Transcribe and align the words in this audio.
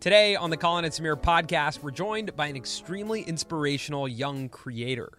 Today 0.00 0.34
on 0.34 0.48
the 0.48 0.56
Colin 0.56 0.86
and 0.86 0.94
Samir 0.94 1.14
podcast, 1.14 1.82
we're 1.82 1.90
joined 1.90 2.34
by 2.34 2.46
an 2.46 2.56
extremely 2.56 3.20
inspirational 3.20 4.08
young 4.08 4.48
creator. 4.48 5.10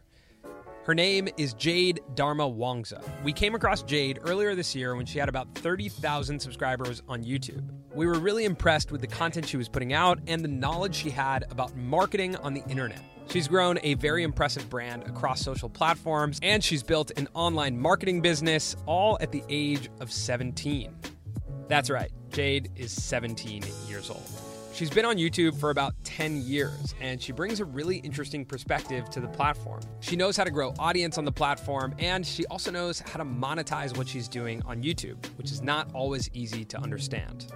Her 0.85 0.95
name 0.95 1.29
is 1.37 1.53
Jade 1.53 1.99
Darmawangsa. 2.15 3.03
We 3.23 3.31
came 3.31 3.53
across 3.53 3.83
Jade 3.83 4.17
earlier 4.23 4.55
this 4.55 4.73
year 4.73 4.95
when 4.95 5.05
she 5.05 5.19
had 5.19 5.29
about 5.29 5.53
30,000 5.53 6.39
subscribers 6.39 7.03
on 7.07 7.23
YouTube. 7.23 7.63
We 7.93 8.07
were 8.07 8.17
really 8.17 8.43
impressed 8.43 8.91
with 8.91 9.01
the 9.01 9.07
content 9.07 9.47
she 9.47 9.55
was 9.55 9.69
putting 9.69 9.93
out 9.93 10.17
and 10.25 10.43
the 10.43 10.47
knowledge 10.47 10.95
she 10.95 11.11
had 11.11 11.45
about 11.51 11.75
marketing 11.75 12.35
on 12.37 12.55
the 12.55 12.63
internet. 12.67 13.03
She's 13.29 13.47
grown 13.47 13.77
a 13.83 13.93
very 13.93 14.23
impressive 14.23 14.67
brand 14.67 15.03
across 15.03 15.41
social 15.41 15.69
platforms, 15.69 16.39
and 16.41 16.63
she's 16.63 16.81
built 16.81 17.11
an 17.17 17.27
online 17.35 17.79
marketing 17.79 18.21
business 18.21 18.75
all 18.87 19.19
at 19.21 19.31
the 19.31 19.43
age 19.47 19.91
of 19.99 20.11
17. 20.11 20.95
That's 21.67 21.91
right, 21.91 22.11
Jade 22.29 22.71
is 22.75 22.91
17 22.91 23.61
years 23.87 24.09
old. 24.09 24.50
She's 24.73 24.89
been 24.89 25.03
on 25.03 25.17
YouTube 25.17 25.59
for 25.59 25.69
about 25.69 25.93
10 26.05 26.43
years, 26.43 26.95
and 27.01 27.21
she 27.21 27.33
brings 27.33 27.59
a 27.59 27.65
really 27.65 27.97
interesting 27.97 28.45
perspective 28.45 29.09
to 29.09 29.19
the 29.19 29.27
platform. 29.27 29.81
She 29.99 30.15
knows 30.15 30.37
how 30.37 30.45
to 30.45 30.49
grow 30.49 30.73
audience 30.79 31.17
on 31.17 31.25
the 31.25 31.31
platform, 31.31 31.93
and 31.99 32.25
she 32.25 32.45
also 32.45 32.71
knows 32.71 32.99
how 32.99 33.17
to 33.17 33.25
monetize 33.25 33.95
what 33.97 34.07
she's 34.07 34.29
doing 34.29 34.61
on 34.65 34.81
YouTube, 34.81 35.17
which 35.37 35.51
is 35.51 35.61
not 35.61 35.89
always 35.93 36.29
easy 36.33 36.63
to 36.65 36.77
understand. 36.79 37.47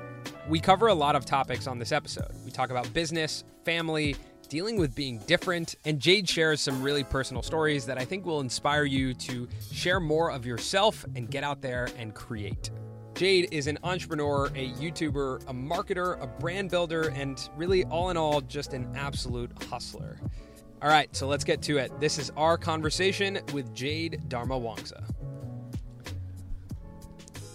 We 0.49 0.59
cover 0.59 0.87
a 0.87 0.93
lot 0.93 1.15
of 1.15 1.25
topics 1.25 1.67
on 1.67 1.79
this 1.79 1.93
episode. 1.93 2.31
We 2.43 2.51
talk 2.51 2.69
about 2.69 2.93
business, 2.93 3.45
family, 3.63 4.17
dealing 4.49 4.77
with 4.77 4.93
being 4.93 5.19
different, 5.19 5.75
and 5.85 6.01
Jade 6.01 6.27
shares 6.27 6.59
some 6.59 6.83
really 6.83 7.05
personal 7.05 7.41
stories 7.41 7.85
that 7.85 7.97
I 7.97 8.03
think 8.03 8.25
will 8.25 8.41
inspire 8.41 8.83
you 8.83 9.13
to 9.13 9.47
share 9.71 10.01
more 10.01 10.31
of 10.31 10.45
yourself 10.45 11.05
and 11.15 11.31
get 11.31 11.45
out 11.45 11.61
there 11.61 11.87
and 11.97 12.13
create. 12.13 12.71
Jade 13.15 13.47
is 13.51 13.67
an 13.67 13.79
entrepreneur, 13.81 14.47
a 14.47 14.71
YouTuber, 14.71 15.43
a 15.47 15.53
marketer, 15.53 16.21
a 16.21 16.27
brand 16.27 16.69
builder, 16.69 17.13
and 17.15 17.49
really, 17.55 17.85
all 17.85 18.09
in 18.09 18.17
all, 18.17 18.41
just 18.41 18.73
an 18.73 18.91
absolute 18.93 19.51
hustler. 19.69 20.19
All 20.81 20.89
right, 20.89 21.13
so 21.15 21.25
let's 21.25 21.45
get 21.45 21.61
to 21.63 21.77
it. 21.77 21.97
This 22.01 22.19
is 22.19 22.29
our 22.35 22.57
conversation 22.57 23.39
with 23.53 23.73
Jade 23.73 24.23
Darmawangsa. 24.27 25.01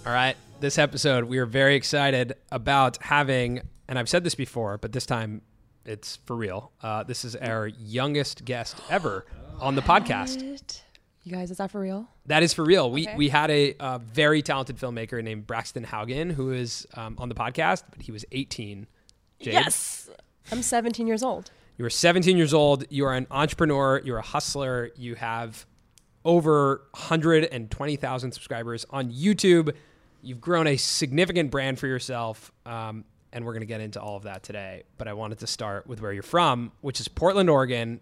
All 0.06 0.12
right, 0.14 0.34
this 0.61 0.78
episode, 0.78 1.25
we 1.25 1.36
are 1.36 1.47
very 1.47 1.74
excited 1.74 2.33
about 2.50 2.97
having, 3.02 3.61
and 3.86 3.98
I've 3.98 4.08
said 4.08 4.24
this 4.24 4.34
before, 4.34 4.78
but 4.78 4.92
this 4.92 5.05
time 5.05 5.42
it's 5.84 6.17
for 6.24 6.36
real. 6.36 6.72
Uh, 6.83 7.02
this 7.02 7.22
is 7.22 7.36
our 7.36 7.67
youngest 7.67 8.47
guest 8.47 8.78
ever 8.89 9.27
on 9.61 9.74
the 9.74 9.83
podcast. 9.83 10.80
You 11.31 11.36
guys, 11.36 11.53
is 11.53 11.59
that 11.59 11.70
for 11.70 11.81
real? 11.81 12.09
That 12.27 12.42
is 12.42 12.53
for 12.53 12.64
real. 12.64 12.91
We 12.91 13.06
Okay. 13.06 13.17
we 13.17 13.28
had 13.28 13.53
a 13.53 13.75
uh, 13.77 13.98
very 13.98 14.42
talented 14.42 14.78
filmmaker 14.78 15.23
named 15.23 15.47
Braxton 15.47 15.84
Haugen 15.84 16.33
who 16.33 16.50
is 16.50 16.89
um, 16.95 17.14
on 17.19 17.28
the 17.28 17.36
podcast, 17.36 17.84
but 17.92 18.03
he 18.03 18.11
was 18.11 18.25
18. 18.33 18.89
Jade, 19.41 19.53
Yes. 19.55 20.11
I'm 20.51 20.61
17 20.61 21.06
years 21.06 21.23
old. 21.23 21.53
you 21.78 21.84
are 21.84 21.91
17 21.91 22.36
years 22.36 22.53
old. 22.53 22.84
You 22.91 23.05
are 23.06 23.14
an 23.14 23.28
entrepreneur. 23.31 24.01
You're 24.05 24.19
a 24.19 24.23
hustler. 24.23 24.91
You 24.97 25.14
have 25.14 25.67
over 26.25 26.83
120,000 26.95 28.33
subscribers 28.33 28.84
on 28.91 29.12
YouTube. 29.12 29.73
You've 30.23 30.41
grown 30.41 30.67
a 30.67 30.77
significant 30.77 31.53
brand 31.53 31.78
for 31.78 31.86
yourself, 31.86 32.51
um, 32.67 33.05
and 33.33 33.45
we're 33.47 33.53
going 33.53 33.61
to 33.62 33.67
get 33.67 33.81
into 33.81 34.01
all 34.03 34.17
of 34.17 34.25
that 34.25 34.42
today. 34.42 34.83
But 34.98 35.06
I 35.06 35.12
wanted 35.12 35.39
to 35.39 35.47
start 35.47 35.86
with 35.86 36.03
where 36.03 36.12
you're 36.12 36.23
from, 36.25 36.73
which 36.81 36.98
is 37.01 37.06
Portland, 37.06 37.48
Oregon, 37.48 38.01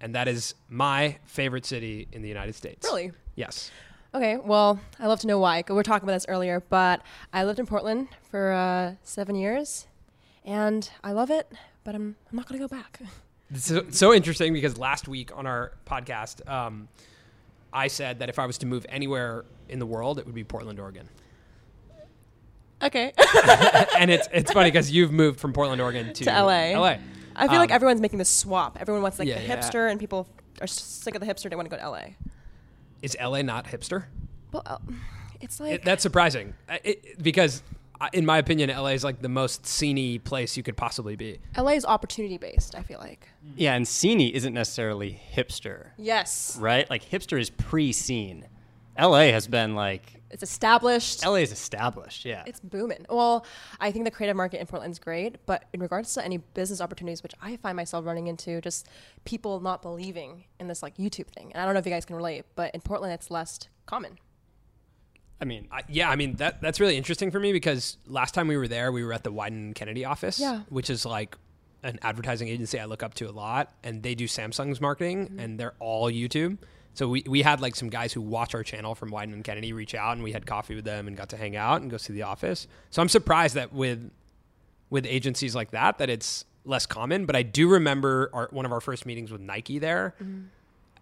and 0.00 0.14
that 0.14 0.28
is 0.28 0.54
my 0.68 1.18
favorite 1.24 1.66
city 1.66 2.08
in 2.12 2.22
the 2.22 2.28
United 2.28 2.54
States. 2.54 2.86
Really? 2.86 3.12
Yes. 3.34 3.70
Okay, 4.14 4.36
well, 4.38 4.80
I 4.98 5.06
love 5.08 5.20
to 5.20 5.26
know 5.26 5.38
why. 5.38 5.62
We 5.68 5.74
were 5.74 5.82
talking 5.82 6.08
about 6.08 6.14
this 6.14 6.26
earlier, 6.28 6.60
but 6.60 7.02
I 7.32 7.44
lived 7.44 7.58
in 7.58 7.66
Portland 7.66 8.08
for 8.30 8.52
uh, 8.52 8.94
seven 9.02 9.34
years, 9.34 9.86
and 10.44 10.88
I 11.04 11.12
love 11.12 11.30
it, 11.30 11.50
but 11.84 11.94
I'm, 11.94 12.16
I'm 12.30 12.36
not 12.36 12.48
going 12.48 12.60
to 12.60 12.66
go 12.66 12.74
back. 12.74 13.00
It's 13.48 13.66
so, 13.66 13.84
so 13.90 14.12
interesting 14.12 14.52
because 14.52 14.76
last 14.76 15.06
week 15.06 15.30
on 15.36 15.46
our 15.46 15.70
podcast, 15.86 16.48
um, 16.50 16.88
I 17.72 17.86
said 17.86 18.18
that 18.18 18.28
if 18.28 18.40
I 18.40 18.46
was 18.46 18.58
to 18.58 18.66
move 18.66 18.84
anywhere 18.88 19.44
in 19.68 19.78
the 19.78 19.86
world, 19.86 20.18
it 20.18 20.26
would 20.26 20.34
be 20.34 20.42
Portland, 20.42 20.80
Oregon. 20.80 21.08
Okay. 22.82 23.12
and 23.96 24.10
it's 24.10 24.28
it's 24.32 24.50
funny 24.52 24.70
because 24.70 24.90
you've 24.90 25.12
moved 25.12 25.38
from 25.40 25.52
Portland, 25.52 25.80
Oregon 25.80 26.12
to, 26.14 26.24
To 26.24 26.30
LA. 26.42 26.72
LA. 26.78 26.96
I 27.36 27.48
feel 27.48 27.58
like 27.58 27.70
Um, 27.70 27.74
everyone's 27.76 28.00
making 28.00 28.18
this 28.18 28.30
swap. 28.30 28.78
Everyone 28.80 29.02
wants 29.02 29.18
like 29.18 29.28
Yeah, 29.28 29.38
the 29.40 29.46
yeah. 29.46 29.56
hipster, 29.56 29.90
and 29.90 30.00
people 30.00 30.26
are 30.60 30.66
sick 30.66 31.14
of 31.14 31.20
the 31.20 31.26
hipster. 31.26 31.48
They 31.50 31.56
want 31.56 31.70
to 31.70 31.76
go 31.76 31.80
to 31.80 31.88
LA. 31.88 32.00
Is 33.02 33.16
LA 33.20 33.42
not 33.42 33.66
hipster? 33.66 34.04
Well, 34.52 34.62
uh, 34.66 34.78
it's 35.40 35.60
like 35.60 35.72
It, 35.74 35.84
that's 35.84 36.02
surprising 36.02 36.54
it, 36.82 37.22
because, 37.22 37.62
uh, 38.00 38.08
in 38.14 38.24
my 38.24 38.38
opinion, 38.38 38.70
LA 38.70 38.88
is 38.90 39.04
like 39.04 39.20
the 39.20 39.28
most 39.28 39.64
sceney 39.64 40.18
place 40.22 40.56
you 40.56 40.62
could 40.62 40.76
possibly 40.78 41.14
be. 41.14 41.38
LA 41.56 41.72
is 41.72 41.84
opportunity 41.84 42.38
based. 42.38 42.74
I 42.74 42.82
feel 42.82 42.98
like. 42.98 43.28
Yeah, 43.54 43.74
and 43.74 43.86
scene 43.86 44.20
isn't 44.20 44.54
necessarily 44.54 45.20
hipster, 45.34 45.88
Yes, 45.98 46.56
right? 46.60 46.88
Like 46.88 47.04
hipster 47.04 47.38
is 47.40 47.50
pre-scene. 47.50 48.46
LA 48.98 49.30
has 49.32 49.46
been 49.46 49.74
like 49.74 50.15
it's 50.42 50.50
established. 50.50 51.24
LA 51.24 51.36
is 51.36 51.50
established. 51.52 52.24
Yeah. 52.24 52.42
It's 52.46 52.60
booming. 52.60 53.06
Well, 53.08 53.44
I 53.80 53.90
think 53.90 54.04
the 54.04 54.10
creative 54.10 54.36
market 54.36 54.60
in 54.60 54.66
Portland's 54.66 54.98
great, 54.98 55.36
but 55.46 55.64
in 55.72 55.80
regards 55.80 56.12
to 56.14 56.24
any 56.24 56.36
business 56.38 56.80
opportunities, 56.80 57.22
which 57.22 57.32
I 57.42 57.56
find 57.56 57.74
myself 57.76 58.04
running 58.04 58.26
into, 58.26 58.60
just 58.60 58.86
people 59.24 59.60
not 59.60 59.80
believing 59.82 60.44
in 60.60 60.68
this 60.68 60.82
like 60.82 60.96
YouTube 60.98 61.28
thing. 61.28 61.52
And 61.52 61.60
I 61.62 61.64
don't 61.64 61.72
know 61.74 61.80
if 61.80 61.86
you 61.86 61.92
guys 61.92 62.04
can 62.04 62.16
relate, 62.16 62.44
but 62.54 62.74
in 62.74 62.80
Portland, 62.82 63.12
it's 63.14 63.30
less 63.30 63.58
common. 63.86 64.18
I 65.40 65.44
mean, 65.44 65.68
I, 65.70 65.82
yeah, 65.88 66.08
I 66.10 66.16
mean 66.16 66.36
that 66.36 66.60
that's 66.62 66.80
really 66.80 66.96
interesting 66.96 67.30
for 67.30 67.38
me 67.40 67.52
because 67.52 67.98
last 68.06 68.32
time 68.34 68.48
we 68.48 68.56
were 68.56 68.68
there, 68.68 68.90
we 68.92 69.04
were 69.04 69.12
at 69.12 69.24
the 69.24 69.32
Wieden 69.32 69.74
Kennedy 69.74 70.04
office, 70.04 70.38
Yeah. 70.40 70.60
which 70.68 70.88
is 70.90 71.04
like 71.04 71.36
an 71.82 71.98
advertising 72.02 72.48
agency 72.48 72.80
I 72.80 72.86
look 72.86 73.02
up 73.02 73.14
to 73.14 73.28
a 73.28 73.32
lot, 73.32 73.72
and 73.84 74.02
they 74.02 74.14
do 74.14 74.26
Samsung's 74.26 74.80
marketing, 74.80 75.26
Mm-hmm. 75.26 75.40
and 75.40 75.60
they're 75.60 75.74
all 75.78 76.10
YouTube. 76.10 76.58
So 76.96 77.08
we, 77.08 77.22
we 77.28 77.42
had 77.42 77.60
like 77.60 77.76
some 77.76 77.90
guys 77.90 78.14
who 78.14 78.22
watch 78.22 78.54
our 78.54 78.62
channel 78.62 78.94
from 78.94 79.10
Wieden 79.10 79.34
and 79.34 79.44
Kennedy 79.44 79.74
reach 79.74 79.94
out, 79.94 80.14
and 80.14 80.22
we 80.22 80.32
had 80.32 80.46
coffee 80.46 80.74
with 80.74 80.86
them 80.86 81.06
and 81.06 81.16
got 81.16 81.28
to 81.28 81.36
hang 81.36 81.54
out 81.54 81.82
and 81.82 81.90
go 81.90 81.98
see 81.98 82.14
the 82.14 82.22
office. 82.22 82.66
So 82.90 83.02
I'm 83.02 83.10
surprised 83.10 83.54
that 83.54 83.72
with 83.72 84.10
with 84.88 85.04
agencies 85.04 85.54
like 85.54 85.72
that 85.72 85.98
that 85.98 86.08
it's 86.08 86.44
less 86.64 86.86
common. 86.86 87.26
But 87.26 87.36
I 87.36 87.42
do 87.42 87.68
remember 87.68 88.30
our, 88.32 88.48
one 88.50 88.64
of 88.64 88.72
our 88.72 88.80
first 88.80 89.04
meetings 89.04 89.30
with 89.30 89.42
Nike 89.42 89.78
there. 89.78 90.14
Mm-hmm. 90.22 90.46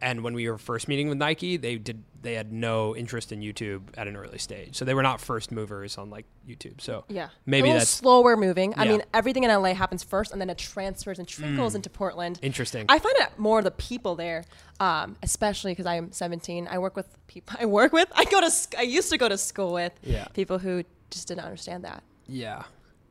And 0.04 0.22
when 0.22 0.34
we 0.34 0.48
were 0.50 0.58
first 0.58 0.86
meeting 0.86 1.08
with 1.08 1.16
Nike, 1.18 1.56
they 1.56 1.76
did 1.76 2.04
they 2.20 2.34
had 2.34 2.52
no 2.52 2.94
interest 2.96 3.32
in 3.32 3.40
YouTube 3.40 3.82
at 3.96 4.06
an 4.08 4.16
early 4.16 4.38
stage, 4.38 4.76
so 4.76 4.84
they 4.84 4.94
were 4.94 5.02
not 5.02 5.20
first 5.20 5.50
movers 5.52 5.98
on 5.98 6.08
like 6.10 6.24
YouTube. 6.48 6.80
So 6.80 7.04
Yeah. 7.08 7.28
maybe 7.46 7.70
a 7.70 7.74
that's 7.74 7.90
slower 7.90 8.36
moving. 8.36 8.72
I 8.76 8.86
mean, 8.86 9.02
everything 9.12 9.44
in 9.44 9.50
LA 9.50 9.74
happens 9.74 10.02
first, 10.02 10.32
and 10.32 10.40
then 10.40 10.48
it 10.50 10.56
transfers 10.58 11.18
and 11.18 11.26
trickles 11.28 11.74
into 11.74 11.90
Portland. 11.90 12.38
interesting. 12.42 12.86
I 12.88 12.98
find 12.98 13.14
it 13.18 13.38
more 13.38 13.60
the 13.62 13.70
people 13.70 14.14
there, 14.14 14.44
um, 14.80 15.16
especially 15.22 15.72
because 15.72 15.86
I'm 15.86 16.12
17. 16.12 16.68
I 16.70 16.78
work 16.78 16.96
with 16.96 17.08
people. 17.26 17.56
I 17.60 17.66
work 17.66 17.92
with. 17.92 18.08
I 18.14 18.24
go 18.24 18.40
to. 18.40 18.50
I 18.78 18.82
used 18.82 19.10
to 19.10 19.18
go 19.18 19.28
to 19.28 19.36
school 19.38 19.72
with 19.72 19.92
Yeah. 20.02 20.26
people 20.34 20.58
who 20.58 20.82
just 21.10 21.28
didn't 21.28 21.44
understand 21.44 21.84
that. 21.84 22.02
yeah, 22.26 22.62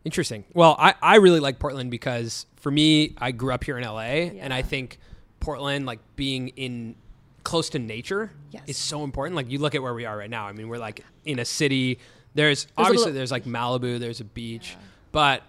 interesting. 0.05 0.43
Well, 0.53 0.75
I 0.79 0.93
I 1.01 1.15
really 1.17 1.39
like 1.39 1.59
Portland 1.59 1.89
because 1.91 2.45
for 2.55 2.71
me, 2.71 3.13
I 3.17 3.31
grew 3.31 3.51
up 3.53 3.63
here 3.63 3.77
in 3.77 3.83
LA, 3.83 4.31
and 4.41 4.53
I 4.53 4.61
think 4.63 4.99
Portland, 5.43 5.85
like 5.85 5.99
being 6.15 6.47
in 6.49 6.95
close 7.43 7.69
to 7.71 7.79
nature, 7.79 8.31
Yes. 8.51 8.63
is 8.67 8.77
so 8.77 9.03
important. 9.03 9.35
Like 9.35 9.51
you 9.51 9.59
look 9.59 9.75
at 9.75 9.81
where 9.83 9.93
we 9.93 10.05
are 10.05 10.17
right 10.17 10.29
now. 10.29 10.47
I 10.47 10.53
mean, 10.53 10.69
we're 10.69 10.77
like 10.77 11.03
in 11.25 11.39
a 11.39 11.45
city. 11.45 11.99
There's, 12.33 12.63
There's 12.65 12.73
obviously 12.77 12.97
little- 13.07 13.13
there's 13.13 13.31
like 13.31 13.43
Malibu, 13.45 13.99
there's 13.99 14.21
a 14.21 14.25
beach, 14.25 14.75
but 15.11 15.43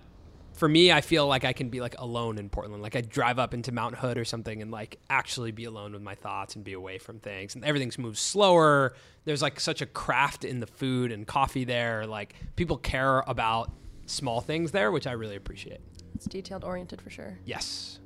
for 0.55 0.69
me, 0.69 0.93
I 0.93 1.01
feel 1.01 1.27
like 1.27 1.45
I 1.45 1.53
can 1.53 1.69
be 1.69 1.81
like 1.81 1.97
alone 1.99 2.39
in 2.39 2.49
Portland. 2.49 2.83
Like 2.83 2.95
I 2.95 3.01
drive 3.01 3.39
up 3.41 3.55
into 3.55 3.73
Mount 3.73 3.97
Hood 3.97 4.19
or 4.19 4.25
something 4.25 4.63
and 4.63 4.71
like 4.71 4.99
actually 5.11 5.51
be 5.51 5.65
alone 5.65 5.93
with 5.93 6.03
my 6.03 6.15
thoughts 6.15 6.55
and 6.57 6.65
be 6.65 6.75
away 6.75 6.99
from 6.99 7.19
things. 7.19 7.55
And 7.57 7.65
everything's 7.65 7.99
moves 7.99 8.21
slower. 8.21 8.95
There's 9.25 9.43
like 9.43 9.59
such 9.59 9.81
a 9.83 9.87
craft 9.87 10.45
in 10.45 10.61
the 10.61 10.67
food 10.69 11.11
and 11.11 11.27
coffee 11.27 11.65
there. 11.65 12.07
Like 12.07 12.35
people 12.57 12.77
care 12.77 13.21
about 13.27 13.73
small 14.07 14.41
things 14.41 14.71
there, 14.71 14.93
which 14.93 15.07
I 15.09 15.13
really 15.13 15.35
appreciate. 15.37 15.81
It's 16.15 16.27
detailed 16.27 16.63
oriented 16.65 17.01
for 17.01 17.11
sure. 17.11 17.39
Yes. 17.45 17.99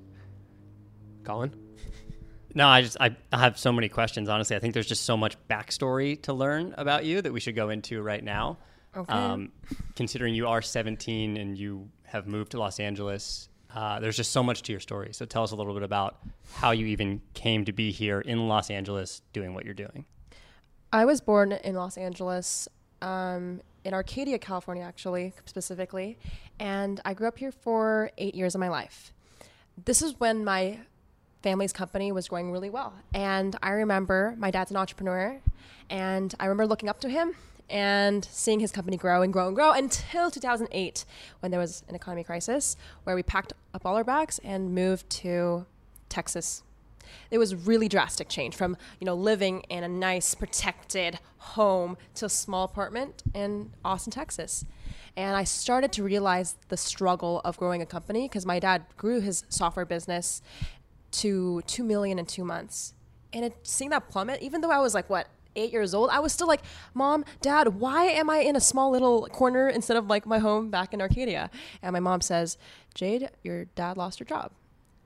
Colin? 1.24 1.52
No, 2.58 2.66
I 2.66 2.82
just 2.82 2.96
I, 3.00 3.14
have 3.32 3.56
so 3.56 3.70
many 3.70 3.88
questions. 3.88 4.28
Honestly, 4.28 4.56
I 4.56 4.58
think 4.58 4.74
there's 4.74 4.88
just 4.88 5.04
so 5.04 5.16
much 5.16 5.36
backstory 5.48 6.20
to 6.22 6.32
learn 6.32 6.74
about 6.76 7.04
you 7.04 7.22
that 7.22 7.32
we 7.32 7.38
should 7.38 7.54
go 7.54 7.70
into 7.70 8.02
right 8.02 8.22
now. 8.22 8.58
Okay. 8.96 9.48
considering 9.94 10.34
you 10.34 10.48
are 10.48 10.60
17 10.60 11.36
and 11.36 11.56
you 11.56 11.88
have 12.02 12.26
moved 12.26 12.50
to 12.52 12.58
Los 12.58 12.80
Angeles, 12.80 13.48
uh, 13.72 14.00
there's 14.00 14.16
just 14.16 14.32
so 14.32 14.42
much 14.42 14.62
to 14.62 14.72
your 14.72 14.80
story. 14.80 15.10
So 15.12 15.24
tell 15.24 15.44
us 15.44 15.52
a 15.52 15.56
little 15.56 15.72
bit 15.72 15.84
about 15.84 16.18
how 16.54 16.72
you 16.72 16.86
even 16.86 17.20
came 17.34 17.64
to 17.66 17.72
be 17.72 17.92
here 17.92 18.20
in 18.20 18.48
Los 18.48 18.70
Angeles 18.70 19.22
doing 19.32 19.54
what 19.54 19.64
you're 19.64 19.74
doing. 19.74 20.04
I 20.92 21.04
was 21.04 21.20
born 21.20 21.52
in 21.52 21.76
Los 21.76 21.96
Angeles, 21.96 22.66
um, 23.02 23.60
in 23.84 23.94
Arcadia, 23.94 24.38
California, 24.38 24.82
actually, 24.82 25.32
specifically. 25.44 26.18
And 26.58 27.00
I 27.04 27.14
grew 27.14 27.28
up 27.28 27.38
here 27.38 27.52
for 27.52 28.10
eight 28.18 28.34
years 28.34 28.56
of 28.56 28.60
my 28.60 28.68
life. 28.68 29.12
This 29.84 30.02
is 30.02 30.18
when 30.18 30.44
my 30.44 30.80
family's 31.42 31.72
company 31.72 32.12
was 32.12 32.28
going 32.28 32.50
really 32.50 32.70
well. 32.70 32.94
And 33.14 33.56
I 33.62 33.70
remember 33.70 34.34
my 34.38 34.50
dad's 34.50 34.70
an 34.70 34.76
entrepreneur, 34.76 35.40
and 35.90 36.34
I 36.40 36.44
remember 36.46 36.66
looking 36.66 36.88
up 36.88 37.00
to 37.00 37.08
him. 37.08 37.34
and 37.70 38.24
seeing 38.30 38.60
his 38.60 38.72
company 38.72 38.96
grow 38.96 39.22
and 39.22 39.32
grow 39.32 39.46
and 39.46 39.54
grow 39.54 39.72
until 39.72 40.30
2008 40.30 41.04
when 41.40 41.50
there 41.50 41.60
was 41.60 41.82
an 41.88 41.94
economy 41.94 42.24
crisis 42.24 42.76
where 43.04 43.14
we 43.14 43.22
packed 43.22 43.52
up 43.74 43.84
all 43.84 43.96
our 43.96 44.04
bags 44.04 44.40
and 44.42 44.74
moved 44.74 45.08
to 45.10 45.66
Texas. 46.08 46.62
It 47.30 47.38
was 47.38 47.54
really 47.54 47.88
drastic 47.88 48.28
change 48.28 48.54
from, 48.54 48.76
you 49.00 49.04
know, 49.04 49.14
living 49.14 49.60
in 49.68 49.82
a 49.84 49.88
nice 49.88 50.34
protected 50.34 51.18
home 51.38 51.96
to 52.14 52.26
a 52.26 52.28
small 52.28 52.64
apartment 52.64 53.22
in 53.34 53.70
Austin, 53.84 54.10
Texas. 54.10 54.64
And 55.16 55.36
I 55.36 55.44
started 55.44 55.90
to 55.92 56.02
realize 56.02 56.56
the 56.68 56.76
struggle 56.76 57.40
of 57.44 57.56
growing 57.56 57.82
a 57.82 57.86
company 57.86 58.28
because 58.28 58.46
my 58.46 58.58
dad 58.58 58.84
grew 58.96 59.20
his 59.20 59.44
software 59.48 59.86
business 59.86 60.42
to 61.12 61.62
2 61.62 61.84
million 61.84 62.18
in 62.18 62.26
2 62.26 62.44
months. 62.44 62.94
And 63.32 63.44
it, 63.44 63.56
seeing 63.62 63.90
that 63.90 64.08
plummet 64.08 64.40
even 64.40 64.60
though 64.60 64.70
I 64.70 64.78
was 64.78 64.94
like 64.94 65.10
what 65.10 65.28
eight 65.56 65.72
years 65.72 65.92
old, 65.92 66.10
I 66.10 66.20
was 66.20 66.32
still 66.32 66.46
like, 66.46 66.62
Mom, 66.94 67.24
Dad, 67.40 67.80
why 67.80 68.04
am 68.04 68.30
I 68.30 68.38
in 68.38 68.56
a 68.56 68.60
small 68.60 68.90
little 68.90 69.26
corner 69.26 69.68
instead 69.68 69.96
of 69.96 70.06
like 70.06 70.24
my 70.24 70.38
home 70.38 70.70
back 70.70 70.94
in 70.94 71.00
Arcadia? 71.00 71.50
And 71.82 71.92
my 71.92 72.00
mom 72.00 72.20
says, 72.20 72.56
Jade, 72.94 73.30
your 73.42 73.64
dad 73.64 73.96
lost 73.96 74.20
your 74.20 74.26
job. 74.26 74.52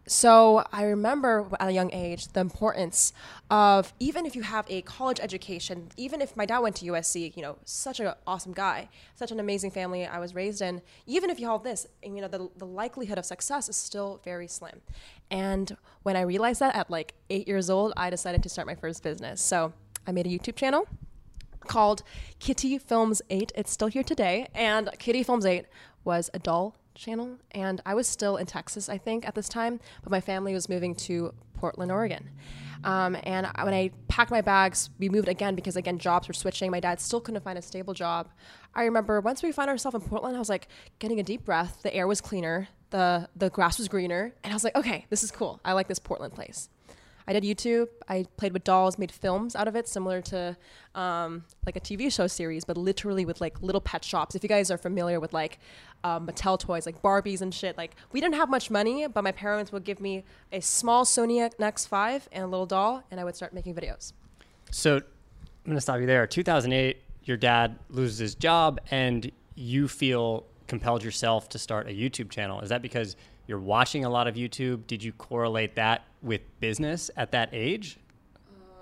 So 0.06 0.64
I 0.72 0.84
remember 0.84 1.49
at 1.60 1.69
a 1.69 1.72
young 1.72 1.93
age 1.93 2.28
the 2.28 2.40
importance 2.40 3.12
of 3.50 3.93
even 4.00 4.26
if 4.26 4.34
you 4.34 4.43
have 4.43 4.66
a 4.69 4.82
college 4.82 5.20
education, 5.20 5.90
even 5.96 6.20
if 6.20 6.37
my 6.37 6.44
dad 6.44 6.58
went 6.58 6.76
to 6.76 6.87
USC, 6.87 7.37
you 7.37 7.43
know, 7.43 7.56
such 7.64 8.00
an 8.00 8.12
awesome 8.26 8.52
guy, 8.52 8.88
such 9.14 9.31
an 9.31 9.38
amazing 9.38 9.70
family 9.70 10.04
I 10.04 10.19
was 10.19 10.34
raised 10.34 10.60
in, 10.60 10.82
even 11.06 11.31
if 11.31 11.38
you 11.38 11.46
hold 11.46 11.62
this, 11.62 11.87
you 12.02 12.20
know, 12.20 12.26
the, 12.26 12.50
the 12.56 12.66
likelihood 12.66 13.16
of 13.16 13.25
success 13.25 13.69
is 13.69 13.76
still 13.76 14.20
very 14.25 14.49
slim. 14.49 14.81
And 15.31 15.76
when 16.02 16.16
I 16.16 16.22
realized 16.22 16.58
that 16.60 16.75
at 16.75 16.90
like 16.90 17.14
eight 17.31 17.46
years 17.46 17.70
old, 17.70 17.93
I 17.96 18.10
decided 18.10 18.43
to 18.43 18.49
start 18.49 18.66
my 18.66 18.75
first 18.75 19.04
business. 19.04 19.40
So 19.40 19.72
I 20.04 20.10
made 20.10 20.26
a 20.26 20.31
YouTube 20.31 20.56
channel 20.56 20.88
called 21.69 22.02
Kitty 22.40 22.76
Films 22.78 23.22
8. 23.31 23.52
It's 23.54 23.70
still 23.70 23.88
here 23.88 24.02
today. 24.02 24.49
And 24.52 24.90
Kitty 24.99 25.22
Films 25.22 25.46
8 25.46 25.66
was 26.04 26.28
a 26.34 26.40
doll 26.40 26.76
channel. 26.94 27.38
And 27.52 27.80
I 27.86 27.94
was 27.94 28.06
still 28.06 28.36
in 28.36 28.46
Texas, 28.46 28.88
I 28.88 28.98
think, 28.98 29.26
at 29.26 29.34
this 29.34 29.48
time, 29.48 29.80
but 30.02 30.10
my 30.10 30.20
family 30.20 30.54
was 30.54 30.68
moving 30.68 30.94
to 30.96 31.34
Portland, 31.54 31.92
Oregon. 31.92 32.30
Um, 32.84 33.16
and 33.22 33.46
when 33.62 33.74
I 33.74 33.90
packed 34.08 34.30
my 34.30 34.40
bags, 34.40 34.90
we 34.98 35.08
moved 35.08 35.28
again 35.28 35.54
because, 35.54 35.76
again, 35.76 35.98
jobs 35.98 36.26
were 36.26 36.34
switching. 36.34 36.70
My 36.70 36.80
dad 36.80 37.00
still 37.00 37.20
couldn't 37.20 37.42
find 37.44 37.58
a 37.58 37.62
stable 37.62 37.94
job. 37.94 38.28
I 38.74 38.84
remember 38.84 39.20
once 39.20 39.42
we 39.42 39.52
found 39.52 39.70
ourselves 39.70 39.94
in 39.94 40.00
Portland, 40.00 40.34
I 40.36 40.38
was 40.38 40.48
like 40.48 40.68
getting 40.98 41.20
a 41.20 41.22
deep 41.22 41.44
breath. 41.44 41.78
The 41.82 41.94
air 41.94 42.06
was 42.06 42.20
cleaner, 42.20 42.68
the, 42.90 43.28
the 43.36 43.50
grass 43.50 43.78
was 43.78 43.88
greener. 43.88 44.34
And 44.42 44.52
I 44.52 44.56
was 44.56 44.64
like, 44.64 44.74
okay, 44.74 45.06
this 45.10 45.22
is 45.22 45.30
cool. 45.30 45.60
I 45.64 45.72
like 45.72 45.88
this 45.88 45.98
Portland 45.98 46.34
place. 46.34 46.68
I 47.26 47.32
did 47.32 47.44
YouTube. 47.44 47.88
I 48.08 48.26
played 48.36 48.52
with 48.52 48.64
dolls, 48.64 48.98
made 48.98 49.12
films 49.12 49.54
out 49.54 49.68
of 49.68 49.76
it, 49.76 49.88
similar 49.88 50.20
to 50.22 50.56
um, 50.94 51.44
like 51.64 51.76
a 51.76 51.80
TV 51.80 52.12
show 52.12 52.26
series, 52.26 52.64
but 52.64 52.76
literally 52.76 53.24
with 53.24 53.40
like 53.40 53.62
little 53.62 53.80
pet 53.80 54.04
shops. 54.04 54.34
If 54.34 54.42
you 54.42 54.48
guys 54.48 54.70
are 54.70 54.78
familiar 54.78 55.20
with 55.20 55.32
like 55.32 55.58
um, 56.04 56.26
Mattel 56.26 56.58
toys, 56.58 56.87
like 56.87 57.00
Barbies 57.02 57.40
and 57.40 57.54
shit, 57.54 57.76
like 57.76 57.94
we 58.12 58.20
didn't 58.20 58.34
have 58.34 58.49
much 58.50 58.70
money, 58.70 59.06
but 59.06 59.22
my 59.22 59.32
parents 59.32 59.72
would 59.72 59.84
give 59.84 60.00
me 60.00 60.25
a 60.52 60.60
small 60.60 61.04
Sony 61.04 61.50
NX5 61.56 62.22
and 62.32 62.44
a 62.44 62.46
little 62.46 62.66
doll, 62.66 63.04
and 63.10 63.20
I 63.20 63.25
would 63.25 63.37
start 63.37 63.52
making 63.52 63.75
videos. 63.75 64.12
So 64.70 65.00
I'm 65.66 65.75
to 65.75 65.81
stop 65.81 66.00
you 66.00 66.06
there. 66.06 66.26
2008, 66.26 67.02
your 67.25 67.37
dad 67.37 67.78
loses 67.88 68.19
his 68.19 68.34
job, 68.34 68.81
and 68.90 69.31
you 69.54 69.87
feel 69.87 70.46
compelled 70.66 71.04
yourself 71.04 71.49
to 71.50 71.58
start 71.58 71.88
a 71.88 71.93
YouTube 71.93 72.31
channel. 72.31 72.60
Is 72.60 72.70
that 72.70 72.82
because 72.82 73.16
you're 73.46 73.60
watching 73.60 74.04
a 74.04 74.10
lot 74.10 74.26
of 74.26 74.34
YouTube? 74.34 74.87
Did 74.87 75.02
you 75.02 75.12
correlate 75.12 75.76
that 75.76 76.04
with 76.22 76.40
business 76.60 77.10
at 77.16 77.32
that 77.32 77.50
age? 77.52 77.99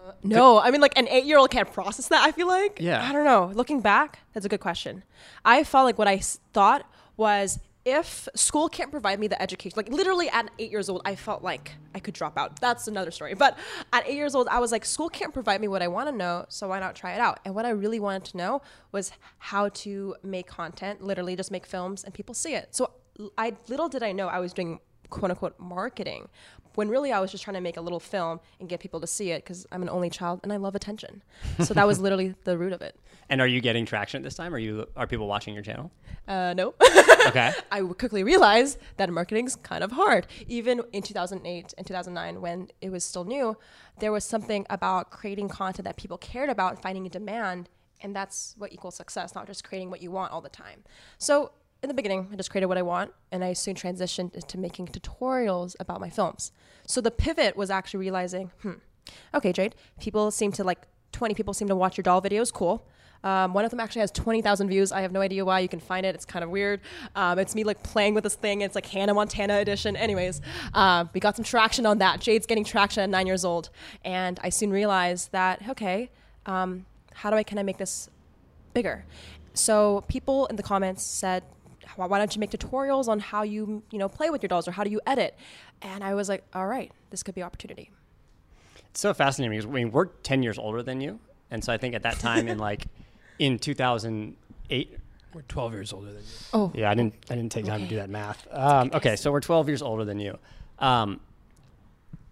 Uh, 0.06 0.12
no, 0.22 0.61
I 0.61 0.70
mean, 0.70 0.81
like 0.81 0.96
an 0.99 1.08
eight 1.08 1.25
year 1.25 1.38
old 1.38 1.50
can't 1.50 1.70
process 1.72 2.08
that, 2.08 2.25
I 2.25 2.32
feel 2.32 2.46
like. 2.46 2.78
Yeah. 2.81 3.06
I 3.06 3.12
don't 3.12 3.25
know. 3.25 3.50
Looking 3.55 3.81
back, 3.81 4.20
that's 4.32 4.46
a 4.46 4.49
good 4.49 4.61
question. 4.61 5.02
I 5.44 5.64
felt 5.64 5.84
like 5.84 5.99
what 5.99 6.08
I 6.08 6.19
thought 6.52 6.87
was 7.20 7.58
if 7.84 8.28
school 8.34 8.69
can't 8.69 8.90
provide 8.90 9.20
me 9.20 9.28
the 9.28 9.40
education, 9.40 9.76
like 9.76 9.90
literally 9.90 10.28
at 10.31 10.50
eight 10.58 10.70
years 10.70 10.88
old, 10.88 11.02
I 11.05 11.14
felt 11.14 11.43
like 11.43 11.72
I 11.94 11.99
could 11.99 12.14
drop 12.14 12.38
out. 12.38 12.61
That's 12.61 12.88
another 12.88 13.11
story. 13.11 13.34
But 13.34 13.58
at 13.93 14.06
eight 14.06 14.17
years 14.17 14.34
old, 14.34 14.49
I 14.49 14.58
was 14.58 14.72
like, 14.72 14.84
school 14.84 15.08
can't 15.08 15.32
provide 15.32 15.61
me 15.61 15.69
what 15.69 15.82
I 15.82 15.88
want 15.88 16.08
to 16.08 16.14
know, 16.14 16.46
so 16.49 16.69
why 16.69 16.81
not 16.81 16.94
try 16.94 17.12
it 17.12 17.20
out? 17.20 17.40
And 17.44 17.55
what 17.55 17.67
I 17.67 17.70
really 17.70 18.00
wanted 18.00 18.25
to 18.31 18.37
know 18.38 18.62
was 18.93 19.12
how 19.38 19.69
to 19.69 20.17
make 20.22 20.46
content, 20.46 21.02
literally 21.02 21.37
just 21.37 21.50
make 21.50 21.67
films 21.67 22.05
and 22.05 22.12
people 22.12 22.34
see 22.34 22.55
it. 22.55 22.75
So 22.75 22.90
I 23.37 23.55
little 23.69 23.88
did 23.88 24.02
I 24.02 24.12
know 24.12 24.28
I 24.28 24.40
was 24.40 24.52
doing 24.52 24.81
quote 25.11 25.31
unquote 25.31 25.58
marketing 25.58 26.28
when 26.75 26.88
really 26.88 27.12
I 27.12 27.20
was 27.20 27.31
just 27.31 27.44
trying 27.44 27.55
to 27.55 27.61
make 27.61 27.76
a 27.76 27.81
little 27.81 28.00
film 28.00 28.40
and 28.58 28.69
get 28.69 28.81
people 28.81 29.00
to 29.00 29.06
see 29.06 29.31
it 29.31 29.44
because 29.44 29.67
I'm 29.72 29.82
an 29.82 29.88
only 29.88 30.11
child 30.11 30.40
and 30.43 30.52
I 30.52 30.56
love 30.56 30.75
attention. 30.75 31.22
So 31.62 31.75
that 31.75 31.87
was 31.87 32.00
literally 32.00 32.34
the 32.44 32.56
root 32.56 32.72
of 32.72 32.82
it. 32.82 32.96
And 33.28 33.40
are 33.40 33.46
you 33.46 33.61
getting 33.61 33.87
traction 33.87 34.19
at 34.19 34.25
this 34.25 34.34
time? 34.34 34.55
Are 34.55 34.58
you 34.58 34.87
are 34.96 35.06
people 35.06 35.28
watching 35.28 35.55
your 35.55 35.62
channel? 35.62 35.90
Uh, 36.26 36.52
no. 36.55 36.75
okay. 37.26 37.52
I 37.70 37.81
quickly 37.81 38.25
realized 38.25 38.78
that 38.96 39.11
marketing's 39.11 39.56
kind 39.56 39.84
of 39.84 39.93
hard. 39.93 40.26
Even 40.49 40.82
in 40.93 41.02
2008 41.02 41.75
and 41.78 41.87
2009, 41.87 42.40
when 42.40 42.69
it 42.81 42.90
was 42.90 43.05
still 43.05 43.25
new, 43.25 43.56
there 44.00 44.12
was 44.12 44.25
something 44.25 44.67
about 44.69 45.11
creating 45.11 45.49
content 45.49 45.84
that 45.84 45.96
people 45.96 46.19
cared 46.19 46.50
about, 46.50 46.72
and 46.72 46.82
finding 46.82 47.06
a 47.06 47.08
demand, 47.08 47.69
and 48.00 48.17
that's 48.17 48.55
what 48.58 48.72
equals 48.72 48.96
success, 48.96 49.34
not 49.34 49.46
just 49.46 49.62
creating 49.62 49.90
what 49.90 50.02
you 50.02 50.11
want 50.11 50.32
all 50.32 50.40
the 50.40 50.49
time. 50.49 50.82
So 51.19 51.52
in 51.82 51.88
the 51.88 51.94
beginning, 51.94 52.29
I 52.32 52.37
just 52.37 52.50
created 52.50 52.67
what 52.67 52.79
I 52.79 52.82
want, 52.82 53.12
and 53.32 53.43
I 53.43 53.53
soon 53.53 53.75
transitioned 53.75 54.35
into 54.35 54.59
making 54.59 54.88
tutorials 54.88 55.77
about 55.81 56.00
my 56.00 56.11
films. 56.11 56.53
So 56.87 57.00
the 57.00 57.11
pivot 57.11 57.56
was 57.56 57.71
actually 57.71 58.00
realizing, 58.00 58.50
hmm, 58.62 58.75
okay, 59.35 59.53
Jade, 59.53 59.75
people 59.99 60.31
seem 60.31 60.53
to 60.53 60.65
like 60.65 60.87
20 61.12 61.35
people 61.35 61.55
seem 61.55 61.69
to 61.69 61.77
watch 61.77 61.97
your 61.97 62.03
doll 62.03 62.21
videos. 62.21 62.53
Cool. 62.53 62.87
Um, 63.23 63.53
one 63.53 63.65
of 63.65 63.71
them 63.71 63.81
actually 63.81 64.00
has 64.00 64.11
20,000 64.12 64.69
views. 64.69 64.93
I 64.93 65.03
have 65.03 65.12
no 65.12 65.21
idea 65.21 65.44
why. 65.44 65.61
You 65.61 65.69
can 65.69 65.81
find 65.81 66.06
it. 66.06 66.15
It's 66.15 66.25
kind 66.25 66.43
of 66.43 66.50
weird. 66.50 66.81
Um, 67.15 67.38
it's 67.38 67.55
me 67.55 67.65
like 67.65 67.82
playing 67.82 68.15
with 68.15 68.25
this 68.25 68.35
thing. 68.35 68.62
It's 68.62 68.75
like 68.75 68.87
Hannah 68.87 69.12
Montana 69.12 69.59
edition. 69.59 69.94
Anyways, 69.94 70.41
uh, 70.73 71.05
we 71.12 71.21
got 71.21 71.37
some 71.37 71.44
traction 71.44 71.85
on 71.85 71.99
that. 71.99 72.21
Jade's 72.21 72.47
getting 72.47 72.65
traction 72.65 73.03
at 73.03 73.11
nine 73.11 73.27
years 73.27 73.44
old, 73.44 73.69
and 74.05 74.41
I 74.43 74.49
soon 74.49 74.71
realized 74.71 75.32
that 75.32 75.69
okay, 75.69 76.11
um, 76.47 76.87
how 77.12 77.31
do 77.31 77.37
I 77.37 77.43
can 77.43 77.59
I 77.59 77.62
make 77.62 77.77
this 77.77 78.09
bigger? 78.73 79.05
So 79.53 80.05
people 80.09 80.47
in 80.47 80.56
the 80.56 80.62
comments 80.62 81.03
said 81.03 81.43
why 81.96 82.19
don't 82.19 82.34
you 82.34 82.40
make 82.40 82.50
tutorials 82.50 83.08
on 83.08 83.20
how 83.20 83.42
you 83.42 83.82
you 83.90 83.98
know 83.98 84.08
play 84.08 84.31
with 84.31 84.42
your 84.42 84.48
dolls 84.48 84.69
or 84.69 84.72
how 84.72 84.84
do 84.84 84.90
you 84.90 85.00
edit? 85.06 85.37
And 85.82 86.04
i 86.04 86.14
was 86.14 86.28
like 86.28 86.44
all 86.54 86.66
right 86.66 86.92
this 87.10 87.22
could 87.22 87.34
be 87.34 87.42
opportunity. 87.42 87.90
It's 88.90 89.00
so 89.00 89.14
fascinating 89.14 89.56
because 89.56 89.70
i 89.70 89.72
mean 89.72 89.90
we're 89.90 90.06
10 90.06 90.42
years 90.42 90.58
older 90.58 90.82
than 90.82 91.00
you. 91.00 91.19
And 91.50 91.64
so 91.64 91.72
i 91.72 91.76
think 91.76 91.94
at 91.94 92.02
that 92.02 92.19
time 92.19 92.48
in 92.48 92.58
like 92.58 92.87
in 93.38 93.58
2008 93.58 94.98
we're 95.32 95.42
12 95.42 95.72
years 95.72 95.92
older 95.92 96.12
than 96.12 96.22
you. 96.22 96.38
Oh. 96.52 96.72
Yeah 96.75 96.90
i 96.90 96.94
didn't 96.94 97.14
i 97.31 97.34
didn't 97.34 97.53
take 97.53 97.67
time 97.67 97.76
okay. 97.76 97.84
to 97.84 97.91
do 97.91 97.96
that 97.96 98.10
math. 98.10 98.46
Um, 98.50 98.91
okay 98.94 99.17
so 99.17 99.32
we're 99.32 99.41
12 99.41 99.69
years 99.69 99.82
older 99.82 100.05
than 100.05 100.19
you. 100.19 100.38
Um, 100.79 101.20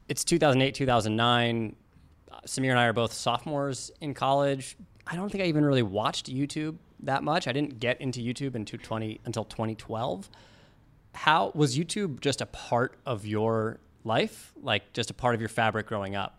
it's 0.09 0.25
2008 0.25 0.75
2009 0.75 1.77
samir 2.47 2.71
and 2.71 2.79
i 2.79 2.87
are 2.87 2.93
both 2.93 3.13
sophomores 3.13 3.91
in 4.01 4.15
college. 4.15 4.77
I 5.07 5.17
don't 5.17 5.31
think 5.31 5.43
i 5.43 5.47
even 5.47 5.65
really 5.65 5.83
watched 5.83 6.31
youtube 6.33 6.77
that 7.01 7.23
much. 7.23 7.47
I 7.49 7.53
didn't 7.53 7.81
get 7.81 8.01
into 8.01 8.21
YouTube 8.21 8.55
in 8.55 8.65
20, 8.65 9.21
until 9.25 9.45
2012. 9.45 10.31
How 11.15 11.53
was 11.55 11.79
YouTube 11.79 12.21
just 12.21 12.41
a 12.41 12.47
part 12.47 12.99
of 13.07 13.27
your 13.27 13.81
life, 14.05 14.53
like 14.63 14.93
just 14.93 15.11
a 15.11 15.15
part 15.15 15.35
of 15.35 15.41
your 15.41 15.49
fabric 15.49 15.87
growing 15.87 16.15
up? 16.15 16.39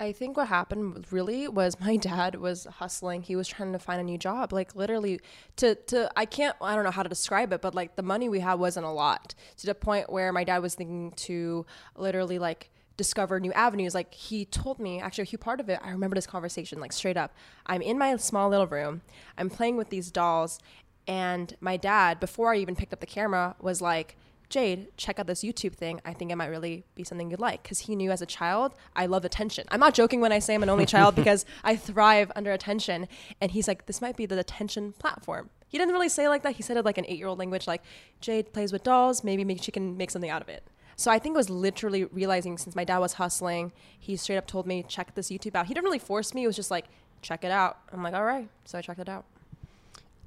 I 0.00 0.12
think 0.12 0.38
what 0.38 0.48
happened 0.48 1.06
really 1.10 1.46
was 1.46 1.78
my 1.78 1.96
dad 1.96 2.36
was 2.36 2.64
hustling. 2.64 3.22
He 3.22 3.36
was 3.36 3.46
trying 3.46 3.72
to 3.74 3.78
find 3.78 4.00
a 4.00 4.04
new 4.04 4.16
job. 4.16 4.50
Like 4.50 4.74
literally 4.74 5.20
to 5.56 5.74
to 5.74 6.10
I 6.16 6.24
can't 6.24 6.56
I 6.62 6.74
don't 6.74 6.84
know 6.84 6.90
how 6.90 7.02
to 7.02 7.08
describe 7.08 7.52
it, 7.52 7.60
but 7.60 7.74
like 7.74 7.96
the 7.96 8.02
money 8.02 8.30
we 8.30 8.40
had 8.40 8.54
wasn't 8.54 8.86
a 8.86 8.90
lot. 8.90 9.34
To 9.58 9.66
the 9.66 9.74
point 9.74 10.10
where 10.10 10.32
my 10.32 10.42
dad 10.42 10.62
was 10.62 10.74
thinking 10.74 11.12
to 11.12 11.66
literally 11.96 12.38
like 12.38 12.70
discover 13.00 13.40
new 13.40 13.52
avenues. 13.54 13.94
Like 13.94 14.12
he 14.12 14.44
told 14.44 14.78
me, 14.78 15.00
actually, 15.00 15.22
a 15.22 15.32
huge 15.32 15.40
part 15.40 15.58
of 15.58 15.70
it, 15.70 15.80
I 15.82 15.90
remember 15.90 16.16
this 16.16 16.26
conversation, 16.26 16.80
like 16.80 16.92
straight 16.92 17.16
up. 17.16 17.34
I'm 17.64 17.80
in 17.80 17.96
my 17.96 18.14
small 18.16 18.50
little 18.50 18.66
room, 18.66 19.00
I'm 19.38 19.48
playing 19.48 19.78
with 19.78 19.88
these 19.88 20.10
dolls, 20.10 20.58
and 21.08 21.56
my 21.60 21.78
dad, 21.78 22.20
before 22.20 22.52
I 22.52 22.58
even 22.58 22.76
picked 22.76 22.92
up 22.92 23.00
the 23.00 23.06
camera, 23.06 23.56
was 23.58 23.80
like, 23.80 24.16
Jade, 24.50 24.88
check 24.98 25.18
out 25.18 25.26
this 25.26 25.40
YouTube 25.42 25.74
thing. 25.74 26.00
I 26.04 26.12
think 26.12 26.30
it 26.30 26.36
might 26.36 26.48
really 26.48 26.84
be 26.94 27.04
something 27.04 27.30
you'd 27.30 27.40
like. 27.40 27.62
Because 27.62 27.78
he 27.78 27.96
knew 27.96 28.10
as 28.10 28.20
a 28.20 28.26
child, 28.26 28.74
I 28.94 29.06
love 29.06 29.24
attention. 29.24 29.64
I'm 29.70 29.80
not 29.80 29.94
joking 29.94 30.20
when 30.20 30.32
I 30.32 30.40
say 30.40 30.54
I'm 30.54 30.62
an 30.62 30.68
only 30.68 30.86
child 30.86 31.14
because 31.20 31.46
I 31.64 31.76
thrive 31.76 32.30
under 32.36 32.52
attention. 32.52 33.08
And 33.40 33.52
he's 33.52 33.66
like, 33.66 33.86
this 33.86 34.02
might 34.02 34.16
be 34.16 34.26
the 34.26 34.38
attention 34.38 34.92
platform. 34.92 35.50
He 35.68 35.78
didn't 35.78 35.94
really 35.94 36.08
say 36.08 36.28
like 36.28 36.42
that. 36.42 36.56
He 36.56 36.64
said 36.64 36.76
it 36.76 36.84
like 36.84 36.98
an 36.98 37.06
eight 37.06 37.18
year 37.18 37.28
old 37.28 37.38
language, 37.38 37.68
like, 37.68 37.82
Jade 38.20 38.52
plays 38.52 38.72
with 38.72 38.82
dolls. 38.82 39.22
Maybe 39.22 39.56
she 39.56 39.70
can 39.70 39.96
make 39.96 40.10
something 40.10 40.30
out 40.30 40.42
of 40.42 40.48
it. 40.48 40.64
So 41.00 41.10
I 41.10 41.18
think 41.18 41.32
it 41.32 41.38
was 41.38 41.48
literally 41.48 42.04
realizing 42.04 42.58
since 42.58 42.76
my 42.76 42.84
dad 42.84 42.98
was 42.98 43.14
hustling, 43.14 43.72
he 43.98 44.16
straight 44.16 44.36
up 44.36 44.46
told 44.46 44.66
me, 44.66 44.84
check 44.86 45.14
this 45.14 45.30
YouTube 45.30 45.54
out. 45.54 45.66
He 45.66 45.72
didn't 45.72 45.86
really 45.86 45.98
force 45.98 46.34
me. 46.34 46.44
It 46.44 46.46
was 46.46 46.56
just 46.56 46.70
like, 46.70 46.84
check 47.22 47.42
it 47.42 47.50
out. 47.50 47.78
I'm 47.90 48.02
like, 48.02 48.12
all 48.12 48.26
right. 48.26 48.50
So 48.66 48.76
I 48.76 48.82
checked 48.82 49.00
it 49.00 49.08
out. 49.08 49.24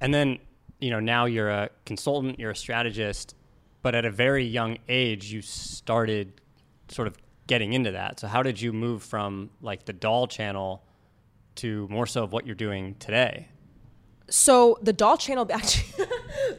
And 0.00 0.12
then, 0.12 0.40
you 0.80 0.90
know, 0.90 0.98
now 0.98 1.26
you're 1.26 1.48
a 1.48 1.70
consultant, 1.86 2.40
you're 2.40 2.50
a 2.50 2.56
strategist, 2.56 3.36
but 3.82 3.94
at 3.94 4.04
a 4.04 4.10
very 4.10 4.44
young 4.44 4.78
age, 4.88 5.32
you 5.32 5.42
started 5.42 6.40
sort 6.88 7.06
of 7.06 7.18
getting 7.46 7.72
into 7.72 7.92
that. 7.92 8.18
So 8.18 8.26
how 8.26 8.42
did 8.42 8.60
you 8.60 8.72
move 8.72 9.04
from 9.04 9.50
like 9.62 9.84
the 9.84 9.92
doll 9.92 10.26
channel 10.26 10.82
to 11.54 11.86
more 11.88 12.08
so 12.08 12.24
of 12.24 12.32
what 12.32 12.46
you're 12.46 12.56
doing 12.56 12.96
today? 12.98 13.46
so 14.30 14.78
the 14.82 14.92
doll 14.92 15.18
channel 15.18 15.46
actually 15.52 16.06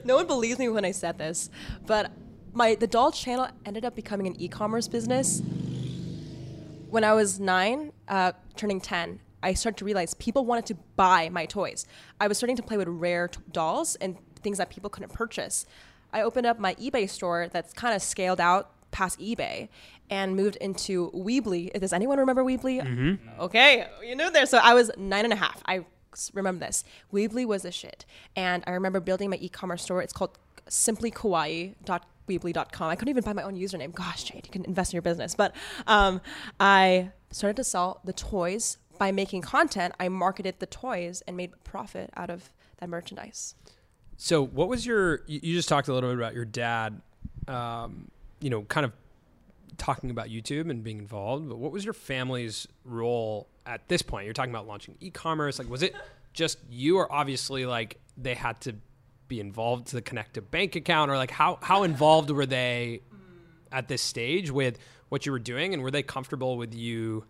no 0.03 0.15
one 0.15 0.27
believes 0.27 0.59
me 0.59 0.69
when 0.69 0.85
I 0.85 0.91
said 0.91 1.17
this, 1.17 1.49
but 1.85 2.11
my 2.55 2.75
the 2.75 2.87
doll 2.87 3.11
channel 3.11 3.47
ended 3.65 3.85
up 3.85 3.95
becoming 3.95 4.27
an 4.27 4.41
e-commerce 4.41 4.87
business. 4.87 5.41
When 6.89 7.03
I 7.03 7.13
was 7.13 7.39
nine, 7.39 7.91
uh, 8.07 8.31
turning 8.55 8.79
ten, 8.79 9.19
I 9.43 9.53
started 9.53 9.77
to 9.77 9.85
realize 9.85 10.13
people 10.13 10.45
wanted 10.45 10.65
to 10.67 10.75
buy 10.95 11.29
my 11.29 11.45
toys. 11.45 11.85
I 12.19 12.27
was 12.27 12.37
starting 12.37 12.55
to 12.55 12.63
play 12.63 12.77
with 12.77 12.87
rare 12.87 13.27
t- 13.27 13.39
dolls 13.51 13.95
and 13.95 14.17
things 14.41 14.57
that 14.57 14.69
people 14.69 14.89
couldn't 14.89 15.11
purchase. 15.13 15.65
I 16.13 16.21
opened 16.21 16.47
up 16.47 16.57
my 16.57 16.75
eBay 16.75 17.09
store 17.09 17.49
that's 17.51 17.73
kind 17.73 17.93
of 17.93 18.01
scaled 18.01 18.39
out 18.39 18.71
past 18.91 19.19
eBay 19.19 19.67
and 20.09 20.35
moved 20.35 20.55
into 20.57 21.11
Weebly. 21.11 21.77
Does 21.77 21.91
anyone 21.91 22.17
remember 22.19 22.43
Weebly? 22.43 23.19
Okay, 23.39 23.85
you 24.01 24.15
knew 24.15 24.31
there. 24.31 24.45
So 24.45 24.59
I 24.63 24.73
was 24.73 24.91
nine 24.97 25.25
and 25.25 25.33
a 25.33 25.35
half. 25.35 25.61
I 25.65 25.85
remember 26.33 26.65
this. 26.65 26.85
Weebly 27.11 27.45
was 27.45 27.65
a 27.65 27.71
shit. 27.71 28.05
And 28.37 28.63
I 28.65 28.71
remember 28.71 29.01
building 29.01 29.29
my 29.29 29.37
e-commerce 29.37 29.83
store. 29.83 30.01
It's 30.01 30.13
called 30.13 30.37
simplykawaii.weebly.com. 32.27 32.89
I 32.89 32.95
couldn't 32.95 33.09
even 33.09 33.23
buy 33.23 33.33
my 33.33 33.43
own 33.43 33.55
username. 33.55 33.93
Gosh, 33.93 34.23
Jade, 34.25 34.45
you 34.45 34.51
can 34.51 34.65
invest 34.65 34.93
in 34.93 34.97
your 34.97 35.01
business. 35.01 35.35
But 35.35 35.55
um, 35.87 36.21
I 36.59 37.11
started 37.31 37.57
to 37.57 37.63
sell 37.63 38.01
the 38.03 38.13
toys 38.13 38.77
by 38.97 39.11
making 39.11 39.41
content. 39.41 39.93
I 39.99 40.09
marketed 40.09 40.59
the 40.59 40.65
toys 40.65 41.21
and 41.27 41.35
made 41.35 41.51
profit 41.63 42.09
out 42.15 42.29
of 42.29 42.49
that 42.79 42.89
merchandise. 42.89 43.55
So, 44.17 44.45
what 44.45 44.69
was 44.69 44.85
your? 44.85 45.21
You 45.27 45.39
you 45.43 45.55
just 45.55 45.67
talked 45.67 45.87
a 45.87 45.93
little 45.93 46.09
bit 46.09 46.17
about 46.17 46.33
your 46.33 46.45
dad. 46.45 47.01
Um, 47.47 48.09
you 48.39 48.49
know, 48.49 48.63
kind 48.63 48.85
of 48.85 48.93
talking 49.77 50.09
about 50.09 50.29
YouTube 50.29 50.69
and 50.69 50.83
being 50.83 50.99
involved. 50.99 51.49
But 51.49 51.57
what 51.57 51.71
was 51.71 51.83
your 51.83 51.93
family's 51.93 52.67
role 52.85 53.47
at 53.65 53.87
this 53.89 54.01
point? 54.01 54.25
You're 54.25 54.33
talking 54.33 54.51
about 54.51 54.67
launching 54.67 54.95
e-commerce. 55.01 55.59
Like, 55.59 55.69
was 55.69 55.83
it 55.83 55.95
just 56.33 56.59
you, 56.69 56.97
or 56.97 57.11
obviously 57.11 57.65
like 57.65 57.99
they 58.17 58.35
had 58.35 58.61
to 58.61 58.75
be 59.27 59.39
involved 59.39 59.87
to 59.87 60.01
connect 60.01 60.37
a 60.37 60.41
bank 60.41 60.75
account, 60.75 61.11
or 61.11 61.17
like 61.17 61.31
how 61.31 61.59
how 61.61 61.83
involved 61.83 62.29
were 62.29 62.45
they 62.45 63.01
at 63.71 63.87
this 63.87 64.01
stage 64.01 64.51
with 64.51 64.79
what 65.09 65.25
you 65.25 65.31
were 65.31 65.39
doing, 65.39 65.73
and 65.73 65.83
were 65.83 65.91
they 65.91 66.03
comfortable 66.03 66.57
with 66.57 66.73
you 66.73 67.25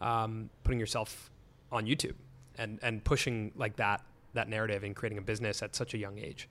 um, 0.00 0.50
putting 0.62 0.80
yourself 0.80 1.30
on 1.72 1.86
YouTube 1.86 2.14
and 2.58 2.78
and 2.82 3.04
pushing 3.04 3.52
like 3.56 3.76
that 3.76 4.02
that 4.34 4.48
narrative 4.48 4.84
and 4.84 4.96
creating 4.96 5.18
a 5.18 5.22
business 5.22 5.62
at 5.62 5.74
such 5.74 5.94
a 5.94 5.98
young 5.98 6.18
age? 6.18 6.48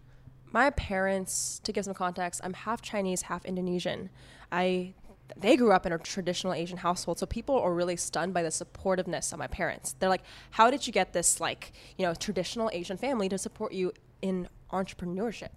my 0.53 0.70
parents 0.70 1.60
to 1.63 1.74
give 1.74 1.84
some 1.84 1.94
context 1.94 2.39
i'm 2.44 2.53
half 2.53 2.82
chinese 2.82 3.24
half 3.24 3.44
indonesian 3.44 4.10
i 4.51 4.94
they 5.36 5.58
grew 5.58 5.72
up 5.72 5.86
in 5.86 5.92
a 5.92 5.98
traditional 5.98 6.53
asian 6.53 6.77
household 6.77 7.20
so 7.20 7.25
people 7.25 7.60
are 7.60 7.74
really 7.74 7.98
stunned 7.98 8.34
by 8.34 8.44
the 8.44 8.50
supportiveness 8.50 9.34
of 9.34 9.39
my 9.39 9.48
parents 9.48 9.96
they're 10.00 10.10
like 10.10 10.24
how 10.51 10.70
did 10.70 10.86
you 10.88 10.94
get 10.94 11.12
this 11.12 11.42
like 11.42 11.74
you 11.98 12.06
know 12.06 12.13
traditional 12.13 12.70
asian 12.72 12.96
family 12.96 13.27
to 13.27 13.38
support 13.38 13.74
you 13.74 13.92
in 14.24 14.48
entrepreneurship 14.72 15.51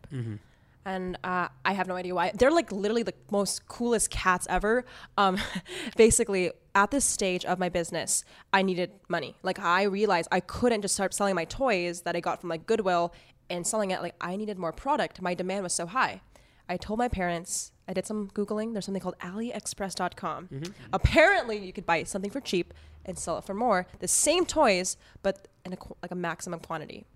and 0.86 1.18
uh, 1.24 1.48
I 1.64 1.72
have 1.72 1.88
no 1.88 1.96
idea 1.96 2.14
why. 2.14 2.30
They're 2.38 2.52
like 2.52 2.70
literally 2.70 3.02
the 3.02 3.14
most 3.30 3.66
coolest 3.66 4.08
cats 4.10 4.46
ever. 4.48 4.84
Um, 5.18 5.36
basically, 5.96 6.52
at 6.76 6.92
this 6.92 7.04
stage 7.04 7.44
of 7.44 7.58
my 7.58 7.68
business, 7.68 8.24
I 8.52 8.62
needed 8.62 8.92
money. 9.08 9.34
Like 9.42 9.58
I 9.58 9.82
realized 9.82 10.28
I 10.30 10.40
couldn't 10.40 10.82
just 10.82 10.94
start 10.94 11.12
selling 11.12 11.34
my 11.34 11.44
toys 11.44 12.02
that 12.02 12.14
I 12.14 12.20
got 12.20 12.40
from 12.40 12.50
like 12.50 12.66
Goodwill 12.66 13.12
and 13.50 13.66
selling 13.66 13.90
it. 13.90 14.00
Like 14.00 14.14
I 14.20 14.36
needed 14.36 14.58
more 14.58 14.72
product. 14.72 15.20
My 15.20 15.34
demand 15.34 15.64
was 15.64 15.72
so 15.72 15.86
high. 15.86 16.20
I 16.68 16.76
told 16.76 16.98
my 17.00 17.08
parents. 17.08 17.72
I 17.88 17.92
did 17.92 18.06
some 18.06 18.28
googling. 18.30 18.72
There's 18.72 18.84
something 18.84 19.00
called 19.02 19.18
AliExpress.com. 19.20 20.48
Apparently, 20.92 21.56
you 21.56 21.72
could 21.72 21.86
buy 21.86 22.02
something 22.04 22.30
for 22.30 22.40
cheap 22.40 22.74
and 23.04 23.18
sell 23.18 23.38
it 23.38 23.44
for 23.44 23.54
more. 23.54 23.86
The 24.00 24.08
same 24.08 24.44
toys, 24.46 24.96
but 25.22 25.48
in 25.64 25.72
a, 25.72 25.76
like 26.02 26.10
a 26.10 26.16
maximum 26.16 26.60
quantity. 26.60 27.06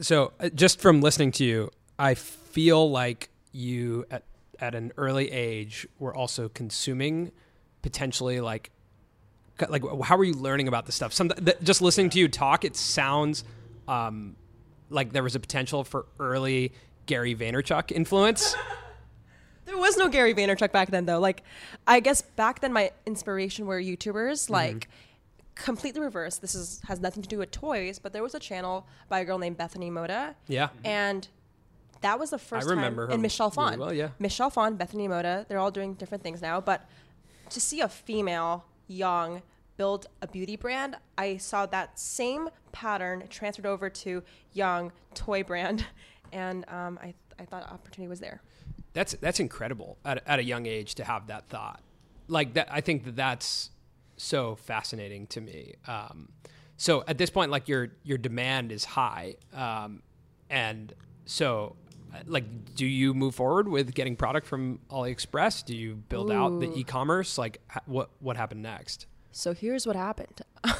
So, 0.00 0.32
uh, 0.40 0.48
just 0.50 0.80
from 0.80 1.00
listening 1.00 1.32
to 1.32 1.44
you, 1.44 1.70
I 1.98 2.14
feel 2.14 2.90
like 2.90 3.28
you 3.52 4.06
at 4.10 4.24
at 4.58 4.74
an 4.74 4.92
early 4.96 5.30
age 5.30 5.86
were 5.98 6.14
also 6.14 6.48
consuming 6.48 7.32
potentially 7.82 8.40
like 8.40 8.70
like 9.68 9.82
how 10.02 10.16
were 10.16 10.24
you 10.24 10.34
learning 10.34 10.68
about 10.68 10.86
this 10.86 10.94
stuff? 10.94 11.12
Some 11.12 11.28
th- 11.28 11.58
just 11.62 11.82
listening 11.82 12.08
to 12.10 12.18
you 12.18 12.28
talk, 12.28 12.64
it 12.64 12.76
sounds 12.76 13.44
um, 13.88 14.36
like 14.88 15.12
there 15.12 15.22
was 15.22 15.34
a 15.34 15.40
potential 15.40 15.84
for 15.84 16.06
early 16.18 16.72
Gary 17.06 17.34
Vaynerchuk 17.34 17.92
influence. 17.92 18.56
There 19.66 19.78
was 19.78 19.96
no 19.96 20.08
Gary 20.08 20.34
Vaynerchuk 20.34 20.72
back 20.72 20.90
then, 20.90 21.06
though. 21.06 21.20
Like, 21.20 21.44
I 21.86 22.00
guess 22.00 22.22
back 22.22 22.58
then 22.58 22.72
my 22.72 22.90
inspiration 23.06 23.66
were 23.66 23.80
YouTubers, 23.80 24.50
like 24.50 24.88
completely 25.54 26.00
reverse. 26.00 26.38
This 26.38 26.54
is 26.54 26.80
has 26.86 27.00
nothing 27.00 27.22
to 27.22 27.28
do 27.28 27.38
with 27.38 27.50
toys, 27.50 27.98
but 27.98 28.12
there 28.12 28.22
was 28.22 28.34
a 28.34 28.38
channel 28.40 28.86
by 29.08 29.20
a 29.20 29.24
girl 29.24 29.38
named 29.38 29.56
Bethany 29.56 29.90
Mota, 29.90 30.34
Yeah. 30.48 30.68
and 30.84 31.28
that 32.00 32.18
was 32.18 32.30
the 32.30 32.38
first 32.38 32.66
I 32.66 32.70
remember 32.70 33.02
time. 33.04 33.08
her 33.08 33.12
And 33.14 33.22
Michelle 33.22 33.52
really 33.56 33.70
Phan, 33.72 33.78
well, 33.80 33.92
yeah. 33.92 34.08
Michelle 34.18 34.50
Phan, 34.50 34.76
Bethany 34.76 35.06
Mota, 35.08 35.44
they're 35.48 35.58
all 35.58 35.70
doing 35.70 35.94
different 35.94 36.22
things 36.22 36.40
now, 36.40 36.60
but 36.60 36.88
to 37.50 37.60
see 37.60 37.80
a 37.80 37.88
female, 37.88 38.64
young, 38.86 39.42
build 39.76 40.06
a 40.22 40.26
beauty 40.26 40.56
brand, 40.56 40.96
I 41.18 41.36
saw 41.36 41.66
that 41.66 41.98
same 41.98 42.48
pattern 42.72 43.24
transferred 43.28 43.66
over 43.66 43.90
to 43.90 44.22
young 44.52 44.92
toy 45.14 45.42
brand, 45.42 45.84
and 46.32 46.64
um, 46.68 46.98
I 47.02 47.14
I 47.38 47.44
thought 47.46 47.62
opportunity 47.70 48.08
was 48.08 48.20
there. 48.20 48.40
That's 48.92 49.12
that's 49.14 49.40
incredible 49.40 49.98
at, 50.04 50.22
at 50.26 50.38
a 50.38 50.44
young 50.44 50.66
age 50.66 50.94
to 50.96 51.04
have 51.04 51.26
that 51.28 51.48
thought. 51.48 51.80
Like 52.28 52.54
that, 52.54 52.68
I 52.70 52.80
think 52.80 53.04
that 53.04 53.16
that's 53.16 53.70
so 54.20 54.56
fascinating 54.56 55.26
to 55.28 55.40
me. 55.40 55.74
Um, 55.86 56.28
so 56.76 57.04
at 57.06 57.18
this 57.18 57.30
point, 57.30 57.50
like 57.50 57.68
your 57.68 57.88
your 58.02 58.18
demand 58.18 58.72
is 58.72 58.84
high, 58.84 59.36
um, 59.54 60.02
and 60.48 60.92
so 61.26 61.76
uh, 62.12 62.18
like, 62.26 62.74
do 62.74 62.86
you 62.86 63.14
move 63.14 63.34
forward 63.34 63.68
with 63.68 63.94
getting 63.94 64.16
product 64.16 64.46
from 64.46 64.80
AliExpress? 64.90 65.64
Do 65.64 65.76
you 65.76 65.96
build 65.96 66.30
out 66.30 66.60
the 66.60 66.72
e-commerce? 66.78 67.38
Like, 67.38 67.60
ha- 67.68 67.80
what 67.86 68.10
what 68.20 68.36
happened 68.36 68.62
next? 68.62 69.06
So 69.32 69.52
here's 69.54 69.86
what 69.86 69.96
happened. 69.96 70.40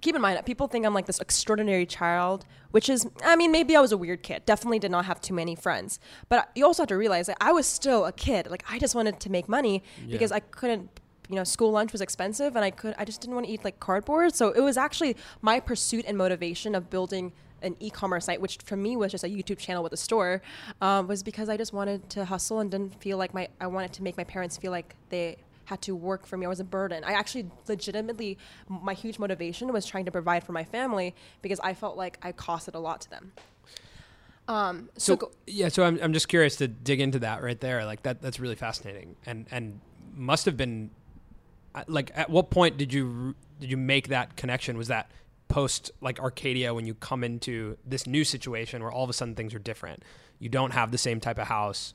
Keep 0.00 0.16
in 0.16 0.20
mind, 0.20 0.44
people 0.44 0.66
think 0.66 0.84
I'm 0.84 0.92
like 0.92 1.06
this 1.06 1.18
extraordinary 1.18 1.86
child, 1.86 2.44
which 2.72 2.90
is, 2.90 3.06
I 3.24 3.36
mean, 3.36 3.50
maybe 3.50 3.74
I 3.74 3.80
was 3.80 3.90
a 3.90 3.96
weird 3.96 4.22
kid. 4.22 4.44
Definitely 4.44 4.78
did 4.78 4.90
not 4.90 5.06
have 5.06 5.18
too 5.18 5.32
many 5.32 5.54
friends. 5.54 5.98
But 6.28 6.50
you 6.54 6.66
also 6.66 6.82
have 6.82 6.88
to 6.88 6.96
realize 6.96 7.26
that 7.28 7.38
I 7.40 7.52
was 7.52 7.66
still 7.66 8.04
a 8.04 8.12
kid. 8.12 8.50
Like, 8.50 8.64
I 8.70 8.78
just 8.78 8.94
wanted 8.94 9.18
to 9.20 9.30
make 9.30 9.48
money 9.48 9.82
because 10.10 10.30
I 10.30 10.40
couldn't, 10.40 11.00
you 11.28 11.36
know, 11.36 11.44
school 11.44 11.70
lunch 11.70 11.92
was 11.92 12.00
expensive 12.00 12.56
and 12.56 12.64
I 12.64 12.70
could, 12.70 12.94
I 12.98 13.04
just 13.04 13.20
didn't 13.20 13.34
want 13.34 13.46
to 13.46 13.52
eat 13.52 13.64
like 13.64 13.80
cardboard. 13.80 14.34
So 14.34 14.50
it 14.50 14.60
was 14.60 14.76
actually 14.76 15.16
my 15.40 15.60
pursuit 15.60 16.04
and 16.06 16.18
motivation 16.18 16.74
of 16.74 16.90
building 16.90 17.32
an 17.62 17.76
e-commerce 17.80 18.26
site, 18.26 18.40
which 18.40 18.58
for 18.62 18.76
me 18.76 18.96
was 18.96 19.10
just 19.10 19.24
a 19.24 19.28
YouTube 19.28 19.58
channel 19.58 19.82
with 19.82 19.92
a 19.92 19.96
store, 19.96 20.42
um, 20.82 21.08
was 21.08 21.22
because 21.22 21.48
I 21.48 21.56
just 21.56 21.72
wanted 21.72 22.10
to 22.10 22.26
hustle 22.26 22.60
and 22.60 22.70
didn't 22.70 23.00
feel 23.00 23.16
like 23.16 23.32
my, 23.32 23.48
I 23.60 23.66
wanted 23.68 23.92
to 23.94 24.02
make 24.02 24.16
my 24.18 24.24
parents 24.24 24.58
feel 24.58 24.70
like 24.70 24.94
they 25.08 25.36
had 25.64 25.80
to 25.80 25.96
work 25.96 26.26
for 26.26 26.36
me. 26.36 26.44
I 26.44 26.48
was 26.50 26.60
a 26.60 26.64
burden. 26.64 27.04
I 27.04 27.12
actually 27.12 27.50
legitimately, 27.68 28.36
my 28.68 28.92
huge 28.92 29.18
motivation 29.18 29.72
was 29.72 29.86
trying 29.86 30.04
to 30.04 30.10
provide 30.10 30.44
for 30.44 30.52
my 30.52 30.64
family 30.64 31.14
because 31.40 31.58
I 31.60 31.72
felt 31.72 31.96
like 31.96 32.18
I 32.22 32.32
costed 32.32 32.74
a 32.74 32.78
lot 32.78 33.00
to 33.02 33.10
them. 33.10 33.32
Um, 34.46 34.90
so, 34.98 35.14
So 35.14 35.16
go, 35.16 35.30
yeah, 35.46 35.68
so 35.68 35.84
I'm 35.84 35.98
I'm 36.02 36.12
just 36.12 36.28
curious 36.28 36.56
to 36.56 36.68
dig 36.68 37.00
into 37.00 37.18
that 37.20 37.42
right 37.42 37.58
there. 37.58 37.86
Like 37.86 38.02
that 38.02 38.20
that's 38.20 38.38
really 38.38 38.56
fascinating, 38.56 39.16
and 39.24 39.46
and 39.50 39.80
must 40.14 40.44
have 40.44 40.58
been 40.58 40.90
like 41.86 42.10
at 42.14 42.30
what 42.30 42.50
point 42.50 42.76
did 42.76 42.92
you 42.92 43.34
did 43.60 43.70
you 43.70 43.76
make 43.76 44.08
that 44.08 44.36
connection? 44.36 44.76
Was 44.76 44.88
that 44.88 45.10
post 45.48 45.90
like 46.00 46.18
Arcadia 46.20 46.74
when 46.74 46.86
you 46.86 46.94
come 46.94 47.22
into 47.22 47.76
this 47.84 48.06
new 48.06 48.24
situation 48.24 48.82
where 48.82 48.90
all 48.90 49.04
of 49.04 49.10
a 49.10 49.12
sudden 49.12 49.34
things 49.34 49.54
are 49.54 49.58
different? 49.58 50.02
You 50.38 50.48
don't 50.48 50.72
have 50.72 50.90
the 50.90 50.98
same 50.98 51.20
type 51.20 51.38
of 51.38 51.46
house. 51.46 51.94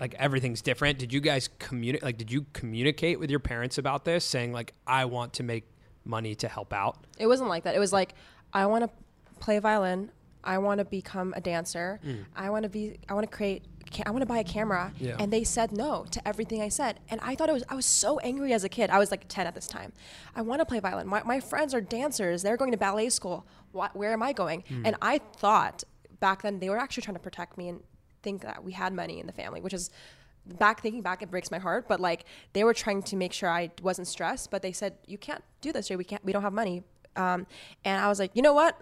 Like 0.00 0.14
everything's 0.14 0.62
different. 0.62 0.98
Did 0.98 1.12
you 1.12 1.20
guys 1.20 1.48
communicate? 1.58 2.02
Like, 2.02 2.18
did 2.18 2.32
you 2.32 2.46
communicate 2.52 3.20
with 3.20 3.30
your 3.30 3.40
parents 3.40 3.78
about 3.78 4.04
this, 4.04 4.24
saying 4.24 4.52
like, 4.52 4.74
"I 4.86 5.04
want 5.04 5.34
to 5.34 5.42
make 5.42 5.64
money 6.04 6.34
to 6.36 6.48
help 6.48 6.72
out"? 6.72 6.98
it 7.18 7.26
wasn't 7.26 7.48
like 7.48 7.64
that. 7.64 7.74
It 7.74 7.78
was 7.78 7.92
like, 7.92 8.14
I 8.52 8.66
want 8.66 8.84
to 8.84 8.90
play 9.38 9.58
violin. 9.58 10.10
I 10.44 10.58
want 10.58 10.78
to 10.78 10.84
become 10.84 11.32
a 11.36 11.40
dancer. 11.40 12.00
I 12.34 12.50
want 12.50 12.64
to 12.64 12.68
be, 12.68 12.98
I 13.08 13.14
want 13.14 13.30
to 13.30 13.36
create, 13.36 13.64
I 14.06 14.10
want 14.10 14.22
to 14.22 14.26
buy 14.26 14.38
a 14.38 14.44
camera. 14.44 14.92
Yeah. 14.98 15.16
And 15.18 15.32
they 15.32 15.44
said 15.44 15.72
no 15.72 16.04
to 16.10 16.26
everything 16.26 16.62
I 16.62 16.68
said. 16.68 17.00
And 17.10 17.20
I 17.22 17.34
thought 17.34 17.48
it 17.48 17.52
was, 17.52 17.64
I 17.68 17.74
was 17.74 17.86
so 17.86 18.18
angry 18.20 18.52
as 18.52 18.64
a 18.64 18.68
kid. 18.68 18.90
I 18.90 18.98
was 18.98 19.10
like 19.10 19.26
10 19.28 19.46
at 19.46 19.54
this 19.54 19.66
time. 19.66 19.92
I 20.34 20.42
want 20.42 20.60
to 20.60 20.64
play 20.66 20.80
violin. 20.80 21.06
My, 21.06 21.22
my 21.24 21.40
friends 21.40 21.74
are 21.74 21.80
dancers. 21.80 22.42
They're 22.42 22.56
going 22.56 22.72
to 22.72 22.78
ballet 22.78 23.10
school. 23.10 23.46
What, 23.72 23.94
where 23.94 24.12
am 24.12 24.22
I 24.22 24.32
going? 24.32 24.64
And 24.84 24.96
I 25.00 25.18
thought 25.18 25.84
back 26.20 26.42
then 26.42 26.58
they 26.58 26.70
were 26.70 26.78
actually 26.78 27.02
trying 27.02 27.16
to 27.16 27.20
protect 27.20 27.58
me 27.58 27.68
and 27.68 27.80
think 28.22 28.42
that 28.42 28.62
we 28.62 28.72
had 28.72 28.92
money 28.92 29.18
in 29.18 29.26
the 29.26 29.32
family, 29.32 29.60
which 29.60 29.74
is 29.74 29.90
back 30.58 30.80
thinking 30.80 31.02
back, 31.02 31.22
it 31.22 31.30
breaks 31.30 31.50
my 31.50 31.58
heart. 31.58 31.86
But 31.88 32.00
like 32.00 32.24
they 32.52 32.64
were 32.64 32.74
trying 32.74 33.02
to 33.04 33.16
make 33.16 33.32
sure 33.32 33.48
I 33.48 33.70
wasn't 33.82 34.08
stressed, 34.08 34.50
but 34.50 34.62
they 34.62 34.72
said, 34.72 34.94
you 35.06 35.18
can't 35.18 35.42
do 35.60 35.72
this. 35.72 35.90
We 35.90 36.04
can't, 36.04 36.24
we 36.24 36.32
don't 36.32 36.42
have 36.42 36.52
money. 36.52 36.82
Um, 37.16 37.46
and 37.84 38.00
I 38.00 38.08
was 38.08 38.18
like, 38.18 38.30
you 38.34 38.42
know 38.42 38.54
what? 38.54 38.80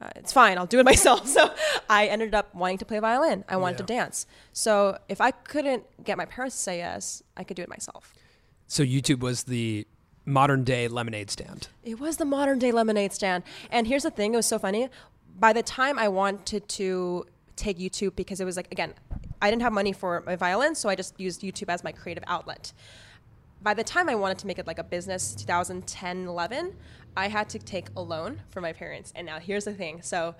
Uh, 0.00 0.10
it's 0.16 0.32
fine. 0.32 0.58
I'll 0.58 0.66
do 0.66 0.78
it 0.78 0.84
myself. 0.92 1.26
So 1.26 1.50
I 1.88 2.06
ended 2.06 2.34
up 2.34 2.54
wanting 2.54 2.78
to 2.78 2.84
play 2.84 2.98
violin. 2.98 3.44
I 3.48 3.56
wanted 3.56 3.78
to 3.78 3.84
dance. 3.84 4.26
So 4.52 4.98
if 5.08 5.20
I 5.20 5.30
couldn't 5.30 5.84
get 6.04 6.16
my 6.16 6.24
parents 6.24 6.56
to 6.56 6.62
say 6.62 6.78
yes, 6.78 7.22
I 7.36 7.44
could 7.44 7.56
do 7.56 7.62
it 7.62 7.68
myself. 7.68 8.14
So 8.66 8.84
YouTube 8.84 9.20
was 9.20 9.44
the 9.44 9.86
modern 10.24 10.62
day 10.62 10.88
lemonade 10.88 11.30
stand. 11.30 11.68
It 11.82 11.98
was 11.98 12.18
the 12.18 12.24
modern 12.24 12.58
day 12.58 12.70
lemonade 12.70 13.12
stand. 13.12 13.44
And 13.70 13.86
here's 13.86 14.02
the 14.02 14.10
thing, 14.10 14.34
it 14.34 14.36
was 14.36 14.46
so 14.46 14.58
funny. 14.58 14.88
By 15.38 15.52
the 15.52 15.62
time 15.62 15.98
I 15.98 16.08
wanted 16.08 16.68
to 16.68 17.26
take 17.56 17.78
YouTube 17.78 18.14
because 18.14 18.40
it 18.40 18.44
was 18.44 18.56
like 18.56 18.70
again, 18.70 18.94
I 19.40 19.50
didn't 19.50 19.62
have 19.62 19.72
money 19.72 19.92
for 19.92 20.22
my 20.26 20.36
violin, 20.36 20.74
so 20.74 20.88
I 20.88 20.94
just 20.94 21.18
used 21.18 21.42
YouTube 21.42 21.68
as 21.68 21.82
my 21.84 21.92
creative 21.92 22.24
outlet. 22.26 22.72
By 23.62 23.74
the 23.74 23.84
time 23.84 24.08
I 24.08 24.14
wanted 24.14 24.38
to 24.38 24.46
make 24.46 24.58
it 24.58 24.66
like 24.66 24.78
a 24.78 24.84
business, 24.84 25.34
2010, 25.34 26.26
11, 26.26 26.76
I 27.16 27.28
had 27.28 27.48
to 27.50 27.58
take 27.58 27.88
a 27.96 28.00
loan 28.00 28.42
from 28.50 28.62
my 28.62 28.72
parents. 28.72 29.12
And 29.14 29.26
now 29.26 29.38
here's 29.38 29.64
the 29.64 29.74
thing. 29.74 30.02
So 30.02 30.34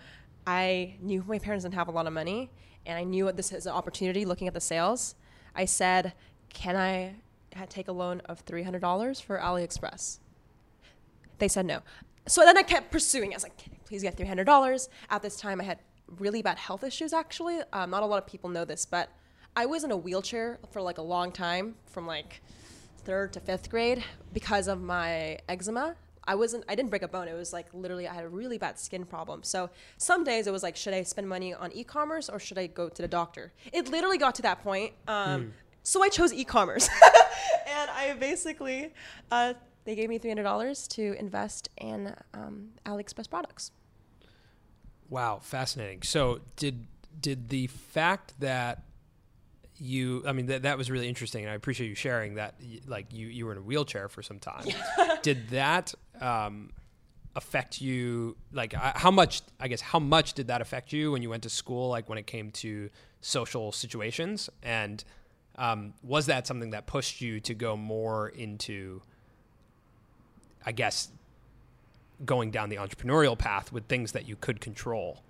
I 0.47 0.97
knew 1.01 1.25
my 1.27 1.39
parents 1.39 1.65
didn't 1.65 1.75
have 1.75 1.89
a 1.89 1.91
lot 1.91 2.07
of 2.07 2.13
money, 2.13 2.51
and 2.87 2.99
I 2.99 3.05
knew 3.05 3.31
this 3.33 3.53
is 3.53 3.67
an 3.67 3.73
opportunity 3.73 4.25
looking 4.25 4.49
at 4.49 4.55
the 4.55 4.61
sales. 4.61 5.15
I 5.55 5.65
said, 5.65 6.15
Can 6.49 6.77
I 6.77 7.17
take 7.69 7.89
a 7.89 7.93
loan 7.93 8.21
of 8.27 8.45
$300 8.45 9.23
for 9.23 9.39
AliExpress? 9.39 10.21
They 11.39 11.49
said 11.49 11.67
no. 11.67 11.81
So 12.27 12.43
then 12.43 12.59
I 12.59 12.63
kept 12.63 12.91
pursuing. 12.91 13.33
I 13.33 13.37
was 13.37 13.43
like, 13.43 13.57
please 13.85 14.03
get 14.03 14.17
$300. 14.17 14.89
At 15.11 15.23
this 15.23 15.37
time, 15.37 15.61
I 15.61 15.65
had 15.65 15.79
really 16.19 16.43
bad 16.43 16.59
health 16.59 16.85
issues, 16.85 17.13
actually. 17.13 17.61
Um, 17.73 17.91
not 17.91 18.03
a 18.03 18.07
lot 18.07 18.19
of 18.19 18.27
people 18.27 18.51
know 18.51 18.65
this, 18.65 18.85
but 18.85 19.11
I 19.57 19.67
was 19.67 19.85
in 19.85 19.91
a 19.91 19.97
wheelchair 19.97 20.59
for 20.71 20.83
like 20.83 20.99
a 20.99 21.03
long 21.03 21.33
time, 21.33 21.75
from 21.87 22.07
like 22.07 22.43
third 23.05 23.33
to 23.33 23.41
fifth 23.41 23.71
grade, 23.71 24.05
because 24.33 24.69
of 24.69 24.81
my 24.81 25.39
eczema. 25.49 25.97
I 26.29 26.35
wasn't, 26.35 26.65
I 26.69 26.75
didn't 26.75 26.91
break 26.91 27.03
a 27.03 27.09
bone. 27.09 27.27
It 27.27 27.33
was 27.33 27.55
like 27.55 27.67
literally, 27.73 28.07
I 28.07 28.15
had 28.15 28.25
a 28.25 28.29
really 28.29 28.59
bad 28.59 28.79
skin 28.79 29.05
problem. 29.05 29.43
So 29.43 29.71
some 29.97 30.25
days 30.25 30.47
it 30.47 30.53
was 30.53 30.63
like, 30.63 30.77
should 30.77 30.93
I 30.93 31.03
spend 31.03 31.27
money 31.27 31.55
on 31.55 31.73
e 31.73 31.83
commerce 31.83 32.29
or 32.29 32.39
should 32.39 32.59
I 32.59 32.67
go 32.67 32.91
to 32.91 33.03
the 33.03 33.09
doctor? 33.09 33.53
It 33.73 33.89
literally 33.89 34.19
got 34.19 34.35
to 34.37 34.43
that 34.43 34.63
point. 34.63 34.93
Um, 35.09 35.43
mm. 35.43 35.51
So 35.83 36.03
I 36.03 36.11
chose 36.11 36.35
e 36.35 36.45
commerce. 36.45 36.89
and 37.67 37.91
I 37.91 38.15
basically, 38.21 38.93
uh, 39.31 39.55
they 39.85 39.95
gave 39.95 40.11
me 40.11 40.19
$300 40.19 40.87
to 40.89 41.17
invest 41.19 41.71
in 41.79 42.15
um, 42.35 42.69
AliExpress 42.85 43.31
products. 43.31 43.73
Wow, 45.09 45.41
fascinating. 45.43 46.03
So 46.03 46.43
did 46.57 46.87
did 47.21 47.49
the 47.49 47.67
fact 47.67 48.35
that 48.39 48.85
you 49.81 50.23
i 50.27 50.33
mean 50.33 50.47
that 50.47 50.63
that 50.63 50.77
was 50.77 50.91
really 50.91 51.09
interesting 51.09 51.45
and 51.45 51.51
i 51.53 51.55
appreciate 51.55 51.89
you 51.89 51.95
sharing 51.95 52.35
that 52.35 52.61
like 52.87 53.13
you 53.13 53.29
you 53.29 53.47
were 53.47 53.53
in 53.53 53.59
a 53.59 53.63
wheelchair 53.63 54.09
for 54.09 54.23
some 54.23 54.39
time 54.39 54.67
did 55.23 55.49
that 55.51 55.95
um, 56.21 56.71
affect 57.37 57.81
you 57.81 58.37
like 58.53 58.73
how 58.73 59.13
much 59.13 59.43
i 59.61 59.69
guess 59.69 59.81
how 59.81 60.01
much 60.01 60.33
did 60.33 60.49
that 60.49 60.61
affect 60.61 60.93
you 60.93 61.13
when 61.13 61.23
you 61.23 61.31
went 61.31 61.43
to 61.43 61.49
school 61.49 61.89
like 61.89 62.09
when 62.09 62.19
it 62.19 62.27
came 62.27 62.51
to 62.51 62.91
social 63.21 63.73
situations? 63.73 64.51
And 64.63 65.03
um, 65.57 65.95
was 66.03 66.27
that 66.27 66.47
something 66.47 66.71
that 66.71 66.87
pushed 66.87 67.21
you 67.21 67.41
to 67.41 67.55
go 67.55 67.77
more 67.77 68.29
into 68.29 69.03
i 70.65 70.73
guess 70.73 71.09
going 72.25 72.51
down 72.51 72.69
the 72.69 72.77
entrepreneurial 72.77 73.39
path 73.39 73.73
with 73.73 73.87
things 73.87 74.13
that 74.13 74.29
you 74.29 74.37
could 74.37 74.61
control? 74.61 75.23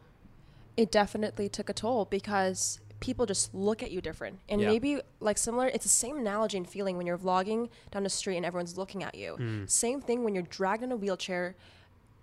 It 0.77 0.91
definitely 0.91 1.49
took 1.49 1.69
a 1.69 1.73
toll 1.73 2.05
because 2.05 2.81
people 3.01 3.27
just 3.27 3.55
look 3.55 3.83
at 3.83 3.91
you 3.91 4.01
different. 4.01 4.41
And 4.49 4.61
yeah. 4.61 4.69
maybe 4.69 5.01
like 5.21 5.39
similar, 5.39 5.69
it's 5.69 5.85
the 5.85 5.91
same 5.91 6.17
analogy 6.17 6.57
and 6.57 6.69
feeling 6.69 6.97
when 6.97 7.07
you're 7.07 7.19
vlogging 7.19 7.69
down 7.91 8.03
the 8.03 8.11
street 8.11 8.37
and 8.37 8.45
everyone's 8.45 8.77
looking 8.77 9.03
at 9.03 9.15
you. 9.15 9.37
Mm. 9.39 9.71
Same 9.71 10.01
thing 10.01 10.25
when 10.25 10.35
you're 10.35 10.45
dragged 10.45 10.83
in 10.83 10.93
a 10.93 10.97
wheelchair 10.97 11.55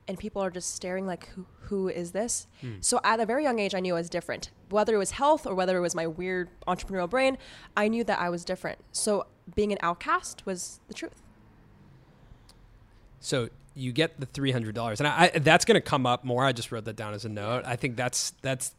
and 0.07 0.19
people 0.19 0.41
are 0.41 0.51
just 0.51 0.75
staring 0.75 1.07
like, 1.07 1.29
who, 1.29 1.45
who 1.61 1.87
is 1.87 2.11
this? 2.11 2.47
Mm. 2.61 2.83
So 2.83 2.99
at 3.03 3.19
a 3.19 3.25
very 3.25 3.43
young 3.43 3.59
age, 3.59 3.73
I 3.73 3.79
knew 3.79 3.95
I 3.95 3.99
was 3.99 4.09
different. 4.09 4.51
Whether 4.69 4.95
it 4.95 4.99
was 4.99 5.11
health 5.11 5.47
or 5.47 5.55
whether 5.55 5.77
it 5.77 5.81
was 5.81 5.95
my 5.95 6.07
weird 6.07 6.49
entrepreneurial 6.67 7.09
brain, 7.09 7.37
I 7.75 7.87
knew 7.87 8.03
that 8.03 8.19
I 8.19 8.29
was 8.29 8.45
different. 8.45 8.79
So 8.91 9.27
being 9.55 9.71
an 9.71 9.79
outcast 9.81 10.45
was 10.45 10.79
the 10.87 10.93
truth. 10.93 11.21
So 13.19 13.49
you 13.73 13.91
get 13.91 14.19
the 14.19 14.25
three 14.25 14.51
hundred 14.51 14.75
dollars, 14.75 14.99
and 14.99 15.07
I, 15.07 15.31
I 15.33 15.39
that's 15.39 15.65
going 15.65 15.75
to 15.75 15.81
come 15.81 16.05
up 16.05 16.23
more. 16.23 16.45
I 16.45 16.53
just 16.53 16.71
wrote 16.71 16.85
that 16.85 16.95
down 16.95 17.13
as 17.13 17.25
a 17.25 17.29
note. 17.29 17.63
I 17.65 17.75
think 17.75 17.97
that's 17.97 18.31
that's 18.41 18.73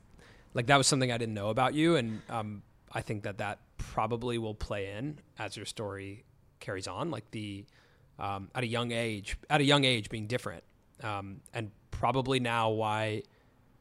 like 0.57 0.67
that 0.69 0.79
was 0.79 0.87
something 0.87 1.13
I 1.13 1.19
didn't 1.19 1.35
know 1.35 1.51
about 1.51 1.75
you, 1.75 1.97
and 1.97 2.23
um, 2.31 2.63
I 2.91 3.03
think 3.03 3.25
that 3.25 3.39
that 3.39 3.59
probably 3.77 4.39
will 4.39 4.55
play 4.55 4.93
in 4.93 5.19
as 5.39 5.55
your 5.55 5.67
story 5.67 6.25
carries 6.61 6.89
on. 6.89 7.11
Like 7.11 7.31
the 7.31 7.67
um, 8.19 8.49
at 8.55 8.65
a 8.65 8.67
young 8.67 8.91
age, 8.91 9.37
at 9.51 9.61
a 9.61 9.65
young 9.65 9.85
age, 9.85 10.09
being 10.09 10.27
different, 10.27 10.65
um, 11.03 11.43
and 11.53 11.71
probably 11.91 12.41
now 12.41 12.71
why 12.71 13.23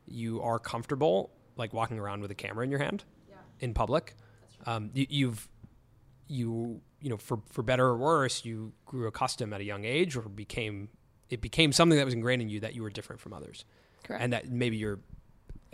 you 0.05 0.41
are 0.41 0.59
comfortable 0.59 1.31
like 1.55 1.73
walking 1.73 1.97
around 1.97 2.21
with 2.21 2.29
a 2.29 2.35
camera 2.35 2.65
in 2.65 2.69
your 2.69 2.81
hand 2.81 3.05
yeah. 3.29 3.35
in 3.61 3.73
public. 3.73 4.13
Um, 4.65 4.91
you, 4.93 5.07
you've 5.09 5.47
you 6.27 6.81
you 6.99 7.09
know 7.09 7.17
for 7.17 7.39
for 7.51 7.63
better 7.63 7.85
or 7.85 7.95
worse, 7.97 8.43
you 8.43 8.73
grew 8.85 9.07
accustomed 9.07 9.53
at 9.53 9.61
a 9.61 9.63
young 9.63 9.85
age, 9.85 10.17
or 10.17 10.23
became 10.23 10.89
it 11.29 11.39
became 11.39 11.71
something 11.71 11.97
that 11.97 12.03
was 12.03 12.13
ingrained 12.13 12.41
in 12.41 12.49
you 12.49 12.59
that 12.59 12.75
you 12.75 12.83
were 12.83 12.89
different 12.89 13.21
from 13.21 13.31
others. 13.31 13.63
Correct. 14.03 14.21
And 14.21 14.33
that 14.33 14.51
maybe 14.51 14.75
you're 14.75 14.99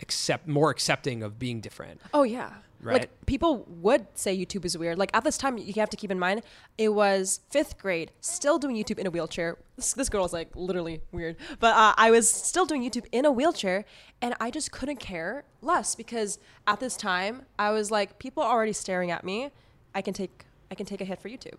accept 0.00 0.48
more 0.48 0.70
accepting 0.70 1.22
of 1.22 1.38
being 1.38 1.60
different. 1.60 2.00
Oh 2.12 2.22
yeah. 2.22 2.50
Right. 2.80 3.02
Like 3.02 3.26
people 3.26 3.64
would 3.68 4.06
say 4.14 4.36
YouTube 4.36 4.64
is 4.64 4.76
weird. 4.76 4.98
Like 4.98 5.10
at 5.14 5.22
this 5.22 5.38
time, 5.38 5.56
you 5.56 5.72
have 5.74 5.90
to 5.90 5.96
keep 5.96 6.10
in 6.10 6.18
mind 6.18 6.42
it 6.76 6.88
was 6.88 7.40
fifth 7.48 7.78
grade, 7.78 8.10
still 8.20 8.58
doing 8.58 8.74
YouTube 8.74 8.98
in 8.98 9.06
a 9.06 9.10
wheelchair. 9.10 9.56
This, 9.76 9.92
this 9.92 10.08
girl 10.08 10.24
is 10.24 10.32
like 10.32 10.50
literally 10.56 11.00
weird, 11.12 11.36
but 11.60 11.76
uh, 11.76 11.94
I 11.96 12.10
was 12.10 12.28
still 12.28 12.66
doing 12.66 12.82
YouTube 12.82 13.06
in 13.12 13.24
a 13.24 13.30
wheelchair, 13.30 13.84
and 14.20 14.34
I 14.40 14.50
just 14.50 14.72
couldn't 14.72 14.96
care 14.96 15.44
less 15.60 15.94
because 15.94 16.40
at 16.66 16.80
this 16.80 16.96
time 16.96 17.42
I 17.56 17.70
was 17.70 17.92
like, 17.92 18.18
people 18.18 18.42
are 18.42 18.52
already 18.52 18.72
staring 18.72 19.12
at 19.12 19.22
me. 19.22 19.50
I 19.94 20.02
can 20.02 20.12
take 20.12 20.46
I 20.70 20.74
can 20.74 20.84
take 20.84 21.00
a 21.00 21.04
hit 21.04 21.20
for 21.20 21.28
YouTube. 21.28 21.58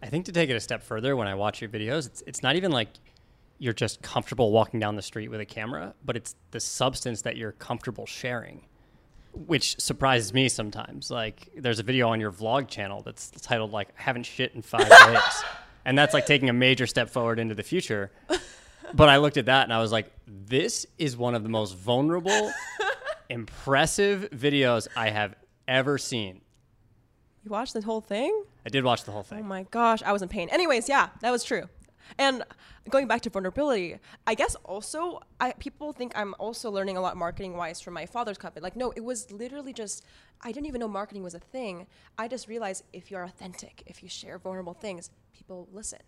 I 0.00 0.06
think 0.06 0.26
to 0.26 0.32
take 0.32 0.48
it 0.48 0.54
a 0.54 0.60
step 0.60 0.82
further, 0.82 1.16
when 1.16 1.26
I 1.26 1.34
watch 1.34 1.60
your 1.60 1.70
videos, 1.70 2.06
it's 2.06 2.22
it's 2.24 2.42
not 2.42 2.54
even 2.54 2.70
like 2.70 2.88
you're 3.62 3.72
just 3.72 4.02
comfortable 4.02 4.50
walking 4.50 4.80
down 4.80 4.96
the 4.96 5.02
street 5.02 5.28
with 5.28 5.40
a 5.40 5.44
camera, 5.44 5.94
but 6.04 6.16
it's 6.16 6.34
the 6.50 6.58
substance 6.58 7.22
that 7.22 7.36
you're 7.36 7.52
comfortable 7.52 8.06
sharing, 8.06 8.66
which 9.32 9.80
surprises 9.80 10.34
me 10.34 10.48
sometimes. 10.48 11.12
Like 11.12 11.48
there's 11.56 11.78
a 11.78 11.84
video 11.84 12.08
on 12.08 12.18
your 12.18 12.32
vlog 12.32 12.66
channel 12.66 13.02
that's 13.02 13.30
titled 13.30 13.70
like 13.70 13.90
"I 13.96 14.02
haven't 14.02 14.24
shit 14.24 14.52
in 14.56 14.62
five 14.62 14.88
days," 15.06 15.44
and 15.84 15.96
that's 15.96 16.12
like 16.12 16.26
taking 16.26 16.50
a 16.50 16.52
major 16.52 16.88
step 16.88 17.08
forward 17.08 17.38
into 17.38 17.54
the 17.54 17.62
future. 17.62 18.10
But 18.94 19.08
I 19.08 19.18
looked 19.18 19.36
at 19.36 19.46
that 19.46 19.62
and 19.62 19.72
I 19.72 19.78
was 19.78 19.92
like, 19.92 20.12
this 20.26 20.84
is 20.98 21.16
one 21.16 21.36
of 21.36 21.44
the 21.44 21.48
most 21.48 21.76
vulnerable, 21.76 22.50
impressive 23.30 24.28
videos 24.32 24.88
I 24.96 25.10
have 25.10 25.36
ever 25.68 25.98
seen. 25.98 26.40
You 27.44 27.52
watched 27.52 27.74
the 27.74 27.80
whole 27.80 28.00
thing? 28.00 28.44
I 28.66 28.70
did 28.70 28.82
watch 28.82 29.04
the 29.04 29.12
whole 29.12 29.22
thing. 29.22 29.38
Oh 29.38 29.44
my 29.44 29.62
gosh, 29.70 30.02
I 30.02 30.12
was 30.12 30.20
in 30.20 30.28
pain. 30.28 30.48
Anyways, 30.50 30.88
yeah, 30.88 31.10
that 31.20 31.30
was 31.30 31.44
true. 31.44 31.68
And 32.18 32.44
going 32.88 33.06
back 33.06 33.22
to 33.22 33.30
vulnerability, 33.30 33.98
I 34.26 34.34
guess 34.34 34.54
also 34.64 35.20
I, 35.40 35.52
people 35.52 35.92
think 35.92 36.12
I'm 36.14 36.34
also 36.38 36.70
learning 36.70 36.96
a 36.96 37.00
lot 37.00 37.16
marketing 37.16 37.56
wise 37.56 37.80
from 37.80 37.94
my 37.94 38.06
father's 38.06 38.38
company. 38.38 38.62
Like, 38.62 38.76
no, 38.76 38.92
it 38.96 39.04
was 39.04 39.30
literally 39.30 39.72
just 39.72 40.04
I 40.42 40.52
didn't 40.52 40.66
even 40.66 40.80
know 40.80 40.88
marketing 40.88 41.22
was 41.22 41.34
a 41.34 41.40
thing. 41.40 41.86
I 42.18 42.28
just 42.28 42.48
realized 42.48 42.84
if 42.92 43.10
you're 43.10 43.22
authentic, 43.24 43.82
if 43.86 44.02
you 44.02 44.08
share 44.08 44.38
vulnerable 44.38 44.74
things, 44.74 45.10
people 45.32 45.68
listen. 45.72 46.00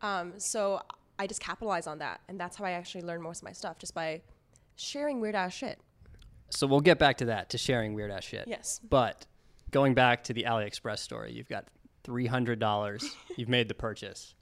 Um, 0.00 0.34
so 0.38 0.80
I 1.18 1.26
just 1.26 1.40
capitalize 1.40 1.86
on 1.86 1.98
that, 1.98 2.20
and 2.28 2.38
that's 2.38 2.56
how 2.56 2.64
I 2.64 2.72
actually 2.72 3.02
learn 3.02 3.22
most 3.22 3.38
of 3.38 3.44
my 3.44 3.52
stuff, 3.52 3.78
just 3.78 3.94
by 3.94 4.22
sharing 4.76 5.20
weird 5.20 5.34
ass 5.34 5.52
shit. 5.52 5.78
So 6.50 6.66
we'll 6.66 6.80
get 6.80 6.98
back 6.98 7.18
to 7.18 7.26
that, 7.26 7.50
to 7.50 7.58
sharing 7.58 7.94
weird 7.94 8.10
ass 8.10 8.24
shit. 8.24 8.46
Yes. 8.46 8.80
But 8.88 9.26
going 9.70 9.94
back 9.94 10.24
to 10.24 10.32
the 10.32 10.44
AliExpress 10.44 10.98
story, 10.98 11.32
you've 11.32 11.48
got 11.48 11.66
three 12.04 12.26
hundred 12.26 12.58
dollars. 12.58 13.04
you've 13.36 13.48
made 13.48 13.68
the 13.68 13.74
purchase. 13.74 14.34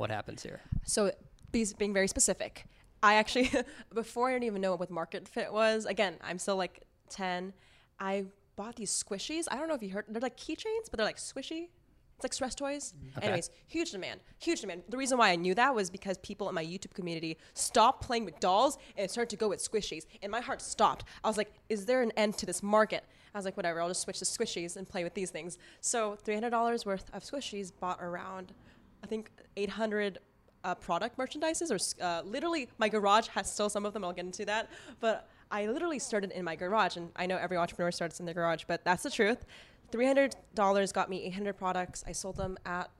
What 0.00 0.10
happens 0.10 0.42
here? 0.42 0.62
So, 0.86 1.12
being 1.52 1.92
very 1.92 2.08
specific, 2.08 2.64
I 3.02 3.16
actually, 3.16 3.50
before 3.94 4.30
I 4.30 4.32
didn't 4.32 4.44
even 4.44 4.62
know 4.62 4.74
what 4.74 4.90
market 4.90 5.28
fit 5.28 5.52
was, 5.52 5.84
again, 5.84 6.14
I'm 6.22 6.38
still 6.38 6.56
like 6.56 6.84
10. 7.10 7.52
I 7.98 8.24
bought 8.56 8.76
these 8.76 8.90
squishies. 8.90 9.44
I 9.50 9.56
don't 9.56 9.68
know 9.68 9.74
if 9.74 9.82
you 9.82 9.90
heard, 9.90 10.06
they're 10.08 10.22
like 10.22 10.38
keychains, 10.38 10.88
but 10.90 10.96
they're 10.96 11.04
like 11.04 11.18
squishy. 11.18 11.68
It's 12.16 12.24
like 12.24 12.32
stress 12.32 12.54
toys. 12.54 12.94
Mm-hmm. 12.96 13.18
Okay. 13.18 13.26
Anyways, 13.26 13.50
huge 13.66 13.90
demand, 13.90 14.20
huge 14.38 14.62
demand. 14.62 14.84
The 14.88 14.96
reason 14.96 15.18
why 15.18 15.32
I 15.32 15.36
knew 15.36 15.54
that 15.54 15.74
was 15.74 15.90
because 15.90 16.16
people 16.18 16.48
in 16.48 16.54
my 16.54 16.64
YouTube 16.64 16.94
community 16.94 17.36
stopped 17.52 18.02
playing 18.02 18.24
with 18.24 18.40
dolls 18.40 18.78
and 18.96 19.10
started 19.10 19.28
to 19.28 19.36
go 19.36 19.50
with 19.50 19.60
squishies. 19.60 20.06
And 20.22 20.32
my 20.32 20.40
heart 20.40 20.62
stopped. 20.62 21.04
I 21.22 21.28
was 21.28 21.36
like, 21.36 21.52
is 21.68 21.84
there 21.84 22.00
an 22.00 22.12
end 22.16 22.38
to 22.38 22.46
this 22.46 22.62
market? 22.62 23.04
I 23.34 23.38
was 23.38 23.44
like, 23.44 23.58
whatever, 23.58 23.82
I'll 23.82 23.88
just 23.88 24.00
switch 24.00 24.20
to 24.20 24.24
squishies 24.24 24.78
and 24.78 24.88
play 24.88 25.04
with 25.04 25.12
these 25.12 25.28
things. 25.28 25.58
So 25.82 26.16
$300 26.26 26.86
worth 26.86 27.10
of 27.12 27.22
squishies 27.22 27.70
bought 27.78 27.98
around 28.00 28.54
I 29.02 29.06
think 29.06 29.30
800 29.56 30.18
uh, 30.62 30.74
product 30.74 31.16
merchandises, 31.16 31.70
or 31.70 32.04
uh, 32.04 32.22
literally 32.22 32.68
my 32.78 32.88
garage 32.88 33.28
has 33.28 33.52
still 33.52 33.70
some 33.70 33.86
of 33.86 33.92
them. 33.92 34.04
I'll 34.04 34.12
get 34.12 34.26
into 34.26 34.44
that, 34.46 34.68
but 35.00 35.28
I 35.50 35.66
literally 35.66 35.98
started 35.98 36.30
in 36.32 36.44
my 36.44 36.54
garage, 36.54 36.96
and 36.96 37.10
I 37.16 37.26
know 37.26 37.36
every 37.36 37.56
entrepreneur 37.56 37.90
starts 37.90 38.20
in 38.20 38.26
their 38.26 38.34
garage, 38.34 38.64
but 38.66 38.84
that's 38.84 39.02
the 39.02 39.10
truth. 39.10 39.44
Three 39.90 40.06
hundred 40.06 40.36
dollars 40.54 40.92
got 40.92 41.10
me 41.10 41.24
800 41.24 41.54
products. 41.56 42.04
I 42.06 42.12
sold 42.12 42.36
them 42.36 42.56
at 42.64 42.90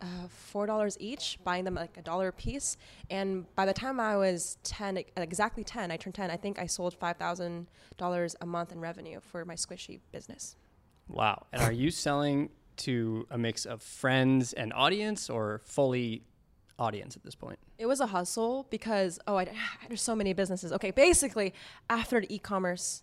uh, 0.00 0.06
four 0.28 0.66
dollars 0.66 0.96
each, 0.98 1.38
buying 1.44 1.64
them 1.64 1.74
like 1.76 1.96
a 1.96 2.02
dollar 2.02 2.28
a 2.28 2.32
piece. 2.32 2.76
And 3.10 3.46
by 3.54 3.64
the 3.64 3.72
time 3.72 4.00
I 4.00 4.16
was 4.16 4.58
10, 4.64 4.98
exactly 5.16 5.62
10, 5.62 5.90
I 5.90 5.96
turned 5.96 6.14
10. 6.14 6.30
I 6.30 6.36
think 6.36 6.58
I 6.58 6.66
sold 6.66 6.94
five 6.94 7.16
thousand 7.16 7.68
dollars 7.96 8.34
a 8.40 8.46
month 8.46 8.72
in 8.72 8.80
revenue 8.80 9.20
for 9.20 9.44
my 9.44 9.54
squishy 9.54 10.00
business. 10.10 10.56
Wow! 11.08 11.46
And 11.52 11.62
are 11.62 11.72
you 11.72 11.90
selling 11.90 12.50
to 12.78 13.26
a 13.30 13.38
mix 13.38 13.64
of 13.64 13.82
friends 13.82 14.52
and 14.52 14.72
audience 14.72 15.30
or 15.30 15.60
fully 15.64 16.22
audience 16.78 17.16
at 17.16 17.22
this 17.22 17.34
point? 17.34 17.58
It 17.78 17.86
was 17.86 18.00
a 18.00 18.06
hustle 18.06 18.66
because 18.70 19.18
oh, 19.26 19.36
I, 19.36 19.48
there's 19.88 20.02
so 20.02 20.14
many 20.16 20.32
businesses. 20.32 20.72
Okay, 20.72 20.90
basically, 20.90 21.54
after 21.88 22.20
the 22.20 22.34
e-commerce, 22.34 23.02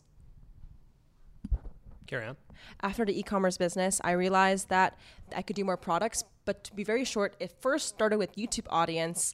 Carry 2.07 2.27
on. 2.27 2.35
after 2.81 3.05
the 3.05 3.17
e-commerce 3.17 3.57
business, 3.57 4.01
I 4.03 4.11
realized 4.11 4.69
that 4.69 4.97
I 5.35 5.41
could 5.41 5.55
do 5.55 5.63
more 5.63 5.77
products. 5.77 6.23
But 6.43 6.63
to 6.65 6.75
be 6.75 6.83
very 6.83 7.05
short, 7.05 7.35
it 7.39 7.53
first 7.61 7.87
started 7.87 8.17
with 8.17 8.35
YouTube 8.35 8.65
audience, 8.69 9.33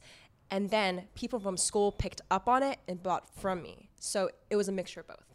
and 0.52 0.70
then 0.70 1.08
people 1.16 1.40
from 1.40 1.58
school 1.58 1.92
picked 1.92 2.22
up 2.30 2.48
on 2.48 2.62
it 2.62 2.80
and 2.88 3.02
bought 3.02 3.34
from 3.40 3.64
me. 3.64 3.90
So 4.00 4.30
it 4.50 4.56
was 4.56 4.68
a 4.68 4.72
mixture 4.72 5.00
of 5.00 5.08
both. 5.08 5.26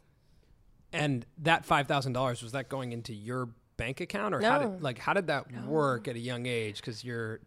And 0.93 1.27
that 1.39 1.65
five 1.65 1.89
thousand 1.89 2.13
dollars 2.13 2.43
was 2.43 2.53
that 2.53 2.69
going 2.69 2.93
into 2.93 3.13
your 3.15 3.49
bank 3.83 4.01
account, 4.01 4.35
or 4.35 4.41
how 4.41 4.59
did 4.59 4.83
like 4.83 4.99
how 4.99 5.13
did 5.13 5.27
that 5.27 5.51
work 5.67 6.09
at 6.09 6.17
a 6.17 6.19
young 6.19 6.47
age? 6.47 6.77
Because 6.77 7.05
you're, 7.05 7.41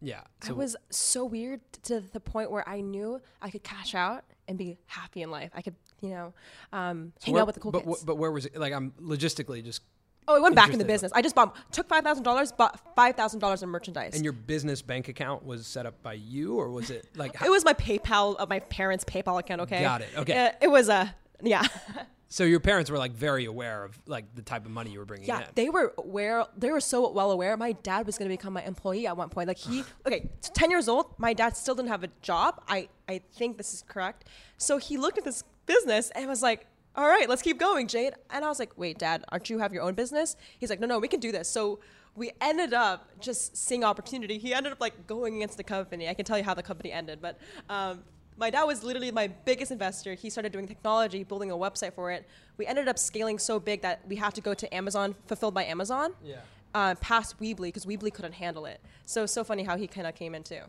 yeah. 0.00 0.20
I 0.46 0.52
was 0.52 0.76
so 0.90 1.24
weird 1.24 1.60
to 1.84 2.00
the 2.00 2.20
point 2.20 2.50
where 2.50 2.68
I 2.68 2.80
knew 2.80 3.20
I 3.40 3.50
could 3.50 3.62
cash 3.62 3.94
out 3.94 4.24
and 4.48 4.58
be 4.58 4.78
happy 4.86 5.22
in 5.22 5.30
life. 5.30 5.50
I 5.54 5.62
could, 5.62 5.74
you 6.00 6.10
know, 6.10 6.34
um, 6.72 7.12
so 7.18 7.26
hang 7.26 7.34
where- 7.34 7.42
out 7.42 7.46
with 7.46 7.54
the 7.54 7.60
cool 7.60 7.72
but, 7.72 7.84
kids. 7.84 8.04
but 8.04 8.16
where 8.16 8.30
was 8.30 8.46
it? 8.46 8.56
Like 8.56 8.72
I'm 8.72 8.92
logistically 9.00 9.64
just, 9.64 9.80
oh, 10.28 10.36
it 10.36 10.42
went 10.42 10.54
back 10.54 10.72
in 10.72 10.78
the 10.78 10.84
business. 10.84 11.12
I 11.14 11.22
just 11.22 11.34
bought, 11.34 11.56
took 11.72 11.88
five 11.88 12.04
thousand 12.04 12.24
dollars, 12.24 12.52
bought 12.52 12.78
five 12.94 13.16
thousand 13.16 13.40
dollars 13.40 13.62
in 13.62 13.68
merchandise. 13.70 14.14
and 14.14 14.22
your 14.22 14.34
business 14.34 14.82
bank 14.82 15.08
account 15.08 15.46
was 15.46 15.66
set 15.66 15.86
up 15.86 16.02
by 16.02 16.12
you, 16.14 16.56
or 16.58 16.70
was 16.70 16.90
it 16.90 17.08
like? 17.16 17.34
How, 17.36 17.46
it 17.46 17.50
was 17.50 17.64
my 17.64 17.72
PayPal 17.74 18.36
of 18.36 18.48
my 18.50 18.60
parents' 18.60 19.04
PayPal 19.04 19.38
account. 19.40 19.62
Okay, 19.62 19.80
Got 19.80 20.02
it. 20.02 20.08
Okay. 20.18 20.46
Uh, 20.46 20.52
it 20.60 20.68
was 20.68 20.88
a 20.90 21.14
yeah. 21.42 21.62
so 22.28 22.44
your 22.44 22.60
parents 22.60 22.90
were 22.90 22.98
like 22.98 23.12
very 23.12 23.44
aware 23.44 23.84
of 23.84 23.98
like 24.06 24.34
the 24.34 24.42
type 24.42 24.64
of 24.64 24.70
money 24.70 24.90
you 24.90 24.98
were 24.98 25.04
bringing 25.04 25.26
Yeah, 25.28 25.40
in. 25.40 25.46
they 25.54 25.68
were 25.68 25.92
aware. 25.98 26.46
They 26.56 26.70
were 26.70 26.80
so 26.80 27.10
well 27.10 27.30
aware. 27.30 27.56
My 27.56 27.72
dad 27.72 28.06
was 28.06 28.18
going 28.18 28.28
to 28.30 28.36
become 28.36 28.52
my 28.52 28.62
employee 28.64 29.06
at 29.06 29.16
one 29.16 29.28
point. 29.28 29.48
Like 29.48 29.58
he, 29.58 29.84
okay, 30.06 30.28
ten 30.42 30.70
years 30.70 30.88
old. 30.88 31.06
My 31.18 31.32
dad 31.32 31.56
still 31.56 31.74
didn't 31.74 31.88
have 31.90 32.04
a 32.04 32.10
job. 32.22 32.60
I, 32.68 32.88
I 33.08 33.20
think 33.34 33.56
this 33.58 33.74
is 33.74 33.82
correct. 33.86 34.28
So 34.58 34.78
he 34.78 34.96
looked 34.96 35.18
at 35.18 35.24
this 35.24 35.44
business 35.66 36.10
and 36.14 36.26
was 36.28 36.42
like, 36.42 36.66
"All 36.96 37.06
right, 37.08 37.28
let's 37.28 37.42
keep 37.42 37.58
going, 37.58 37.88
Jade." 37.88 38.14
And 38.30 38.44
I 38.44 38.48
was 38.48 38.58
like, 38.58 38.76
"Wait, 38.76 38.98
Dad, 38.98 39.24
aren't 39.30 39.48
you 39.50 39.58
have 39.58 39.72
your 39.72 39.82
own 39.82 39.94
business?" 39.94 40.36
He's 40.58 40.70
like, 40.70 40.80
"No, 40.80 40.86
no, 40.86 40.98
we 40.98 41.08
can 41.08 41.20
do 41.20 41.30
this." 41.32 41.48
So 41.48 41.80
we 42.16 42.30
ended 42.40 42.72
up 42.74 43.08
just 43.20 43.56
seeing 43.56 43.82
opportunity. 43.82 44.38
He 44.38 44.54
ended 44.54 44.72
up 44.72 44.80
like 44.80 45.06
going 45.06 45.36
against 45.36 45.56
the 45.56 45.64
company. 45.64 46.08
I 46.08 46.14
can 46.14 46.24
tell 46.24 46.38
you 46.38 46.44
how 46.44 46.54
the 46.54 46.62
company 46.62 46.90
ended, 46.92 47.20
but. 47.20 47.38
Um, 47.68 48.02
my 48.36 48.50
dad 48.50 48.64
was 48.64 48.82
literally 48.82 49.10
my 49.12 49.28
biggest 49.28 49.70
investor. 49.70 50.14
He 50.14 50.28
started 50.30 50.52
doing 50.52 50.66
technology, 50.66 51.22
building 51.24 51.50
a 51.50 51.54
website 51.56 51.92
for 51.94 52.10
it. 52.10 52.26
We 52.56 52.66
ended 52.66 52.88
up 52.88 52.98
scaling 52.98 53.38
so 53.38 53.60
big 53.60 53.82
that 53.82 54.00
we 54.08 54.16
had 54.16 54.34
to 54.34 54.40
go 54.40 54.54
to 54.54 54.74
Amazon, 54.74 55.14
fulfilled 55.26 55.54
by 55.54 55.64
Amazon, 55.64 56.14
Yeah. 56.22 56.36
uh, 56.74 56.94
past 56.96 57.38
Weebly 57.40 57.68
because 57.68 57.86
Weebly 57.86 58.12
couldn't 58.12 58.32
handle 58.32 58.66
it. 58.66 58.80
So 59.06 59.26
so 59.26 59.44
funny 59.44 59.62
how 59.62 59.76
he 59.76 59.86
kind 59.86 60.06
of 60.06 60.14
came 60.14 60.34
in 60.34 60.42
too. 60.42 60.62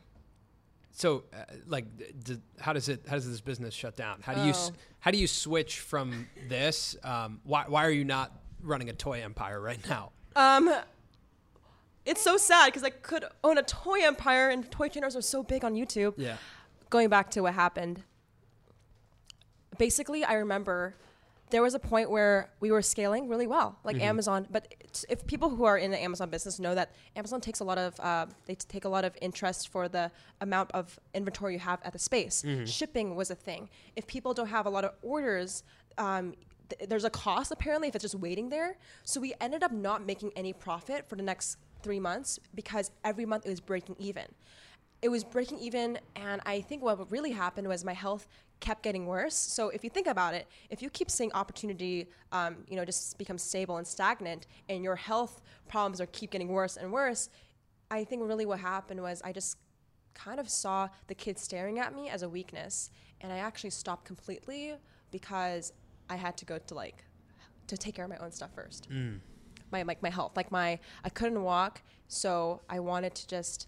So, 0.91 1.23
uh, 1.33 1.43
like, 1.67 1.85
d- 2.23 2.37
how 2.59 2.71
does 2.71 2.87
it? 2.87 3.03
How 3.07 3.15
does 3.15 3.29
this 3.29 3.41
business 3.41 3.73
shut 3.73 3.97
down? 3.97 4.21
How 4.21 4.33
do 4.33 4.41
you? 4.43 4.51
s- 4.51 4.71
Oh. 4.73 4.77
How 4.99 5.11
do 5.11 5.17
you 5.17 5.27
switch 5.27 5.79
from 5.81 6.27
this? 6.47 6.95
Um, 7.03 7.41
why? 7.43 7.65
Why 7.67 7.85
are 7.85 7.91
you 7.91 8.05
not 8.05 8.31
running 8.61 8.89
a 8.89 8.93
toy 8.93 9.21
empire 9.21 9.59
right 9.59 9.79
now? 9.89 10.11
Um, 10.37 10.73
it's 12.05 12.21
so 12.21 12.37
sad 12.37 12.67
because 12.67 12.83
I 12.83 12.91
could 12.91 13.25
own 13.43 13.57
a 13.57 13.63
toy 13.63 14.03
empire 14.03 14.49
and 14.49 14.69
toy 14.71 14.87
channels 14.89 15.15
are 15.15 15.21
so 15.21 15.43
big 15.43 15.65
on 15.65 15.73
YouTube. 15.73 16.13
Yeah. 16.17 16.37
Going 16.89 17.09
back 17.09 17.31
to 17.31 17.41
what 17.41 17.53
happened, 17.53 18.03
basically, 19.77 20.23
I 20.23 20.33
remember 20.35 20.95
there 21.51 21.61
was 21.61 21.73
a 21.75 21.79
point 21.79 22.09
where 22.09 22.49
we 22.59 22.71
were 22.71 22.81
scaling 22.81 23.27
really 23.29 23.47
well, 23.47 23.77
like 23.83 23.97
Amazon. 24.01 24.47
But 24.49 24.73
if 25.09 25.25
people 25.27 25.49
who 25.49 25.63
are 25.65 25.77
in 25.77 25.91
the 25.91 26.01
Amazon 26.01 26.29
business 26.29 26.59
know 26.59 26.73
that 26.75 26.91
Amazon 27.15 27.39
takes 27.39 27.59
a 27.59 27.63
lot 27.63 27.77
of, 27.77 27.99
uh, 27.99 28.25
they 28.45 28.55
t- 28.55 28.65
take 28.67 28.85
a 28.85 28.89
lot 28.89 29.05
of 29.05 29.15
interest 29.21 29.69
for 29.69 29.87
the 29.87 30.11
amount 30.41 30.71
of 30.71 30.99
inventory 31.13 31.53
you 31.53 31.59
have 31.59 31.79
at 31.83 31.93
the 31.93 31.99
space. 31.99 32.43
Shipping 32.65 33.15
was 33.15 33.29
a 33.29 33.35
thing. 33.35 33.69
If 33.95 34.07
people 34.07 34.33
don't 34.33 34.47
have 34.47 34.65
a 34.65 34.69
lot 34.69 34.85
of 34.85 34.93
orders, 35.03 35.63
um, 35.99 36.33
th- 36.69 36.89
there's 36.89 37.03
a 37.05 37.11
cost 37.11 37.51
apparently 37.51 37.87
if 37.89 37.95
it's 37.95 38.01
just 38.03 38.15
waiting 38.15 38.49
there. 38.49 38.77
So 39.03 39.19
we 39.21 39.33
ended 39.39 39.61
up 39.63 39.71
not 39.71 40.03
making 40.05 40.31
any 40.35 40.51
profit 40.51 41.07
for 41.07 41.15
the 41.15 41.23
next 41.23 41.57
three 41.83 41.99
months 41.99 42.39
because 42.55 42.89
every 43.03 43.25
month 43.25 43.45
it 43.45 43.49
was 43.49 43.59
breaking 43.61 43.95
even 43.99 44.25
it 45.05 45.09
was 45.09 45.23
breaking 45.23 45.59
even 45.59 45.99
and 46.15 46.41
i 46.47 46.59
think 46.59 46.81
what 46.81 47.11
really 47.11 47.29
happened 47.31 47.67
was 47.67 47.85
my 47.85 47.93
health 47.93 48.27
kept 48.59 48.83
getting 48.83 49.05
worse. 49.05 49.35
So 49.35 49.69
if 49.69 49.83
you 49.83 49.89
think 49.89 50.07
about 50.07 50.33
it 50.33 50.47
if 50.69 50.81
you 50.81 50.89
keep 50.89 51.11
seeing 51.11 51.31
opportunity 51.33 52.07
um, 52.31 52.57
you 52.69 52.75
know 52.75 52.85
just 52.85 53.17
become 53.17 53.37
stable 53.37 53.77
and 53.77 53.85
stagnant 53.85 54.47
and 54.69 54.83
your 54.83 54.95
health 54.95 55.41
problems 55.67 56.01
are 56.01 56.07
keep 56.07 56.31
getting 56.31 56.47
worse 56.47 56.77
and 56.77 56.91
worse 56.91 57.29
i 57.91 58.03
think 58.03 58.23
really 58.23 58.45
what 58.45 58.59
happened 58.59 59.01
was 59.01 59.21
i 59.23 59.31
just 59.31 59.57
kind 60.13 60.39
of 60.39 60.49
saw 60.49 60.87
the 61.07 61.15
kids 61.15 61.41
staring 61.41 61.77
at 61.79 61.93
me 61.93 62.09
as 62.09 62.23
a 62.23 62.29
weakness 62.29 62.89
and 63.21 63.31
i 63.31 63.37
actually 63.37 63.69
stopped 63.69 64.05
completely 64.05 64.73
because 65.11 65.73
i 66.09 66.15
had 66.15 66.35
to 66.37 66.45
go 66.45 66.57
to 66.57 66.73
like 66.73 67.03
to 67.67 67.77
take 67.77 67.93
care 67.95 68.05
of 68.05 68.09
my 68.09 68.17
own 68.17 68.31
stuff 68.31 68.51
first. 68.55 68.87
My 69.71 69.81
like 69.83 70.01
my 70.01 70.09
health 70.09 70.33
like 70.37 70.51
my 70.51 70.79
i 71.03 71.09
couldn't 71.09 71.43
walk 71.43 71.81
so 72.07 72.61
i 72.69 72.79
wanted 72.79 73.13
to 73.15 73.27
just 73.27 73.67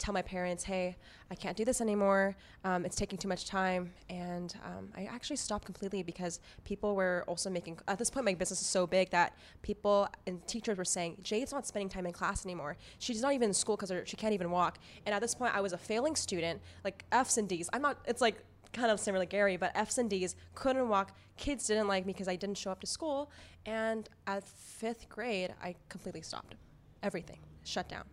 tell 0.00 0.14
my 0.14 0.22
parents 0.22 0.64
hey 0.64 0.96
i 1.30 1.34
can't 1.34 1.56
do 1.56 1.64
this 1.64 1.80
anymore 1.80 2.34
um, 2.64 2.84
it's 2.84 2.96
taking 2.96 3.18
too 3.18 3.28
much 3.28 3.44
time 3.44 3.92
and 4.08 4.56
um, 4.64 4.88
i 4.96 5.04
actually 5.04 5.36
stopped 5.36 5.64
completely 5.64 6.02
because 6.02 6.40
people 6.64 6.96
were 6.96 7.22
also 7.28 7.50
making 7.50 7.78
at 7.86 7.98
this 7.98 8.10
point 8.10 8.24
my 8.24 8.34
business 8.34 8.60
is 8.60 8.66
so 8.66 8.86
big 8.86 9.10
that 9.10 9.36
people 9.62 10.08
and 10.26 10.44
teachers 10.46 10.76
were 10.76 10.84
saying 10.84 11.16
jade's 11.22 11.52
not 11.52 11.66
spending 11.66 11.88
time 11.88 12.06
in 12.06 12.12
class 12.12 12.44
anymore 12.44 12.76
she's 12.98 13.22
not 13.22 13.32
even 13.32 13.50
in 13.50 13.54
school 13.54 13.76
because 13.76 13.92
she 14.08 14.16
can't 14.16 14.34
even 14.34 14.50
walk 14.50 14.78
and 15.06 15.14
at 15.14 15.20
this 15.20 15.34
point 15.34 15.54
i 15.54 15.60
was 15.60 15.72
a 15.72 15.78
failing 15.78 16.16
student 16.16 16.60
like 16.82 17.04
f's 17.12 17.38
and 17.38 17.48
d's 17.48 17.68
i'm 17.72 17.82
not 17.82 17.98
it's 18.06 18.20
like 18.20 18.44
kind 18.72 18.90
of 18.90 19.00
similar 19.00 19.24
to 19.24 19.28
Gary, 19.28 19.56
but 19.56 19.72
F's 19.74 19.98
and 19.98 20.08
D's 20.08 20.36
couldn't 20.54 20.88
walk. 20.88 21.16
Kids 21.36 21.66
didn't 21.66 21.88
like 21.88 22.06
me 22.06 22.12
because 22.12 22.28
I 22.28 22.36
didn't 22.36 22.58
show 22.58 22.70
up 22.70 22.80
to 22.80 22.86
school. 22.86 23.30
And 23.66 24.08
at 24.26 24.46
fifth 24.48 25.08
grade, 25.08 25.54
I 25.62 25.74
completely 25.88 26.22
stopped. 26.22 26.54
Everything 27.02 27.38
shut 27.64 27.88
down. 27.88 28.04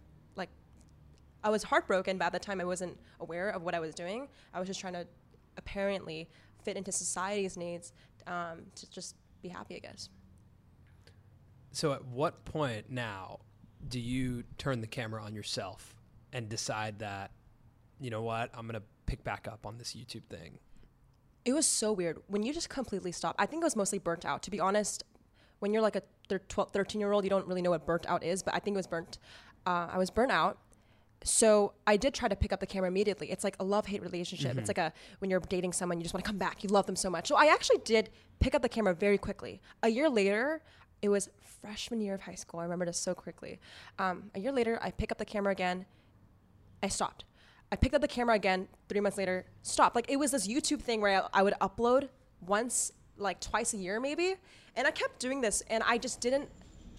I 1.43 1.49
was 1.49 1.63
heartbroken, 1.63 2.17
but 2.17 2.25
at 2.25 2.31
the 2.33 2.39
time 2.39 2.59
I 2.59 2.65
wasn't 2.65 2.97
aware 3.19 3.49
of 3.49 3.61
what 3.63 3.75
I 3.75 3.79
was 3.79 3.93
doing. 3.93 4.27
I 4.53 4.59
was 4.59 4.67
just 4.67 4.79
trying 4.79 4.93
to 4.93 5.07
apparently 5.57 6.29
fit 6.63 6.77
into 6.77 6.91
society's 6.91 7.57
needs 7.57 7.93
um, 8.25 8.63
to 8.75 8.89
just 8.89 9.15
be 9.41 9.49
happy, 9.49 9.75
I 9.75 9.79
guess. 9.79 10.09
So, 11.71 11.93
at 11.93 12.03
what 12.05 12.43
point 12.45 12.89
now 12.89 13.39
do 13.87 13.99
you 13.99 14.43
turn 14.57 14.81
the 14.81 14.87
camera 14.87 15.23
on 15.23 15.35
yourself 15.35 15.95
and 16.33 16.49
decide 16.49 16.99
that, 16.99 17.31
you 17.99 18.09
know 18.09 18.21
what, 18.21 18.49
I'm 18.53 18.65
gonna 18.65 18.81
pick 19.05 19.23
back 19.23 19.47
up 19.47 19.65
on 19.65 19.77
this 19.77 19.93
YouTube 19.93 20.25
thing? 20.25 20.59
It 21.45 21.53
was 21.53 21.65
so 21.65 21.93
weird 21.93 22.19
when 22.27 22.43
you 22.43 22.53
just 22.53 22.69
completely 22.69 23.11
stop. 23.11 23.35
I 23.39 23.45
think 23.45 23.63
I 23.63 23.65
was 23.65 23.75
mostly 23.75 23.99
burnt 23.99 24.25
out. 24.25 24.43
To 24.43 24.51
be 24.51 24.59
honest, 24.59 25.03
when 25.59 25.71
you're 25.71 25.81
like 25.81 25.95
a 25.95 26.03
thir- 26.27 26.41
12, 26.49 26.71
13 26.71 26.99
year 26.99 27.11
old, 27.11 27.23
you 27.23 27.29
don't 27.29 27.47
really 27.47 27.61
know 27.61 27.69
what 27.69 27.85
burnt 27.85 28.05
out 28.07 28.23
is, 28.23 28.43
but 28.43 28.53
I 28.53 28.59
think 28.59 28.75
it 28.75 28.79
was 28.79 28.87
burnt. 28.87 29.17
Uh, 29.65 29.87
I 29.91 29.97
was 29.97 30.09
burnt 30.09 30.31
out. 30.31 30.57
So 31.23 31.73
I 31.85 31.97
did 31.97 32.13
try 32.13 32.29
to 32.29 32.35
pick 32.35 32.53
up 32.53 32.59
the 32.59 32.65
camera 32.65 32.87
immediately. 32.89 33.31
It's 33.31 33.43
like 33.43 33.55
a 33.59 33.63
love 33.63 33.85
hate 33.87 34.01
relationship. 34.01 34.57
It's 34.57 34.67
like 34.67 34.77
a 34.77 34.93
when 35.19 35.29
you're 35.29 35.39
dating 35.39 35.73
someone, 35.73 35.97
you 35.97 36.03
just 36.03 36.13
want 36.13 36.23
to 36.23 36.29
come 36.29 36.37
back. 36.37 36.63
You 36.63 36.69
love 36.69 36.85
them 36.85 36.95
so 36.95 37.09
much. 37.09 37.27
So 37.27 37.35
I 37.35 37.47
actually 37.47 37.79
did 37.79 38.09
pick 38.39 38.55
up 38.55 38.61
the 38.61 38.69
camera 38.69 38.93
very 38.93 39.17
quickly. 39.17 39.61
A 39.83 39.89
year 39.89 40.09
later, 40.09 40.61
it 41.01 41.09
was 41.09 41.29
freshman 41.41 42.01
year 42.01 42.13
of 42.13 42.21
high 42.21 42.35
school. 42.35 42.59
I 42.59 42.63
remember 42.63 42.85
this 42.85 42.97
so 42.97 43.13
quickly. 43.13 43.59
Um, 43.99 44.31
a 44.35 44.39
year 44.39 44.51
later, 44.51 44.79
I 44.81 44.91
pick 44.91 45.11
up 45.11 45.17
the 45.17 45.25
camera 45.25 45.51
again. 45.51 45.85
I 46.81 46.87
stopped. 46.87 47.25
I 47.71 47.75
picked 47.75 47.95
up 47.95 48.01
the 48.01 48.07
camera 48.07 48.35
again 48.35 48.67
three 48.87 48.99
months 48.99 49.17
later, 49.17 49.45
stopped. 49.61 49.95
Like 49.95 50.09
it 50.09 50.17
was 50.17 50.31
this 50.31 50.47
YouTube 50.47 50.81
thing 50.81 51.01
where 51.01 51.23
I, 51.23 51.39
I 51.39 51.43
would 51.43 51.55
upload 51.59 52.09
once, 52.45 52.93
like 53.17 53.41
twice 53.41 53.73
a 53.73 53.77
year 53.77 53.99
maybe. 53.99 54.35
And 54.75 54.87
I 54.87 54.91
kept 54.91 55.19
doing 55.19 55.41
this 55.41 55.61
and 55.69 55.83
I 55.83 55.97
just 55.97 56.21
didn't 56.21 56.49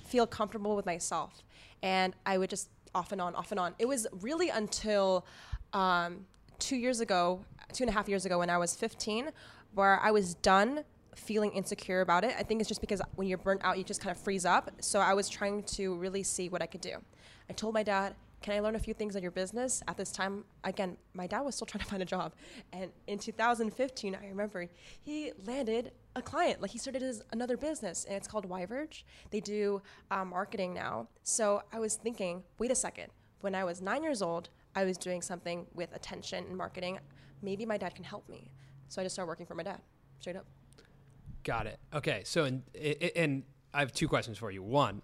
feel 0.05 0.27
comfortable 0.27 0.77
with 0.77 0.85
myself. 0.85 1.43
And 1.83 2.15
I 2.27 2.39
would 2.39 2.51
just 2.51 2.69
off 2.95 3.13
and 3.13 3.21
on, 3.21 3.35
off 3.35 3.51
and 3.51 3.61
on. 3.61 3.75
It 3.79 3.87
was 3.87 4.07
really 4.21 4.49
until 4.49 5.27
um, 5.73 6.27
two 6.59 6.77
years 6.77 7.01
ago, 7.01 7.41
two 7.73 7.85
and 7.85 7.91
a 7.91 7.93
half 7.93 8.09
years 8.09 8.25
ago 8.27 8.39
when 8.39 8.51
I 8.51 8.59
was 8.59 8.75
15, 8.75 9.31
where 9.75 10.01
I 10.01 10.11
was 10.11 10.35
done 10.35 10.85
feeling 11.15 11.53
insecure 11.53 12.01
about 12.01 12.25
it. 12.25 12.35
I 12.39 12.43
think 12.43 12.61
it's 12.61 12.69
just 12.69 12.81
because 12.81 13.03
when 13.17 13.29
you're 13.29 13.39
burnt 13.39 13.61
out, 13.65 13.77
you 13.77 13.85
just 13.85 14.01
kind 14.01 14.15
of 14.15 14.23
freeze 14.23 14.45
up. 14.45 14.71
So 14.81 15.01
I 15.01 15.15
was 15.15 15.29
trying 15.29 15.63
to 15.65 15.95
really 15.97 16.23
see 16.23 16.49
what 16.49 16.63
I 16.63 16.67
could 16.67 16.81
do. 16.81 16.97
I 17.51 17.53
told 17.53 17.75
my 17.75 17.83
dad, 17.83 18.15
can 18.41 18.55
I 18.55 18.61
learn 18.61 18.77
a 18.77 18.79
few 18.79 18.95
things 18.95 19.17
on 19.17 19.23
your 19.23 19.31
business? 19.31 19.83
At 19.89 19.97
this 19.97 20.13
time, 20.13 20.45
again, 20.65 20.97
my 21.13 21.27
dad 21.27 21.41
was 21.41 21.57
still 21.57 21.67
trying 21.67 21.83
to 21.83 21.91
find 21.91 22.03
a 22.03 22.07
job. 22.07 22.35
And 22.73 22.91
in 23.07 23.19
2015, 23.19 24.15
I 24.15 24.27
remember 24.29 24.67
he 25.01 25.33
landed 25.45 25.93
a 26.15 26.23
client. 26.23 26.63
Like 26.63 26.71
he 26.71 26.79
started 26.79 27.03
his 27.03 27.23
another 27.33 27.57
business, 27.57 28.05
and 28.05 28.17
it's 28.17 28.29
called 28.29 28.49
Wyverge. 28.49 29.05
They 29.31 29.41
do 29.41 29.83
uh, 30.11 30.25
marketing 30.25 30.73
now. 30.73 31.09
So 31.23 31.63
I 31.73 31.81
was 31.81 31.97
thinking, 31.97 32.43
wait 32.59 32.71
a 32.71 32.77
second. 32.77 33.09
When 33.41 33.55
I 33.55 33.65
was 33.65 33.81
nine 33.81 34.03
years 34.03 34.23
old, 34.23 34.51
I 34.75 34.85
was 34.85 34.97
doing 34.97 35.23
something 35.23 35.67
with 35.75 35.95
attention 35.95 36.45
and 36.45 36.57
marketing. 36.57 36.99
Maybe 37.43 37.67
my 37.67 37.77
dad 37.77 37.95
can 37.95 38.05
help 38.05 38.29
me. 38.29 38.51
So 38.89 39.01
I 39.01 39.05
just 39.05 39.15
started 39.15 39.29
working 39.29 39.47
for 39.47 39.55
my 39.55 39.63
dad, 39.63 39.81
straight 40.21 40.37
up. 40.37 40.47
Got 41.45 41.67
it. 41.67 41.79
Okay. 41.95 42.23
So, 42.25 42.45
and, 42.45 42.63
and 43.17 43.43
I 43.73 43.81
have 43.81 43.93
two 43.93 44.09
questions 44.09 44.39
for 44.39 44.51
you. 44.51 44.63
One, 44.63 45.03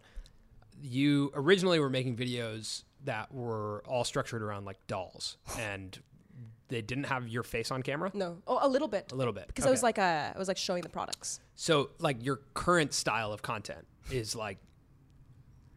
you 0.80 1.30
originally 1.34 1.78
were 1.78 1.90
making 1.90 2.16
videos 2.16 2.82
that 3.04 3.32
were 3.32 3.82
all 3.86 4.04
structured 4.04 4.42
around 4.42 4.64
like 4.64 4.84
dolls 4.86 5.36
and 5.58 5.98
they 6.68 6.80
didn't 6.80 7.04
have 7.04 7.28
your 7.28 7.42
face 7.42 7.70
on 7.70 7.82
camera? 7.82 8.10
No, 8.14 8.38
oh, 8.46 8.58
a 8.62 8.68
little 8.68 8.88
bit. 8.88 9.12
A 9.12 9.14
little 9.14 9.32
bit. 9.32 9.46
because 9.48 9.66
I 9.66 9.70
was 9.70 9.80
Okay. 9.80 9.86
like 9.88 9.98
a, 9.98 10.32
it 10.34 10.38
was 10.38 10.48
like 10.48 10.56
showing 10.56 10.82
the 10.82 10.88
products. 10.88 11.40
So 11.54 11.90
like 11.98 12.24
your 12.24 12.40
current 12.54 12.92
style 12.94 13.32
of 13.32 13.42
content 13.42 13.86
is 14.10 14.34
like 14.34 14.58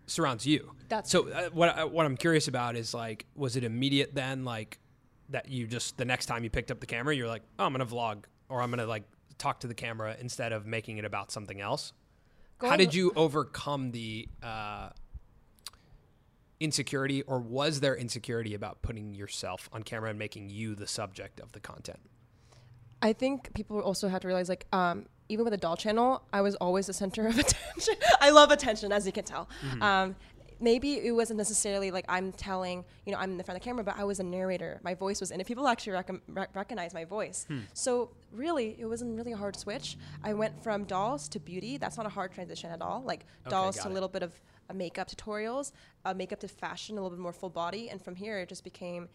surrounds 0.05 0.45
you. 0.45 0.71
That's- 0.89 1.09
so. 1.11 1.27
Uh, 1.29 1.49
what 1.51 1.77
uh, 1.77 1.85
what 1.87 2.05
I'm 2.05 2.17
curious 2.17 2.47
about 2.47 2.75
is 2.75 2.93
like, 2.93 3.25
was 3.35 3.55
it 3.55 3.63
immediate 3.63 4.15
then, 4.15 4.45
like 4.45 4.79
that 5.29 5.49
you 5.49 5.67
just 5.67 5.97
the 5.97 6.05
next 6.05 6.27
time 6.27 6.43
you 6.43 6.49
picked 6.49 6.71
up 6.71 6.79
the 6.79 6.85
camera, 6.85 7.13
you're 7.15 7.27
like, 7.27 7.43
oh, 7.59 7.65
I'm 7.65 7.73
gonna 7.73 7.85
vlog 7.85 8.23
or 8.49 8.61
I'm 8.61 8.69
gonna 8.69 8.85
like 8.85 9.03
talk 9.37 9.59
to 9.59 9.67
the 9.67 9.73
camera 9.73 10.15
instead 10.19 10.53
of 10.53 10.65
making 10.65 10.97
it 10.97 11.05
about 11.05 11.31
something 11.31 11.59
else. 11.61 11.91
How 12.61 12.67
Going- 12.69 12.79
did 12.79 12.95
you 12.95 13.11
overcome 13.15 13.91
the 13.91 14.27
uh, 14.41 14.89
insecurity, 16.59 17.21
or 17.23 17.39
was 17.39 17.79
there 17.79 17.95
insecurity 17.95 18.53
about 18.53 18.81
putting 18.81 19.13
yourself 19.13 19.69
on 19.71 19.83
camera 19.83 20.09
and 20.09 20.19
making 20.19 20.49
you 20.49 20.75
the 20.75 20.87
subject 20.87 21.39
of 21.39 21.51
the 21.51 21.59
content? 21.59 21.99
I 23.01 23.13
think 23.13 23.53
people 23.53 23.79
also 23.79 24.07
have 24.07 24.21
to 24.21 24.27
realize, 24.27 24.49
like, 24.49 24.65
um, 24.73 25.05
even 25.29 25.43
with 25.45 25.53
a 25.53 25.57
doll 25.57 25.75
channel, 25.75 26.23
I 26.33 26.41
was 26.41 26.55
always 26.55 26.87
the 26.87 26.93
center 26.93 27.27
of 27.27 27.37
attention. 27.39 27.95
I 28.19 28.31
love 28.31 28.49
attention, 28.51 28.91
as 28.91 29.05
you 29.05 29.11
can 29.11 29.23
tell. 29.23 29.47
Um, 29.81 30.15
maybe 30.59 30.93
it 31.05 31.11
wasn't 31.11 31.37
necessarily 31.37 31.91
like 31.91 32.05
I'm 32.09 32.31
telling, 32.31 32.83
you 33.05 33.11
know, 33.11 33.19
I'm 33.19 33.31
in 33.31 33.37
the 33.37 33.43
front 33.43 33.57
of 33.57 33.63
the 33.63 33.69
camera, 33.69 33.83
but 33.83 33.95
I 33.99 34.03
was 34.05 34.19
a 34.19 34.23
narrator. 34.23 34.79
My 34.83 34.95
voice 34.95 35.19
was 35.19 35.29
in 35.29 35.39
it. 35.39 35.45
People 35.45 35.67
actually 35.67 35.93
rec- 35.93 36.09
rec- 36.29 36.55
recognize 36.55 36.93
my 36.95 37.05
voice. 37.05 37.45
So 37.73 38.09
really, 38.31 38.75
it 38.79 38.85
wasn't 38.85 39.15
really 39.15 39.33
a 39.33 39.37
hard 39.37 39.55
switch. 39.55 39.97
I 40.23 40.33
went 40.33 40.63
from 40.63 40.85
dolls 40.85 41.29
to 41.29 41.39
beauty. 41.39 41.77
That's 41.77 41.97
not 41.97 42.07
a 42.07 42.09
hard 42.09 42.31
transition 42.31 42.71
at 42.71 42.81
all. 42.81 43.03
Like 43.05 43.25
Okay, 43.45 43.51
dolls 43.51 43.75
to 43.77 43.89
a 43.89 43.93
little 43.93 44.09
bit 44.09 44.23
of 44.23 44.31
uh, 44.69 44.73
makeup 44.73 45.09
tutorials, 45.09 45.71
uh, 46.05 46.13
makeup 46.13 46.39
to 46.41 46.47
fashion, 46.47 46.97
a 46.97 47.01
little 47.01 47.15
bit 47.15 47.21
more 47.21 47.33
full 47.33 47.49
body, 47.49 47.89
and 47.89 48.01
from 48.01 48.15
here 48.15 48.39
it 48.39 48.49
just 48.49 48.63
became 48.63 49.07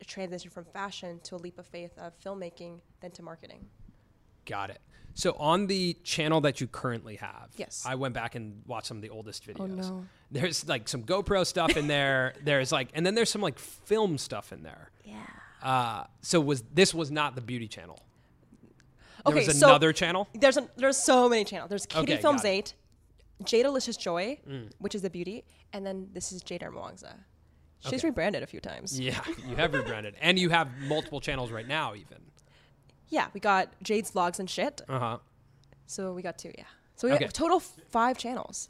a 0.00 0.04
transition 0.04 0.50
from 0.50 0.64
fashion 0.64 1.20
to 1.24 1.34
a 1.34 1.38
leap 1.38 1.58
of 1.58 1.66
faith 1.66 1.96
of 1.98 2.12
filmmaking, 2.20 2.80
then 3.00 3.10
to 3.12 3.22
marketing. 3.22 3.66
Got 4.46 4.70
it. 4.70 4.80
So 5.14 5.32
on 5.32 5.66
the 5.66 5.94
channel 6.04 6.40
that 6.42 6.60
you 6.60 6.68
currently 6.68 7.16
have, 7.16 7.48
Yes. 7.56 7.84
I 7.84 7.96
went 7.96 8.14
back 8.14 8.36
and 8.36 8.62
watched 8.66 8.86
some 8.86 8.98
of 8.98 9.02
the 9.02 9.10
oldest 9.10 9.44
videos. 9.46 9.60
Oh, 9.60 9.66
no. 9.66 10.06
There's 10.30 10.68
like 10.68 10.88
some 10.88 11.02
GoPro 11.02 11.44
stuff 11.44 11.76
in 11.76 11.88
there. 11.88 12.34
there's 12.44 12.70
like, 12.70 12.88
and 12.94 13.04
then 13.04 13.16
there's 13.16 13.30
some 13.30 13.42
like 13.42 13.58
film 13.58 14.16
stuff 14.16 14.52
in 14.52 14.62
there. 14.62 14.90
Yeah. 15.04 15.16
Uh, 15.60 16.04
so 16.22 16.40
was 16.40 16.62
this 16.72 16.94
was 16.94 17.10
not 17.10 17.34
the 17.34 17.40
beauty 17.40 17.66
channel? 17.66 18.00
There 19.26 19.34
Okay, 19.34 19.46
was 19.48 19.58
so- 19.58 19.66
another 19.68 19.92
channel. 19.92 20.28
There's 20.34 20.56
a, 20.56 20.68
there's 20.76 20.96
so 21.02 21.28
many 21.28 21.42
channels. 21.44 21.68
There's 21.68 21.86
Kitty 21.86 22.12
Okay, 22.12 22.22
Films 22.22 22.42
got 22.42 22.48
it. 22.48 22.52
8, 22.52 22.74
Jade 23.44 23.62
Delicious 23.64 23.96
Joy, 23.96 24.38
which 24.78 24.94
is 24.94 25.02
the 25.02 25.10
beauty, 25.10 25.44
and 25.72 25.86
then 25.86 26.08
this 26.12 26.32
is 26.32 26.42
Jade 26.42 26.60
Darmawangsa. 26.62 27.12
She's 27.80 28.00
Okay. 28.00 28.08
rebranded 28.08 28.42
a 28.42 28.46
few 28.46 28.60
times. 28.60 28.98
Yeah, 28.98 29.20
you 29.48 29.54
have 29.56 29.72
rebranded, 29.72 30.16
and 30.20 30.38
you 30.38 30.48
have 30.50 30.68
multiple 30.88 31.20
channels 31.20 31.52
right 31.52 31.66
now, 31.68 31.94
even. 31.94 32.18
Yeah, 33.08 33.28
we 33.32 33.40
got 33.40 33.68
Jade's 33.82 34.10
Vlogs 34.10 34.38
and 34.40 34.50
shit. 34.50 34.80
Uh 34.88 34.98
huh. 34.98 35.18
So 35.86 36.12
we 36.12 36.20
got 36.22 36.38
two, 36.38 36.52
yeah. 36.58 36.64
So 36.96 37.06
we 37.08 37.14
Okay. 37.14 37.24
got 37.26 37.34
total 37.34 37.58
f- 37.58 37.72
five 37.88 38.18
channels. 38.18 38.68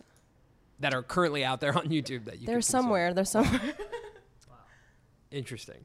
That 0.80 0.94
are 0.94 1.02
currently 1.02 1.44
out 1.44 1.60
there 1.60 1.76
on 1.76 1.88
YouTube 1.88 2.26
that 2.26 2.38
you. 2.40 2.46
They're 2.46 2.60
somewhere. 2.60 3.12
They're 3.14 3.24
somewhere. 3.24 3.60
Interesting. 5.30 5.84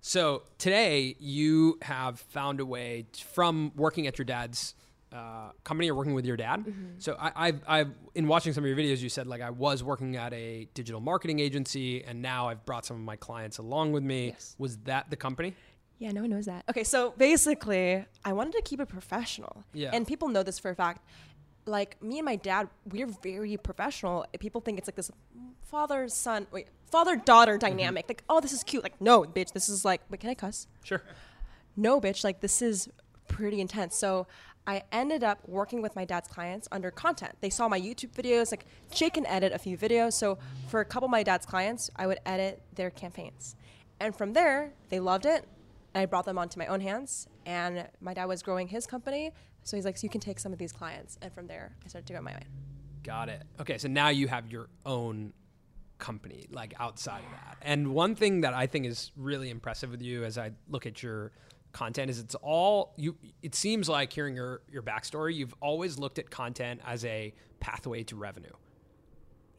So 0.00 0.42
today 0.58 1.16
you 1.18 1.78
have 1.82 2.20
found 2.20 2.60
a 2.60 2.66
way 2.66 3.06
t- 3.12 3.24
from 3.32 3.72
working 3.74 4.06
at 4.06 4.18
your 4.18 4.24
dad's 4.26 4.74
uh, 5.14 5.50
company 5.62 5.90
or 5.90 5.94
working 5.94 6.14
with 6.14 6.26
your 6.26 6.36
dad. 6.36 6.60
Mm-hmm. 6.60 6.98
So 6.98 7.16
I, 7.20 7.32
I've, 7.36 7.60
I've 7.66 7.90
in 8.14 8.26
watching 8.26 8.52
some 8.52 8.64
of 8.64 8.68
your 8.68 8.76
videos, 8.76 8.98
you 8.98 9.08
said 9.08 9.26
like 9.26 9.40
I 9.40 9.50
was 9.50 9.84
working 9.84 10.16
at 10.16 10.32
a 10.32 10.68
digital 10.74 11.00
marketing 11.00 11.38
agency, 11.38 12.02
and 12.04 12.20
now 12.20 12.48
I've 12.48 12.64
brought 12.66 12.84
some 12.84 12.96
of 12.96 13.02
my 13.02 13.16
clients 13.16 13.58
along 13.58 13.92
with 13.92 14.02
me. 14.02 14.28
Yes. 14.28 14.56
Was 14.58 14.76
that 14.78 15.10
the 15.10 15.16
company? 15.16 15.54
Yeah, 15.98 16.10
no 16.10 16.22
one 16.22 16.30
knows 16.30 16.46
that. 16.46 16.64
Okay, 16.68 16.84
so 16.84 17.14
basically, 17.16 18.04
I 18.24 18.32
wanted 18.32 18.54
to 18.54 18.62
keep 18.62 18.80
it 18.80 18.88
professional. 18.88 19.64
Yeah. 19.72 19.90
And 19.92 20.06
people 20.06 20.28
know 20.28 20.42
this 20.42 20.58
for 20.58 20.70
a 20.70 20.74
fact. 20.74 21.06
Like 21.66 22.02
me 22.02 22.18
and 22.18 22.26
my 22.26 22.36
dad, 22.36 22.68
we're 22.90 23.06
very 23.06 23.56
professional. 23.56 24.26
People 24.38 24.60
think 24.60 24.78
it's 24.78 24.88
like 24.88 24.96
this 24.96 25.10
father 25.62 26.08
son, 26.08 26.46
wait, 26.50 26.68
father 26.90 27.16
daughter 27.16 27.56
dynamic. 27.56 28.06
Like, 28.08 28.22
oh, 28.28 28.40
this 28.40 28.52
is 28.52 28.62
cute. 28.64 28.82
Like, 28.82 29.00
no, 29.00 29.22
bitch, 29.22 29.52
this 29.52 29.68
is 29.68 29.84
like, 29.84 30.02
wait, 30.10 30.20
can 30.20 30.30
I 30.30 30.34
cuss? 30.34 30.66
Sure. 30.82 31.00
no, 31.76 32.00
bitch, 32.00 32.22
like 32.24 32.40
this 32.40 32.60
is 32.60 32.88
pretty 33.28 33.60
intense. 33.60 33.96
So 33.96 34.26
I 34.66 34.82
ended 34.92 35.22
up 35.22 35.46
working 35.46 35.82
with 35.82 35.94
my 35.94 36.04
dad's 36.04 36.28
clients 36.28 36.68
under 36.72 36.90
content. 36.90 37.36
They 37.40 37.50
saw 37.50 37.68
my 37.68 37.80
YouTube 37.80 38.12
videos, 38.12 38.50
like 38.50 38.64
Jake 38.90 39.14
can 39.14 39.26
edit 39.26 39.52
a 39.52 39.58
few 39.58 39.76
videos. 39.76 40.14
So 40.14 40.38
for 40.68 40.80
a 40.80 40.84
couple 40.84 41.06
of 41.06 41.10
my 41.10 41.22
dad's 41.22 41.44
clients, 41.44 41.90
I 41.96 42.06
would 42.06 42.18
edit 42.24 42.62
their 42.74 42.90
campaigns. 42.90 43.56
And 44.00 44.16
from 44.16 44.32
there, 44.32 44.72
they 44.88 45.00
loved 45.00 45.26
it. 45.26 45.46
And 45.94 46.02
I 46.02 46.06
brought 46.06 46.24
them 46.24 46.38
onto 46.38 46.58
my 46.58 46.66
own 46.66 46.80
hands. 46.80 47.28
And 47.46 47.86
my 48.00 48.14
dad 48.14 48.24
was 48.24 48.42
growing 48.42 48.68
his 48.68 48.86
company. 48.86 49.32
So 49.64 49.76
he's 49.76 49.84
like, 49.84 49.98
so 49.98 50.04
you 50.04 50.10
can 50.10 50.20
take 50.20 50.38
some 50.38 50.52
of 50.52 50.58
these 50.58 50.72
clients. 50.72 51.18
And 51.20 51.32
from 51.32 51.46
there, 51.46 51.76
I 51.84 51.88
started 51.88 52.06
to 52.06 52.12
go 52.14 52.20
my 52.22 52.32
way. 52.32 52.42
Got 53.02 53.28
it. 53.28 53.42
Okay, 53.60 53.76
so 53.76 53.88
now 53.88 54.08
you 54.08 54.28
have 54.28 54.50
your 54.50 54.68
own 54.86 55.34
company, 55.98 56.46
like 56.50 56.74
outside 56.80 57.20
of 57.20 57.30
that. 57.30 57.58
And 57.62 57.94
one 57.94 58.14
thing 58.14 58.40
that 58.40 58.54
I 58.54 58.66
think 58.66 58.86
is 58.86 59.12
really 59.16 59.50
impressive 59.50 59.90
with 59.90 60.02
you 60.02 60.24
as 60.24 60.38
I 60.38 60.52
look 60.68 60.86
at 60.86 61.02
your 61.02 61.32
content 61.74 62.10
is 62.10 62.18
it's 62.18 62.34
all 62.36 62.94
you 62.96 63.16
it 63.42 63.54
seems 63.54 63.88
like 63.88 64.12
hearing 64.12 64.34
your 64.34 64.62
your 64.72 64.82
backstory, 64.82 65.34
you've 65.34 65.54
always 65.60 65.98
looked 65.98 66.18
at 66.18 66.30
content 66.30 66.80
as 66.86 67.04
a 67.04 67.34
pathway 67.60 68.02
to 68.04 68.16
revenue. 68.16 68.52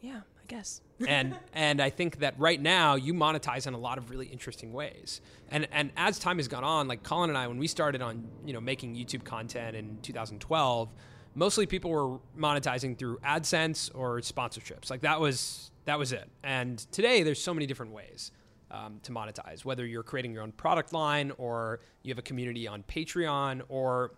Yeah, 0.02 0.18
I 0.18 0.46
guess. 0.48 0.82
and 1.08 1.38
and 1.54 1.82
I 1.82 1.90
think 1.90 2.20
that 2.20 2.40
right 2.40 2.60
now 2.60 2.96
you 2.96 3.14
monetize 3.14 3.68
in 3.68 3.74
a 3.74 3.78
lot 3.78 3.98
of 3.98 4.10
really 4.10 4.28
interesting 4.28 4.74
ways. 4.74 5.22
And 5.52 5.68
and 5.72 5.92
as 5.98 6.18
time 6.18 6.38
has 6.38 6.48
gone 6.48 6.64
on, 6.64 6.88
like 6.88 7.04
Colin 7.04 7.30
and 7.30 7.38
I, 7.38 7.48
when 7.48 7.58
we 7.58 7.68
started 7.68 8.02
on 8.02 8.28
you 8.46 8.54
know 8.54 8.62
making 8.62 8.96
YouTube 8.96 9.24
content 9.24 9.76
in 9.76 10.00
2012, 10.02 10.90
mostly 11.36 11.66
people 11.66 11.92
were 11.92 12.20
monetizing 12.38 12.98
through 12.98 13.18
AdSense 13.20 13.92
or 13.94 14.20
sponsorships. 14.22 14.90
Like 14.90 15.02
that 15.02 15.20
was 15.20 15.72
that 15.86 16.00
was 16.00 16.12
it. 16.14 16.28
And 16.44 16.80
today 16.92 17.24
there's 17.24 17.42
so 17.42 17.54
many 17.54 17.66
different 17.66 17.92
ways. 17.92 18.32
Um, 18.76 19.00
to 19.04 19.12
monetize, 19.14 19.64
whether 19.64 19.86
you're 19.86 20.04
creating 20.04 20.34
your 20.34 20.44
own 20.44 20.52
product 20.52 20.92
line 20.92 21.32
or 21.38 21.80
you 22.04 22.12
have 22.12 22.20
a 22.20 22.28
community 22.30 22.68
on 22.68 22.84
Patreon 22.84 23.62
or 23.70 24.12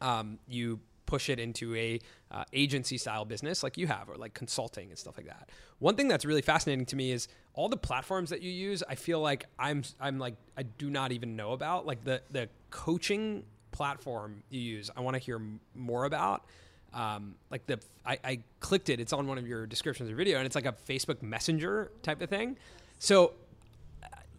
um, 0.00 0.38
you 0.46 0.78
push 1.12 1.28
it 1.28 1.38
into 1.38 1.74
a 1.76 2.00
uh, 2.30 2.42
agency 2.54 2.96
style 2.96 3.26
business 3.26 3.62
like 3.62 3.76
you 3.76 3.86
have 3.86 4.08
or 4.08 4.16
like 4.16 4.32
consulting 4.32 4.88
and 4.88 4.98
stuff 4.98 5.14
like 5.18 5.26
that. 5.26 5.50
One 5.78 5.94
thing 5.94 6.08
that's 6.08 6.24
really 6.24 6.40
fascinating 6.40 6.86
to 6.86 6.96
me 6.96 7.12
is 7.12 7.28
all 7.52 7.68
the 7.68 7.76
platforms 7.76 8.30
that 8.30 8.40
you 8.40 8.50
use 8.50 8.82
i 8.88 8.94
feel 8.94 9.20
like 9.20 9.44
i'm 9.58 9.82
i'm 10.00 10.18
like 10.18 10.36
i 10.56 10.62
do 10.62 10.88
not 10.88 11.12
even 11.12 11.36
know 11.36 11.52
about. 11.52 11.86
Like 11.86 12.02
the 12.02 12.22
the 12.30 12.48
coaching 12.70 13.44
platform 13.72 14.42
you 14.48 14.60
use 14.60 14.90
i 14.96 15.00
want 15.00 15.14
to 15.14 15.20
hear 15.20 15.38
more 15.74 16.04
about. 16.04 16.46
Um, 16.94 17.34
like 17.50 17.66
the 17.66 17.78
I, 18.06 18.18
I 18.24 18.38
clicked 18.60 18.88
it 18.88 18.98
it's 18.98 19.12
on 19.12 19.26
one 19.26 19.36
of 19.36 19.46
your 19.46 19.66
descriptions 19.66 20.08
of 20.08 20.16
video 20.16 20.38
and 20.38 20.46
it's 20.46 20.54
like 20.54 20.66
a 20.66 20.76
facebook 20.88 21.20
messenger 21.22 21.92
type 22.02 22.22
of 22.22 22.30
thing. 22.30 22.56
So 22.98 23.34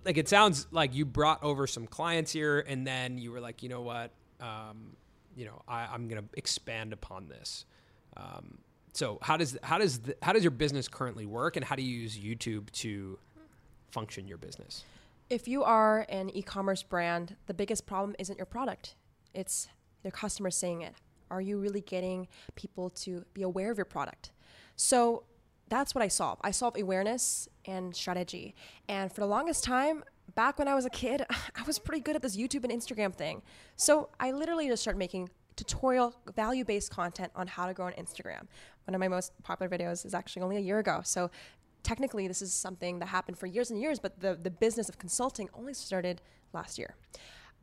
like 0.05 0.17
it 0.17 0.27
sounds 0.27 0.67
like 0.71 0.93
you 0.93 1.05
brought 1.05 1.43
over 1.43 1.67
some 1.67 1.87
clients 1.87 2.31
here 2.31 2.59
and 2.59 2.85
then 2.85 3.17
you 3.17 3.31
were 3.31 3.39
like 3.41 3.63
you 3.63 3.69
know 3.69 3.81
what 3.81 4.11
um, 4.41 4.95
you 5.35 5.45
know 5.45 5.61
I, 5.67 5.87
i'm 5.93 6.07
going 6.07 6.21
to 6.21 6.27
expand 6.37 6.93
upon 6.93 7.27
this 7.27 7.65
um, 8.17 8.57
so 8.93 9.17
how 9.21 9.37
does 9.37 9.57
how 9.63 9.77
does 9.77 9.99
the, 9.99 10.15
how 10.21 10.33
does 10.33 10.43
your 10.43 10.51
business 10.51 10.87
currently 10.87 11.25
work 11.25 11.55
and 11.55 11.65
how 11.65 11.75
do 11.75 11.83
you 11.83 12.01
use 12.01 12.17
youtube 12.17 12.69
to 12.71 13.17
function 13.91 14.27
your 14.27 14.37
business 14.37 14.83
If 15.29 15.47
you 15.47 15.63
are 15.63 16.05
an 16.09 16.29
e-commerce 16.29 16.83
brand, 16.83 17.35
the 17.45 17.53
biggest 17.53 17.85
problem 17.85 18.15
isn't 18.19 18.37
your 18.37 18.45
product. 18.45 18.95
It's 19.33 19.67
your 20.03 20.11
customers 20.11 20.55
saying 20.55 20.81
it. 20.81 20.93
Are 21.31 21.41
you 21.41 21.57
really 21.57 21.81
getting 21.81 22.27
people 22.55 22.89
to 22.89 23.23
be 23.33 23.41
aware 23.41 23.71
of 23.71 23.77
your 23.77 23.85
product? 23.85 24.31
So 24.75 25.23
that's 25.73 25.95
what 25.95 26.03
I 26.03 26.07
solve. 26.07 26.39
I 26.43 26.51
solve 26.51 26.75
awareness 26.77 27.49
and 27.65 27.95
strategy. 27.95 28.53
And 28.87 29.11
for 29.11 29.21
the 29.21 29.27
longest 29.27 29.63
time, 29.63 30.03
back 30.35 30.59
when 30.59 30.67
I 30.67 30.75
was 30.75 30.85
a 30.85 30.89
kid, 30.89 31.25
I 31.55 31.63
was 31.65 31.79
pretty 31.79 32.01
good 32.01 32.15
at 32.15 32.21
this 32.21 32.37
YouTube 32.37 32.63
and 32.63 32.71
Instagram 32.71 33.13
thing. 33.13 33.41
So 33.75 34.09
I 34.19 34.31
literally 34.31 34.67
just 34.67 34.83
started 34.83 34.99
making 34.99 35.29
tutorial 35.55 36.15
value-based 36.35 36.91
content 36.91 37.31
on 37.35 37.47
how 37.47 37.65
to 37.65 37.73
grow 37.73 37.87
on 37.87 37.93
Instagram. 37.93 38.47
One 38.85 38.93
of 38.93 38.99
my 38.99 39.07
most 39.07 39.31
popular 39.43 39.69
videos 39.69 40.05
is 40.05 40.13
actually 40.13 40.43
only 40.43 40.57
a 40.57 40.61
year 40.61 40.79
ago. 40.79 41.01
So 41.03 41.31
technically 41.81 42.27
this 42.27 42.41
is 42.41 42.53
something 42.53 42.99
that 42.99 43.07
happened 43.07 43.37
for 43.37 43.47
years 43.47 43.71
and 43.71 43.79
years, 43.79 43.99
but 43.99 44.19
the, 44.19 44.35
the 44.35 44.51
business 44.51 44.89
of 44.89 44.97
consulting 44.97 45.49
only 45.53 45.73
started 45.73 46.21
last 46.53 46.77
year. 46.77 46.95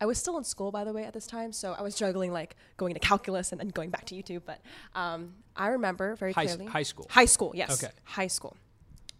I 0.00 0.06
was 0.06 0.18
still 0.18 0.38
in 0.38 0.44
school, 0.44 0.70
by 0.70 0.84
the 0.84 0.92
way, 0.92 1.04
at 1.04 1.12
this 1.12 1.26
time, 1.26 1.52
so 1.52 1.74
I 1.78 1.82
was 1.82 1.94
juggling 1.94 2.32
like 2.32 2.56
going 2.78 2.94
to 2.94 3.00
calculus 3.00 3.52
and 3.52 3.60
then 3.60 3.68
going 3.68 3.90
back 3.90 4.06
to 4.06 4.14
YouTube. 4.14 4.42
But 4.46 4.60
um, 4.94 5.34
I 5.54 5.68
remember 5.68 6.14
very 6.16 6.32
High 6.32 6.44
s- 6.44 6.56
clearly. 6.56 6.72
high 6.72 6.82
school. 6.82 7.06
High 7.10 7.24
school, 7.26 7.52
yes. 7.54 7.82
Okay. 7.84 7.92
High 8.04 8.26
school. 8.28 8.56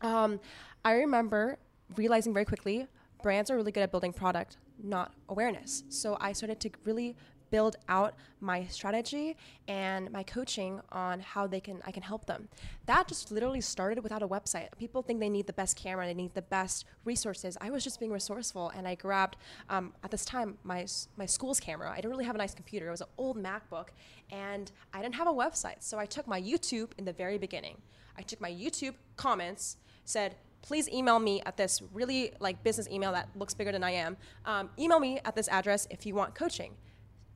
Um, 0.01 0.41
I 0.85 0.93
remember 0.95 1.59
realizing 1.97 2.33
very 2.33 2.47
quickly 2.47 2.87
brands 3.23 3.51
are 3.51 3.57
really 3.57 3.73
good 3.73 3.83
at 3.83 3.91
building 3.91 4.15
product, 4.15 4.57
not 4.83 5.13
awareness. 5.29 5.85
So 5.91 6.17
I 6.21 6.33
started 6.33 6.59
to 6.61 6.71
really 6.85 7.15
build 7.51 7.77
out 7.89 8.15
my 8.41 8.65
strategy 8.67 9.37
and 9.69 10.11
my 10.11 10.23
coaching 10.23 10.81
on 10.91 11.21
how 11.21 11.47
they 11.47 11.61
can 11.61 11.83
I 11.87 11.91
can 11.91 12.03
help 12.03 12.27
them. 12.27 12.49
That 12.87 13.09
just 13.09 13.31
literally 13.31 13.61
started 13.61 14.03
without 14.03 14.23
a 14.23 14.29
website. 14.29 14.69
People 14.79 15.03
think 15.03 15.21
they 15.21 15.29
need 15.29 15.47
the 15.47 15.53
best 15.53 15.77
camera, 15.77 16.07
they 16.07 16.15
need 16.15 16.35
the 16.35 16.43
best 16.43 16.85
resources. 17.05 17.57
I 17.61 17.71
was 17.71 17.85
just 17.85 17.99
being 17.99 18.13
resourceful, 18.13 18.71
and 18.77 18.87
I 18.87 18.95
grabbed 18.95 19.37
um, 19.69 19.93
at 20.03 20.11
this 20.11 20.25
time 20.25 20.59
my 20.63 20.87
my 21.17 21.27
school's 21.27 21.61
camera. 21.61 21.91
I 21.91 21.97
didn't 21.97 22.11
really 22.11 22.25
have 22.25 22.35
a 22.35 22.39
nice 22.39 22.55
computer. 22.55 22.89
It 22.89 22.91
was 22.91 23.01
an 23.01 23.09
old 23.19 23.37
MacBook, 23.37 23.89
and 24.31 24.71
I 24.93 25.03
didn't 25.03 25.17
have 25.17 25.27
a 25.27 25.33
website. 25.33 25.81
So 25.81 25.99
I 25.99 26.07
took 26.07 26.27
my 26.27 26.41
YouTube 26.41 26.91
in 26.99 27.05
the 27.05 27.13
very 27.13 27.39
beginning. 27.39 27.77
I 28.17 28.23
took 28.23 28.41
my 28.41 28.51
YouTube 28.51 28.95
comments, 29.17 29.77
said 30.05 30.37
please 30.63 30.89
email 30.89 31.19
me 31.19 31.41
at 31.47 31.57
this 31.57 31.83
really 31.93 32.33
like 32.41 32.63
business 32.63 32.89
email 32.89 33.13
that 33.13 33.29
looks 33.35 33.55
bigger 33.55 33.73
than 33.73 33.85
I 33.85 33.93
am. 33.93 34.17
Um, 34.45 34.71
email 34.79 35.01
me 35.01 35.21
at 35.25 35.35
this 35.35 35.49
address 35.49 35.87
if 35.91 36.05
you 36.07 36.15
want 36.15 36.35
coaching. 36.35 36.75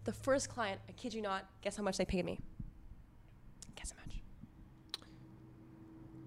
The 0.05 0.13
first 0.13 0.49
client, 0.51 0.81
I 0.89 0.93
kid 0.93 1.15
you 1.15 1.23
not, 1.23 1.47
guess 1.63 1.77
how 1.77 1.83
much 1.83 1.97
they 1.97 2.05
paid 2.05 2.25
me? 2.25 2.39
Guess 3.77 3.93
how 3.93 3.97
much? 4.05 4.21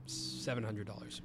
Seven 0.05 0.63
hundred 0.63 0.87
dollars. 0.87 1.21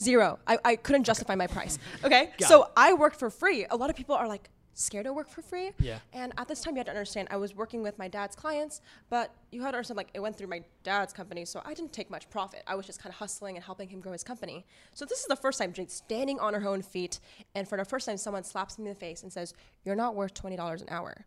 Zero. 0.00 0.38
I, 0.46 0.58
I 0.64 0.76
couldn't 0.76 1.04
justify 1.04 1.34
my 1.34 1.46
price. 1.46 1.78
Okay. 2.04 2.30
so 2.40 2.70
I 2.76 2.92
worked 2.92 3.16
for 3.18 3.30
free. 3.30 3.66
A 3.68 3.76
lot 3.76 3.90
of 3.90 3.96
people 3.96 4.14
are 4.14 4.28
like 4.28 4.48
scared 4.74 5.06
to 5.06 5.12
work 5.12 5.28
for 5.28 5.42
free. 5.42 5.72
Yeah. 5.80 5.98
And 6.12 6.32
at 6.38 6.46
this 6.46 6.60
time, 6.60 6.74
you 6.74 6.78
had 6.78 6.86
to 6.86 6.92
understand 6.92 7.26
I 7.32 7.36
was 7.36 7.56
working 7.56 7.82
with 7.82 7.98
my 7.98 8.06
dad's 8.06 8.36
clients, 8.36 8.80
but 9.10 9.34
you 9.50 9.60
had 9.62 9.72
to 9.72 9.78
understand 9.78 9.96
like 9.96 10.10
it 10.14 10.20
went 10.20 10.36
through 10.36 10.46
my 10.46 10.62
dad's 10.84 11.12
company, 11.12 11.44
so 11.44 11.60
I 11.64 11.74
didn't 11.74 11.92
take 11.92 12.10
much 12.10 12.30
profit. 12.30 12.62
I 12.66 12.76
was 12.76 12.86
just 12.86 13.02
kind 13.02 13.12
of 13.12 13.18
hustling 13.18 13.56
and 13.56 13.64
helping 13.64 13.88
him 13.88 14.00
grow 14.00 14.12
his 14.12 14.22
company. 14.22 14.64
So 14.94 15.04
this 15.04 15.18
is 15.18 15.26
the 15.26 15.36
first 15.36 15.58
time 15.58 15.72
Jade 15.72 15.90
standing 15.90 16.38
on 16.38 16.54
her 16.54 16.68
own 16.68 16.82
feet, 16.82 17.18
and 17.56 17.66
for 17.66 17.76
the 17.76 17.84
first 17.84 18.06
time, 18.06 18.16
someone 18.18 18.44
slaps 18.44 18.78
me 18.78 18.84
in 18.86 18.94
the 18.94 18.98
face 19.00 19.24
and 19.24 19.32
says, 19.32 19.52
"You're 19.84 19.96
not 19.96 20.14
worth 20.14 20.34
twenty 20.34 20.54
dollars 20.56 20.80
an 20.80 20.88
hour." 20.90 21.26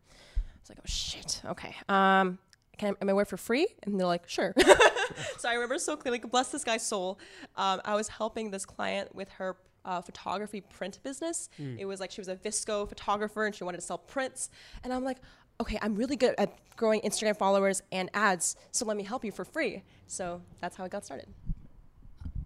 It's 0.62 0.70
like, 0.70 0.78
oh 0.80 0.86
shit. 0.86 1.42
Okay. 1.46 1.76
Um, 1.90 2.38
can 2.78 2.94
I, 2.94 3.04
am 3.04 3.10
I 3.10 3.14
work 3.14 3.28
for 3.28 3.38
free? 3.38 3.68
And 3.84 4.00
they're 4.00 4.08
like, 4.08 4.28
sure. 4.30 4.54
so 5.38 5.50
I 5.50 5.54
remember 5.54 5.78
so 5.78 5.96
clearly, 5.98 6.20
bless 6.20 6.50
this 6.50 6.64
guy's 6.64 6.86
soul. 6.86 7.20
Um, 7.56 7.82
I 7.84 7.96
was 7.96 8.08
helping 8.08 8.52
this 8.52 8.66
client 8.66 9.14
with 9.14 9.30
her 9.30 9.58
uh, 9.86 10.02
photography 10.02 10.62
print 10.62 11.00
business. 11.04 11.50
It 11.78 11.86
was 11.86 12.00
like 12.00 12.12
she 12.12 12.22
was 12.22 12.28
a 12.28 12.36
VSCO 12.36 12.88
photographer 12.88 13.46
and 13.46 13.54
she 13.54 13.64
wanted 13.64 13.78
to 13.80 13.86
sell 13.86 13.98
prints. 13.98 14.50
And 14.84 14.94
I'm 14.94 15.04
like, 15.04 15.18
okay, 15.60 15.78
I'm 15.82 15.96
really 15.96 16.16
good 16.16 16.36
at 16.38 16.58
growing 16.76 17.02
Instagram 17.02 17.38
followers 17.38 17.82
and 17.92 18.10
ads, 18.14 18.56
so 18.72 18.86
let 18.86 18.98
me 18.98 19.04
help 19.04 19.24
you 19.24 19.32
for 19.32 19.46
free. 19.46 19.84
So 20.08 20.42
that's 20.60 20.76
how 20.76 20.84
it 20.86 20.92
got 20.92 21.06
started. 21.06 21.28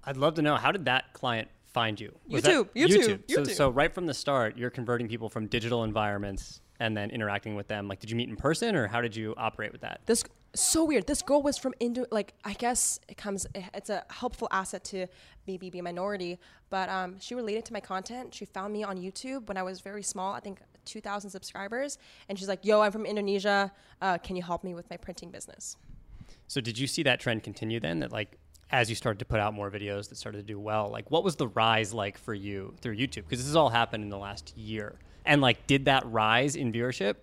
I'd 0.04 0.18
love 0.18 0.36
to 0.36 0.42
know 0.42 0.56
how 0.56 0.72
did 0.72 0.86
that 0.86 1.14
client 1.14 1.48
find 1.66 2.00
you? 2.00 2.14
YouTube, 2.30 2.42
that- 2.74 2.76
YouTube, 2.76 3.22
So, 3.30 3.42
YouTube. 3.42 3.56
so 3.56 3.70
right 3.70 3.94
from 3.94 4.06
the 4.06 4.14
start, 4.14 4.58
you're 4.58 4.70
converting 4.70 5.08
people 5.08 5.30
from 5.30 5.48
digital 5.48 5.84
environments 5.84 6.62
and 6.80 6.96
then 6.96 7.10
interacting 7.10 7.56
with 7.56 7.68
them. 7.68 7.88
Like, 7.88 8.00
did 8.00 8.10
you 8.10 8.16
meet 8.16 8.30
in 8.30 8.36
person, 8.36 8.76
or 8.76 8.88
how 8.88 9.02
did 9.02 9.16
you 9.16 9.34
operate 9.38 9.72
with 9.72 9.82
that? 9.82 10.02
this 10.06 10.24
so 10.56 10.86
weird. 10.86 11.06
This 11.08 11.22
girl 11.22 11.42
was 11.42 11.58
from 11.58 11.74
Indo. 11.80 12.06
Like 12.12 12.34
I 12.44 12.54
guess 12.54 13.00
it 13.08 13.18
comes. 13.18 13.46
It's 13.74 13.90
a 13.90 14.04
helpful 14.10 14.48
asset 14.52 14.84
to 14.86 15.08
maybe 15.48 15.70
be 15.70 15.80
a 15.80 15.84
minority. 15.84 16.40
But 16.70 16.90
um, 16.90 17.20
she 17.20 17.36
related 17.36 17.66
to 17.66 17.74
my 17.74 17.80
content. 17.80 18.34
She 18.34 18.46
found 18.46 18.74
me 18.74 18.84
on 18.84 18.98
YouTube 18.98 19.48
when 19.48 19.58
I 19.58 19.64
was 19.64 19.82
very 19.82 20.04
small. 20.04 20.34
I 20.34 20.40
think 20.40 20.60
2,000 20.86 21.30
subscribers, 21.30 21.98
and 22.30 22.38
she's 22.38 22.48
like, 22.48 22.66
"Yo, 22.66 22.82
I'm 22.82 22.92
from 22.92 23.06
Indonesia. 23.06 23.72
Uh, 24.02 24.18
can 24.18 24.36
you 24.36 24.44
help 24.44 24.64
me 24.64 24.74
with 24.74 24.90
my 24.90 24.98
printing 24.98 25.30
business?" 25.30 25.78
So, 26.48 26.62
did 26.62 26.78
you 26.78 26.88
see 26.88 27.04
that 27.04 27.20
trend 27.20 27.44
continue 27.44 27.80
then? 27.80 28.00
That 28.00 28.12
like 28.12 28.38
as 28.72 28.90
you 28.90 28.96
started 28.96 29.20
to 29.20 29.26
put 29.26 29.40
out 29.40 29.54
more 29.54 29.70
videos 29.70 30.10
that 30.10 30.16
started 30.16 30.40
to 30.40 30.44
do 30.44 30.60
well, 30.60 30.90
like 30.90 31.12
what 31.12 31.24
was 31.24 31.36
the 31.36 31.48
rise 31.50 31.94
like 31.94 32.18
for 32.18 32.34
you 32.34 32.74
through 32.82 32.96
YouTube? 32.96 33.24
Because 33.24 33.40
this 33.40 33.48
has 33.48 33.56
all 33.56 33.70
happened 33.70 34.04
in 34.04 34.10
the 34.10 34.18
last 34.18 34.56
year, 34.58 34.96
and 35.26 35.42
like 35.42 35.68
did 35.68 35.86
that 35.86 36.06
rise 36.12 36.56
in 36.56 36.72
viewership? 36.72 37.16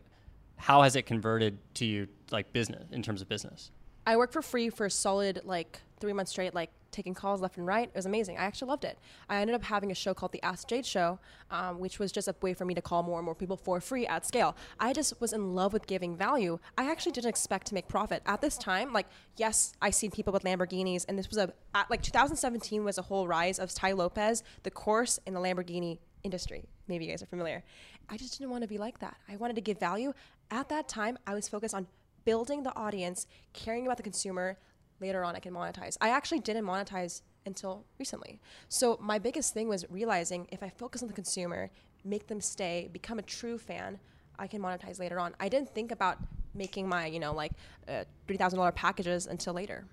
How 0.56 0.82
has 0.82 0.96
it 0.96 1.02
converted 1.02 1.58
to 1.74 1.84
you 1.84 2.08
like 2.30 2.52
business 2.52 2.90
in 2.92 3.02
terms 3.02 3.20
of 3.20 3.28
business? 3.28 3.70
I 4.06 4.16
worked 4.16 4.32
for 4.32 4.42
free 4.42 4.70
for 4.70 4.86
a 4.86 4.90
solid 4.90 5.42
like 5.44 5.80
three 6.00 6.12
months 6.12 6.32
straight, 6.32 6.54
like 6.54 6.70
taking 6.90 7.14
calls 7.14 7.40
left 7.40 7.56
and 7.56 7.66
right. 7.66 7.88
It 7.88 7.94
was 7.94 8.06
amazing. 8.06 8.36
I 8.36 8.42
actually 8.42 8.68
loved 8.68 8.84
it. 8.84 8.98
I 9.28 9.40
ended 9.40 9.54
up 9.54 9.62
having 9.64 9.90
a 9.90 9.94
show 9.94 10.12
called 10.14 10.32
the 10.32 10.42
Ask 10.42 10.68
Jade 10.68 10.84
Show, 10.84 11.18
um, 11.50 11.78
which 11.78 11.98
was 11.98 12.12
just 12.12 12.28
a 12.28 12.34
way 12.42 12.54
for 12.54 12.64
me 12.64 12.74
to 12.74 12.82
call 12.82 13.02
more 13.02 13.18
and 13.18 13.24
more 13.24 13.34
people 13.34 13.56
for 13.56 13.80
free 13.80 14.06
at 14.06 14.26
scale. 14.26 14.54
I 14.78 14.92
just 14.92 15.20
was 15.20 15.32
in 15.32 15.54
love 15.54 15.72
with 15.72 15.86
giving 15.86 16.16
value. 16.16 16.58
I 16.76 16.90
actually 16.90 17.12
didn't 17.12 17.30
expect 17.30 17.66
to 17.68 17.74
make 17.74 17.88
profit 17.88 18.22
at 18.26 18.40
this 18.40 18.58
time. 18.58 18.92
Like, 18.92 19.06
yes, 19.36 19.72
I 19.80 19.90
seen 19.90 20.10
people 20.10 20.32
with 20.32 20.44
Lamborghinis, 20.44 21.06
and 21.08 21.18
this 21.18 21.28
was 21.28 21.38
a 21.38 21.52
at, 21.74 21.90
like 21.90 22.02
2017 22.02 22.84
was 22.84 22.98
a 22.98 23.02
whole 23.02 23.26
rise 23.26 23.58
of 23.58 23.72
Tai 23.72 23.92
Lopez, 23.92 24.42
the 24.62 24.70
course 24.70 25.18
in 25.26 25.34
the 25.34 25.40
Lamborghini 25.40 25.98
industry. 26.24 26.64
Maybe 26.88 27.04
you 27.04 27.10
guys 27.10 27.22
are 27.22 27.26
familiar. 27.26 27.62
I 28.08 28.16
just 28.16 28.38
didn't 28.38 28.50
want 28.50 28.62
to 28.62 28.68
be 28.68 28.78
like 28.78 28.98
that. 29.00 29.16
I 29.28 29.36
wanted 29.36 29.54
to 29.56 29.62
give 29.62 29.78
value. 29.78 30.12
At 30.50 30.68
that 30.68 30.88
time, 30.88 31.18
I 31.26 31.34
was 31.34 31.48
focused 31.48 31.74
on 31.74 31.86
building 32.24 32.62
the 32.62 32.74
audience, 32.76 33.26
caring 33.52 33.86
about 33.86 33.96
the 33.96 34.02
consumer. 34.02 34.58
Later 35.00 35.24
on, 35.24 35.34
I 35.34 35.40
can 35.40 35.52
monetize. 35.52 35.96
I 36.00 36.10
actually 36.10 36.40
didn't 36.40 36.64
monetize 36.64 37.22
until 37.44 37.84
recently. 37.98 38.40
So 38.68 38.98
my 39.00 39.18
biggest 39.18 39.52
thing 39.52 39.68
was 39.68 39.84
realizing 39.90 40.46
if 40.52 40.62
I 40.62 40.68
focus 40.68 41.02
on 41.02 41.08
the 41.08 41.14
consumer, 41.14 41.70
make 42.04 42.28
them 42.28 42.40
stay, 42.40 42.88
become 42.92 43.18
a 43.18 43.22
true 43.22 43.58
fan, 43.58 43.98
I 44.38 44.46
can 44.46 44.62
monetize 44.62 44.98
later 44.98 45.18
on. 45.18 45.34
I 45.40 45.48
didn't 45.48 45.74
think 45.74 45.90
about 45.90 46.18
making 46.54 46.88
my, 46.88 47.06
you 47.06 47.20
know, 47.20 47.32
like 47.32 47.52
uh, 47.88 48.04
three 48.26 48.36
thousand 48.36 48.58
dollar 48.58 48.72
packages 48.72 49.26
until 49.26 49.54
later. 49.54 49.84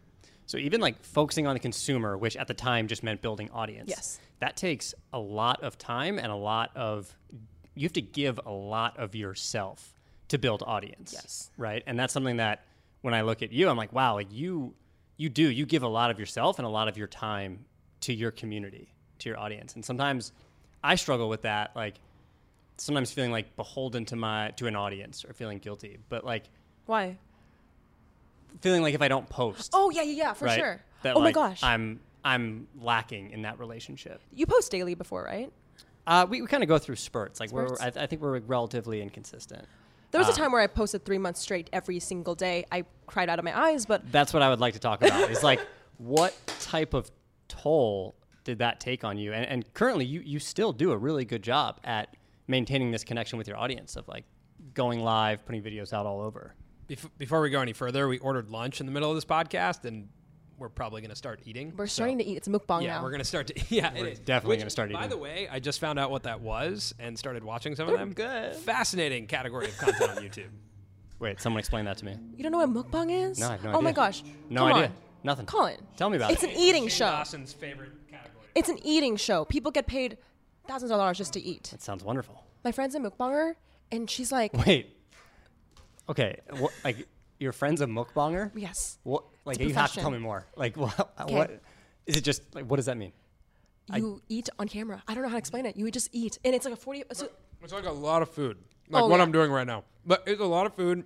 So 0.50 0.58
even 0.58 0.82
like 0.82 1.04
focusing 1.04 1.46
on 1.46 1.54
the 1.54 1.60
consumer, 1.60 2.18
which 2.18 2.36
at 2.36 2.48
the 2.48 2.56
time 2.56 2.88
just 2.88 3.04
meant 3.04 3.22
building 3.22 3.52
audience. 3.52 3.88
Yes. 3.88 4.20
That 4.40 4.58
takes 4.58 4.96
a 5.14 5.20
lot 5.20 5.62
of 5.62 5.78
time 5.78 6.18
and 6.18 6.32
a 6.32 6.36
lot 6.36 6.76
of 6.76 7.16
you 7.76 7.86
have 7.86 7.94
to 7.94 8.02
give 8.02 8.40
a 8.44 8.52
lot 8.52 8.98
of 8.98 9.14
yourself 9.14 9.94
to 10.30 10.40
build 10.40 10.64
audience. 10.66 11.14
Yes. 11.14 11.52
Right? 11.56 11.84
And 11.86 12.00
that's 12.00 12.12
something 12.12 12.38
that 12.38 12.66
when 13.02 13.14
I 13.14 13.22
look 13.22 13.44
at 13.44 13.52
you, 13.52 13.70
I'm 13.70 13.78
like, 13.78 13.94
wow, 13.94 14.16
like 14.16 14.30
you 14.32 14.74
you 15.18 15.30
do, 15.30 15.48
you 15.48 15.68
give 15.68 15.84
a 15.84 15.88
lot 15.88 16.10
of 16.10 16.20
yourself 16.20 16.58
and 16.58 16.66
a 16.66 16.70
lot 16.70 16.88
of 16.88 16.98
your 16.98 17.08
time 17.08 17.66
to 18.02 18.12
your 18.12 18.32
community, 18.32 18.92
to 19.20 19.30
your 19.30 19.38
audience. 19.38 19.76
And 19.76 19.86
sometimes 19.86 20.32
I 20.84 20.96
struggle 20.96 21.30
with 21.30 21.44
that, 21.44 21.76
like 21.76 22.00
sometimes 22.78 23.12
feeling 23.12 23.32
like 23.32 23.56
beholden 23.56 24.04
to 24.06 24.16
my 24.16 24.50
to 24.56 24.66
an 24.66 24.76
audience 24.76 25.24
or 25.26 25.34
feeling 25.34 25.60
guilty. 25.60 26.00
But 26.10 26.26
like 26.26 26.46
Why? 26.88 27.20
Feeling 28.62 28.82
like 28.82 28.94
if 28.94 29.02
I 29.02 29.08
don't 29.08 29.28
post 29.30 29.72
Oh 29.74 29.90
yeah, 29.90 30.02
yeah, 30.04 30.14
yeah, 30.14 30.34
for 30.34 30.46
right? 30.46 30.60
sure. 30.60 30.82
That, 31.04 31.16
oh 31.16 31.20
like, 31.20 31.36
my 31.36 31.50
gosh, 31.50 31.64
I'm 31.64 32.00
I'm 32.24 32.68
lacking 32.80 33.32
in 33.32 33.44
that 33.44 33.60
relationship. 33.60 34.22
you 34.34 34.46
post 34.46 34.72
daily 34.72 34.96
before, 34.96 35.24
right? 35.24 35.52
Uh, 36.08 36.26
we 36.30 36.42
we 36.42 36.48
kind 36.48 36.64
of 36.64 36.70
go 36.70 36.78
through 36.78 36.96
spurts. 36.96 37.40
Like 37.40 37.50
Spurts? 37.50 37.80
we're 37.80 37.86
I, 37.86 38.04
I 38.04 38.08
think 38.08 38.22
we're 38.22 38.40
relatively 38.40 39.02
inconsistent. 39.02 39.66
There 40.12 40.20
was 40.20 40.28
a 40.28 40.34
time 40.34 40.52
where 40.52 40.62
I 40.62 40.66
posted 40.68 41.06
three 41.06 41.20
months 41.20 41.40
straight 41.40 41.70
every 41.72 42.00
single 42.00 42.34
day. 42.34 42.66
I 42.72 42.86
cried 43.06 43.30
out 43.30 43.38
of 43.38 43.46
my 43.46 43.56
eyes, 43.56 43.86
but 43.86 44.12
That's 44.12 44.34
what 44.34 44.42
I 44.42 44.50
would 44.50 44.60
like 44.60 44.74
to 44.74 44.80
talk 44.80 45.04
about. 45.04 45.30
is 45.30 45.44
like 45.44 45.60
what 46.00 46.36
type 46.60 46.96
of 46.96 47.12
toll 47.48 48.16
did 48.44 48.58
that 48.60 48.80
take 48.80 49.04
on 49.04 49.18
you? 49.18 49.34
And 49.34 49.46
and 49.46 49.74
currently 49.74 50.06
you 50.06 50.22
you 50.22 50.40
still 50.40 50.74
do 50.74 50.92
a 50.92 50.98
really 50.98 51.26
good 51.26 51.44
job 51.44 51.80
at 51.84 52.16
maintaining 52.48 52.90
this 52.92 53.04
connection 53.04 53.38
with 53.38 53.48
your 53.48 53.58
audience 53.58 53.96
of 53.96 54.08
like 54.08 54.26
going 54.74 55.00
live, 55.02 55.46
putting 55.46 55.62
videos 55.62 55.94
out 55.94 56.06
all 56.08 56.22
over. 56.22 56.56
Bef- 56.90 57.10
before 57.18 57.42
we 57.42 57.50
go 57.50 57.62
any 57.62 57.74
further, 57.74 58.08
we 58.08 58.18
ordered 58.20 58.50
lunch 58.50 58.80
in 58.80 58.86
the 58.86 58.92
middle 58.92 59.10
of 59.10 59.16
this 59.16 59.26
podcast, 59.26 59.86
and 59.86 60.10
we're 60.58 60.70
probably 60.70 61.02
going 61.02 61.10
to 61.12 61.16
start 61.16 61.40
eating. 61.46 61.74
we're 61.78 61.88
So- 61.88 61.96
starting 62.02 62.18
to 62.18 62.26
eat. 62.26 62.38
It's 62.38 62.48
a 62.48 62.52
mukbang 62.52 62.82
Yeah, 62.84 62.96
now. 62.98 63.04
we're 63.04 63.12
gonna 63.12 63.24
start 63.24 63.48
to. 63.48 63.54
Yeah, 63.70 63.94
We're 63.94 64.14
definitely 64.16 64.58
gonna 64.58 64.70
start 64.70 64.90
eating. 64.90 65.00
By 65.02 65.08
the 65.08 65.18
way, 65.18 65.48
I 65.50 65.60
just 65.60 65.80
found 65.80 66.00
out 66.00 66.12
what 66.12 66.24
that 66.24 66.42
was 66.42 66.94
and 67.00 67.18
started 67.18 67.44
watching 67.44 67.76
some 67.76 67.88
They're 67.88 67.96
of 67.96 68.00
them. 68.02 68.14
good. 68.14 68.56
Fascinating 68.56 69.28
category 69.28 69.68
of 69.68 69.78
content 69.78 70.12
on 70.12 70.18
YouTube. 70.24 70.50
Wait, 71.20 71.40
someone 71.42 71.60
explain 71.60 71.86
that 71.86 71.98
to 71.98 72.06
me. 72.06 72.18
you 72.36 72.44
don't 72.44 72.52
know 72.52 72.66
what 72.66 72.70
mukbang 72.92 73.12
is? 73.30 73.40
No, 73.40 73.48
I 73.48 73.52
have 73.52 73.64
no 73.64 73.72
oh 73.74 73.82
my 73.82 73.92
gosh. 73.92 74.24
No 74.50 74.62
Come 74.62 74.74
idea. 74.74 74.86
on. 74.88 74.94
Nothing. 75.24 75.46
Colin. 75.46 75.78
Tell 75.98 76.10
me 76.10 76.16
about 76.18 76.32
It's 76.32 76.44
it. 76.44 76.50
It's 76.50 76.58
an 76.58 76.62
eating 76.64 76.84
Shane 76.84 76.90
show. 76.90 77.06
Dawson's 77.06 77.52
favorite 77.54 77.92
category. 78.10 78.46
It's 78.56 78.70
an 78.70 78.80
eating 78.86 79.16
show. 79.18 79.44
People 79.46 79.72
get 79.72 79.86
paid 79.86 80.18
thousands 80.68 80.92
of 80.92 80.98
dollars 80.98 81.18
just 81.18 81.34
to 81.34 81.42
eat. 81.42 81.70
That 81.72 81.82
sounds 81.82 82.04
wonderful. 82.04 82.44
My 82.64 82.72
friend's 82.72 82.96
a 82.96 83.00
mukbanger, 83.00 83.56
and 83.92 84.10
she's 84.10 84.32
like, 84.32 84.54
Wait. 84.66 84.96
Okay, 86.10 86.40
what, 86.58 86.72
like 86.84 87.08
your 87.40 87.52
friend's 87.52 87.82
a 87.82 87.86
mukbanger? 87.86 88.52
yes. 88.56 88.98
What? 89.04 89.24
Like 89.46 89.60
you 89.60 89.74
have 89.74 89.94
to 89.94 90.00
tell 90.00 90.12
me 90.12 90.18
more. 90.18 90.46
Like 90.56 90.76
what? 90.76 91.14
Okay. 91.22 91.34
What 91.34 91.62
is 92.06 92.18
it? 92.18 92.22
Just 92.24 92.44
like 92.56 92.66
what 92.66 92.78
does 92.78 92.88
that 92.88 92.98
mean? 92.98 93.14
You 93.94 94.22
eat 94.30 94.50
on 94.60 94.68
camera. 94.68 95.02
I 95.08 95.14
don't 95.16 95.24
know 95.24 95.30
how 95.30 95.36
to 95.36 95.40
explain 95.40 95.66
it. 95.66 95.76
You 95.76 95.90
just 95.90 96.10
eat, 96.12 96.38
and 96.46 96.54
it's 96.54 96.66
like 96.66 96.74
a 96.74 96.78
forty. 96.78 97.04
So, 97.12 97.28
It's 97.64 97.74
like 97.74 97.86
a 97.86 97.92
lot 97.92 98.22
of 98.22 98.30
food, 98.30 98.58
like 98.90 99.04
Oh, 99.04 99.08
what 99.08 99.18
yeah. 99.18 99.24
I'm 99.24 99.32
doing 99.32 99.52
right 99.52 99.66
now. 99.66 99.84
But 100.06 100.24
it's 100.28 100.40
a 100.42 100.46
lot 100.46 100.66
of 100.68 100.76
food, 100.76 101.06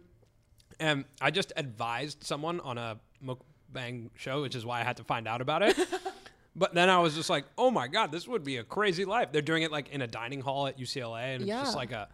and 0.79 1.05
I 1.21 1.31
just 1.31 1.53
advised 1.55 2.23
someone 2.23 2.59
on 2.59 2.77
a 2.77 2.99
mukbang 3.25 4.09
show, 4.15 4.41
which 4.41 4.55
is 4.55 4.65
why 4.65 4.81
I 4.81 4.83
had 4.83 4.97
to 4.97 5.03
find 5.03 5.27
out 5.29 5.39
about 5.41 5.63
it. 5.63 5.77
but 6.57 6.73
then 6.73 6.89
I 6.89 6.99
was 6.99 7.15
just 7.15 7.29
like, 7.29 7.45
oh 7.57 7.71
my 7.71 7.87
god, 7.87 8.11
this 8.11 8.27
would 8.27 8.43
be 8.43 8.57
a 8.57 8.63
crazy 8.63 9.05
life. 9.05 9.31
They're 9.31 9.41
doing 9.41 9.63
it 9.63 9.71
like 9.71 9.89
in 9.89 10.01
a 10.01 10.07
dining 10.07 10.41
hall 10.41 10.67
at 10.67 10.77
UCLA, 10.77 11.35
and 11.35 11.43
it's 11.43 11.51
just 11.51 11.75
like 11.77 11.91
a. 11.91 12.09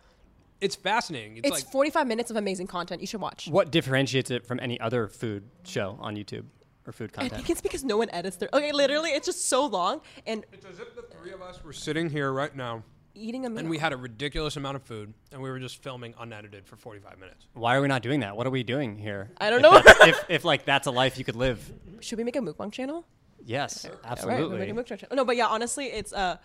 It's 0.61 0.75
fascinating. 0.75 1.37
It's, 1.37 1.47
it's 1.47 1.63
like 1.63 1.71
forty-five 1.71 2.07
minutes 2.07 2.29
of 2.31 2.37
amazing 2.37 2.67
content. 2.67 3.01
You 3.01 3.07
should 3.07 3.21
watch. 3.21 3.47
What 3.47 3.71
differentiates 3.71 4.29
it 4.31 4.45
from 4.45 4.59
any 4.59 4.79
other 4.79 5.07
food 5.07 5.49
show 5.63 5.97
on 6.01 6.15
YouTube 6.15 6.45
or 6.85 6.91
food 6.91 7.13
content. 7.13 7.33
I 7.33 7.35
think 7.37 7.49
it's 7.49 7.61
because 7.61 7.83
no 7.83 7.97
one 7.97 8.09
edits 8.11 8.37
their. 8.37 8.49
Okay, 8.53 8.71
literally, 8.71 9.11
it's 9.11 9.25
just 9.25 9.47
so 9.47 9.65
long, 9.65 10.01
and 10.25 10.45
It's 10.51 10.65
as 10.65 10.79
if 10.79 10.95
the 10.95 11.03
three 11.03 11.31
of 11.31 11.41
us 11.41 11.63
were 11.63 11.73
sitting 11.73 12.09
here 12.09 12.31
right 12.31 12.53
now, 12.55 12.83
eating 13.15 13.45
a 13.45 13.49
meal. 13.49 13.59
And 13.59 13.69
we 13.69 13.77
had 13.77 13.93
a 13.93 13.97
ridiculous 13.97 14.57
amount 14.57 14.75
of 14.75 14.83
food, 14.83 15.13
and 15.31 15.41
we 15.41 15.49
were 15.49 15.59
just 15.59 15.81
filming 15.83 16.13
unedited 16.19 16.65
for 16.65 16.75
45 16.75 17.19
minutes. 17.19 17.47
Why 17.53 17.75
are 17.75 17.81
we 17.81 17.87
not 17.87 18.01
doing 18.01 18.19
that? 18.21 18.35
What 18.35 18.47
are 18.47 18.51
we 18.51 18.63
doing 18.63 18.97
here? 18.97 19.31
I 19.39 19.49
don't 19.49 19.63
If 19.63 19.85
know. 19.85 20.05
if, 20.07 20.25
if 20.29 20.45
like 20.45 20.65
that's 20.65 20.87
a 20.87 20.91
life 20.91 21.17
you 21.17 21.23
could 21.25 21.35
live, 21.35 21.71
Should 22.01 22.17
we 22.17 22.23
make 22.23 22.35
a 22.35 22.39
mukbang 22.39 22.71
channel? 22.71 23.05
yes, 23.45 23.85
All 23.85 23.91
right, 23.91 23.99
absolutely. 24.05 24.43
we'll 24.47 24.57
make 24.57 24.69
a 24.69 24.73
mukbang 24.73 24.97
channel. 24.99 25.15
No, 25.15 25.25
but 25.25 25.35
yeah, 25.37 25.47
honestly, 25.47 25.85
it's 25.87 26.11
a 26.13 26.39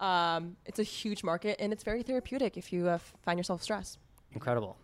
um, 0.00 0.56
it's 0.64 0.78
a 0.78 0.84
huge 0.84 1.24
market 1.24 1.56
and 1.58 1.72
it's 1.72 1.82
very 1.82 2.02
therapeutic 2.02 2.56
if 2.56 2.72
you 2.72 2.88
uh, 2.88 2.98
find 3.22 3.38
yourself 3.38 3.62
stressed. 3.62 3.98
Incredible. 4.32 4.76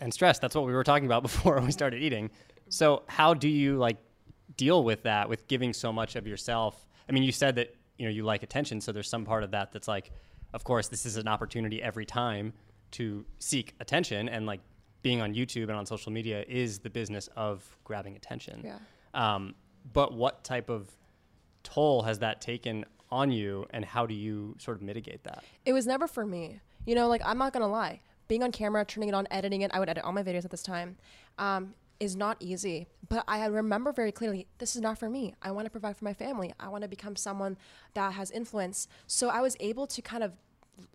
And 0.00 0.12
stress, 0.12 0.38
that's 0.38 0.54
what 0.54 0.66
we 0.66 0.72
were 0.72 0.84
talking 0.84 1.06
about 1.06 1.22
before 1.28 1.60
we 1.60 1.72
started 1.72 2.02
eating. 2.02 2.30
So 2.68 3.02
how 3.06 3.34
do 3.34 3.48
you 3.48 3.76
like 3.76 3.96
deal 4.56 4.84
with 4.84 5.02
that 5.04 5.28
with 5.28 5.46
giving 5.48 5.72
so 5.72 5.92
much 5.92 6.16
of 6.16 6.26
yourself? 6.26 6.86
I 7.08 7.12
mean, 7.12 7.22
you 7.22 7.32
said 7.32 7.56
that, 7.56 7.74
you 7.98 8.06
know, 8.06 8.10
you 8.10 8.24
like 8.24 8.42
attention, 8.42 8.80
so 8.80 8.92
there's 8.92 9.08
some 9.08 9.24
part 9.24 9.44
of 9.44 9.52
that 9.52 9.72
that's 9.72 9.88
like 9.88 10.10
of 10.56 10.64
course 10.64 10.88
this 10.88 11.06
is 11.06 11.16
an 11.16 11.28
opportunity 11.28 11.82
every 11.82 12.06
time 12.06 12.52
to 12.92 13.24
seek 13.38 13.74
attention 13.80 14.28
and 14.28 14.46
like 14.46 14.60
being 15.02 15.20
on 15.20 15.34
YouTube 15.34 15.64
and 15.64 15.72
on 15.72 15.86
social 15.86 16.10
media 16.10 16.44
is 16.48 16.78
the 16.78 16.90
business 16.90 17.28
of 17.36 17.64
grabbing 17.84 18.16
attention. 18.16 18.62
Yeah. 18.64 18.78
Um, 19.14 19.54
but 19.92 20.14
what 20.14 20.42
type 20.44 20.68
of 20.68 20.90
toll 21.62 22.02
has 22.02 22.20
that 22.20 22.40
taken 22.40 22.84
on 23.10 23.30
you 23.30 23.66
and 23.70 23.84
how 23.84 24.06
do 24.06 24.14
you 24.14 24.54
sort 24.58 24.76
of 24.76 24.82
mitigate 24.82 25.22
that? 25.24 25.44
It 25.64 25.72
was 25.72 25.86
never 25.86 26.06
for 26.06 26.26
me. 26.26 26.60
You 26.84 26.94
know, 26.94 27.08
like 27.08 27.22
I'm 27.24 27.38
not 27.38 27.52
gonna 27.52 27.68
lie. 27.68 28.00
Being 28.28 28.42
on 28.42 28.52
camera, 28.52 28.84
turning 28.84 29.08
it 29.08 29.14
on, 29.14 29.26
editing 29.30 29.62
it, 29.62 29.70
I 29.72 29.78
would 29.78 29.88
edit 29.88 30.04
all 30.04 30.12
my 30.12 30.22
videos 30.22 30.44
at 30.44 30.50
this 30.50 30.62
time, 30.62 30.96
um, 31.38 31.74
is 32.00 32.16
not 32.16 32.36
easy. 32.40 32.88
But 33.08 33.24
I 33.28 33.46
remember 33.46 33.92
very 33.92 34.10
clearly, 34.12 34.48
this 34.58 34.74
is 34.74 34.82
not 34.82 34.98
for 34.98 35.08
me. 35.08 35.34
I 35.42 35.52
want 35.52 35.66
to 35.66 35.70
provide 35.70 35.96
for 35.96 36.04
my 36.04 36.14
family. 36.14 36.52
I 36.58 36.68
want 36.68 36.82
to 36.82 36.88
become 36.88 37.14
someone 37.14 37.56
that 37.94 38.14
has 38.14 38.30
influence. 38.32 38.88
So 39.06 39.28
I 39.28 39.40
was 39.40 39.56
able 39.60 39.86
to 39.86 40.02
kind 40.02 40.24
of, 40.24 40.32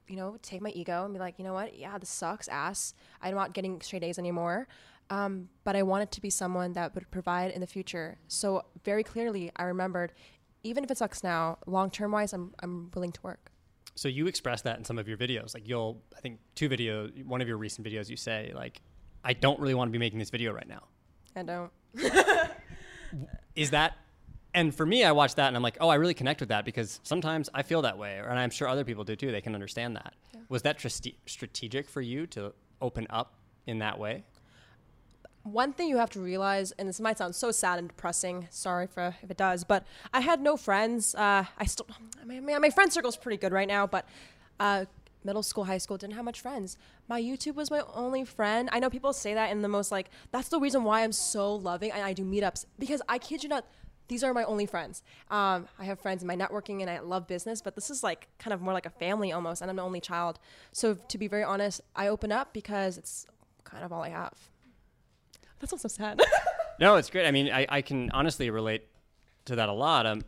you 0.08 0.18
know, 0.18 0.38
take 0.42 0.62
my 0.62 0.70
ego 0.72 1.06
and 1.06 1.14
be 1.14 1.20
like, 1.20 1.40
you 1.40 1.46
know 1.46 1.54
what? 1.54 1.78
Yeah, 1.78 1.98
this 1.98 2.10
sucks 2.10 2.48
ass. 2.50 2.94
I'm 3.22 3.34
not 3.34 3.54
getting 3.54 3.82
straight 3.82 4.04
A's 4.04 4.20
anymore. 4.20 4.68
Um, 5.10 5.50
but 5.64 5.76
I 5.76 5.84
wanted 5.84 6.12
to 6.12 6.22
be 6.22 6.30
someone 6.30 6.74
that 6.74 6.96
would 6.96 7.10
provide 7.12 7.52
in 7.52 7.62
the 7.62 7.68
future. 7.68 8.18
So 8.28 8.64
very 8.86 9.04
clearly, 9.04 9.52
I 9.56 9.64
remembered, 9.64 10.14
even 10.64 10.84
if 10.84 10.92
it 10.92 10.98
sucks 10.98 11.24
now, 11.24 11.58
long 11.66 11.90
term 11.90 12.12
wise, 12.12 12.34
I'm 12.34 12.54
I'm 12.62 12.92
willing 12.94 13.12
to 13.12 13.22
work. 13.22 13.52
So 13.96 14.08
you 14.08 14.28
express 14.28 14.62
that 14.62 14.78
in 14.78 14.86
some 14.86 14.98
of 14.98 15.08
your 15.08 15.18
videos. 15.18 15.54
Like 15.54 15.68
you'll, 15.68 16.02
I 16.16 16.22
think 16.22 16.40
two 16.56 16.70
videos, 16.70 17.26
one 17.26 17.42
of 17.42 17.48
your 17.48 17.58
recent 17.58 17.86
videos, 17.86 18.10
you 18.10 18.16
say 18.16 18.52
like, 18.56 18.82
I 19.24 19.34
don't 19.34 19.60
really 19.60 19.74
want 19.74 19.90
to 19.90 19.92
be 19.92 19.98
making 20.00 20.20
this 20.20 20.30
video 20.30 20.54
right 20.54 20.68
now. 20.68 20.84
I 21.36 21.44
don't. 21.44 21.72
Is 23.56 23.72
that? 23.72 23.98
And 24.54 24.74
for 24.74 24.86
me, 24.86 25.04
I 25.04 25.12
watch 25.12 25.36
that 25.36 25.48
and 25.48 25.56
I'm 25.56 25.64
like, 25.64 25.78
oh, 25.80 25.90
I 25.90 25.96
really 25.96 26.14
connect 26.14 26.40
with 26.40 26.50
that 26.50 26.66
because 26.66 27.00
sometimes 27.04 27.50
I 27.54 27.64
feel 27.64 27.82
that 27.84 27.98
way, 27.98 28.20
and 28.20 28.38
I'm 28.38 28.50
sure 28.50 28.68
other 28.68 28.84
people 28.84 29.04
do 29.04 29.16
too. 29.16 29.32
They 29.32 29.42
can 29.42 29.56
understand 29.56 29.96
that. 29.96 30.14
Was 30.50 30.62
that 30.64 30.78
triste- 30.78 31.16
strategic 31.26 31.90
for 31.90 32.02
you 32.02 32.28
to 32.28 32.54
open 32.82 33.08
up 33.10 33.36
in 33.68 33.80
that 33.80 33.98
way? 33.98 34.24
One 35.44 35.74
thing 35.74 35.90
you 35.90 35.98
have 35.98 36.10
to 36.12 36.20
realize, 36.20 36.72
and 36.74 36.88
this 36.88 37.00
might 37.00 37.18
sound 37.18 37.36
so 37.36 37.52
sad 37.52 37.80
and 37.80 37.88
depressing. 37.88 38.48
Sorry 38.52 38.88
for 38.88 39.16
if 39.22 39.32
it 39.32 39.38
does, 39.38 39.64
but 39.64 39.86
I 40.14 40.22
had 40.22 40.42
no 40.42 40.56
friends. 40.58 41.16
Uh, 41.16 41.46
I 41.58 41.66
still, 41.66 41.88
I 42.22 42.26
mean, 42.26 42.46
my 42.46 42.70
friend 42.70 42.92
circle's 42.94 43.18
pretty 43.18 43.38
good 43.38 43.52
right 43.52 43.68
now, 43.68 43.88
but 43.88 44.06
uh, 44.60 44.86
middle 45.24 45.44
school, 45.44 45.66
high 45.66 45.78
school, 45.78 45.98
didn't 45.98 46.16
have 46.16 46.26
much 46.26 46.42
friends. 46.42 46.78
My 47.08 47.22
YouTube 47.22 47.56
was 47.56 47.72
my 47.72 47.82
only 47.94 48.24
friend. 48.24 48.70
I 48.72 48.80
know 48.80 48.90
people 48.90 49.14
say 49.14 49.34
that 49.34 49.52
in 49.52 49.62
the 49.62 49.68
most 49.68 49.92
like 49.92 50.10
that's 50.32 50.50
the 50.50 50.60
reason 50.60 50.84
why 50.84 51.04
I'm 51.04 51.12
so 51.12 51.56
loving 51.56 51.92
and 51.92 52.04
I 52.04 52.14
do 52.14 52.24
meetups 52.24 52.66
because 52.80 53.02
I 53.10 53.18
kid 53.18 53.44
you 53.44 53.50
not. 53.50 53.66
These 54.08 54.26
are 54.26 54.34
my 54.34 54.44
only 54.44 54.66
friends. 54.66 55.04
Um, 55.30 55.70
I 55.80 55.86
have 55.86 55.98
friends 56.00 56.22
in 56.22 56.28
my 56.28 56.36
networking 56.36 56.82
and 56.82 56.90
I 56.90 57.00
love 57.00 57.28
business, 57.28 57.62
but 57.62 57.76
this 57.76 57.90
is 57.90 58.04
like 58.04 58.28
kind 58.40 58.54
of 58.54 58.62
more 58.62 58.74
like 58.74 58.86
a 58.86 58.90
family 58.90 59.32
almost, 59.32 59.62
and 59.62 59.72
I'm 59.72 59.78
the 59.78 59.84
only 59.84 60.02
child. 60.02 60.38
So 60.74 60.96
to 60.96 61.18
be 61.18 61.30
very 61.30 61.44
honest, 61.44 61.80
I 61.96 62.08
open 62.08 62.32
up 62.32 62.52
because 62.52 62.98
it's 62.98 63.26
kind 63.64 63.86
of 63.86 63.94
all 63.94 64.04
I 64.04 64.10
have. 64.10 64.51
That's 65.62 65.74
also 65.74 65.88
sad. 65.88 66.22
No, 66.80 66.96
it's 66.96 67.12
great. 67.12 67.28
I 67.28 67.32
mean, 67.32 67.52
I, 67.52 67.68
I 67.70 67.82
can 67.84 68.10
honestly 68.10 68.50
relate 68.50 68.88
to 69.46 69.56
that 69.58 69.70
a 69.70 69.72
lot. 69.72 70.08
Um, 70.08 70.24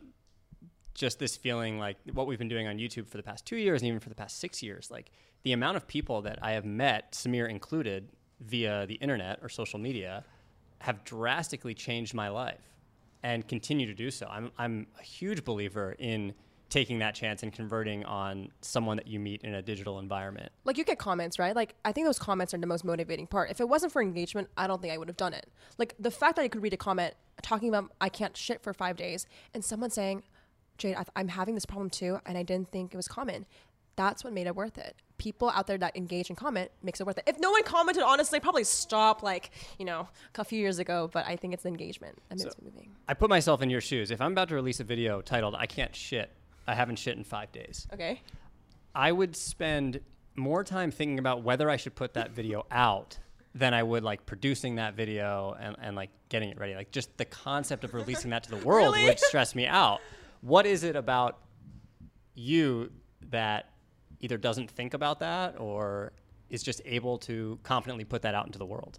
just 0.94 1.18
this 1.18 1.36
feeling 1.36 1.80
like 1.80 1.96
what 2.12 2.28
we've 2.28 2.38
been 2.38 2.48
doing 2.48 2.68
on 2.68 2.78
YouTube 2.78 3.08
for 3.08 3.16
the 3.16 3.24
past 3.24 3.44
two 3.44 3.56
years 3.56 3.82
and 3.82 3.88
even 3.88 3.98
for 3.98 4.08
the 4.08 4.14
past 4.14 4.38
six 4.38 4.62
years, 4.62 4.88
like 4.88 5.10
the 5.42 5.52
amount 5.52 5.76
of 5.76 5.88
people 5.88 6.22
that 6.22 6.38
I 6.42 6.52
have 6.52 6.64
met, 6.64 7.10
Samir 7.10 7.50
included, 7.50 8.10
via 8.40 8.86
the 8.86 8.94
internet 8.94 9.40
or 9.42 9.48
social 9.48 9.80
media, 9.80 10.24
have 10.78 11.02
drastically 11.02 11.74
changed 11.74 12.14
my 12.14 12.28
life 12.28 12.62
and 13.24 13.48
continue 13.48 13.86
to 13.86 13.94
do 13.94 14.12
so. 14.12 14.28
I'm, 14.30 14.52
I'm 14.56 14.86
a 15.00 15.02
huge 15.02 15.44
believer 15.44 15.96
in 15.98 16.34
taking 16.70 16.98
that 16.98 17.14
chance 17.14 17.42
and 17.42 17.52
converting 17.52 18.04
on 18.04 18.48
someone 18.60 18.96
that 18.96 19.06
you 19.06 19.20
meet 19.20 19.42
in 19.42 19.54
a 19.54 19.62
digital 19.62 19.98
environment. 19.98 20.50
like 20.64 20.76
you 20.78 20.84
get 20.84 20.98
comments, 20.98 21.38
right? 21.38 21.54
Like 21.54 21.74
I 21.84 21.92
think 21.92 22.06
those 22.06 22.18
comments 22.18 22.52
are 22.54 22.58
the 22.58 22.66
most 22.66 22.84
motivating 22.84 23.26
part. 23.26 23.50
If 23.50 23.60
it 23.60 23.68
wasn't 23.68 23.92
for 23.92 24.02
engagement, 24.02 24.48
I 24.56 24.66
don't 24.66 24.80
think 24.82 24.92
I 24.92 24.98
would 24.98 25.08
have 25.08 25.16
done 25.16 25.34
it. 25.34 25.46
Like 25.78 25.94
the 25.98 26.10
fact 26.10 26.36
that 26.36 26.42
I 26.42 26.48
could 26.48 26.62
read 26.62 26.72
a 26.72 26.76
comment 26.78 27.14
talking 27.42 27.68
about 27.68 27.92
I 28.00 28.08
can't 28.08 28.36
shit 28.36 28.62
for 28.62 28.72
five 28.72 28.96
days 28.96 29.26
and 29.52 29.64
someone 29.64 29.90
saying, 29.90 30.22
Jade, 30.78 30.96
I 30.96 31.04
I'm 31.14 31.28
having 31.28 31.54
this 31.54 31.66
problem 31.66 31.90
too, 31.90 32.18
and 32.26 32.36
I 32.36 32.42
didn't 32.42 32.72
think 32.72 32.92
it 32.92 32.96
was 32.96 33.06
common. 33.08 33.46
That's 33.96 34.24
what 34.24 34.32
made 34.32 34.48
it 34.48 34.56
worth 34.56 34.76
it. 34.76 34.96
People 35.18 35.50
out 35.50 35.68
there 35.68 35.78
that 35.78 35.96
engage 35.96 36.28
and 36.28 36.36
comment 36.36 36.72
makes 36.82 37.00
it 37.00 37.06
worth 37.06 37.18
it. 37.18 37.24
If 37.28 37.38
no 37.38 37.52
one 37.52 37.62
commented, 37.62 38.02
honestly, 38.02 38.40
probably 38.40 38.64
stop 38.64 39.22
like, 39.22 39.52
you 39.78 39.84
know, 39.84 40.08
a 40.36 40.42
few 40.44 40.58
years 40.58 40.80
ago, 40.80 41.08
but 41.12 41.24
I 41.28 41.36
think 41.36 41.54
it's 41.54 41.62
the 41.62 41.68
engagement 41.68 42.18
that 42.28 42.38
makes 42.40 42.56
So- 42.56 42.60
me 42.64 42.72
moving. 42.74 42.90
I 43.06 43.14
put 43.14 43.30
myself 43.30 43.62
in 43.62 43.70
your 43.70 43.80
shoes. 43.80 44.10
If 44.10 44.20
I'm 44.20 44.32
about 44.32 44.48
to 44.48 44.56
release 44.56 44.80
a 44.80 44.84
video 44.84 45.20
titled 45.20 45.54
"I 45.54 45.66
Can't 45.66 45.94
Shit," 45.94 46.30
I 46.66 46.74
haven't 46.74 46.96
shit 46.98 47.16
in 47.16 47.24
five 47.24 47.52
days. 47.52 47.86
Okay. 47.92 48.20
I 48.94 49.12
would 49.12 49.36
spend 49.36 50.00
more 50.36 50.64
time 50.64 50.90
thinking 50.90 51.18
about 51.18 51.42
whether 51.42 51.68
I 51.70 51.76
should 51.76 51.94
put 51.94 52.14
that 52.14 52.30
video 52.30 52.66
out 52.70 53.18
than 53.54 53.72
I 53.72 53.82
would 53.82 54.02
like 54.02 54.26
producing 54.26 54.76
that 54.76 54.94
video 54.94 55.56
and, 55.60 55.76
and 55.80 55.94
like 55.96 56.10
getting 56.28 56.48
it 56.50 56.58
ready. 56.58 56.74
Like 56.74 56.90
just 56.90 57.16
the 57.18 57.24
concept 57.24 57.84
of 57.84 57.94
releasing 57.94 58.30
that 58.30 58.42
to 58.44 58.50
the 58.50 58.64
world 58.64 58.94
Really? 58.94 59.06
would 59.06 59.20
stress 59.20 59.54
me 59.54 59.66
out. 59.66 60.00
What 60.40 60.66
is 60.66 60.82
it 60.82 60.96
about 60.96 61.38
you 62.34 62.90
that 63.30 63.70
either 64.20 64.36
doesn't 64.36 64.70
think 64.70 64.94
about 64.94 65.20
that 65.20 65.58
or 65.58 66.12
is 66.50 66.62
just 66.62 66.80
able 66.84 67.18
to 67.18 67.58
confidently 67.62 68.04
put 68.04 68.22
that 68.22 68.34
out 68.34 68.46
into 68.46 68.58
the 68.58 68.66
world? 68.66 68.98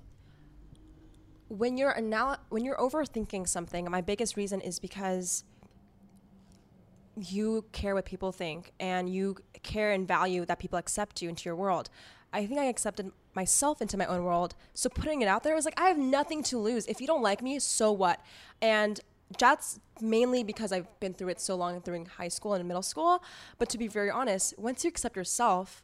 when 1.48 1.78
you're 1.78 1.94
anal- 1.96 2.38
when 2.50 2.66
you're 2.66 2.78
overthinking 2.78 3.48
something, 3.48 3.90
my 3.90 4.02
biggest 4.02 4.36
reason 4.36 4.62
is 4.62 4.80
because 4.80 5.44
you 7.18 7.66
care 7.72 7.96
what 7.96 8.06
people 8.06 8.32
think 8.32 8.72
and 8.80 9.10
you 9.10 9.38
care 9.64 9.92
and 9.92 10.08
value 10.08 10.46
that 10.46 10.60
people 10.60 10.78
accept 10.78 11.22
you 11.22 11.30
into 11.30 11.46
your 11.46 11.56
world. 11.56 11.90
I 12.34 12.46
think 12.46 12.60
I 12.60 12.66
accepted 12.66 13.12
myself 13.34 13.82
into 13.82 13.98
my 13.98 14.06
own 14.06 14.24
world. 14.24 14.56
So 14.74 14.90
putting 14.90 15.22
it 15.22 15.28
out 15.28 15.44
there 15.44 15.56
was 15.56 15.66
like 15.66 15.80
I 15.80 15.88
have 15.88 15.98
nothing 15.98 16.44
to 16.44 16.58
lose. 16.58 16.86
If 16.88 17.00
you 17.00 17.08
don't 17.08 17.22
like 17.22 17.42
me, 17.42 17.60
so 17.60 17.92
what? 17.92 18.20
And 18.62 19.00
that's 19.40 19.80
mainly 20.02 20.44
because 20.44 20.72
I've 20.72 21.00
been 21.00 21.14
through 21.14 21.30
it 21.30 21.40
so 21.40 21.56
long 21.56 21.80
during 21.80 22.06
high 22.06 22.28
school 22.28 22.54
and 22.54 22.68
middle 22.68 22.84
school. 22.84 23.24
But 23.58 23.70
to 23.70 23.78
be 23.78 23.88
very 23.88 24.10
honest, 24.10 24.58
once 24.58 24.84
you 24.84 24.90
accept 24.90 25.16
yourself, 25.16 25.84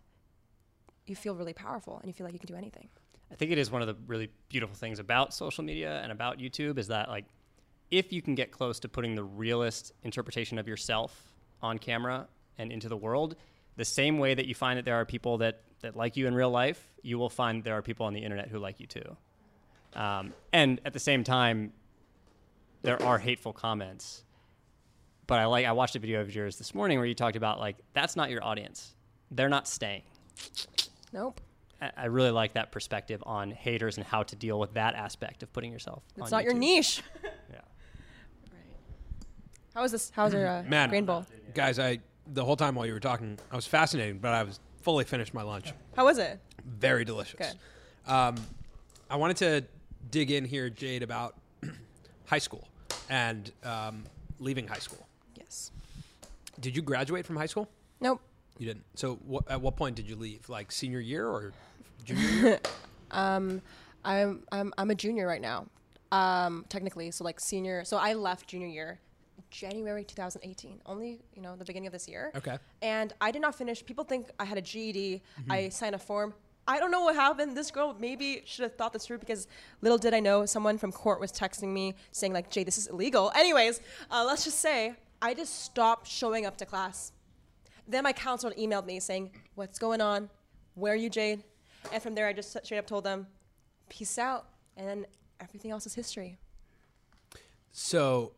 you 1.08 1.16
feel 1.16 1.36
really 1.36 1.54
powerful 1.54 1.98
and 2.00 2.08
you 2.08 2.14
feel 2.14 2.26
like 2.26 2.34
you 2.34 2.40
can 2.40 2.48
do 2.48 2.56
anything. 2.56 2.90
I 3.32 3.36
think 3.36 3.52
it 3.52 3.58
is 3.58 3.72
one 3.72 3.82
of 3.82 3.88
the 3.88 3.96
really 4.08 4.30
beautiful 4.50 4.76
things 4.76 5.00
about 5.00 5.34
social 5.34 5.64
media 5.64 6.02
and 6.04 6.12
about 6.12 6.38
YouTube 6.38 6.78
is 6.78 6.88
that 6.88 7.10
like 7.10 7.26
if 7.92 8.12
you 8.14 8.22
can 8.22 8.36
get 8.36 8.52
close 8.52 8.80
to 8.80 8.89
putting 8.89 9.16
the 9.16 9.24
realist 9.24 9.92
interpretation 10.04 10.58
of 10.58 10.68
yourself 10.68 11.34
on 11.62 11.78
camera 11.78 12.28
and 12.58 12.72
into 12.72 12.89
the 12.89 12.98
world, 12.98 13.36
the 13.78 13.86
same 13.86 14.18
way 14.18 14.34
that 14.34 14.46
you 14.48 14.56
find 14.56 14.78
that 14.78 14.86
there 14.86 14.96
are 14.96 15.06
people 15.06 15.38
that, 15.39 15.62
that 15.82 15.96
like 15.96 16.16
you 16.18 16.28
in 16.28 16.34
real 16.34 16.50
life, 16.50 16.82
you 17.04 17.20
will 17.20 17.30
find 17.30 17.64
there 17.64 17.76
are 17.76 17.82
people 17.82 18.06
on 18.06 18.14
the 18.14 18.22
internet 18.22 18.48
who 18.48 18.58
like 18.60 18.80
you 18.80 18.88
too. 18.88 19.18
Um, 19.94 20.34
and 20.54 20.80
at 20.86 20.94
the 20.94 21.00
same 21.00 21.24
time, 21.24 21.74
there 22.82 23.02
are 23.04 23.20
hateful 23.20 23.54
comments. 23.54 24.24
But 25.28 25.39
I 25.39 25.46
like 25.46 25.66
I 25.66 25.72
watched 25.74 25.96
a 25.96 26.00
video 26.00 26.22
of 26.22 26.34
yours 26.34 26.58
this 26.58 26.74
morning 26.74 26.98
where 26.98 27.06
you 27.08 27.14
talked 27.14 27.36
about 27.36 27.60
like 27.60 27.78
that's 27.94 28.16
not 28.16 28.30
your 28.30 28.44
audience. 28.44 28.96
They're 29.32 29.50
not 29.50 29.68
staying. 29.68 30.04
Nope. 31.14 31.39
I- 31.82 31.92
I 31.98 32.06
really 32.06 32.32
like 32.32 32.54
that 32.54 32.72
perspective 32.72 33.24
on 33.26 33.52
haters 33.52 33.98
and 33.98 34.06
how 34.06 34.24
to 34.24 34.36
deal 34.36 34.60
with 34.60 34.74
that 34.74 34.94
aspect 34.96 35.42
of 35.44 35.52
putting 35.54 35.72
yourself. 35.72 36.04
It's 36.18 36.32
not 36.32 36.44
your 36.44 36.54
niche. 36.54 37.02
How 39.74 39.82
was 39.82 39.91
this? 39.91 40.11
How's 40.13 40.34
your 40.34 40.47
uh, 40.47 40.63
Man, 40.63 40.89
grain 40.89 41.05
bowl? 41.05 41.26
guys, 41.53 41.80
I 41.80 41.99
the 42.34 42.43
whole 42.43 42.55
time 42.55 42.76
while 42.76 42.86
you 42.86 42.93
were 42.93 42.99
talking, 42.99 43.38
I 43.51 43.55
was 43.55 43.65
fascinated, 43.65 44.22
but 44.22 44.34
I 44.34 44.43
was 44.43 44.59
fully 44.82 45.03
finished 45.05 45.34
my 45.34 45.43
lunch. 45.43 45.74
How 45.95 46.05
was 46.05 46.17
it? 46.17 46.39
Very 46.65 47.03
delicious. 47.05 47.39
Good. 47.39 48.11
Um, 48.11 48.36
I 49.09 49.15
wanted 49.15 49.38
to 49.38 49.63
dig 50.09 50.32
in 50.32 50.45
here, 50.45 50.69
Jade, 50.69 51.03
about 51.03 51.36
high 52.26 52.38
school 52.39 52.67
and 53.09 53.51
um, 53.63 54.03
leaving 54.39 54.67
high 54.67 54.80
school. 54.80 55.05
Yes. 55.36 55.72
Did 56.59 56.76
you 56.76 56.82
graduate 56.82 57.26
from 57.26 57.36
high 57.38 57.45
school? 57.47 57.69
Nope. 57.99 58.22
You 58.57 58.67
didn't. 58.67 58.86
So, 58.95 59.19
wh- 59.32 59.51
at 59.51 59.59
what 59.61 59.76
point 59.76 59.95
did 59.95 60.07
you 60.07 60.15
leave? 60.15 60.47
Like 60.49 60.72
senior 60.72 60.99
year 60.99 61.28
or 61.28 61.53
junior 62.05 62.30
year? 62.41 62.59
Um, 63.11 63.61
I'm 64.05 64.43
I'm 64.51 64.74
I'm 64.78 64.91
a 64.91 64.95
junior 64.95 65.28
right 65.28 65.41
now. 65.41 65.65
Um, 66.11 66.65
technically, 66.69 67.11
so 67.11 67.24
like 67.24 67.39
senior. 67.39 67.84
So 67.86 67.97
I 67.97 68.13
left 68.13 68.47
junior 68.47 68.67
year 68.67 68.99
January 69.52 70.04
2018, 70.04 70.82
only 70.86 71.22
you 71.36 71.41
know 71.41 71.56
the 71.56 71.66
beginning 71.66 71.88
of 71.88 71.93
this 71.93 72.08
year. 72.08 72.32
Okay. 72.36 72.58
And 72.82 73.14
I 73.22 73.32
did 73.32 73.41
not 73.41 73.54
finish. 73.54 73.86
People 73.86 74.04
think 74.04 74.32
I 74.39 74.45
had 74.45 74.58
a 74.58 74.62
GED. 74.62 75.22
I 75.49 75.70
signed 75.70 75.93
a 75.93 75.99
form. 75.99 76.34
I 76.68 76.80
don't 76.80 76.91
know 76.91 77.02
what 77.02 77.16
happened. 77.16 77.58
This 77.58 77.70
girl 77.70 77.95
maybe 77.99 78.43
should 78.45 78.64
have 78.64 78.76
thought 78.76 78.93
this 78.93 79.06
through 79.06 79.18
because 79.18 79.47
little 79.82 79.97
did 79.97 80.14
I 80.14 80.20
know 80.20 80.45
someone 80.45 80.78
from 80.78 80.91
court 80.91 81.20
was 81.20 81.32
texting 81.32 81.70
me 81.70 81.95
saying 82.12 82.34
like, 82.34 82.49
"Jay, 82.49 82.64
this 82.64 82.78
is 82.78 82.88
illegal." 82.88 83.32
Anyways, 83.36 83.82
uh, 84.10 84.24
let's 84.26 84.43
just 84.43 84.60
say 84.60 84.95
I 85.22 85.34
just 85.34 85.64
stopped 85.64 86.08
showing 86.08 86.45
up 86.45 86.58
to 86.58 86.66
class. 86.66 87.12
Then 87.88 88.04
my 88.04 88.14
counselor 88.14 88.54
emailed 88.54 88.86
me 88.86 88.99
saying, 88.99 89.32
"What's 89.56 89.78
going 89.80 90.02
on? 90.02 90.30
Where 90.76 90.93
are 90.93 90.95
you, 90.95 91.10
Jade?" 91.10 91.43
And 91.91 92.02
from 92.02 92.16
there, 92.16 92.28
I 92.28 92.34
just 92.34 92.58
straight 92.64 92.78
up 92.78 92.88
told 92.88 93.04
them, 93.04 93.28
"Peace 93.89 94.18
out," 94.18 94.47
and 94.78 94.88
then 94.88 95.06
everything 95.39 95.72
else 95.72 95.86
is 95.86 95.95
history. 95.95 96.38
So, 97.72 98.34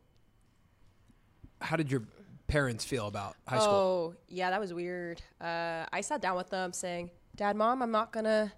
how 1.64 1.76
did 1.76 1.90
your 1.90 2.04
parents 2.48 2.86
feel 2.86 3.08
about 3.08 3.36
high 3.48 3.58
school? 3.60 3.74
Oh, 3.74 4.16
yeah, 4.28 4.50
that 4.50 4.60
was 4.60 4.74
weird. 4.74 5.22
Uh, 5.42 5.86
I 5.92 6.02
sat 6.02 6.22
down 6.22 6.36
with 6.36 6.50
them 6.50 6.74
saying, 6.74 7.10
Dad, 7.36 7.56
Mom, 7.56 7.82
I'm 7.82 7.92
not 7.92 8.12
going 8.12 8.26
to 8.26 8.52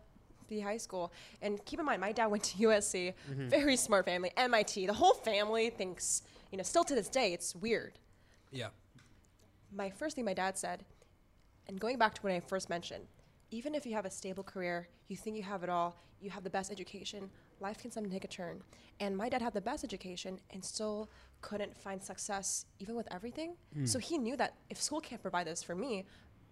be 0.50 0.60
high 0.60 0.78
school. 0.78 1.14
And 1.42 1.64
keep 1.66 1.80
in 1.80 1.86
mind, 1.86 2.02
my 2.02 2.12
dad 2.12 2.26
went 2.32 2.44
to 2.44 2.58
USC, 2.58 3.14
very 3.28 3.78
smart 3.78 4.06
family, 4.06 4.32
MIT. 4.36 4.88
The 4.88 4.94
whole 4.94 5.14
family 5.14 5.70
thinks, 5.70 6.24
you 6.52 6.58
know, 6.58 6.64
still 6.64 6.84
to 6.84 6.96
this 6.96 7.10
day, 7.10 7.34
it's 7.34 7.56
weird. 7.56 8.00
Yeah. 8.52 8.70
My 9.72 9.90
first 9.90 10.16
thing 10.16 10.26
my 10.26 10.34
dad 10.34 10.58
said, 10.58 10.84
and 11.68 11.80
going 11.80 11.98
back 11.98 12.14
to 12.16 12.22
what 12.22 12.32
I 12.32 12.40
first 12.40 12.70
mentioned, 12.70 13.06
even 13.52 13.76
if 13.76 13.86
you 13.86 13.94
have 13.94 14.06
a 14.06 14.12
stable 14.12 14.44
career, 14.44 14.88
you 15.08 15.16
think 15.16 15.38
you 15.38 15.44
have 15.44 15.64
it 15.64 15.70
all, 15.70 15.98
you 16.20 16.30
have 16.30 16.44
the 16.44 16.50
best 16.50 16.72
education, 16.72 17.30
life 17.60 17.78
can 17.78 17.92
sometimes 17.92 18.14
take 18.14 18.24
a 18.26 18.28
turn. 18.28 18.62
And 19.00 19.16
my 19.18 19.30
dad 19.30 19.42
had 19.42 19.54
the 19.54 19.62
best 19.62 19.84
education 19.84 20.40
and 20.52 20.64
still 20.64 21.10
couldn't 21.42 21.76
find 21.78 22.02
success 22.02 22.66
even 22.80 22.96
with 22.96 23.08
everything. 23.12 23.56
So 23.86 24.00
he 24.00 24.18
knew 24.18 24.36
that 24.38 24.56
if 24.70 24.82
school 24.82 25.02
can't 25.02 25.22
provide 25.22 25.48
this 25.48 25.62
for 25.62 25.76
me, 25.76 26.06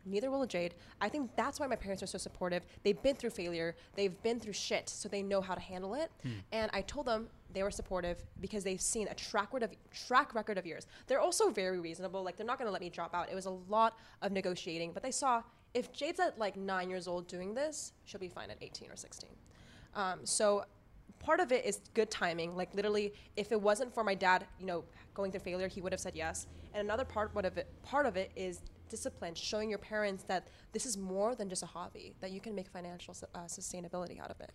neither 0.05 0.29
will 0.29 0.45
Jade. 0.45 0.75
I 0.99 1.07
think 1.09 1.31
that's 1.37 1.59
why 1.59 1.67
my 1.67 1.77
parents 1.77 2.03
are 2.03 2.07
so 2.07 2.17
supportive. 2.17 2.65
They've 2.83 3.01
been 3.01 3.15
through 3.15 3.29
failure, 3.29 3.75
they've 3.95 4.21
been 4.23 4.39
through 4.39 4.53
shit, 4.53 4.89
so 4.89 5.07
they 5.07 5.23
know 5.23 5.39
how 5.41 5.55
to 5.55 5.61
handle 5.61 5.93
it. 5.95 6.11
And 6.51 6.69
I 6.73 6.81
told 6.81 7.05
them 7.05 7.27
they 7.53 7.63
were 7.63 7.71
supportive 7.71 8.23
because 8.41 8.63
they've 8.63 8.81
seen 8.81 9.07
a 9.07 9.13
track 9.13 9.53
record 9.53 9.63
of 9.63 9.71
track 10.07 10.35
record 10.35 10.57
of 10.57 10.65
years. 10.65 10.85
They're 11.07 11.21
also 11.21 11.49
very 11.49 11.79
reasonable. 11.79 12.23
Like 12.23 12.35
they're 12.35 12.45
not 12.45 12.57
going 12.57 12.67
to 12.67 12.71
let 12.71 12.81
me 12.81 12.89
drop 12.89 13.15
out. 13.15 13.31
It 13.31 13.35
was 13.35 13.45
a 13.45 13.55
lot 13.69 13.97
of 14.21 14.31
negotiating, 14.31 14.91
but 14.91 15.01
they 15.01 15.11
saw 15.11 15.43
if 15.73 15.91
Jade's 15.91 16.19
at 16.19 16.37
like 16.37 16.55
nine 16.57 16.89
years 16.89 17.07
old 17.07 17.27
doing 17.27 17.53
this, 17.53 17.93
she'll 18.05 18.19
be 18.19 18.27
fine 18.27 18.51
at 18.51 18.57
18 18.61 18.91
or 18.91 18.95
16. 18.95 19.29
Um, 19.95 20.19
so 20.23 20.65
part 21.19 21.39
of 21.39 21.51
it 21.51 21.65
is 21.65 21.81
good 21.93 22.11
timing. 22.11 22.55
Like 22.55 22.73
literally, 22.73 23.13
if 23.35 23.51
it 23.51 23.61
wasn't 23.61 23.93
for 23.93 24.03
my 24.03 24.15
dad, 24.15 24.45
you 24.59 24.65
know, 24.65 24.83
going 25.13 25.31
through 25.31 25.41
failure, 25.41 25.67
he 25.67 25.81
would 25.81 25.91
have 25.91 26.01
said 26.01 26.15
yes. 26.15 26.47
And 26.73 26.81
another 26.81 27.05
part 27.05 27.31
of 27.35 27.57
it, 27.57 27.67
part 27.83 28.05
of 28.05 28.17
it 28.17 28.31
is 28.35 28.61
discipline, 28.89 29.33
showing 29.35 29.69
your 29.69 29.79
parents 29.79 30.23
that 30.23 30.47
this 30.71 30.85
is 30.85 30.97
more 30.97 31.35
than 31.35 31.49
just 31.49 31.63
a 31.63 31.65
hobby, 31.65 32.13
that 32.21 32.31
you 32.31 32.39
can 32.39 32.53
make 32.53 32.67
financial 32.69 33.13
su- 33.13 33.25
uh, 33.33 33.39
sustainability 33.45 34.19
out 34.19 34.29
of 34.29 34.39
it. 34.39 34.51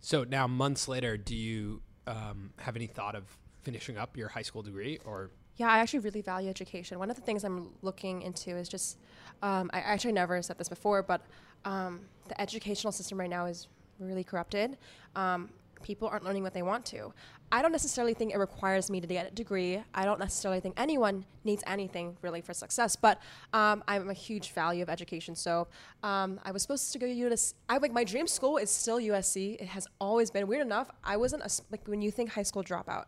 So 0.00 0.24
now, 0.24 0.46
months 0.46 0.88
later, 0.88 1.16
do 1.16 1.36
you 1.36 1.82
um, 2.06 2.52
have 2.58 2.76
any 2.76 2.86
thought 2.86 3.14
of 3.14 3.24
finishing 3.62 3.96
up 3.96 4.16
your 4.16 4.28
high 4.28 4.42
school 4.42 4.62
degree, 4.62 4.98
or 5.04 5.30
Yeah, 5.56 5.68
I 5.68 5.78
actually 5.78 6.00
really 6.00 6.22
value 6.22 6.48
education. 6.50 6.98
One 6.98 7.10
of 7.10 7.16
the 7.16 7.22
things 7.22 7.44
I'm 7.44 7.70
looking 7.82 8.22
into 8.22 8.56
is 8.56 8.68
just, 8.68 8.98
um, 9.42 9.70
I 9.72 9.80
actually 9.80 10.12
never 10.12 10.40
said 10.42 10.58
this 10.58 10.68
before, 10.68 11.02
but 11.02 11.22
um, 11.64 12.00
the 12.28 12.40
educational 12.40 12.92
system 12.92 13.18
right 13.18 13.30
now 13.30 13.46
is 13.46 13.68
really 13.98 14.24
corrupted. 14.24 14.76
Um, 15.14 15.50
people 15.82 16.08
aren't 16.08 16.24
learning 16.24 16.42
what 16.42 16.54
they 16.54 16.62
want 16.62 16.84
to. 16.86 17.12
I 17.50 17.60
don't 17.60 17.72
necessarily 17.72 18.14
think 18.14 18.32
it 18.32 18.38
requires 18.38 18.90
me 18.90 19.00
to 19.00 19.06
get 19.06 19.30
a 19.30 19.34
degree. 19.34 19.82
I 19.94 20.04
don't 20.04 20.18
necessarily 20.18 20.60
think 20.60 20.74
anyone 20.78 21.24
needs 21.44 21.62
anything 21.66 22.16
really 22.22 22.40
for 22.40 22.54
success, 22.54 22.96
but 22.96 23.20
um, 23.52 23.84
I'm 23.86 24.08
a 24.08 24.14
huge 24.14 24.52
value 24.52 24.82
of 24.82 24.88
education. 24.88 25.34
So 25.34 25.68
um, 26.02 26.40
I 26.44 26.52
was 26.52 26.62
supposed 26.62 26.92
to 26.92 26.98
go 26.98 27.06
to 27.06 27.14
USC. 27.14 27.54
I 27.68 27.78
like 27.78 27.92
my 27.92 28.04
dream 28.04 28.26
school 28.26 28.56
is 28.56 28.70
still 28.70 28.98
USC. 28.98 29.60
It 29.60 29.68
has 29.68 29.86
always 30.00 30.30
been. 30.30 30.46
Weird 30.46 30.66
enough, 30.66 30.90
I 31.04 31.16
wasn't 31.16 31.42
a, 31.42 31.50
like 31.70 31.86
when 31.86 32.02
you 32.02 32.10
think 32.10 32.30
high 32.30 32.42
school 32.42 32.62
dropout 32.62 33.04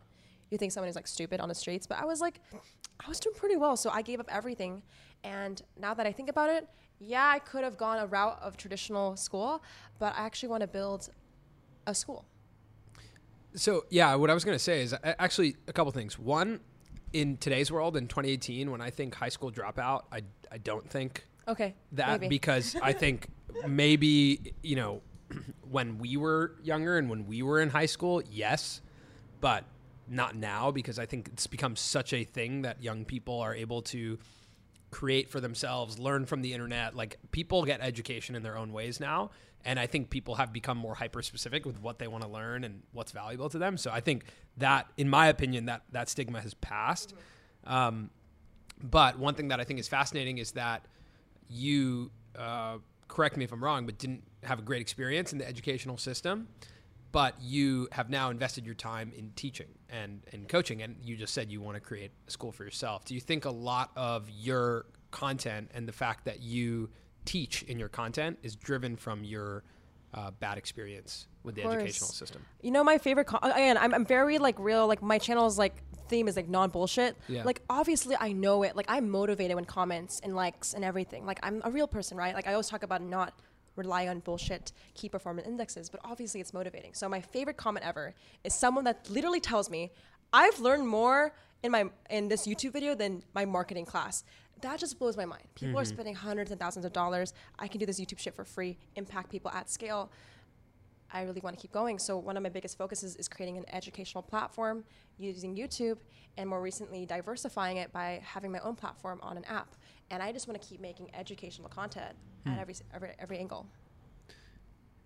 you 0.55 0.59
think 0.59 0.73
someone 0.73 0.89
is 0.89 0.95
like 0.95 1.07
stupid 1.07 1.41
on 1.41 1.49
the 1.49 1.55
streets, 1.55 1.87
but 1.87 1.99
I 1.99 2.05
was 2.05 2.21
like, 2.21 2.41
I 3.05 3.09
was 3.09 3.21
doing 3.21 3.35
pretty 3.35 3.57
well, 3.57 3.77
so 3.77 3.91
I 3.91 4.03
gave 4.03 4.21
up 4.21 4.29
everything. 4.31 4.83
And 5.25 5.61
now 5.79 5.95
that 5.95 6.07
I 6.07 6.13
think 6.13 6.29
about 6.29 6.49
it, 6.49 6.69
yeah, 7.01 7.27
I 7.27 7.39
could 7.41 7.65
have 7.65 7.77
gone 7.77 7.99
a 7.99 8.07
route 8.07 8.39
of 8.41 8.57
traditional 8.57 9.17
school, 9.17 9.63
but 9.99 10.15
I 10.17 10.25
actually 10.25 10.51
want 10.51 10.61
to 10.61 10.67
build 10.69 11.09
a 11.87 11.95
school. 11.95 12.25
So 13.57 13.85
yeah, 13.91 14.15
what 14.17 14.31
I 14.31 14.35
was 14.35 14.45
going 14.45 14.57
to 14.57 14.63
say 14.63 14.83
is 14.83 14.95
actually 15.05 15.57
a 15.69 15.73
couple 15.73 15.93
things. 15.93 16.19
One, 16.19 16.61
in 17.13 17.37
today's 17.37 17.71
world, 17.71 17.97
in 17.97 18.09
2018, 18.09 18.71
when 18.71 18.81
I 18.81 18.91
think 18.91 19.15
high 19.15 19.29
school 19.29 19.53
dropout, 19.53 20.03
I 20.13 20.23
I 20.51 20.59
don't 20.59 20.89
think 20.89 21.25
Okay, 21.47 21.75
that 21.93 22.21
maybe. 22.21 22.29
because 22.29 22.77
I 22.83 22.93
think 23.03 23.29
maybe 23.67 24.55
you 24.63 24.77
know 24.77 25.03
when 25.71 25.99
we 25.99 26.17
were 26.17 26.57
younger 26.63 26.99
and 26.99 27.09
when 27.09 27.27
we 27.27 27.43
were 27.43 27.61
in 27.61 27.71
high 27.71 27.87
school, 27.87 28.23
yes, 28.31 28.81
but 29.41 29.65
not 30.09 30.35
now 30.37 30.71
because 30.71 30.99
I 30.99 31.07
think 31.07 31.29
it's 31.33 31.47
become 31.47 31.77
such 31.77 32.13
a 32.13 32.25
thing 32.25 32.63
that 32.63 32.83
young 32.83 33.05
people 33.05 33.41
are 33.41 33.55
able 33.55 33.83
to 33.83 34.19
create 34.91 35.29
for 35.31 35.41
themselves, 35.41 35.99
learn 35.99 36.27
from 36.27 36.43
the 36.43 36.53
internet. 36.53 36.95
Like 36.95 37.19
people 37.31 37.65
get 37.65 37.81
education 37.81 38.35
in 38.35 38.43
their 38.43 38.57
own 38.59 38.73
ways 38.73 39.01
now. 39.01 39.31
And 39.65 39.81
I 39.81 39.87
think 39.87 40.11
people 40.11 40.35
have 40.35 40.53
become 40.53 40.77
more 40.77 40.95
hyper 40.95 41.23
specific 41.23 41.65
with 41.65 41.81
what 41.81 41.99
they 41.99 42.07
want 42.07 42.23
to 42.23 42.29
learn 42.29 42.65
and 42.65 42.83
what's 42.93 43.13
valuable 43.13 43.49
to 43.49 43.59
them. 43.59 43.77
So 43.77 43.91
I 43.91 44.01
think 44.01 44.25
that, 44.59 44.87
in 44.97 45.09
my 45.09 45.29
opinion, 45.29 45.67
that 45.67 45.83
that 45.93 46.09
stigma 46.09 46.41
has 46.41 46.55
passed. 46.55 47.15
Um, 47.65 48.11
but 48.83 49.19
one 49.19 49.35
thing 49.35 49.49
that 49.49 49.61
I 49.61 49.65
think 49.65 49.81
is 49.81 49.89
fascinating 49.89 50.39
is 50.39 50.53
that 50.53 50.85
you, 51.49 52.11
uh, 52.39 52.79
correct 53.09 53.37
me 53.37 53.45
if 53.45 53.53
I'm 53.53 53.65
wrong, 53.65 53.87
but 53.87 53.97
didn't 53.99 54.25
have 54.43 54.59
a 54.59 54.63
great 54.63 54.83
experience 54.83 55.33
in 55.33 55.39
the 55.39 55.49
educational 55.49 55.97
system. 55.97 56.49
But 57.11 57.37
you 57.41 57.89
have 57.93 58.11
now 58.11 58.31
invested 58.31 58.67
your 58.67 58.75
time 58.75 59.13
in 59.17 59.31
teaching 59.37 59.69
and, 59.89 60.21
and 60.33 60.49
coaching, 60.49 60.83
and 60.83 60.97
you 61.03 61.17
just 61.17 61.33
said 61.33 61.51
you 61.51 61.61
want 61.61 61.77
to 61.77 61.81
create 61.81 62.11
a 62.27 62.31
school 62.31 62.51
for 62.51 62.65
yourself. 62.65 63.05
Do 63.05 63.15
you 63.15 63.21
think 63.21 63.45
a 63.45 63.51
lot 63.51 63.93
of 63.95 64.29
your 64.29 64.87
content 65.13 65.71
and 65.73 65.87
the 65.87 65.93
fact 65.93 66.25
that 66.25 66.43
you 66.43 66.91
teach 67.25 67.63
in 67.65 67.79
your 67.79 67.89
content 67.89 68.39
is 68.43 68.57
driven 68.57 68.97
from 68.97 69.25
your 69.25 69.65
uh, 70.13 70.31
bad 70.33 70.59
experience 70.59 71.27
with 71.43 71.55
the 71.57 71.65
educational 71.65 72.11
system? 72.11 72.45
You 72.63 72.71
know, 72.71 72.85
my 72.85 72.99
favorite, 72.99 73.27
con- 73.27 73.41
again, 73.43 73.77
I'm, 73.77 73.93
I'm 73.93 74.07
very 74.07 74.39
like 74.39 74.59
real, 74.59 74.87
like 74.87 75.03
my 75.03 75.19
channel's 75.19 75.59
like 75.59 75.83
theme 76.09 76.29
is 76.29 76.37
like 76.37 76.49
non 76.49 76.71
bullshit. 76.71 77.17
Yeah. 77.29 77.45
Like 77.45 77.63
obviously 77.69 78.17
I 78.19 78.33
know 78.33 78.63
it. 78.63 78.77
Like 78.77 78.87
I'm 78.89 79.11
motivated 79.11 79.57
when 79.57 79.65
comments 79.65 80.21
and 80.23 80.37
likes 80.37 80.75
and 80.75 80.85
everything. 80.85 81.27
Like 81.27 81.41
I'm 81.43 81.63
a 81.65 81.71
real 81.71 81.87
person, 81.87 82.17
right? 82.17 82.35
Like 82.35 82.47
I 82.47 82.53
always 82.53 82.69
talk 82.69 82.83
about 82.83 83.03
not 83.03 83.35
rely 83.77 84.07
on 84.07 84.21
bullshit 84.21 84.73
key 84.95 85.09
performance 85.09 85.49
indexes, 85.49 85.91
but 85.91 86.01
obviously 86.05 86.41
it's 86.41 86.55
motivating. 86.55 86.95
So 86.95 87.09
my 87.09 87.21
favorite 87.21 87.57
comment 87.57 87.85
ever 87.85 88.15
is 88.45 88.55
someone 88.55 88.85
that 88.85 89.11
literally 89.11 89.41
tells 89.41 89.69
me, 89.69 89.91
I've 90.33 90.59
learned 90.61 90.87
more 90.87 91.35
in 91.63 91.73
my 91.73 91.87
in 92.11 92.29
this 92.29 92.47
YouTube 92.47 92.73
video 92.73 92.95
than 92.95 93.23
my 93.35 93.45
marketing 93.45 93.87
class. 93.87 94.23
That 94.65 94.79
just 94.79 94.99
blows 94.99 95.15
my 95.15 95.27
mind. 95.27 95.43
People 95.55 95.79
are 95.79 95.85
spending 95.85 96.15
hundreds 96.15 96.51
and 96.51 96.59
thousands 96.59 96.87
of 96.87 96.93
dollars. 96.95 97.35
I 97.59 97.69
can 97.69 97.79
do 97.79 97.85
this 97.85 98.01
YouTube 98.01 98.19
shit 98.19 98.35
for 98.35 98.47
free, 98.47 98.79
impact 98.97 99.31
people 99.31 99.51
at 99.51 99.69
scale. 99.69 100.11
I 101.13 101.21
really 101.25 101.43
want 101.43 101.55
to 101.55 101.61
keep 101.61 101.71
going. 101.71 101.99
So 101.99 102.17
one 102.17 102.39
of 102.39 102.43
my 102.43 102.49
biggest 102.49 102.79
focuses 102.79 103.15
is 103.17 103.29
creating 103.29 103.59
an 103.59 103.67
educational 103.71 104.23
platform 104.23 104.83
using 105.19 105.55
YouTube, 105.55 105.99
and 106.39 106.49
more 106.49 106.63
recently 106.63 107.05
diversifying 107.05 107.77
it 107.77 107.93
by 107.93 108.23
having 108.25 108.51
my 108.51 108.59
own 108.61 108.75
platform 108.75 109.21
on 109.23 109.37
an 109.37 109.45
app. 109.45 109.77
And 110.11 110.23
I 110.23 110.33
just 110.33 110.49
want 110.49 110.61
to 110.61 110.67
keep 110.67 110.81
making 110.81 111.11
educational 111.15 111.69
content 111.69 112.17
at 112.47 112.59
every, 112.59 112.75
every 112.95 113.11
every 113.19 113.39
angle. 113.39 113.67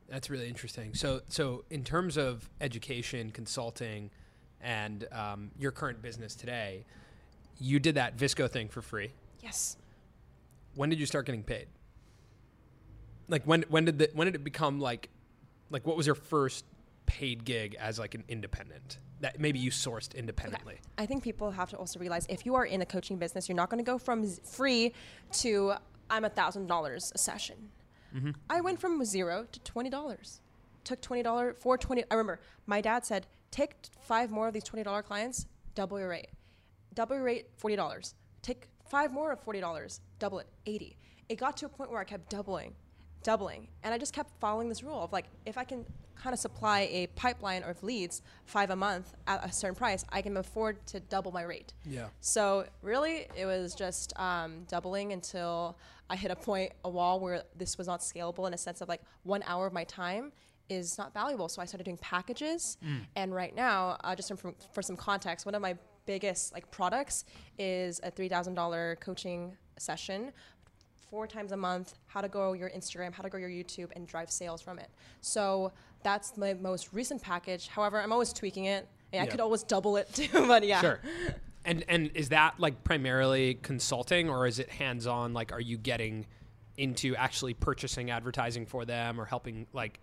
That's 0.09 0.31
really 0.31 0.49
interesting. 0.49 0.95
So, 0.95 1.23
so 1.27 1.65
in 1.69 1.83
terms 1.83 2.17
of 2.17 2.49
education, 2.61 3.33
consulting, 3.33 4.11
and 4.61 5.09
um, 5.11 5.51
your 5.59 5.73
current 5.73 6.01
business 6.01 6.37
today, 6.37 6.85
you 7.59 7.81
did 7.81 7.97
that 7.97 8.17
VSCO 8.17 8.49
thing 8.49 8.69
for 8.69 8.83
free. 8.83 9.11
Yes. 9.43 9.77
When 10.75 10.91
did 10.91 11.01
you 11.01 11.07
start 11.07 11.27
getting 11.27 11.43
paid? 11.43 11.67
Like 13.29 13.45
when 13.45 13.65
when 13.69 13.85
did 13.85 13.99
the, 13.99 14.11
when 14.15 14.27
did 14.27 14.35
it 14.35 14.45
become 14.45 14.81
like 14.81 15.11
like 15.71 15.87
what 15.87 15.97
was 15.97 16.07
your 16.07 16.15
first 16.15 16.65
paid 17.07 17.45
gig 17.45 17.77
as 17.79 17.99
like 17.99 18.15
an 18.15 18.25
independent 18.29 18.99
that 19.21 19.41
maybe 19.41 19.59
you 19.59 19.71
sourced 19.71 20.15
independently? 20.15 20.79
I 20.97 21.07
think 21.07 21.23
people 21.23 21.51
have 21.51 21.71
to 21.71 21.77
also 21.77 21.99
realize 21.99 22.27
if 22.29 22.47
you 22.47 22.55
are 22.55 22.65
in 22.65 22.81
a 22.81 22.87
coaching 22.87 23.17
business, 23.19 23.49
you're 23.49 23.57
not 23.57 23.71
going 23.71 23.85
to 23.85 23.91
go 23.91 23.99
from 23.99 24.25
z- 24.25 24.41
free 24.45 24.93
to 25.33 25.75
I'm 26.11 26.25
a 26.25 26.31
thousand 26.31 26.67
dollars 26.69 27.13
a 27.15 27.19
session. 27.19 27.71
Mm-hmm. 28.15 28.31
I 28.49 28.61
went 28.61 28.81
from 28.81 29.05
zero 29.05 29.47
to 29.53 29.61
twenty 29.61 29.91
dollars. 29.91 30.41
Took 30.85 31.01
twenty 31.03 31.23
dollar 31.23 31.55
for 31.55 31.77
twenty. 31.77 32.05
I 32.11 32.15
remember 32.15 32.41
my 32.67 32.81
dad 32.81 33.05
said, 33.05 33.27
take 33.51 33.75
five 34.01 34.31
more 34.31 34.49
of 34.49 34.55
these 34.55 34.65
twenty 34.65 34.85
dollar 34.85 35.03
clients, 35.03 35.47
double 35.75 35.99
your 35.99 36.09
rate. 36.09 36.29
Double 36.95 37.17
your 37.17 37.25
rate, 37.25 37.49
forty 37.57 37.77
dollars. 37.77 38.15
Take 38.41 38.69
five 38.91 39.13
more 39.13 39.33
of 39.33 39.41
forty 39.41 39.61
dollars, 39.61 40.01
double 40.19 40.39
it, 40.39 40.47
eighty. 40.67 40.97
It 41.29 41.37
got 41.37 41.57
to 41.59 41.67
a 41.67 41.69
point 41.69 41.91
where 41.91 42.01
I 42.01 42.05
kept 42.05 42.31
doubling, 42.31 42.75
doubling, 43.23 43.69
and 43.83 43.93
I 43.93 43.99
just 43.99 44.15
kept 44.15 44.31
following 44.41 44.69
this 44.69 44.83
rule 44.83 45.03
of 45.03 45.13
like, 45.13 45.27
if 45.45 45.59
I 45.59 45.65
can 45.65 45.85
kind 46.15 46.33
of 46.35 46.41
supply 46.41 46.89
a 46.91 47.07
pipeline 47.09 47.63
of 47.63 47.81
leads, 47.83 48.23
five 48.45 48.71
a 48.71 48.77
month 48.77 49.15
at 49.27 49.45
a 49.45 49.53
certain 49.53 49.77
price, 49.77 50.05
I 50.09 50.21
can 50.21 50.37
afford 50.37 50.85
to 50.89 51.01
double 51.01 51.31
my 51.31 51.43
rate. 51.43 51.75
Yeah. 51.85 52.07
So 52.21 52.67
really, 52.83 53.29
it 53.37 53.47
was 53.47 53.75
just 53.75 54.19
um, 54.19 54.65
doubling 54.69 55.13
until 55.13 55.79
I 56.11 56.17
hit 56.17 56.31
a 56.31 56.37
point, 56.37 56.73
a 56.85 56.91
wall 56.91 57.21
where 57.21 57.45
this 57.57 57.79
was 57.79 57.87
not 57.87 58.01
scalable 58.01 58.49
in 58.49 58.55
a 58.55 58.59
sense 58.59 58.81
of 58.81 58.89
like 58.89 59.03
one 59.23 59.45
hour 59.47 59.67
of 59.67 59.73
my 59.73 59.85
time 59.85 60.33
is 60.69 60.99
not 60.99 61.15
valuable. 61.15 61.49
So 61.49 61.63
I 61.63 61.67
started 61.67 61.85
doing 61.85 61.99
packages, 61.99 62.79
and 63.17 63.35
right 63.35 63.55
now, 63.55 63.97
uh, 64.03 64.17
just 64.17 64.29
from, 64.37 64.55
for 64.73 64.83
some 64.83 64.97
context, 64.97 65.47
one 65.47 65.55
of 65.55 65.63
my 65.63 65.77
biggest 66.09 66.55
like 66.55 66.69
products 66.71 67.27
is 67.59 68.01
a 68.03 68.11
three 68.11 68.29
thousand 68.29 68.55
dollar 68.55 68.97
coaching 68.99 69.55
session. 69.77 70.33
Four 71.11 71.27
times 71.27 71.53
a 71.53 71.57
month, 71.57 71.95
how 72.07 72.21
to 72.23 72.29
grow 72.29 72.55
your 72.55 72.71
Instagram, 72.71 73.15
how 73.15 73.23
to 73.23 73.31
grow 73.31 73.41
your 73.41 73.51
YouTube, 73.51 73.91
and 73.95 74.07
drive 74.07 74.31
sales 74.31 74.61
from 74.61 74.79
it. 74.79 74.89
So 75.21 75.71
that's 76.03 76.37
my 76.37 76.55
most 76.55 76.93
recent 76.93 77.23
package. 77.23 77.69
However, 77.69 78.01
I'm 78.01 78.13
always 78.13 78.33
tweaking 78.33 78.65
it. 78.65 78.89
and 79.13 79.23
I 79.23 79.27
could 79.31 79.41
always 79.41 79.63
double 79.63 79.97
it 79.97 80.13
too, 80.15 80.29
but 80.33 80.67
yeah. 80.67 80.81
Sure. 80.81 81.01
And 81.65 81.85
and 81.89 82.11
is 82.15 82.31
that 82.31 82.59
like 82.59 82.85
primarily 82.85 83.55
consulting 83.55 84.31
or 84.31 84.47
is 84.47 84.59
it 84.59 84.71
hands 84.71 85.07
on? 85.07 85.35
Like, 85.35 85.53
are 85.53 85.61
you 85.61 85.77
getting 85.77 86.27
into 86.79 87.15
actually 87.17 87.53
purchasing 87.53 88.11
advertising 88.11 88.65
for 88.65 88.87
them 88.87 89.21
or 89.21 89.27
helping 89.27 89.67
like 89.75 90.01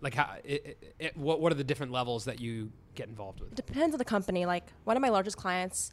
like 0.00 0.14
how 0.14 0.34
it, 0.44 0.66
it, 0.66 0.94
it, 0.98 1.16
what 1.16 1.40
what 1.40 1.52
are 1.52 1.56
the 1.56 1.64
different 1.64 1.92
levels 1.92 2.24
that 2.24 2.40
you 2.40 2.72
get 2.94 3.08
involved 3.08 3.40
with? 3.40 3.52
It 3.52 3.56
depends 3.56 3.94
on 3.94 3.98
the 3.98 4.04
company. 4.04 4.46
Like 4.46 4.64
one 4.84 4.96
of 4.96 5.00
my 5.00 5.08
largest 5.08 5.36
clients 5.36 5.92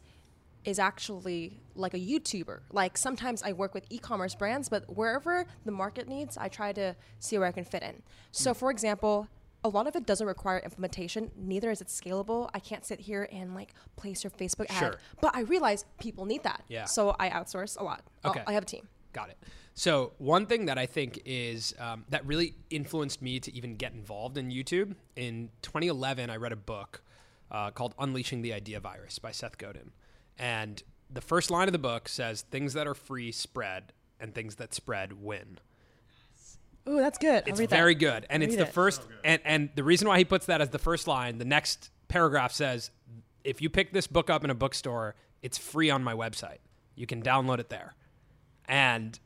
is 0.65 0.79
actually 0.79 1.59
like 1.75 1.93
a 1.93 1.99
YouTuber. 1.99 2.59
Like 2.71 2.97
sometimes 2.97 3.41
I 3.43 3.53
work 3.53 3.73
with 3.73 3.85
e-commerce 3.89 4.35
brands, 4.35 4.69
but 4.69 4.95
wherever 4.95 5.45
the 5.65 5.71
market 5.71 6.07
needs, 6.07 6.37
I 6.37 6.49
try 6.49 6.73
to 6.73 6.95
see 7.19 7.37
where 7.37 7.47
I 7.47 7.51
can 7.51 7.63
fit 7.63 7.83
in. 7.83 8.01
So 8.31 8.53
hmm. 8.53 8.59
for 8.59 8.71
example, 8.71 9.27
a 9.63 9.69
lot 9.69 9.87
of 9.87 9.95
it 9.95 10.05
doesn't 10.05 10.27
require 10.27 10.59
implementation, 10.59 11.31
neither 11.35 11.71
is 11.71 11.81
it 11.81 11.87
scalable. 11.87 12.49
I 12.53 12.59
can't 12.59 12.85
sit 12.85 12.99
here 12.99 13.27
and 13.31 13.55
like 13.55 13.73
place 13.95 14.23
your 14.23 14.31
Facebook 14.31 14.67
ad. 14.69 14.79
Sure. 14.79 14.95
But 15.21 15.35
I 15.35 15.41
realize 15.41 15.85
people 15.99 16.25
need 16.25 16.43
that. 16.43 16.63
Yeah. 16.67 16.85
So 16.85 17.15
I 17.19 17.29
outsource 17.29 17.79
a 17.79 17.83
lot. 17.83 18.03
I'll- 18.23 18.31
Okay. 18.31 18.43
I 18.45 18.53
have 18.53 18.63
a 18.63 18.67
team. 18.67 18.87
Got 19.17 19.29
it. 19.29 19.37
So 19.73 20.13
one 20.19 20.45
thing 20.45 20.67
that 20.67 20.77
I 20.77 20.85
think 20.85 21.19
is 21.25 21.73
um, 21.79 22.05
that 22.09 22.23
really 22.23 22.53
influenced 22.69 23.19
me 23.19 23.39
to 23.39 23.51
even 23.51 23.75
get 23.75 23.93
involved 23.93 24.37
in 24.37 24.51
YouTube 24.51 24.93
in 25.15 25.49
2011, 25.63 26.29
I 26.29 26.35
read 26.35 26.51
a 26.51 26.55
book 26.55 27.01
uh, 27.49 27.71
called 27.71 27.95
"Unleashing 27.97 28.43
the 28.43 28.53
Idea 28.53 28.79
Virus" 28.79 29.17
by 29.17 29.31
Seth 29.31 29.57
Godin, 29.57 29.89
and 30.37 30.83
the 31.11 31.21
first 31.21 31.49
line 31.49 31.67
of 31.67 31.71
the 31.71 31.79
book 31.79 32.07
says, 32.07 32.43
"Things 32.43 32.73
that 32.73 32.85
are 32.85 32.93
free 32.93 33.31
spread, 33.31 33.91
and 34.19 34.35
things 34.35 34.57
that 34.57 34.75
spread 34.75 35.13
win." 35.13 35.57
Ooh, 36.87 36.97
that's 36.97 37.17
good. 37.17 37.49
I'll 37.49 37.59
It's 37.59 37.71
very 37.71 37.95
that. 37.95 37.99
good, 37.99 38.27
and 38.29 38.43
it's 38.43 38.55
the 38.55 38.67
it. 38.67 38.73
first. 38.73 39.01
And 39.23 39.41
and 39.43 39.69
the 39.73 39.83
reason 39.83 40.07
why 40.07 40.19
he 40.19 40.25
puts 40.25 40.45
that 40.45 40.61
as 40.61 40.69
the 40.69 40.77
first 40.77 41.07
line, 41.07 41.39
the 41.39 41.45
next 41.45 41.89
paragraph 42.07 42.51
says, 42.51 42.91
"If 43.43 43.63
you 43.63 43.69
pick 43.71 43.93
this 43.93 44.05
book 44.05 44.29
up 44.29 44.43
in 44.43 44.51
a 44.51 44.55
bookstore, 44.55 45.15
it's 45.41 45.57
free 45.57 45.89
on 45.89 46.03
my 46.03 46.13
website. 46.13 46.59
You 46.93 47.07
can 47.07 47.23
download 47.23 47.57
it 47.57 47.69
there." 47.69 47.95
And 48.67 49.19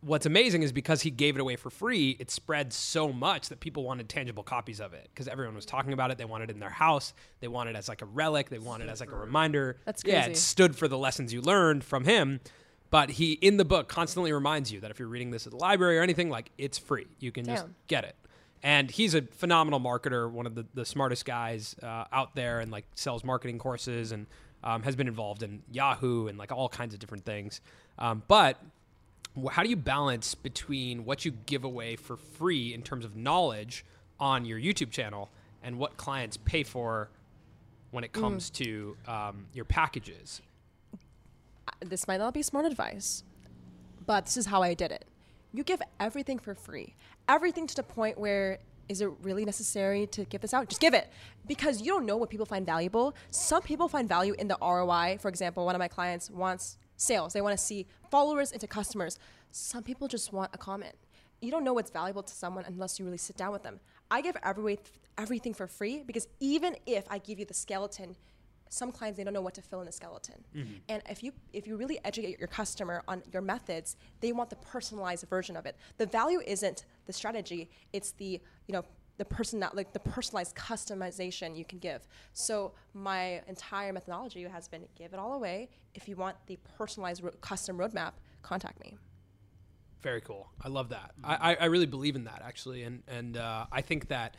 what's 0.00 0.26
amazing 0.26 0.62
is 0.62 0.72
because 0.72 1.02
he 1.02 1.10
gave 1.10 1.36
it 1.36 1.40
away 1.40 1.56
for 1.56 1.70
free, 1.70 2.16
it 2.18 2.30
spread 2.30 2.72
so 2.72 3.12
much 3.12 3.48
that 3.48 3.60
people 3.60 3.84
wanted 3.84 4.08
tangible 4.08 4.42
copies 4.42 4.80
of 4.80 4.94
it 4.94 5.08
because 5.14 5.28
everyone 5.28 5.54
was 5.54 5.64
talking 5.64 5.92
about 5.92 6.10
it. 6.10 6.18
They 6.18 6.24
wanted 6.24 6.50
it 6.50 6.54
in 6.54 6.60
their 6.60 6.70
house. 6.70 7.14
They 7.40 7.48
wanted 7.48 7.76
it 7.76 7.78
as 7.78 7.88
like 7.88 8.02
a 8.02 8.06
relic. 8.06 8.50
They 8.50 8.58
wanted 8.58 8.88
it 8.88 8.90
as 8.90 9.00
like 9.00 9.12
a 9.12 9.16
reminder. 9.16 9.78
That's 9.84 10.02
good. 10.02 10.12
Yeah, 10.12 10.26
it 10.26 10.36
stood 10.36 10.74
for 10.76 10.88
the 10.88 10.98
lessons 10.98 11.32
you 11.32 11.40
learned 11.40 11.84
from 11.84 12.04
him. 12.04 12.40
But 12.90 13.12
he, 13.12 13.32
in 13.32 13.56
the 13.56 13.64
book, 13.64 13.88
constantly 13.88 14.32
reminds 14.32 14.70
you 14.70 14.80
that 14.80 14.90
if 14.90 14.98
you're 14.98 15.08
reading 15.08 15.30
this 15.30 15.46
at 15.46 15.52
the 15.52 15.58
library 15.58 15.98
or 15.98 16.02
anything, 16.02 16.28
like 16.28 16.50
it's 16.58 16.76
free. 16.76 17.06
You 17.20 17.32
can 17.32 17.46
just 17.46 17.66
get 17.86 18.04
it. 18.04 18.16
And 18.62 18.90
he's 18.90 19.14
a 19.14 19.22
phenomenal 19.22 19.80
marketer, 19.80 20.30
one 20.30 20.46
of 20.46 20.54
the, 20.54 20.66
the 20.74 20.84
smartest 20.84 21.24
guys 21.24 21.74
uh, 21.82 22.04
out 22.12 22.36
there, 22.36 22.60
and 22.60 22.70
like 22.70 22.84
sells 22.94 23.24
marketing 23.24 23.58
courses 23.58 24.12
and 24.12 24.26
um, 24.64 24.82
has 24.82 24.96
been 24.96 25.08
involved 25.08 25.42
in 25.42 25.62
Yahoo 25.70 26.26
and 26.28 26.38
like 26.38 26.52
all 26.52 26.68
kinds 26.68 26.94
of 26.94 27.00
different 27.00 27.24
things. 27.24 27.60
Um, 27.98 28.22
but 28.28 28.58
how 29.50 29.62
do 29.62 29.68
you 29.68 29.76
balance 29.76 30.34
between 30.34 31.04
what 31.04 31.24
you 31.24 31.32
give 31.46 31.64
away 31.64 31.96
for 31.96 32.16
free 32.16 32.74
in 32.74 32.82
terms 32.82 33.04
of 33.04 33.16
knowledge 33.16 33.84
on 34.20 34.44
your 34.44 34.58
YouTube 34.58 34.90
channel 34.90 35.30
and 35.62 35.78
what 35.78 35.96
clients 35.96 36.36
pay 36.36 36.62
for 36.62 37.08
when 37.90 38.04
it 38.04 38.12
comes 38.12 38.50
to 38.50 38.96
um, 39.06 39.46
your 39.52 39.64
packages? 39.64 40.40
this 41.80 42.06
might 42.06 42.18
not 42.18 42.34
be 42.34 42.42
smart 42.42 42.66
advice, 42.66 43.24
but 44.06 44.24
this 44.24 44.36
is 44.36 44.46
how 44.46 44.62
I 44.62 44.74
did 44.74 44.92
it. 44.92 45.04
You 45.52 45.64
give 45.64 45.82
everything 46.00 46.38
for 46.38 46.54
free. 46.54 46.94
Everything 47.28 47.66
to 47.66 47.74
the 47.74 47.82
point 47.82 48.18
where 48.18 48.58
is 48.88 49.00
it 49.00 49.10
really 49.22 49.44
necessary 49.44 50.06
to 50.08 50.24
give 50.24 50.40
this 50.40 50.54
out? 50.54 50.68
Just 50.68 50.80
give 50.80 50.94
it 50.94 51.10
because 51.46 51.80
you 51.80 51.92
don't 51.92 52.06
know 52.06 52.16
what 52.16 52.30
people 52.30 52.46
find 52.46 52.66
valuable. 52.66 53.14
Some 53.30 53.62
people 53.62 53.88
find 53.88 54.08
value 54.08 54.34
in 54.38 54.48
the 54.48 54.58
ROI. 54.60 55.18
For 55.20 55.28
example, 55.28 55.64
one 55.64 55.74
of 55.74 55.78
my 55.78 55.88
clients 55.88 56.30
wants 56.30 56.78
sales. 56.96 57.32
They 57.32 57.40
want 57.40 57.56
to 57.56 57.62
see 57.62 57.86
followers 58.10 58.52
into 58.52 58.66
customers. 58.66 59.18
Some 59.50 59.82
people 59.82 60.08
just 60.08 60.32
want 60.32 60.50
a 60.52 60.58
comment. 60.58 60.94
You 61.40 61.50
don't 61.50 61.64
know 61.64 61.72
what's 61.72 61.90
valuable 61.90 62.22
to 62.22 62.34
someone 62.34 62.64
unless 62.66 62.98
you 62.98 63.04
really 63.04 63.18
sit 63.18 63.36
down 63.36 63.52
with 63.52 63.62
them. 63.62 63.80
I 64.10 64.20
give 64.20 64.36
every, 64.44 64.78
everything 65.18 65.54
for 65.54 65.66
free 65.66 66.04
because 66.06 66.28
even 66.40 66.76
if 66.86 67.04
I 67.10 67.18
give 67.18 67.38
you 67.38 67.44
the 67.44 67.54
skeleton, 67.54 68.16
some 68.72 68.90
clients 68.90 69.18
they 69.18 69.24
don't 69.24 69.34
know 69.34 69.42
what 69.42 69.54
to 69.54 69.60
fill 69.60 69.80
in 69.80 69.86
the 69.86 69.92
skeleton. 69.92 70.42
And 70.88 71.02
if 71.08 71.22
you 71.22 71.32
if 71.52 71.66
you 71.66 71.76
really 71.76 71.98
educate 72.04 72.38
your 72.38 72.48
customer 72.48 73.02
on 73.06 73.22
your 73.30 73.42
methods 73.42 73.96
they 74.20 74.32
want 74.32 74.48
the 74.48 74.56
personalized 74.56 75.28
version 75.28 75.56
of 75.56 75.66
it. 75.66 75.76
The 75.98 76.06
value 76.06 76.40
isn't 76.46 76.86
the 77.06 77.12
strategy 77.12 77.68
it's 77.92 78.12
the 78.12 78.40
you 78.66 78.72
know 78.72 78.84
the 79.18 79.26
person 79.26 79.60
that 79.60 79.76
like 79.76 79.92
the 79.92 80.00
personalized 80.00 80.56
customization 80.56 81.56
you 81.56 81.66
can 81.66 81.78
give. 81.78 82.08
So 82.32 82.72
my 82.94 83.42
entire 83.46 83.92
methodology 83.92 84.42
has 84.44 84.68
been 84.68 84.84
give 84.96 85.12
it 85.12 85.18
all 85.18 85.34
away. 85.34 85.68
If 85.94 86.08
you 86.08 86.16
want 86.16 86.36
the 86.46 86.58
personalized 86.78 87.22
ro- 87.22 87.32
custom 87.42 87.76
roadmap 87.76 88.12
contact 88.40 88.80
me. 88.80 88.96
Very 90.00 90.22
cool. 90.22 90.50
I 90.62 90.68
love 90.68 90.88
that. 90.88 91.12
I, 91.22 91.52
I, 91.52 91.56
I 91.60 91.64
really 91.66 91.86
believe 91.86 92.16
in 92.16 92.24
that 92.24 92.42
actually, 92.42 92.84
and 92.84 93.02
and 93.06 93.36
uh, 93.36 93.66
I 93.70 93.82
think 93.82 94.08
that 94.08 94.36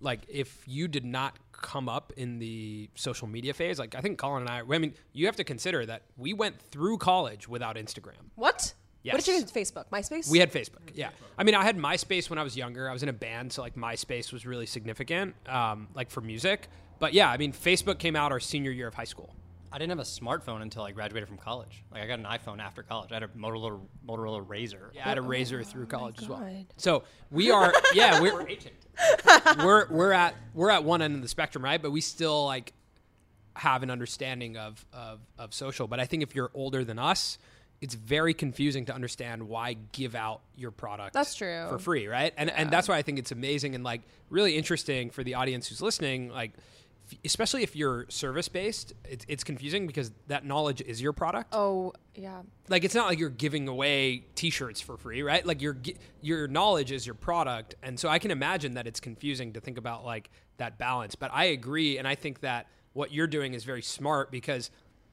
like 0.00 0.20
if 0.28 0.62
you 0.66 0.88
did 0.88 1.04
not 1.04 1.36
come 1.52 1.88
up 1.88 2.12
in 2.16 2.38
the 2.38 2.90
social 2.94 3.26
media 3.26 3.54
phase, 3.54 3.78
like 3.78 3.94
I 3.94 4.00
think 4.00 4.18
Colin 4.18 4.42
and 4.42 4.50
I, 4.50 4.60
I 4.60 4.78
mean, 4.78 4.94
you 5.12 5.26
have 5.26 5.36
to 5.36 5.44
consider 5.44 5.86
that 5.86 6.02
we 6.16 6.32
went 6.34 6.60
through 6.60 6.98
college 6.98 7.48
without 7.48 7.76
Instagram. 7.76 8.30
what 8.34 8.74
what 9.04 9.18
did 9.18 9.26
you 9.28 9.34
Yes. 9.34 9.42
use 9.42 9.52
facebook 9.52 9.84
myspace 9.92 10.28
We 10.28 10.40
had 10.40 10.50
Facebook. 10.52 10.90
Yeah. 10.92 11.10
I 11.38 11.44
mean, 11.44 11.54
I 11.54 11.62
had 11.62 11.76
MySpace 11.78 12.28
when 12.28 12.40
I 12.40 12.42
was 12.42 12.56
younger. 12.56 12.90
I 12.90 12.92
was 12.92 13.04
in 13.04 13.08
a 13.08 13.12
band, 13.12 13.52
so 13.52 13.62
like 13.62 13.76
MySpace 13.76 14.32
was 14.32 14.44
really 14.44 14.66
significant, 14.66 15.34
um, 15.48 15.86
like 15.94 16.10
for 16.10 16.20
music. 16.20 16.66
But 16.98 17.14
yeah, 17.14 17.30
I 17.30 17.36
mean, 17.36 17.52
Facebook 17.52 17.98
came 18.00 18.16
out 18.16 18.32
our 18.32 18.40
senior 18.40 18.72
year 18.72 18.88
of 18.88 18.94
high 18.94 19.04
school. 19.04 19.32
I 19.72 19.78
didn't 19.78 19.90
have 19.90 19.98
a 19.98 20.02
smartphone 20.02 20.62
until 20.62 20.82
I 20.82 20.92
graduated 20.92 21.28
from 21.28 21.38
college. 21.38 21.84
Like 21.92 22.02
I 22.02 22.06
got 22.06 22.18
an 22.18 22.24
iPhone 22.24 22.60
after 22.60 22.82
college. 22.82 23.10
I 23.10 23.14
had 23.14 23.22
a 23.22 23.28
Motorola 23.28 23.80
Motorola 24.06 24.46
Razr. 24.46 24.90
Yeah, 24.94 25.04
I 25.04 25.08
had 25.08 25.18
a 25.18 25.20
oh 25.20 25.24
razor 25.24 25.62
through 25.62 25.86
college 25.86 26.16
as 26.20 26.28
well. 26.28 26.38
God. 26.38 26.66
So 26.76 27.04
we 27.30 27.50
are, 27.50 27.72
yeah, 27.94 28.20
we're 28.22 28.46
we're 29.58 29.88
we're 29.88 30.12
at 30.12 30.34
we're 30.54 30.70
at 30.70 30.84
one 30.84 31.02
end 31.02 31.14
of 31.14 31.22
the 31.22 31.28
spectrum, 31.28 31.64
right? 31.64 31.80
But 31.80 31.90
we 31.90 32.00
still 32.00 32.44
like 32.44 32.72
have 33.54 33.82
an 33.82 33.90
understanding 33.90 34.56
of 34.56 34.84
of 34.92 35.20
of 35.38 35.54
social. 35.54 35.86
But 35.86 36.00
I 36.00 36.06
think 36.06 36.22
if 36.22 36.34
you're 36.34 36.50
older 36.54 36.84
than 36.84 36.98
us, 36.98 37.38
it's 37.80 37.94
very 37.94 38.34
confusing 38.34 38.86
to 38.86 38.94
understand 38.94 39.48
why 39.48 39.76
give 39.92 40.14
out 40.14 40.40
your 40.56 40.70
product. 40.70 41.12
That's 41.12 41.34
true. 41.34 41.66
for 41.68 41.78
free, 41.78 42.06
right? 42.06 42.32
And 42.36 42.50
and 42.50 42.70
that's 42.70 42.88
why 42.88 42.96
I 42.96 43.02
think 43.02 43.18
it's 43.18 43.32
amazing 43.32 43.74
and 43.74 43.84
like 43.84 44.02
really 44.30 44.56
interesting 44.56 45.10
for 45.10 45.24
the 45.24 45.34
audience 45.34 45.68
who's 45.68 45.82
listening, 45.82 46.30
like. 46.30 46.52
Especially 47.24 47.62
if 47.62 47.76
you're 47.76 48.06
service 48.08 48.48
based, 48.48 48.92
it's, 49.04 49.24
it's 49.28 49.44
confusing 49.44 49.86
because 49.86 50.10
that 50.26 50.44
knowledge 50.44 50.80
is 50.82 51.00
your 51.00 51.12
product. 51.12 51.54
Oh 51.54 51.92
yeah. 52.14 52.42
Like 52.68 52.84
it's 52.84 52.94
not 52.94 53.06
like 53.06 53.18
you're 53.18 53.28
giving 53.28 53.68
away 53.68 54.24
t-shirts 54.34 54.80
for 54.80 54.96
free 54.96 55.22
right? 55.22 55.44
Like 55.46 55.62
your 55.62 55.76
your 56.20 56.48
knowledge 56.48 56.92
is 56.92 57.06
your 57.06 57.14
product. 57.14 57.76
And 57.82 57.98
so 57.98 58.08
i 58.08 58.18
can 58.18 58.30
imagine 58.30 58.74
that 58.74 58.86
it's 58.86 59.00
confusing 59.00 59.52
to 59.52 59.60
think 59.60 59.78
about 59.78 60.04
like 60.04 60.30
that 60.56 60.78
balance. 60.78 61.14
But 61.14 61.30
i 61.32 61.44
agree 61.44 61.98
and 61.98 62.08
i 62.08 62.14
think 62.14 62.40
that 62.40 62.66
what 62.92 63.12
you're 63.12 63.26
doing 63.26 63.52
is 63.52 63.64
very 63.64 63.82
smart 63.82 64.30
because 64.30 64.70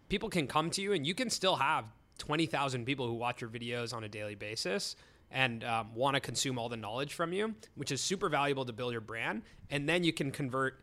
people 0.07 0.29
can 0.29 0.47
come 0.47 0.69
to 0.69 0.81
you 0.81 0.93
and 0.93 1.05
you 1.05 1.13
can 1.13 1.29
still 1.29 1.57
have 1.57 1.85
20,000 2.19 2.85
people 2.85 3.07
who 3.07 3.13
watch 3.13 3.41
your 3.41 3.49
videos 3.49 3.93
on 3.93 4.03
a 4.03 4.07
daily 4.07 4.35
basis 4.35 4.95
and 5.29 5.63
um, 5.63 5.93
want 5.93 6.15
to 6.15 6.21
consume 6.21 6.57
all 6.57 6.69
the 6.69 6.77
knowledge 6.77 7.13
from 7.13 7.33
you 7.33 7.53
which 7.75 7.91
is 7.91 7.99
super 7.99 8.29
valuable 8.29 8.65
to 8.65 8.73
build 8.73 8.91
your 8.91 9.01
brand. 9.01 9.41
And 9.69 9.89
then 9.89 10.03
you 10.03 10.13
can 10.13 10.31
convert 10.31 10.79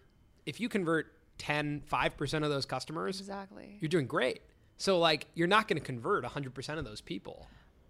if 0.46 0.60
you 0.60 0.68
convert 0.68 1.12
10 1.38 1.82
5% 1.90 2.44
of 2.44 2.50
those 2.50 2.66
customers 2.66 3.18
exactly 3.18 3.78
you're 3.80 3.88
doing 3.88 4.06
great. 4.06 4.42
So 4.76 4.98
like 4.98 5.26
you're 5.34 5.48
not 5.48 5.68
going 5.68 5.78
to 5.78 5.84
convert 5.84 6.24
100% 6.24 6.78
of 6.78 6.84
those 6.84 7.00
people. 7.00 7.46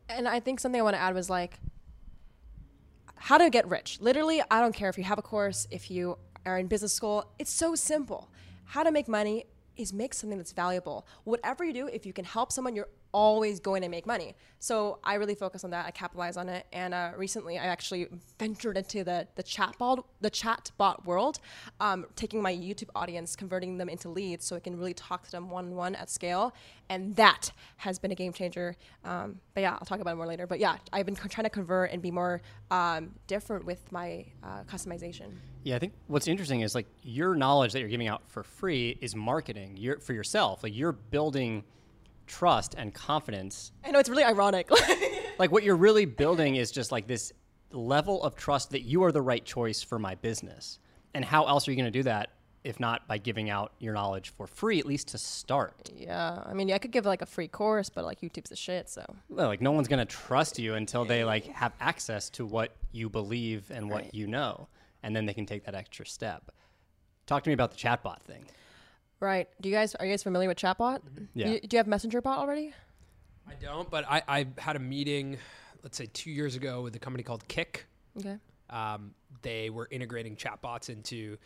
And 0.09 0.27
I 0.27 0.41
think 0.41 0.61
something 0.61 0.81
I 0.81 0.85
want 0.85 0.95
to 0.95 1.01
add 1.01 1.15
was 1.15 1.31
like 1.31 1.59
how 3.15 3.39
to 3.39 3.51
get 3.51 3.69
rich. 3.69 3.99
Literally, 4.01 4.43
I 4.51 4.61
don't 4.61 4.75
care 4.75 4.89
if 4.89 4.97
you 4.97 5.05
have 5.05 5.19
a 5.19 5.23
course, 5.23 5.69
if 5.71 5.91
you 5.91 6.17
are 6.47 6.59
in 6.59 6.67
business 6.67 6.93
school, 6.93 7.31
it's 7.39 7.53
so 7.53 7.75
simple. 7.75 8.31
How 8.65 8.83
to 8.83 8.91
make 8.91 9.09
money 9.09 9.45
is 9.77 9.93
make 9.93 10.15
something 10.15 10.39
that's 10.39 10.53
valuable. 10.53 11.07
Whatever 11.25 11.65
you 11.65 11.73
do, 11.73 11.87
if 11.87 12.07
you 12.07 12.13
can 12.13 12.25
help 12.25 12.51
someone, 12.51 12.75
you're 12.75 12.89
always 13.13 13.61
going 13.61 13.83
to 13.83 13.89
make 13.89 14.07
money. 14.07 14.35
So 14.59 14.99
I 15.03 15.15
really 15.15 15.35
focus 15.35 15.65
on 15.65 15.71
that. 15.71 15.87
I 15.87 15.91
capitalize 15.91 16.37
on 16.37 16.49
it. 16.49 16.67
And 16.73 16.93
uh, 16.93 17.13
recently, 17.17 17.59
I 17.59 17.67
actually 17.67 18.09
ventured 18.39 18.77
into 18.77 19.05
the 19.05 19.27
the 19.35 19.43
chatbot 19.43 20.05
the 20.21 20.31
chatbot 20.31 21.05
world, 21.05 21.41
um, 21.81 22.07
taking 22.15 22.43
my 22.43 22.55
YouTube 22.55 22.91
audience, 22.95 23.37
converting 23.37 23.79
them 23.79 23.89
into 23.89 24.09
leads, 24.09 24.45
so 24.45 24.57
I 24.57 24.61
can 24.61 24.77
really 24.77 24.95
talk 24.95 25.25
to 25.25 25.31
them 25.31 25.51
one 25.51 25.67
on 25.67 25.77
one 25.77 25.95
at 25.95 26.11
scale. 26.11 26.55
And 26.89 27.17
that 27.17 27.53
has 27.79 27.99
been 27.99 28.11
a 28.11 28.15
game 28.15 28.33
changer. 28.33 28.77
Um, 29.05 29.41
but 29.55 29.61
yeah, 29.61 29.73
I'll 29.73 29.87
talk 29.87 30.01
about 30.01 30.13
it 30.13 30.17
more 30.17 30.27
later. 30.27 30.47
But 30.47 30.59
yeah, 30.59 30.77
I've 30.93 31.07
been 31.07 31.15
trying 31.15 31.45
to 31.45 31.51
convert 31.51 31.93
and 31.93 32.03
be 32.03 32.11
more 32.11 32.43
um, 32.71 33.13
different 33.27 33.65
with 33.65 33.91
my 33.93 34.27
uh, 34.43 34.65
customization. 34.65 35.33
Yeah, 35.63 35.77
I 35.77 35.79
think 35.79 35.93
what's 36.09 36.27
interesting 36.27 36.63
is 36.63 36.75
like 36.75 36.87
your 37.03 37.35
knowledge 37.35 37.73
that 37.73 37.81
you're 37.81 37.89
giving 37.89 38.09
out 38.09 38.23
for 38.29 38.43
free 38.43 38.99
is 39.01 39.15
marketing. 39.15 39.79
For 40.01 40.13
yourself. 40.13 40.63
Like 40.63 40.77
you're 40.77 40.93
building 40.93 41.65
trust 42.31 42.75
and 42.79 42.95
confidence. 42.95 43.73
I 43.85 43.91
know 43.91 43.99
it's 43.99 44.09
really 44.09 44.25
ironic. 44.25 44.71
Like 45.39 45.51
what 45.53 45.63
you're 45.63 45.77
really 45.77 46.05
building 46.05 46.57
is 46.57 46.71
just 46.71 46.93
like 46.93 47.07
this 47.07 47.33
level 47.73 48.23
of 48.23 48.37
trust 48.37 48.73
that 48.73 48.83
you 48.83 49.05
are 49.05 49.11
the 49.13 49.23
right 49.23 49.43
choice 49.43 49.83
for 49.83 49.99
my 49.99 50.15
business. 50.17 50.79
And 51.15 51.25
how 51.25 51.47
else 51.47 51.67
are 51.67 51.71
you 51.71 51.79
going 51.79 51.91
to 51.91 51.99
do 51.99 52.03
that 52.03 52.33
if 52.63 52.79
not 52.79 53.09
by 53.09 53.17
giving 53.17 53.49
out 53.49 53.73
your 53.79 53.95
knowledge 53.95 54.29
for 54.37 54.47
free 54.47 54.79
at 54.81 54.85
least 54.85 55.09
to 55.09 55.19
start? 55.19 55.89
yeah, 55.97 56.43
I 56.45 56.53
mean, 56.53 56.71
I 56.71 56.77
could 56.77 56.91
give 56.91 57.07
like 57.07 57.23
a 57.23 57.27
free 57.27 57.49
course, 57.49 57.89
but 57.89 58.05
like 58.05 58.21
YouTube's 58.21 58.53
a 58.53 58.57
shit. 58.57 58.91
So 58.91 59.03
Well, 59.31 59.47
like 59.49 59.63
no 59.63 59.73
one's 59.73 59.89
going 59.89 59.99
to 59.99 60.05
trust 60.05 60.59
you 60.59 60.75
until 60.75 61.07
they 61.07 61.25
like 61.25 61.47
have 61.47 61.73
access 61.81 62.29
to 62.31 62.45
what 62.45 62.77
you 62.93 63.09
believe 63.09 63.71
and 63.71 63.89
what 63.89 64.03
Right. 64.03 64.15
you 64.15 64.27
know 64.27 64.69
and 65.03 65.17
then 65.17 65.25
they 65.25 65.33
can 65.33 65.47
take 65.47 65.65
that 65.65 65.75
extra 65.75 66.05
step. 66.05 66.53
Talk 67.27 67.45
to 67.45 67.49
me 67.49 67.55
about 67.55 67.71
the 67.71 67.79
chatbot 67.79 68.21
thing. 68.21 68.45
Right. 69.21 69.49
Do 69.61 69.69
you 69.69 69.75
guys 69.75 69.95
are 69.95 70.07
you 70.07 70.13
guys 70.13 70.23
familiar 70.23 70.49
with 70.49 70.57
Chatbot? 70.59 71.01
Yeah. 71.35 71.47
Do 71.47 71.53
you, 71.53 71.61
do 71.61 71.69
you 71.77 71.79
have 71.79 71.87
Messenger 71.87 72.23
bot 72.23 72.39
already? 72.39 72.73
I 73.47 73.53
don't, 73.63 73.91
but 73.91 74.05
I, 74.09 74.23
I 74.27 74.47
had 74.59 74.77
a 74.77 74.79
meeting, 74.79 75.37
let's 75.83 75.99
say 75.99 76.07
two 76.13 76.31
years 76.31 76.57
ago, 76.57 76.83
with 76.83 76.95
a 76.97 76.99
company 76.99 77.23
called 77.23 77.47
Kik. 77.49 77.85
Okay. 78.19 78.37
Um, 78.71 79.15
they 79.43 79.69
were 79.69 79.89
integrating 79.91 80.37
chatbots 80.37 80.89
into 80.89 81.37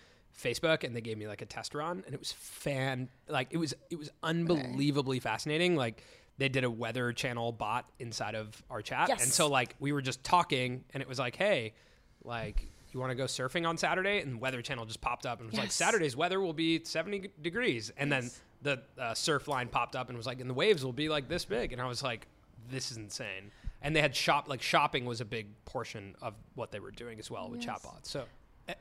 Facebook, 0.41 0.85
and 0.85 0.95
they 0.95 1.01
gave 1.01 1.18
me 1.18 1.27
like 1.27 1.43
a 1.43 1.47
test 1.47 1.75
run, 1.75 2.03
and 2.07 2.14
it 2.14 2.20
was 2.20 2.33
fan 2.33 3.09
like 3.29 3.49
it 3.51 3.57
was 3.57 3.75
it 3.91 3.99
was 3.99 4.11
unbelievably 4.22 5.18
fascinating. 5.20 5.75
Like 5.75 6.03
they 6.39 6.49
did 6.49 6.64
a 6.64 6.70
weather 6.70 7.12
channel 7.12 7.51
bot 7.51 7.89
inside 7.99 8.35
of 8.37 8.62
our 8.70 8.83
chat, 8.83 9.11
and 9.11 9.20
so 9.20 9.49
like 9.49 9.75
we 9.81 9.91
were 9.93 10.03
just 10.03 10.22
talking, 10.22 10.85
and 10.93 11.03
it 11.03 11.09
was 11.09 11.18
like, 11.18 11.35
hey, 11.35 11.75
like. 12.22 12.68
You 12.95 13.01
want 13.01 13.11
to 13.11 13.16
go 13.16 13.24
surfing 13.24 13.66
on 13.68 13.76
Saturday? 13.76 14.20
And 14.20 14.40
Weather 14.40 14.62
Channel 14.62 14.84
just 14.86 15.01
popped 15.01 15.26
up 15.26 15.40
and 15.40 15.51
was 15.51 15.59
like, 15.59 15.72
Saturday's 15.72 16.16
weather 16.16 16.40
will 16.40 16.53
be 16.53 16.80
70 16.84 17.30
degrees. 17.42 17.92
And 17.97 18.11
then 18.11 18.30
the 18.62 18.82
uh, 18.97 19.12
Surfline 19.14 19.68
popped 19.68 19.97
up 19.97 20.09
and 20.09 20.16
was 20.16 20.26
like, 20.28 20.40
and 20.40 20.49
the 20.49 20.55
waves 20.55 20.84
will 20.84 20.92
be 20.92 21.09
like 21.09 21.28
this 21.28 21.45
big. 21.45 21.72
And 21.72 21.82
I 21.82 21.86
was 21.88 22.05
like, 22.05 22.28
this 22.70 22.92
is 22.92 22.97
insane. 22.97 23.51
And 23.82 23.97
they 23.97 24.01
had 24.01 24.14
shop, 24.14 24.49
like 24.49 24.62
shopping 24.62 25.05
was 25.07 25.20
a 25.20 25.24
big 25.24 25.49
portion 25.64 26.14
of 26.22 26.34
what 26.55 26.70
they 26.70 26.78
were 26.78 26.92
doing 26.92 27.18
as 27.18 27.30
well 27.30 27.51
with 27.51 27.62
Yes. 27.64 27.80
chatbots. 27.84 28.07
So 28.07 28.24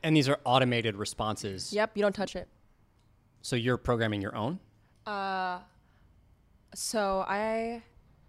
And 0.04 0.16
these 0.16 0.28
are 0.28 0.38
automated 0.44 0.94
responses. 0.94 1.72
Yep. 1.72 1.90
You 1.96 2.02
don't 2.02 2.14
touch 2.14 2.36
it. 2.36 2.46
So 3.42 3.56
you're 3.56 3.76
programming 3.76 4.22
your 4.22 4.36
own? 4.36 4.60
Uh, 5.06 5.58
so 6.72 7.24
I, 7.26 7.82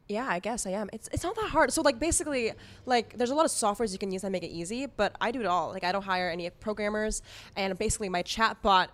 yeah, 0.08 0.28
I 0.30 0.40
guess 0.40 0.68
I 0.68 0.72
am. 0.72 0.90
It's 0.94 1.10
it's 1.12 1.24
not 1.24 1.36
that 1.36 1.50
hard. 1.50 1.74
So 1.74 1.82
like 1.82 2.00
basically, 2.00 2.54
like 2.86 3.18
there's 3.18 3.32
a 3.32 3.36
lot 3.36 3.46
of 3.46 3.52
softwares 3.52 3.92
you 3.92 3.98
can 3.98 4.12
use 4.12 4.22
that 4.22 4.32
make 4.32 4.44
it 4.44 4.52
easy, 4.52 4.86
but 4.86 5.16
I 5.20 5.32
do 5.32 5.40
it 5.40 5.48
all. 5.48 5.70
Like 5.70 5.84
I 5.84 5.92
don't 5.92 6.04
hire 6.04 6.30
any 6.30 6.50
programmers, 6.50 7.22
and 7.56 7.78
basically 7.78 8.10
my 8.10 8.22
chatbot 8.22 8.88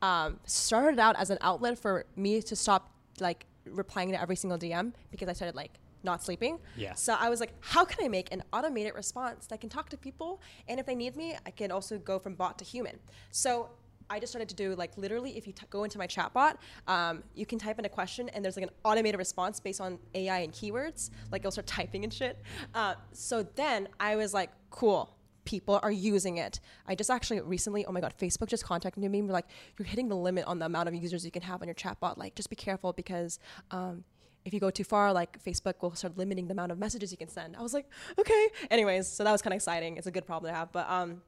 um, 0.00 0.40
started 0.44 0.98
out 0.98 1.16
as 1.16 1.30
an 1.30 1.38
outlet 1.40 1.78
for 1.78 2.06
me 2.16 2.40
to 2.42 2.56
stop 2.56 2.90
like 3.20 3.46
replying 3.66 4.10
to 4.12 4.20
every 4.20 4.36
single 4.36 4.58
DM 4.58 4.92
because 5.10 5.28
I 5.28 5.32
started 5.32 5.54
like 5.54 5.72
not 6.02 6.22
sleeping. 6.22 6.58
Yeah. 6.76 6.94
So 6.94 7.14
I 7.18 7.28
was 7.30 7.40
like, 7.40 7.52
how 7.60 7.84
can 7.84 8.04
I 8.04 8.08
make 8.08 8.32
an 8.32 8.42
automated 8.52 8.94
response 8.94 9.46
that 9.46 9.60
can 9.60 9.68
talk 9.68 9.90
to 9.90 9.96
people, 9.98 10.40
and 10.68 10.80
if 10.80 10.86
they 10.86 10.94
need 10.94 11.14
me, 11.16 11.36
I 11.44 11.50
can 11.50 11.70
also 11.70 11.98
go 11.98 12.18
from 12.18 12.34
bot 12.34 12.58
to 12.58 12.64
human. 12.64 12.98
So 13.30 13.70
I 14.10 14.20
just 14.20 14.32
started 14.32 14.48
to 14.50 14.54
do 14.54 14.74
like 14.74 14.96
literally, 14.96 15.36
if 15.36 15.46
you 15.46 15.52
t- 15.52 15.66
go 15.70 15.84
into 15.84 15.98
my 15.98 16.06
chatbot, 16.06 16.56
um, 16.86 17.22
you 17.34 17.46
can 17.46 17.58
type 17.58 17.78
in 17.78 17.84
a 17.84 17.88
question, 17.88 18.28
and 18.30 18.44
there's 18.44 18.56
like 18.56 18.64
an 18.64 18.72
automated 18.84 19.18
response 19.18 19.60
based 19.60 19.80
on 19.80 19.98
AI 20.14 20.40
and 20.40 20.52
keywords. 20.52 21.10
Like 21.30 21.42
it'll 21.42 21.50
start 21.50 21.66
typing 21.78 22.04
and 22.04 22.12
shit. 22.12 22.40
Uh, 22.74 22.94
so 23.12 23.42
then 23.42 23.88
I 24.00 24.16
was 24.16 24.34
like, 24.34 24.50
cool. 24.70 25.16
People 25.44 25.78
are 25.82 25.92
using 25.92 26.38
it. 26.38 26.60
I 26.86 26.94
just 26.94 27.10
actually 27.10 27.38
recently, 27.42 27.84
oh 27.84 27.92
my 27.92 28.00
god, 28.00 28.14
Facebook 28.18 28.48
just 28.48 28.64
contacted 28.64 29.02
me. 29.02 29.18
and 29.18 29.28
were 29.28 29.34
like, 29.34 29.46
you're 29.78 29.86
hitting 29.86 30.08
the 30.08 30.16
limit 30.16 30.46
on 30.46 30.58
the 30.58 30.64
amount 30.64 30.88
of 30.88 30.94
users 30.94 31.22
you 31.22 31.30
can 31.30 31.42
have 31.42 31.60
on 31.60 31.68
your 31.68 31.74
chatbot. 31.74 32.16
Like, 32.16 32.34
just 32.34 32.48
be 32.48 32.56
careful 32.56 32.94
because 32.94 33.38
um, 33.70 34.04
if 34.44 34.52
you 34.52 34.60
go 34.60 34.70
too 34.70 34.84
far, 34.84 35.12
like 35.12 35.42
Facebook 35.42 35.74
will 35.82 35.94
start 35.94 36.16
limiting 36.16 36.46
the 36.46 36.52
amount 36.52 36.72
of 36.72 36.78
messages 36.78 37.10
you 37.10 37.18
can 37.18 37.28
send. 37.28 37.56
I 37.56 37.62
was 37.62 37.74
like, 37.74 37.86
okay. 38.18 38.48
Anyways, 38.70 39.08
so 39.08 39.24
that 39.24 39.32
was 39.32 39.42
kind 39.42 39.52
of 39.52 39.56
exciting. 39.56 39.96
It's 39.96 40.06
a 40.06 40.10
good 40.10 40.26
problem 40.26 40.50
to 40.52 40.56
have. 40.56 40.72
But 40.72 40.88
um, 40.88 41.22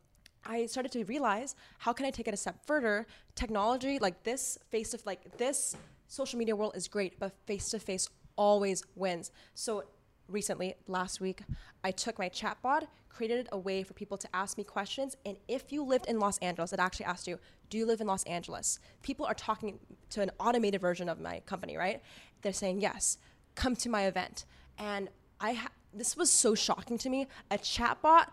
I 0.48 0.66
started 0.66 0.92
to 0.92 1.04
realize 1.04 1.54
how 1.78 1.92
can 1.92 2.06
I 2.06 2.10
take 2.10 2.28
it 2.28 2.34
a 2.34 2.36
step 2.36 2.64
further? 2.64 3.06
Technology 3.34 3.98
like 3.98 4.22
this, 4.22 4.58
face 4.70 4.90
to 4.90 4.98
like 5.04 5.36
this 5.36 5.76
social 6.08 6.38
media 6.38 6.54
world 6.54 6.72
is 6.76 6.88
great, 6.88 7.18
but 7.18 7.32
face 7.46 7.70
to 7.70 7.78
face 7.78 8.08
always 8.36 8.82
wins. 8.94 9.30
So 9.54 9.84
recently, 10.28 10.74
last 10.86 11.20
week, 11.20 11.42
I 11.82 11.90
took 11.90 12.18
my 12.18 12.28
chatbot, 12.28 12.86
created 13.08 13.48
a 13.50 13.58
way 13.58 13.82
for 13.82 13.94
people 13.94 14.18
to 14.18 14.28
ask 14.34 14.58
me 14.58 14.64
questions, 14.64 15.16
and 15.24 15.36
if 15.48 15.72
you 15.72 15.82
lived 15.82 16.06
in 16.06 16.18
Los 16.18 16.38
Angeles, 16.38 16.72
it 16.72 16.78
actually 16.78 17.06
asked 17.06 17.26
you, 17.26 17.38
"Do 17.70 17.78
you 17.78 17.86
live 17.86 18.00
in 18.00 18.06
Los 18.06 18.24
Angeles?" 18.24 18.78
People 19.02 19.26
are 19.26 19.34
talking 19.34 19.78
to 20.10 20.20
an 20.20 20.30
automated 20.38 20.80
version 20.80 21.08
of 21.08 21.18
my 21.20 21.40
company, 21.40 21.76
right? 21.76 22.02
They're 22.42 22.52
saying 22.52 22.80
yes. 22.80 23.18
Come 23.54 23.74
to 23.76 23.88
my 23.88 24.06
event, 24.06 24.44
and 24.78 25.08
I 25.40 25.54
ha- 25.54 25.72
this 25.94 26.16
was 26.16 26.30
so 26.30 26.54
shocking 26.54 26.98
to 26.98 27.08
me. 27.08 27.26
A 27.50 27.56
chatbot 27.56 28.28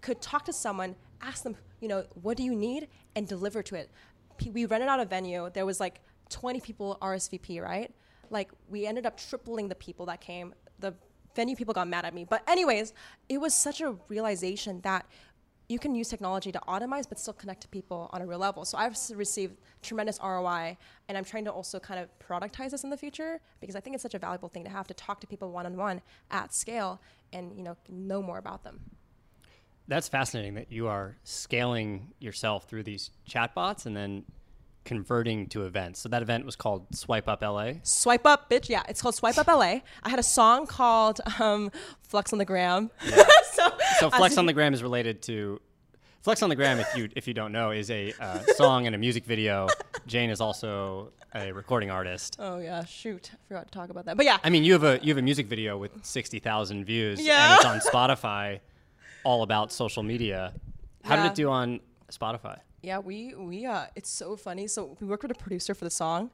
could 0.00 0.20
talk 0.20 0.44
to 0.46 0.52
someone, 0.52 0.96
ask 1.22 1.42
them, 1.42 1.56
you 1.80 1.88
know, 1.88 2.04
what 2.20 2.36
do 2.36 2.42
you 2.42 2.54
need, 2.54 2.88
and 3.16 3.26
deliver 3.26 3.62
to 3.62 3.76
it. 3.76 3.90
We 4.52 4.66
rented 4.66 4.88
out 4.88 5.00
a 5.00 5.04
venue. 5.04 5.50
There 5.52 5.66
was 5.66 5.80
like 5.80 6.00
20 6.30 6.60
people 6.60 6.98
RSVP, 7.00 7.62
right? 7.62 7.94
Like 8.30 8.50
we 8.68 8.86
ended 8.86 9.06
up 9.06 9.16
tripling 9.16 9.68
the 9.68 9.74
people 9.74 10.06
that 10.06 10.20
came. 10.20 10.54
The 10.80 10.94
venue 11.36 11.56
people 11.56 11.74
got 11.74 11.88
mad 11.88 12.04
at 12.04 12.14
me, 12.14 12.24
but 12.28 12.42
anyways, 12.48 12.92
it 13.28 13.38
was 13.38 13.54
such 13.54 13.80
a 13.80 13.94
realization 14.08 14.80
that 14.82 15.06
you 15.68 15.78
can 15.78 15.94
use 15.94 16.08
technology 16.08 16.52
to 16.52 16.60
automate 16.68 17.08
but 17.08 17.18
still 17.18 17.32
connect 17.32 17.62
to 17.62 17.68
people 17.68 18.10
on 18.12 18.20
a 18.20 18.26
real 18.26 18.38
level. 18.38 18.64
So 18.64 18.76
I've 18.76 18.96
received 19.14 19.56
tremendous 19.80 20.18
ROI, 20.22 20.76
and 21.08 21.16
I'm 21.16 21.24
trying 21.24 21.44
to 21.46 21.52
also 21.52 21.78
kind 21.78 21.98
of 22.00 22.08
productize 22.18 22.70
this 22.70 22.84
in 22.84 22.90
the 22.90 22.96
future 22.96 23.40
because 23.60 23.74
I 23.76 23.80
think 23.80 23.94
it's 23.94 24.02
such 24.02 24.14
a 24.14 24.18
valuable 24.18 24.48
thing 24.48 24.64
to 24.64 24.70
have 24.70 24.86
to 24.88 24.94
talk 24.94 25.20
to 25.20 25.26
people 25.26 25.50
one 25.50 25.64
on 25.66 25.76
one 25.76 26.02
at 26.30 26.52
scale 26.52 27.00
and 27.32 27.56
you 27.56 27.62
know 27.62 27.76
know 27.88 28.22
more 28.22 28.38
about 28.38 28.64
them. 28.64 28.80
That's 29.88 30.08
fascinating 30.08 30.54
that 30.54 30.70
you 30.70 30.88
are 30.88 31.16
scaling 31.24 32.12
yourself 32.20 32.64
through 32.68 32.84
these 32.84 33.10
chatbots 33.28 33.84
and 33.86 33.96
then 33.96 34.24
converting 34.84 35.46
to 35.48 35.64
events. 35.64 36.00
So 36.00 36.08
that 36.08 36.22
event 36.22 36.44
was 36.44 36.56
called 36.56 36.94
Swipe 36.94 37.28
Up 37.28 37.42
LA. 37.42 37.74
Swipe 37.82 38.26
Up, 38.26 38.50
bitch. 38.50 38.68
Yeah, 38.68 38.82
it's 38.88 39.00
called 39.02 39.14
Swipe 39.14 39.38
Up 39.38 39.46
LA. 39.46 39.80
I 40.02 40.08
had 40.08 40.18
a 40.18 40.22
song 40.24 40.66
called 40.66 41.20
um, 41.38 41.70
Flex 42.02 42.32
on 42.32 42.38
the 42.38 42.44
Gram. 42.44 42.90
so, 43.52 43.68
So 43.98 44.10
I 44.12 44.16
Flex 44.18 44.38
on 44.38 44.46
the 44.46 44.52
Gram 44.52 44.74
is 44.74 44.82
related 44.82 45.22
to 45.22 45.60
Flex 46.22 46.42
on 46.42 46.48
the 46.48 46.56
Gram. 46.56 46.78
If 46.78 46.96
you 46.96 47.08
if 47.16 47.26
you 47.28 47.34
don't 47.34 47.52
know, 47.52 47.70
is 47.72 47.90
a 47.90 48.12
uh, 48.20 48.38
song 48.56 48.86
and 48.86 48.94
a 48.94 48.98
music 48.98 49.24
video. 49.24 49.68
Jade 50.06 50.30
is 50.30 50.40
also 50.40 51.12
a 51.34 51.52
recording 51.52 51.90
artist. 51.90 52.36
Oh 52.38 52.58
yeah, 52.58 52.84
shoot, 52.84 53.30
I 53.32 53.36
forgot 53.48 53.66
to 53.66 53.70
talk 53.72 53.90
about 53.90 54.04
that. 54.06 54.16
But 54.16 54.26
yeah, 54.26 54.38
I 54.44 54.50
mean, 54.50 54.62
you 54.64 54.72
have 54.74 54.84
a 54.84 55.00
you 55.02 55.08
have 55.10 55.18
a 55.18 55.22
music 55.22 55.46
video 55.46 55.76
with 55.76 55.90
sixty 56.04 56.38
thousand 56.38 56.84
views, 56.84 57.20
Yeah. 57.20 57.50
and 57.50 57.56
it's 57.56 57.64
on 57.64 57.92
Spotify, 57.92 58.60
all 59.24 59.42
about 59.42 59.72
social 59.72 60.02
media. 60.02 60.54
How 61.04 61.16
did 61.16 61.26
it 61.26 61.34
do 61.34 61.50
on 61.50 61.80
Spotify? 62.10 62.58
yeah, 62.82 62.98
we 62.98 63.34
we 63.36 63.64
uh, 63.66 63.86
it's 63.94 64.10
so 64.10 64.36
funny. 64.36 64.66
So 64.66 64.96
we 65.00 65.06
worked 65.06 65.22
with 65.22 65.30
a 65.32 65.36
producer 65.40 65.72
for 65.74 65.84
the 65.84 65.90
song, 65.90 66.30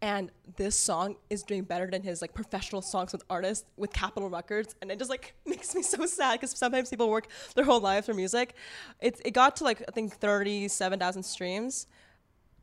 and 0.00 0.30
this 0.56 0.74
song 0.74 1.16
is 1.28 1.42
doing 1.42 1.62
better 1.64 1.86
than 1.90 2.02
his 2.02 2.22
like 2.22 2.32
professional 2.32 2.80
songs 2.80 3.12
with 3.12 3.22
artists 3.28 3.66
with 3.76 3.92
Capitol 3.92 4.30
Records, 4.30 4.74
and 4.80 4.90
it 4.90 4.98
just 4.98 5.10
like 5.10 5.34
makes 5.46 5.74
me 5.74 5.82
so 5.82 6.06
sad 6.06 6.40
because 6.40 6.56
sometimes 6.56 6.88
people 6.88 7.10
work 7.10 7.26
their 7.54 7.64
whole 7.64 7.80
lives 7.80 8.06
for 8.06 8.14
music. 8.14 8.54
It 9.00 9.20
it 9.24 9.32
got 9.32 9.56
to 9.56 9.64
like 9.64 9.82
I 9.88 9.92
think 9.92 10.14
thirty 10.14 10.68
seven 10.68 10.98
thousand 10.98 11.22
streams, 11.22 11.86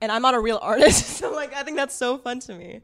and 0.02 0.12
I'm 0.12 0.22
not 0.24 0.34
a 0.34 0.40
real 0.40 0.60
artist, 0.64 1.06
so 1.18 1.32
like 1.32 1.54
I 1.56 1.62
think 1.64 1.78
that's 1.78 1.96
so 1.96 2.18
fun 2.18 2.40
to 2.42 2.54
me. 2.56 2.82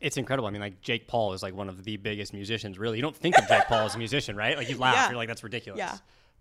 It's 0.00 0.16
incredible. 0.16 0.48
I 0.48 0.50
mean, 0.50 0.60
like 0.60 0.80
Jake 0.82 1.06
Paul 1.06 1.32
is 1.34 1.42
like 1.42 1.54
one 1.54 1.68
of 1.68 1.84
the 1.84 1.96
biggest 1.96 2.34
musicians. 2.34 2.78
Really, 2.80 2.98
you 2.98 3.02
don't 3.02 3.16
think 3.16 3.38
of 3.38 3.46
Jake 3.48 3.64
Paul 3.68 3.86
as 3.86 3.94
a 3.94 3.98
musician, 3.98 4.36
right? 4.36 4.56
Like 4.56 4.68
you 4.68 4.76
laugh, 4.76 4.94
Yeah. 4.96 5.08
you're 5.10 5.16
like, 5.16 5.28
that's 5.28 5.44
ridiculous. 5.44 5.78
Yeah. 5.78 5.96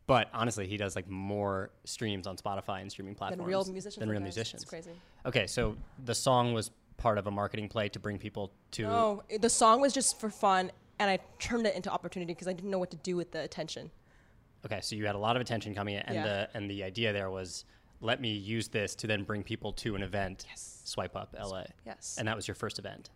But 0.06 0.30
honestly, 0.34 0.68
he 0.68 0.78
does 0.78 0.95
like 0.95 1.10
more 1.10 1.72
streams 1.86 2.28
on 2.28 2.36
Spotify 2.38 2.82
and 2.82 2.91
streaming 2.91 3.16
platforms 3.16 3.47
real 3.47 3.64
musicians 3.66 3.99
Than 3.99 4.10
real 4.10 4.20
musicians. 4.20 4.64
It's 4.64 4.70
crazy. 4.70 4.91
Okay, 5.26 5.47
so 5.47 5.78
the 6.04 6.16
song 6.16 6.54
was 6.54 6.72
part 6.97 7.18
of 7.18 7.28
a 7.28 7.32
marketing 7.32 7.70
play 7.70 7.89
to 7.89 7.99
bring 7.99 8.18
people 8.18 8.51
to. 8.72 8.84
No, 8.84 9.24
the 9.39 9.49
song 9.49 9.80
was 9.80 9.93
just 9.93 10.20
for 10.20 10.30
fun, 10.30 10.72
and 10.99 11.10
I 11.10 11.20
turned 11.39 11.66
it 11.66 11.76
into 11.76 11.89
opportunity 11.89 12.34
because 12.34 12.47
I 12.47 12.54
didn't 12.54 12.70
know 12.70 12.80
what 12.80 12.91
to 12.91 12.97
do 12.97 13.16
with 13.16 13.32
the 13.32 13.41
attention. 13.41 13.91
Okay, 14.66 14.80
so 14.82 14.95
you 14.95 15.06
had 15.06 15.16
a 15.16 15.20
lot 15.20 15.36
of 15.36 15.41
attention 15.41 15.74
coming 15.74 15.95
in, 15.95 16.01
and 16.01 16.16
Yeah. 16.16 16.24
the 16.24 16.49
and 16.54 16.70
the 16.70 16.84
idea 16.84 17.14
there 17.14 17.30
was, 17.30 17.66
let 18.01 18.20
me 18.20 18.34
use 18.34 18.68
this 18.68 18.95
to 18.95 19.08
then 19.08 19.24
bring 19.24 19.43
people 19.43 19.72
to 19.74 19.95
an 19.95 20.04
event. 20.04 20.45
Yes. 20.49 20.82
Swipe 20.84 21.16
up 21.16 21.34
LA. 21.38 21.64
Yes. 21.86 22.18
And 22.20 22.28
that 22.28 22.36
was 22.36 22.47
your 22.47 22.56
first 22.56 22.78
event. 22.78 23.10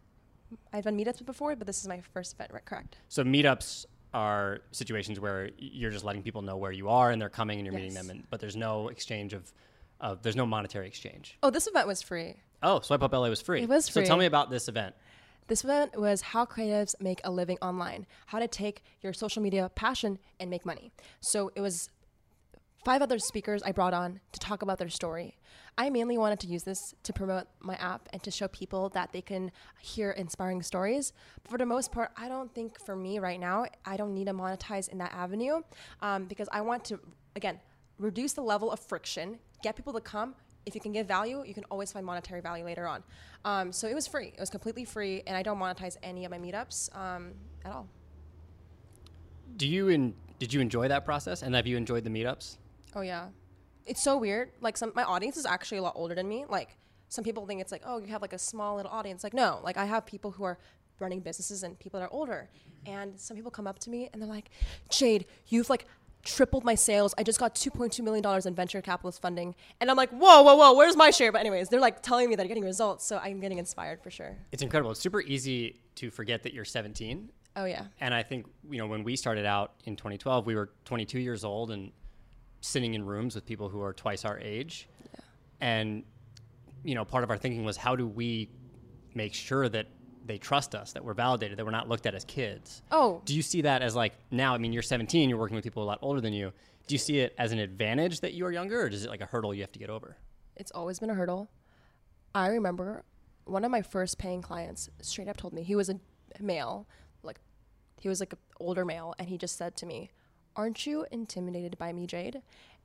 I've 0.71 0.85
done 0.85 0.97
meetups 0.97 1.25
before, 1.25 1.55
but 1.57 1.67
this 1.67 1.81
is 1.81 1.87
my 1.89 1.99
first 2.13 2.33
event. 2.33 2.51
Right, 2.53 2.63
correct. 2.63 2.97
So 3.09 3.23
meetups 3.23 3.85
are 4.17 4.61
situations 4.71 5.19
where 5.19 5.51
you're 5.57 5.91
just 5.91 6.03
letting 6.03 6.23
people 6.23 6.41
know 6.41 6.57
where 6.57 6.71
you 6.71 6.89
are 6.89 7.11
and 7.11 7.21
they're 7.21 7.29
coming 7.29 7.59
and 7.59 7.65
you're 7.65 7.75
meeting 7.75 7.93
them, 7.93 8.09
and, 8.09 8.27
but 8.29 8.39
there's 8.39 8.55
no 8.55 8.87
exchange 8.87 9.33
of, 9.33 9.53
of 10.01 10.23
there's 10.23 10.35
no 10.35 10.45
monetary 10.45 10.87
exchange. 10.87 11.37
Oh, 11.43 11.51
this 11.51 11.67
event 11.67 11.87
was 11.87 12.01
free. 12.01 12.35
Oh, 12.63 12.79
Swipe 12.81 13.03
Up 13.03 13.13
LA 13.13 13.29
was 13.29 13.41
free. 13.41 13.61
It 13.61 13.69
was 13.69 13.87
free. 13.87 14.03
So 14.03 14.07
tell 14.07 14.17
me 14.17 14.25
about 14.25 14.49
this 14.49 14.67
event. 14.67 14.95
This 15.47 15.63
event 15.63 15.97
was 15.97 16.21
how 16.21 16.45
creatives 16.45 16.95
make 16.99 17.21
a 17.23 17.31
living 17.31 17.57
online, 17.61 18.07
how 18.25 18.39
to 18.39 18.47
take 18.47 18.83
your 19.01 19.13
social 19.13 19.41
media 19.41 19.69
passion 19.75 20.17
and 20.39 20.49
make 20.49 20.65
money. 20.65 20.91
So 21.21 21.51
it 21.55 21.61
was 21.61 21.89
five 22.85 23.01
other 23.01 23.19
speakers 23.19 23.61
I 23.63 23.71
brought 23.71 23.93
on 23.93 24.19
to 24.31 24.39
talk 24.39 24.61
about 24.61 24.77
their 24.77 24.89
story. 24.89 25.37
I 25.77 25.89
mainly 25.89 26.17
wanted 26.17 26.39
to 26.39 26.47
use 26.47 26.63
this 26.63 26.95
to 27.03 27.13
promote 27.13 27.45
my 27.59 27.75
app 27.75 28.09
and 28.11 28.23
to 28.23 28.31
show 28.31 28.47
people 28.47 28.89
that 28.89 29.11
they 29.11 29.21
can 29.21 29.51
hear 29.79 30.11
inspiring 30.11 30.63
stories. 30.63 31.13
But 31.43 31.51
for 31.51 31.57
the 31.57 31.65
most 31.65 31.91
part, 31.91 32.11
I 32.17 32.27
don't 32.29 32.53
think 32.53 32.79
for 32.79 32.95
me 32.95 33.19
right 33.19 33.39
now, 33.39 33.65
I 33.85 33.97
don't 33.97 34.13
need 34.13 34.25
to 34.25 34.33
monetize 34.33 34.89
in 34.89 34.97
that 34.99 35.13
avenue 35.13 35.61
um, 36.01 36.25
because 36.25 36.49
I 36.51 36.61
want 36.61 36.83
to, 36.85 36.99
again, 37.35 37.59
reduce 37.99 38.33
the 38.33 38.41
level 38.41 38.71
of 38.71 38.79
friction, 38.79 39.37
get 39.61 39.75
people 39.75 39.93
to 39.93 40.01
come. 40.01 40.33
If 40.65 40.73
you 40.73 40.81
can 40.81 40.91
give 40.91 41.07
value, 41.07 41.43
you 41.45 41.53
can 41.53 41.63
always 41.65 41.91
find 41.91 42.05
monetary 42.05 42.41
value 42.41 42.65
later 42.65 42.87
on. 42.87 43.03
Um, 43.45 43.71
so 43.71 43.87
it 43.87 43.93
was 43.93 44.07
free. 44.07 44.27
It 44.27 44.39
was 44.39 44.49
completely 44.49 44.83
free, 44.83 45.23
and 45.27 45.37
I 45.37 45.43
don't 45.43 45.59
monetize 45.59 45.95
any 46.03 46.25
of 46.25 46.31
my 46.31 46.39
meetups 46.39 46.95
um, 46.95 47.33
at 47.63 47.71
all. 47.71 47.87
Do 49.55 49.67
you 49.67 49.89
in, 49.89 50.13
did 50.39 50.53
you 50.53 50.59
enjoy 50.59 50.87
that 50.87 51.05
process? 51.05 51.41
And 51.41 51.55
have 51.55 51.67
you 51.67 51.77
enjoyed 51.77 52.03
the 52.03 52.09
meetups? 52.09 52.57
Oh 52.97 53.01
yeah, 53.01 53.27
it's 53.85 54.01
so 54.01 54.17
weird. 54.17 54.49
Like 54.59 54.75
some 54.75 54.91
my 54.95 55.03
audience 55.03 55.37
is 55.37 55.45
actually 55.45 55.77
a 55.77 55.83
lot 55.83 55.93
older 55.95 56.15
than 56.15 56.27
me. 56.27 56.45
Like 56.49 56.77
some 57.09 57.23
people 57.23 57.45
think 57.45 57.61
it's 57.61 57.71
like 57.71 57.83
oh 57.85 57.99
you 57.99 58.07
have 58.07 58.23
like 58.23 58.33
a 58.33 58.39
small 58.39 58.75
little 58.77 58.91
audience. 58.91 59.23
Like 59.23 59.35
no, 59.35 59.61
like 59.63 59.77
I 59.77 59.85
have 59.85 60.05
people 60.05 60.31
who 60.31 60.43
are 60.43 60.57
running 60.99 61.19
businesses 61.19 61.61
and 61.61 61.77
people 61.77 61.99
that 61.99 62.07
are 62.07 62.13
older. 62.13 62.49
And 62.87 63.19
some 63.19 63.37
people 63.37 63.51
come 63.51 63.67
up 63.67 63.77
to 63.79 63.91
me 63.91 64.09
and 64.11 64.19
they're 64.19 64.27
like, 64.27 64.49
Jade, 64.89 65.25
you've 65.47 65.69
like 65.69 65.85
tripled 66.23 66.63
my 66.63 66.73
sales. 66.73 67.13
I 67.19 67.23
just 67.23 67.39
got 67.39 67.53
2.2 67.53 68.03
million 68.03 68.23
dollars 68.23 68.47
in 68.47 68.55
venture 68.55 68.81
capitalist 68.81 69.21
funding. 69.21 69.53
And 69.79 69.91
I'm 69.91 69.97
like, 69.97 70.09
whoa, 70.09 70.41
whoa, 70.41 70.55
whoa, 70.55 70.73
where's 70.73 70.95
my 70.95 71.11
share? 71.11 71.31
But 71.31 71.41
anyways, 71.41 71.69
they're 71.69 71.79
like 71.79 72.01
telling 72.01 72.29
me 72.29 72.35
that 72.35 72.41
they're 72.41 72.47
getting 72.47 72.65
results, 72.65 73.05
so 73.05 73.19
I'm 73.19 73.39
getting 73.39 73.59
inspired 73.59 74.01
for 74.01 74.09
sure. 74.09 74.35
It's 74.51 74.63
incredible. 74.63 74.89
It's 74.89 74.99
super 74.99 75.21
easy 75.21 75.81
to 75.95 76.09
forget 76.09 76.41
that 76.43 76.53
you're 76.53 76.65
17 76.65 77.29
Oh 77.57 77.65
yeah. 77.65 77.85
And 77.99 78.13
I 78.13 78.21
think, 78.21 78.45
you 78.69 78.77
know, 78.77 78.85
when 78.85 79.03
we 79.03 79.15
started 79.15 79.45
out 79.45 79.73
in 79.85 79.95
2012, 79.95 80.45
we 80.45 80.53
were 80.53 80.69
22 80.85 81.19
years 81.19 81.43
old 81.43 81.71
and 81.71 81.91
sitting 82.61 82.93
in 82.93 83.05
rooms 83.05 83.35
with 83.35 83.45
people 83.45 83.69
who 83.69 83.81
are 83.81 83.93
twice 83.93 84.25
our 84.25 84.39
age. 84.39 84.87
And, 85.61 86.03
you 86.83 86.95
know, 86.95 87.05
part 87.05 87.23
of 87.23 87.29
our 87.29 87.37
thinking 87.37 87.65
was 87.65 87.77
how 87.77 87.95
do 87.95 88.07
we 88.07 88.49
make 89.13 89.33
sure 89.33 89.67
that 89.69 89.87
they 90.25 90.37
trust 90.37 90.75
us, 90.75 90.93
that 90.93 91.03
we're 91.03 91.13
validated, 91.13 91.57
that 91.57 91.65
we're 91.65 91.71
not 91.71 91.87
looked 91.87 92.05
at 92.05 92.13
as 92.13 92.25
kids? 92.25 92.81
Oh, 92.91 93.21
Do 93.25 93.33
you 93.35 93.41
see 93.41 93.61
that 93.61 93.81
as 93.81 93.95
like 93.95 94.13
now, 94.29 94.53
I 94.53 94.57
mean, 94.57 94.73
you're 94.73 94.83
17, 94.83 95.29
you're 95.29 95.39
working 95.39 95.55
with 95.55 95.63
people 95.63 95.83
a 95.83 95.85
lot 95.85 95.99
older 96.01 96.19
than 96.21 96.33
you. 96.33 96.51
Do 96.87 96.93
you 96.95 96.99
see 96.99 97.19
it 97.19 97.33
as 97.37 97.51
an 97.51 97.59
advantage 97.59 98.21
that 98.21 98.33
you 98.33 98.45
are 98.45 98.51
younger, 98.51 98.83
or 98.83 98.87
is 98.87 99.03
it 99.05 99.09
like 99.09 99.21
a 99.21 99.25
hurdle 99.25 99.53
you 99.53 99.61
have 99.61 99.71
to 99.73 99.79
get 99.79 99.89
over? 99.89 100.17
it's 100.59 100.71
always 100.71 100.97
been 100.99 101.11
a 101.11 101.13
hurdle. 101.13 101.51
I 102.33 102.47
remember 102.47 103.03
one 103.45 103.63
of 103.63 103.69
my 103.69 103.83
first 103.83 104.17
paying 104.17 104.41
clients 104.41 104.89
straight 105.03 105.27
up 105.27 105.37
told 105.37 105.53
me 105.53 105.61
he 105.61 105.75
was 105.75 105.87
a 105.87 105.99
male, 106.39 106.87
like 107.21 107.39
he 108.01 108.09
was 108.09 108.19
like 108.19 108.33
an 108.33 108.39
older 108.59 108.83
male, 108.83 109.13
and 109.19 109.29
he 109.29 109.37
just 109.37 109.55
said 109.55 109.75
to 109.77 109.85
me, 109.85 110.09
"Aren't 110.57 110.85
you 110.85 111.05
intimidated 111.11 111.77
by 111.77 111.93
me, 111.93 112.05
Jade?" 112.05 112.41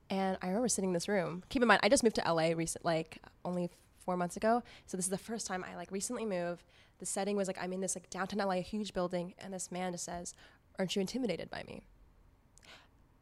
And 0.09 0.39
I 0.43 0.49
remember 0.49 0.69
sitting 0.69 0.91
in 0.91 0.95
this 0.95 1.09
room. 1.09 1.43
Keep 1.49 1.63
in 1.63 1.69
mind, 1.69 1.81
I 1.83 1.89
just 1.89 2.05
moved 2.05 2.17
to 2.17 2.33
LA 2.33 2.53
recent, 2.55 2.85
like 2.85 3.19
only 3.45 3.71
four 3.99 4.17
months 4.17 4.37
ago, 4.37 4.63
so 4.87 4.97
this 4.97 5.07
is 5.07 5.11
the 5.11 5.19
first 5.19 5.47
time 5.47 5.65
I 5.65 5.75
like 5.75 5.91
recently 5.91 6.25
moved. 6.27 6.65
The 6.99 7.07
setting 7.07 7.37
was 7.37 7.49
like 7.49 7.59
I'm 7.61 7.73
in 7.73 7.81
this 7.81 7.97
like 7.97 8.11
downtown 8.11 8.47
LA, 8.47 8.61
huge 8.61 8.93
building, 8.95 9.35
and 9.39 9.53
this 9.53 9.73
man 9.73 9.93
just 9.93 10.05
says, 10.05 10.35
"Aren't 10.79 10.95
you 10.95 11.01
intimidated 11.01 11.51
by 11.51 11.65
me?" 11.67 11.83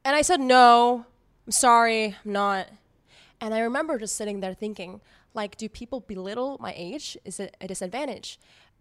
And 0.04 0.16
I 0.16 0.22
said, 0.22 0.40
"No, 0.40 1.06
I'm 1.46 1.52
sorry, 1.52 2.16
I'm 2.24 2.32
not." 2.32 2.68
And 3.40 3.54
I 3.54 3.60
remember 3.60 3.98
just 3.98 4.16
sitting 4.16 4.40
there 4.40 4.52
thinking, 4.52 5.00
like, 5.32 5.56
do 5.56 5.68
people 5.68 6.00
belittle 6.00 6.58
my 6.60 6.74
age? 6.76 7.16
Is 7.24 7.40
it 7.40 7.56
a 7.60 7.66
disadvantage? 7.66 8.38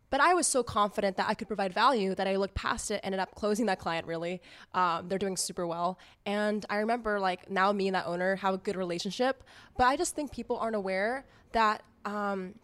But 0.10 0.22
I 0.22 0.34
was 0.34 0.48
so 0.48 0.64
confident 0.64 1.18
that 1.18 1.30
I 1.30 1.34
could 1.34 1.48
provide 1.48 1.74
value 1.74 2.16
that 2.16 2.28
I 2.28 2.36
looked 2.38 2.56
past 2.56 2.90
it, 2.92 3.00
ended 3.04 3.20
up 3.20 3.36
closing 3.36 3.68
that 3.68 3.80
client 3.80 4.08
really. 4.08 4.42
Um, 4.74 5.08
they're 5.08 5.20
doing 5.20 5.38
super 5.38 5.68
well. 5.68 6.00
And 6.26 6.66
I 6.70 6.78
remember, 6.78 7.20
like, 7.20 7.50
now 7.50 7.72
me 7.72 7.88
and 7.88 7.96
that 7.96 8.08
owner 8.08 8.36
have 8.38 8.54
a 8.54 8.58
good 8.58 8.76
relationship. 8.76 9.44
But 9.78 9.86
I 9.86 9.96
just 9.98 10.16
think 10.16 10.32
people 10.32 10.58
aren't 10.58 10.76
aware 10.76 11.26
that, 11.52 11.84
um, 12.06 12.56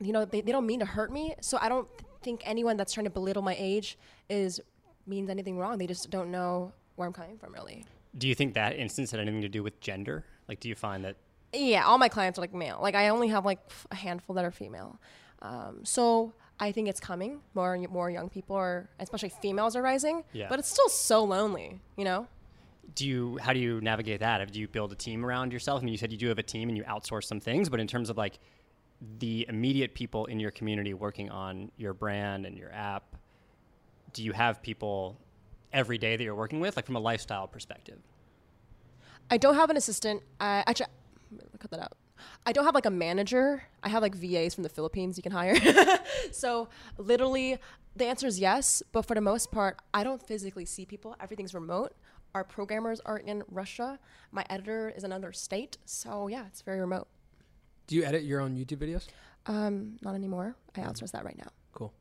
you 0.00 0.12
know, 0.12 0.24
they, 0.24 0.40
they 0.40 0.52
don't 0.52 0.66
mean 0.66 0.80
to 0.80 0.86
hurt 0.86 1.12
me. 1.12 1.34
So 1.40 1.58
I 1.60 1.68
don't 1.68 1.88
think 2.22 2.42
anyone 2.44 2.76
that's 2.76 2.92
trying 2.92 3.04
to 3.04 3.10
belittle 3.10 3.42
my 3.42 3.56
age 3.58 3.98
is 4.28 4.60
means 5.06 5.28
anything 5.28 5.58
wrong. 5.58 5.78
They 5.78 5.88
just 5.88 6.08
don't 6.10 6.30
know 6.30 6.72
where 6.94 7.06
I'm 7.06 7.12
coming 7.12 7.36
from, 7.36 7.52
really. 7.52 7.84
Do 8.16 8.28
you 8.28 8.34
think 8.34 8.54
that 8.54 8.76
instance 8.76 9.10
had 9.10 9.20
anything 9.20 9.42
to 9.42 9.48
do 9.48 9.62
with 9.62 9.80
gender? 9.80 10.24
Like, 10.46 10.60
do 10.60 10.68
you 10.68 10.74
find 10.74 11.04
that 11.04 11.16
Yeah, 11.52 11.84
all 11.84 11.98
my 11.98 12.08
clients 12.08 12.38
are 12.38 12.42
like 12.42 12.54
male. 12.54 12.78
Like 12.80 12.94
I 12.94 13.08
only 13.08 13.28
have 13.28 13.44
like 13.44 13.58
a 13.90 13.94
handful 13.94 14.34
that 14.36 14.44
are 14.44 14.50
female. 14.50 15.00
Um, 15.40 15.80
so 15.84 16.32
I 16.62 16.70
think 16.70 16.88
it's 16.88 17.00
coming. 17.00 17.40
More 17.54 17.74
and 17.74 17.88
more 17.90 18.08
young 18.08 18.28
people 18.28 18.54
are, 18.54 18.88
especially 19.00 19.30
females, 19.30 19.74
are 19.74 19.82
rising. 19.82 20.22
Yeah. 20.32 20.46
But 20.48 20.60
it's 20.60 20.68
still 20.68 20.88
so 20.88 21.24
lonely, 21.24 21.80
you 21.96 22.04
know. 22.04 22.28
do 22.94 23.06
you 23.06 23.38
how 23.40 23.52
do 23.52 23.58
you 23.58 23.80
navigate 23.80 24.20
that? 24.20 24.52
Do 24.52 24.60
you 24.60 24.68
build 24.68 24.92
a 24.92 24.94
team 24.94 25.24
around 25.24 25.52
yourself? 25.52 25.80
I 25.80 25.84
mean, 25.84 25.92
you 25.92 25.98
said 25.98 26.12
you 26.12 26.18
do 26.18 26.28
have 26.28 26.38
a 26.38 26.42
team 26.42 26.68
and 26.68 26.76
you 26.76 26.84
outsource 26.84 27.24
some 27.24 27.40
things, 27.40 27.68
but 27.68 27.80
in 27.80 27.86
terms 27.86 28.10
of 28.10 28.16
like 28.16 28.38
the 29.18 29.46
immediate 29.48 29.94
people 29.94 30.26
in 30.26 30.38
your 30.38 30.50
community 30.50 30.94
working 30.94 31.30
on 31.30 31.70
your 31.76 31.94
brand 31.94 32.46
and 32.46 32.56
your 32.56 32.72
app, 32.72 33.16
do 34.12 34.22
you 34.22 34.32
have 34.32 34.62
people 34.62 35.18
every 35.72 35.98
day 35.98 36.16
that 36.16 36.22
you're 36.22 36.34
working 36.34 36.60
with, 36.60 36.76
like 36.76 36.86
from 36.86 36.96
a 36.96 37.00
lifestyle 37.00 37.48
perspective? 37.48 37.98
I 39.30 39.38
don't 39.38 39.54
have 39.54 39.70
an 39.70 39.76
assistant. 39.76 40.22
I 40.38 40.62
actually 40.66 40.86
cut 41.58 41.70
that 41.70 41.80
out. 41.80 41.96
I 42.46 42.52
don't 42.52 42.64
have 42.64 42.74
like 42.74 42.86
a 42.86 42.90
manager. 42.90 43.62
I 43.82 43.88
have 43.88 44.02
like 44.02 44.14
VAs 44.14 44.54
from 44.54 44.62
the 44.62 44.68
Philippines 44.68 45.16
you 45.16 45.22
can 45.22 45.32
hire. 45.32 45.56
so 46.32 46.68
literally, 46.98 47.58
the 47.96 48.06
answer 48.06 48.26
is 48.26 48.38
yes. 48.40 48.82
But 48.92 49.02
for 49.02 49.14
the 49.14 49.20
most 49.20 49.50
part, 49.50 49.78
I 49.92 50.04
don't 50.04 50.22
physically 50.22 50.64
see 50.64 50.86
people. 50.86 51.16
Everything's 51.20 51.54
remote. 51.54 51.94
Our 52.34 52.44
programmers 52.44 53.00
are 53.00 53.18
in 53.18 53.42
Russia. 53.50 53.98
My 54.30 54.44
editor 54.48 54.92
is 54.96 55.04
another 55.04 55.32
state. 55.32 55.76
So 55.84 56.28
yeah, 56.28 56.46
it's 56.46 56.62
very 56.62 56.80
remote. 56.80 57.08
Do 57.86 57.96
you 57.96 58.04
edit 58.04 58.22
your 58.22 58.40
own 58.40 58.56
YouTube 58.56 58.78
videos? 58.78 59.06
Um, 59.46 59.98
not 60.02 60.14
anymore. 60.14 60.54
I 60.76 60.80
outsource 60.80 61.10
that 61.12 61.24
right 61.24 61.36
now. 61.36 61.48
Cool. 61.72 61.92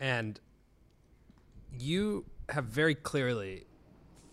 And 0.00 0.40
you 1.78 2.24
have 2.48 2.64
very 2.64 2.94
clearly, 2.94 3.66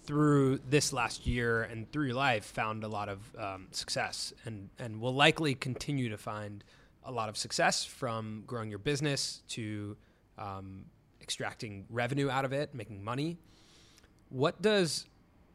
through 0.05 0.59
this 0.69 0.93
last 0.93 1.25
year 1.25 1.63
and 1.63 1.91
through 1.91 2.07
your 2.07 2.15
life, 2.15 2.45
found 2.45 2.83
a 2.83 2.87
lot 2.87 3.09
of 3.09 3.19
um, 3.37 3.67
success 3.71 4.33
and, 4.45 4.69
and 4.79 5.01
will 5.01 5.13
likely 5.13 5.55
continue 5.55 6.09
to 6.09 6.17
find 6.17 6.63
a 7.03 7.11
lot 7.11 7.29
of 7.29 7.37
success 7.37 7.85
from 7.85 8.43
growing 8.47 8.69
your 8.69 8.79
business 8.79 9.43
to 9.49 9.95
um, 10.37 10.85
extracting 11.21 11.85
revenue 11.89 12.29
out 12.29 12.45
of 12.45 12.53
it, 12.53 12.73
making 12.73 13.03
money. 13.03 13.37
What 14.29 14.61
does, 14.61 15.05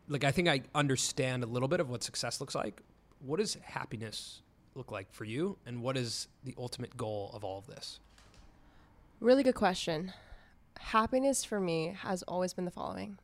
like, 0.09 0.25
I 0.25 0.31
think 0.31 0.49
I 0.49 0.63
understand 0.75 1.43
a 1.43 1.47
little 1.47 1.69
bit 1.69 1.81
of 1.81 1.91
what 1.91 2.03
success 2.03 2.41
looks 2.41 2.55
like. 2.55 2.83
What 3.21 3.39
does 3.39 3.57
happiness 3.63 4.43
look 4.75 4.91
like 4.93 5.13
for 5.13 5.25
you? 5.25 5.59
And 5.67 5.83
what 5.83 5.97
is 5.97 6.29
the 6.45 6.55
ultimate 6.57 6.97
goal 6.97 7.31
of 7.35 7.45
all 7.45 7.59
of 7.59 7.67
this? 7.67 8.01
Really 9.21 9.43
good 9.43 9.55
question. 9.55 10.13
Happiness 10.79 11.45
for 11.45 11.61
me 11.61 11.95
has 12.03 12.23
always 12.23 12.55
been 12.55 12.65
the 12.65 12.71
following 12.71 13.19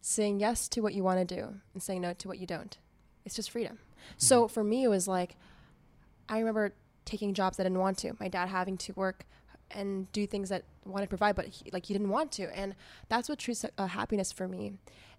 saying 0.00 0.40
yes 0.40 0.68
to 0.68 0.80
what 0.80 0.94
you 0.94 1.02
want 1.02 1.26
to 1.26 1.34
do 1.36 1.54
and 1.74 1.82
saying 1.82 2.00
no 2.00 2.12
to 2.14 2.28
what 2.28 2.38
you 2.38 2.46
don't. 2.46 2.78
It's 3.24 3.34
just 3.34 3.50
freedom. 3.50 3.78
So 4.16 4.48
for 4.48 4.64
me, 4.64 4.84
it 4.84 4.88
was 4.88 5.06
like, 5.06 5.36
I 6.28 6.38
remember 6.38 6.74
taking 7.04 7.34
jobs 7.34 7.60
I 7.60 7.64
didn't 7.64 7.78
want 7.78 7.98
to. 7.98 8.12
My 8.18 8.28
dad 8.28 8.48
having 8.48 8.76
to 8.78 8.92
work 8.94 9.24
and 9.70 10.10
do 10.12 10.26
things 10.26 10.48
that 10.48 10.64
I 10.86 10.88
wanted 10.88 11.06
to 11.06 11.10
provide, 11.10 11.36
but 11.36 11.46
he, 11.46 11.70
like 11.70 11.86
he 11.86 11.94
didn't 11.94 12.08
want 12.08 12.32
to. 12.32 12.56
And 12.56 12.74
that's 13.08 13.28
what 13.28 13.38
true 13.38 13.54
uh, 13.78 13.86
happiness 13.86 14.32
for 14.32 14.48
me. 14.48 14.74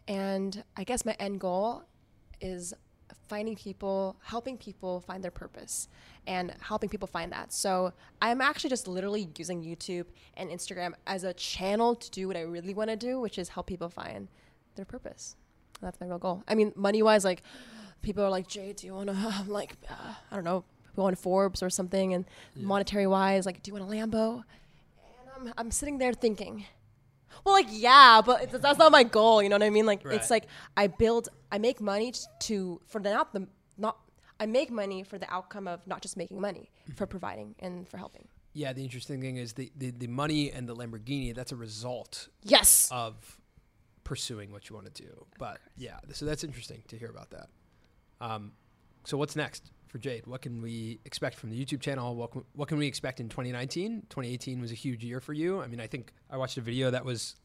And 0.07 0.63
I 0.75 0.83
guess 0.83 1.05
my 1.05 1.15
end 1.19 1.39
goal 1.39 1.83
is 2.39 2.73
finding 3.27 3.55
people, 3.55 4.17
helping 4.23 4.57
people 4.57 4.99
find 5.01 5.23
their 5.23 5.31
purpose 5.31 5.87
and 6.27 6.53
helping 6.59 6.89
people 6.89 7.07
find 7.07 7.31
that. 7.31 7.53
So 7.53 7.93
I'm 8.21 8.41
actually 8.41 8.69
just 8.69 8.87
literally 8.87 9.29
using 9.37 9.63
YouTube 9.63 10.05
and 10.35 10.49
Instagram 10.49 10.93
as 11.07 11.23
a 11.23 11.33
channel 11.33 11.95
to 11.95 12.11
do 12.11 12.27
what 12.27 12.35
I 12.35 12.41
really 12.41 12.73
want 12.73 12.89
to 12.89 12.95
do, 12.95 13.19
which 13.19 13.37
is 13.37 13.49
help 13.49 13.67
people 13.67 13.89
find 13.89 14.27
their 14.75 14.85
purpose. 14.85 15.35
That's 15.81 15.99
my 15.99 16.07
real 16.07 16.19
goal. 16.19 16.43
I 16.47 16.55
mean, 16.55 16.71
money 16.75 17.01
wise, 17.01 17.23
like 17.25 17.41
people 18.01 18.23
are 18.23 18.29
like, 18.29 18.47
Jay, 18.47 18.73
do 18.73 18.85
you 18.87 18.93
want 18.93 19.09
to, 19.09 19.43
like, 19.47 19.75
uh, 19.89 20.13
I 20.31 20.35
don't 20.35 20.43
know, 20.43 20.63
go 20.95 21.03
on 21.03 21.15
Forbes 21.15 21.63
or 21.63 21.69
something, 21.69 22.13
and 22.13 22.25
monetary 22.55 23.07
wise, 23.07 23.45
like, 23.45 23.63
do 23.63 23.69
you 23.71 23.79
want 23.79 23.91
a 23.91 23.95
Lambo? 23.95 24.43
And 25.37 25.47
I'm, 25.49 25.53
I'm 25.57 25.71
sitting 25.71 25.97
there 25.97 26.13
thinking, 26.13 26.65
well, 27.45 27.55
like, 27.55 27.67
yeah, 27.69 28.21
but 28.25 28.43
it's, 28.43 28.57
that's 28.59 28.77
not 28.77 28.91
my 28.91 29.03
goal. 29.03 29.41
You 29.41 29.49
know 29.49 29.55
what 29.55 29.63
I 29.63 29.69
mean? 29.69 29.85
Like, 29.85 30.05
Right. 30.05 30.15
it's 30.15 30.29
like 30.29 30.45
I 30.77 30.87
build, 30.87 31.29
I 31.51 31.57
make 31.57 31.79
money 31.81 32.13
to 32.41 32.81
for 32.87 32.99
the 33.01 33.11
not 33.11 33.33
the 33.33 33.47
not. 33.77 33.97
I 34.39 34.47
make 34.47 34.71
money 34.71 35.03
for 35.03 35.17
the 35.19 35.31
outcome 35.31 35.67
of 35.67 35.85
not 35.85 36.01
just 36.01 36.17
making 36.17 36.41
money, 36.41 36.71
for 36.95 37.05
providing 37.05 37.53
and 37.59 37.87
for 37.87 37.97
helping. 37.97 38.27
Yeah, 38.53 38.73
the 38.73 38.83
interesting 38.83 39.21
thing 39.21 39.37
is 39.37 39.53
the, 39.53 39.71
the, 39.77 39.91
the 39.91 40.07
money 40.07 40.51
and 40.51 40.67
the 40.67 40.75
Lamborghini, 40.75 41.33
that's 41.33 41.51
a 41.51 41.55
result 41.55 42.27
Yes. 42.43 42.89
of 42.91 43.37
pursuing 44.11 44.51
what 44.51 44.69
you 44.69 44.75
want 44.75 44.93
to 44.93 45.03
do. 45.03 45.25
But 45.39 45.61
yeah, 45.77 45.97
so 46.11 46.25
that's 46.25 46.43
interesting 46.43 46.83
to 46.89 46.97
hear 46.97 47.09
about 47.09 47.29
that. 47.29 47.47
Um, 48.19 48.51
so 49.05 49.15
what's 49.15 49.37
next 49.37 49.71
for 49.87 49.99
Jade? 49.99 50.27
What 50.27 50.41
can 50.41 50.61
we 50.61 50.99
expect 51.05 51.37
from 51.37 51.49
the 51.49 51.55
YouTube 51.57 51.79
channel? 51.79 52.13
What 52.13 52.33
can, 52.33 52.43
what 52.51 52.67
can 52.67 52.77
we 52.77 52.87
expect 52.87 53.21
in 53.21 53.29
2019? 53.29 54.07
2018 54.09 54.59
was 54.59 54.69
a 54.69 54.75
huge 54.75 55.01
year 55.01 55.21
for 55.21 55.31
you. 55.31 55.61
I 55.61 55.67
mean, 55.67 55.79
I 55.79 55.87
think 55.87 56.11
I 56.29 56.35
watched 56.35 56.57
a 56.57 56.61
video 56.61 56.91
that 56.91 57.05
was 57.05 57.37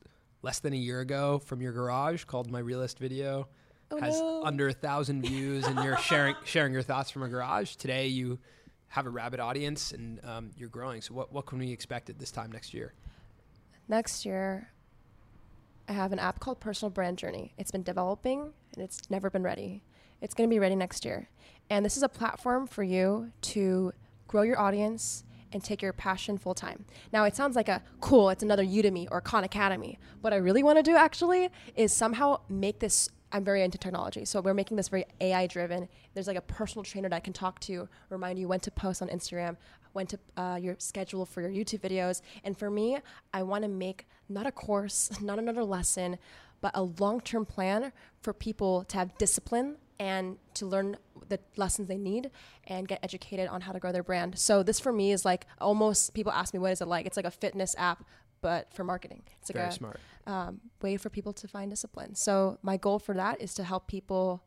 less 0.42 0.58
than 0.58 0.72
a 0.72 0.76
year 0.76 0.98
ago 0.98 1.38
from 1.38 1.60
your 1.60 1.70
garage 1.70 2.24
called 2.24 2.50
My 2.50 2.58
Realist 2.58 2.98
Video. 2.98 3.46
Oh, 3.92 4.00
has 4.00 4.18
no. 4.18 4.42
under 4.42 4.66
a 4.66 4.72
thousand 4.72 5.22
views, 5.22 5.68
and 5.68 5.78
you're 5.84 5.98
sharing 5.98 6.34
sharing 6.44 6.72
your 6.72 6.82
thoughts 6.82 7.12
from 7.12 7.22
a 7.22 7.28
garage. 7.28 7.76
Today, 7.76 8.08
you 8.08 8.40
have 8.88 9.06
a 9.06 9.10
rabid 9.10 9.38
audience, 9.38 9.92
and 9.92 10.18
um, 10.24 10.50
you're 10.56 10.68
growing. 10.68 11.00
So, 11.00 11.14
what 11.14 11.32
what 11.32 11.46
can 11.46 11.60
we 11.60 11.70
expect 11.70 12.10
at 12.10 12.18
this 12.18 12.32
time 12.32 12.50
next 12.50 12.74
year? 12.74 12.92
Next 13.86 14.26
year, 14.26 14.72
I 15.88 15.92
have 15.92 16.12
an 16.12 16.18
app 16.18 16.40
called 16.40 16.60
Personal 16.60 16.90
Brand 16.90 17.18
Journey. 17.18 17.54
It's 17.58 17.70
been 17.70 17.82
developing 17.82 18.52
and 18.74 18.84
it's 18.84 19.08
never 19.08 19.30
been 19.30 19.42
ready. 19.42 19.82
It's 20.20 20.34
going 20.34 20.48
to 20.48 20.54
be 20.54 20.58
ready 20.58 20.74
next 20.74 21.04
year. 21.04 21.28
And 21.70 21.84
this 21.84 21.96
is 21.96 22.02
a 22.02 22.08
platform 22.08 22.66
for 22.66 22.82
you 22.82 23.30
to 23.42 23.92
grow 24.26 24.42
your 24.42 24.58
audience 24.58 25.24
and 25.52 25.62
take 25.62 25.82
your 25.82 25.92
passion 25.92 26.38
full 26.38 26.54
time. 26.54 26.84
Now, 27.12 27.24
it 27.24 27.36
sounds 27.36 27.54
like 27.54 27.68
a 27.68 27.82
cool, 28.00 28.30
it's 28.30 28.42
another 28.42 28.64
Udemy 28.64 29.06
or 29.10 29.20
Khan 29.20 29.44
Academy. 29.44 29.98
What 30.20 30.32
I 30.32 30.36
really 30.36 30.62
want 30.62 30.78
to 30.78 30.82
do 30.82 30.96
actually 30.96 31.50
is 31.76 31.92
somehow 31.92 32.40
make 32.48 32.80
this. 32.80 33.08
I'm 33.32 33.44
very 33.44 33.62
into 33.62 33.76
technology, 33.76 34.24
so 34.24 34.40
we're 34.40 34.54
making 34.54 34.76
this 34.76 34.88
very 34.88 35.04
AI 35.20 35.48
driven. 35.48 35.88
There's 36.14 36.28
like 36.28 36.36
a 36.36 36.42
personal 36.42 36.84
trainer 36.84 37.08
that 37.08 37.16
I 37.16 37.20
can 37.20 37.32
talk 37.32 37.58
to, 37.60 37.88
remind 38.08 38.38
you 38.38 38.46
when 38.48 38.60
to 38.60 38.70
post 38.70 39.02
on 39.02 39.08
Instagram, 39.08 39.56
when 39.96 40.06
to 40.06 40.18
uh, 40.36 40.58
your 40.60 40.76
schedule 40.78 41.26
for 41.26 41.40
your 41.40 41.50
YouTube 41.50 41.80
videos. 41.80 42.20
And 42.44 42.56
for 42.56 42.70
me, 42.70 42.98
I 43.32 43.42
want 43.42 43.62
to 43.62 43.68
make 43.68 44.06
not 44.28 44.46
a 44.46 44.52
course, 44.52 45.10
not 45.20 45.38
another 45.38 45.64
lesson, 45.64 46.18
but 46.60 46.70
a 46.74 46.82
long 46.82 47.20
term 47.20 47.44
plan 47.44 47.92
for 48.20 48.32
people 48.32 48.84
to 48.84 48.98
have 48.98 49.16
discipline 49.18 49.76
and 49.98 50.36
to 50.54 50.66
learn 50.66 50.98
the 51.28 51.40
lessons 51.56 51.88
they 51.88 51.96
need 51.96 52.30
and 52.66 52.86
get 52.86 53.00
educated 53.02 53.48
on 53.48 53.62
how 53.62 53.72
to 53.72 53.80
grow 53.80 53.90
their 53.90 54.02
brand. 54.02 54.38
So 54.38 54.62
this 54.62 54.78
for 54.78 54.92
me 54.92 55.10
is 55.10 55.24
like 55.24 55.46
almost 55.58 56.12
people 56.14 56.32
ask 56.32 56.52
me 56.52 56.60
what 56.60 56.72
is 56.72 56.80
it 56.80 56.88
like? 56.88 57.06
It's 57.06 57.16
like 57.16 57.26
a 57.26 57.30
fitness 57.30 57.74
app 57.78 58.04
but 58.42 58.72
for 58.72 58.84
marketing. 58.84 59.22
It's 59.40 59.50
like 59.50 59.56
Very 59.56 59.68
a 59.68 59.72
smart. 59.72 60.00
um, 60.26 60.60
way 60.82 60.96
for 60.98 61.08
people 61.08 61.32
to 61.32 61.48
find 61.48 61.70
discipline. 61.70 62.14
So 62.14 62.58
my 62.62 62.76
goal 62.76 62.98
for 62.98 63.14
that 63.14 63.40
is 63.40 63.54
to 63.54 63.64
help 63.64 63.88
people. 63.88 64.44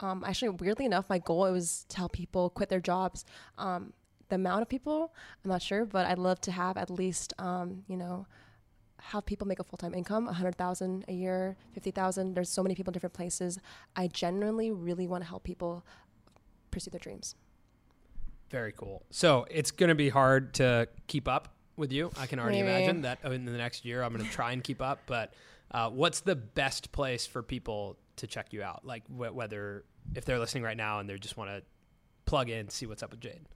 Um, 0.00 0.24
actually, 0.26 0.50
weirdly 0.50 0.86
enough, 0.86 1.06
my 1.10 1.18
goal 1.18 1.50
was 1.52 1.84
to 1.88 1.96
help 1.96 2.12
people 2.12 2.50
quit 2.50 2.68
their 2.68 2.80
jobs. 2.80 3.24
Um, 3.58 3.92
the 4.30 4.36
amount 4.36 4.62
of 4.62 4.68
people, 4.68 5.12
I'm 5.44 5.50
not 5.50 5.62
sure, 5.62 5.84
but 5.84 6.06
I'd 6.06 6.18
love 6.18 6.40
to 6.42 6.52
have 6.52 6.76
at 6.76 6.90
least, 6.90 7.34
um, 7.38 7.84
you 7.86 7.96
know, 7.96 8.26
have 9.02 9.24
people 9.26 9.46
make 9.46 9.58
a 9.58 9.64
full 9.64 9.76
time 9.76 9.94
income, 9.94 10.28
a 10.28 10.32
hundred 10.32 10.56
thousand 10.56 11.04
a 11.08 11.12
year, 11.12 11.56
fifty 11.72 11.90
thousand. 11.90 12.34
There's 12.34 12.50
so 12.50 12.62
many 12.62 12.74
people 12.74 12.90
in 12.90 12.94
different 12.94 13.14
places. 13.14 13.58
I 13.96 14.08
genuinely 14.08 14.70
really 14.70 15.06
want 15.06 15.22
to 15.22 15.28
help 15.28 15.42
people 15.44 15.84
pursue 16.70 16.90
their 16.90 17.00
dreams. 17.00 17.34
Very 18.50 18.72
cool. 18.72 19.04
So 19.10 19.46
it's 19.50 19.70
going 19.70 19.88
to 19.88 19.94
be 19.94 20.08
hard 20.08 20.54
to 20.54 20.88
keep 21.06 21.28
up 21.28 21.54
with 21.76 21.92
you. 21.92 22.10
I 22.18 22.26
can 22.26 22.38
already 22.38 22.62
Maybe. 22.62 22.68
imagine 22.68 23.02
that 23.02 23.18
in 23.24 23.44
the 23.44 23.52
next 23.52 23.84
year 23.84 24.02
I'm 24.02 24.12
going 24.12 24.24
to 24.24 24.30
try 24.30 24.52
and 24.52 24.62
keep 24.62 24.82
up. 24.82 25.00
But 25.06 25.32
uh, 25.70 25.88
what's 25.88 26.20
the 26.20 26.36
best 26.36 26.92
place 26.92 27.26
for 27.26 27.42
people 27.42 27.96
to 28.16 28.26
check 28.26 28.52
you 28.52 28.62
out? 28.62 28.84
Like 28.84 29.06
wh- 29.06 29.34
whether 29.34 29.84
if 30.14 30.24
they're 30.24 30.38
listening 30.38 30.64
right 30.64 30.76
now 30.76 30.98
and 30.98 31.08
they 31.08 31.16
just 31.16 31.36
want 31.36 31.50
to 31.50 31.62
plug 32.26 32.50
in, 32.50 32.68
see 32.68 32.86
what's 32.86 33.02
up 33.02 33.12
with 33.12 33.20
Jade. 33.20 33.46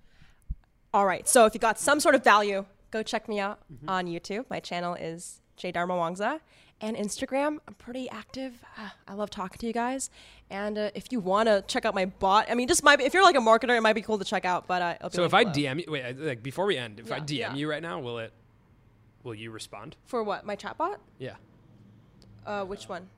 All 0.94 1.06
right. 1.06 1.28
So 1.28 1.44
if 1.44 1.54
you 1.54 1.60
got 1.60 1.80
some 1.80 1.98
sort 1.98 2.14
of 2.14 2.22
value, 2.22 2.64
go 2.92 3.02
check 3.02 3.28
me 3.28 3.40
out 3.40 3.58
on 3.88 4.06
YouTube. 4.06 4.44
My 4.48 4.60
channel 4.60 4.94
is 4.94 5.40
J 5.56 5.72
Darmawangsa. 5.72 6.38
and 6.80 6.96
Instagram. 6.96 7.58
I'm 7.66 7.74
pretty 7.74 8.08
active. 8.10 8.62
Ah, 8.78 8.94
I 9.08 9.14
love 9.14 9.28
talking 9.28 9.58
to 9.58 9.66
you 9.66 9.72
guys. 9.72 10.08
And 10.50 10.78
uh, 10.78 10.90
if 10.94 11.10
you 11.10 11.18
want 11.18 11.48
to 11.48 11.64
check 11.66 11.84
out 11.84 11.96
my 11.96 12.06
bot, 12.06 12.46
I 12.48 12.54
mean, 12.54 12.68
just 12.68 12.84
might 12.84 12.96
be, 12.96 13.04
if 13.04 13.12
you're 13.12 13.24
like 13.24 13.34
a 13.34 13.40
marketer, 13.40 13.76
it 13.76 13.80
might 13.80 13.94
be 13.94 14.02
cool 14.02 14.18
to 14.18 14.24
check 14.24 14.44
out. 14.44 14.68
But 14.68 14.82
uh, 14.82 15.10
So 15.10 15.24
if 15.24 15.32
linked 15.32 15.56
I. 15.56 15.60
DM 15.60 15.84
you, 15.84 15.90
wait, 15.90 16.16
like 16.16 16.44
before 16.44 16.66
we 16.66 16.76
end, 16.76 17.00
if 17.00 17.10
I 17.10 17.18
DM 17.18 17.38
yeah. 17.38 17.54
you 17.54 17.68
right 17.68 17.82
now, 17.82 17.98
will 17.98 18.20
it? 18.20 18.32
Will 19.24 19.34
you 19.34 19.50
respond? 19.50 19.96
for 20.06 20.22
what 20.22 20.46
my 20.46 20.54
chatbot, 20.54 20.98
Yeah, 21.18 21.36
uh, 22.46 22.64
which 22.64 22.88
one? 22.88 23.08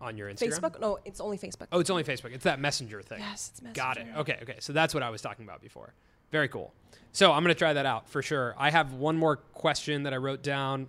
on 0.00 0.16
your 0.16 0.30
Instagram. 0.32 0.60
Facebook? 0.60 0.80
No, 0.80 0.98
it's 1.04 1.20
only 1.20 1.36
Facebook. 1.36 1.66
Oh, 1.72 1.80
it's 1.80 1.90
only 1.90 2.04
Facebook. 2.04 2.32
It's 2.32 2.44
that 2.44 2.60
messenger 2.60 3.02
thing. 3.02 3.18
Yes, 3.18 3.52
it's 3.52 3.76
Got 3.76 3.98
it. 3.98 4.06
Okay, 4.16 4.38
okay. 4.42 4.56
So 4.60 4.72
that's 4.72 4.94
what 4.94 5.02
I 5.02 5.10
was 5.10 5.20
talking 5.20 5.44
about 5.44 5.60
before. 5.60 5.92
Very 6.30 6.48
cool. 6.48 6.72
So 7.12 7.32
I'm 7.32 7.42
going 7.42 7.54
to 7.54 7.58
try 7.58 7.72
that 7.72 7.86
out 7.86 8.08
for 8.08 8.22
sure. 8.22 8.54
I 8.56 8.70
have 8.70 8.94
one 8.94 9.16
more 9.16 9.36
question 9.36 10.04
that 10.04 10.12
I 10.12 10.16
wrote 10.16 10.42
down. 10.42 10.88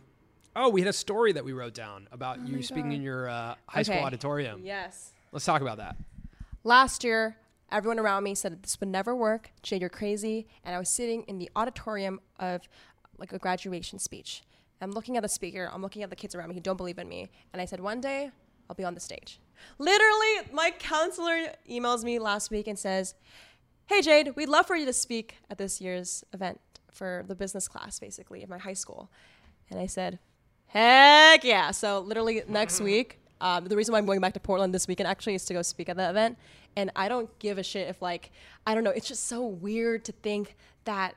Oh, 0.55 0.69
we 0.69 0.81
had 0.81 0.87
a 0.87 0.93
story 0.93 1.31
that 1.31 1.43
we 1.43 1.53
wrote 1.53 1.73
down 1.73 2.07
about 2.11 2.45
you 2.45 2.61
speaking 2.61 2.89
God. 2.89 2.95
in 2.95 3.01
your 3.01 3.29
uh, 3.29 3.55
high 3.67 3.83
school 3.83 3.99
auditorium. 3.99 4.61
Yes. 4.63 5.13
Let's 5.31 5.45
talk 5.45 5.61
about 5.61 5.77
that. 5.77 5.95
Last 6.63 7.03
year, 7.03 7.37
everyone 7.71 7.99
around 7.99 8.23
me 8.23 8.35
said 8.35 8.61
this 8.61 8.79
would 8.79 8.89
never 8.89 9.15
work. 9.15 9.51
Jade, 9.63 9.81
you're 9.81 9.89
crazy. 9.89 10.47
And 10.63 10.75
I 10.75 10.79
was 10.79 10.89
sitting 10.89 11.23
in 11.23 11.39
the 11.39 11.49
auditorium 11.55 12.19
of 12.39 12.61
like 13.17 13.33
a 13.33 13.39
graduation 13.39 13.97
speech. 13.97 14.43
I'm 14.81 14.91
looking 14.91 15.15
at 15.15 15.23
the 15.23 15.29
speaker. 15.29 15.69
I'm 15.71 15.81
looking 15.81 16.03
at 16.03 16.09
the 16.09 16.15
kids 16.15 16.35
around 16.35 16.49
me 16.49 16.55
who 16.55 16.61
don't 16.61 16.77
believe 16.77 16.97
in 16.97 17.07
me. 17.07 17.29
And 17.53 17.61
I 17.61 17.65
said, 17.65 17.79
one 17.79 18.01
day 18.01 18.31
I'll 18.69 18.75
be 18.75 18.83
on 18.83 18.93
the 18.93 18.99
stage. 18.99 19.39
Literally, 19.77 20.49
my 20.51 20.71
counselor 20.71 21.53
emails 21.69 22.03
me 22.03 22.19
last 22.19 22.49
week 22.51 22.67
and 22.67 22.77
says, 22.77 23.13
Hey, 23.91 24.01
Jade, 24.01 24.37
we'd 24.37 24.47
love 24.47 24.67
for 24.67 24.77
you 24.77 24.85
to 24.85 24.93
speak 24.93 25.35
at 25.49 25.57
this 25.57 25.81
year's 25.81 26.23
event 26.31 26.61
for 26.93 27.25
the 27.27 27.35
business 27.35 27.67
class, 27.67 27.99
basically, 27.99 28.41
of 28.41 28.47
my 28.47 28.57
high 28.57 28.71
school. 28.71 29.11
And 29.69 29.77
I 29.77 29.85
said, 29.85 30.17
Heck 30.67 31.43
yeah. 31.43 31.71
So, 31.71 31.99
literally, 31.99 32.41
next 32.47 32.79
week, 32.79 33.19
um, 33.41 33.65
the 33.65 33.75
reason 33.75 33.91
why 33.91 33.97
I'm 33.97 34.05
going 34.05 34.21
back 34.21 34.33
to 34.35 34.39
Portland 34.39 34.73
this 34.73 34.87
weekend 34.87 35.09
actually 35.09 35.35
is 35.35 35.43
to 35.43 35.53
go 35.53 35.61
speak 35.61 35.89
at 35.89 35.97
the 35.97 36.09
event. 36.09 36.37
And 36.77 36.89
I 36.95 37.09
don't 37.09 37.37
give 37.39 37.57
a 37.57 37.63
shit 37.63 37.89
if, 37.89 38.01
like, 38.01 38.31
I 38.65 38.75
don't 38.75 38.85
know, 38.85 38.91
it's 38.91 39.09
just 39.09 39.27
so 39.27 39.45
weird 39.45 40.05
to 40.05 40.13
think 40.13 40.55
that 40.85 41.15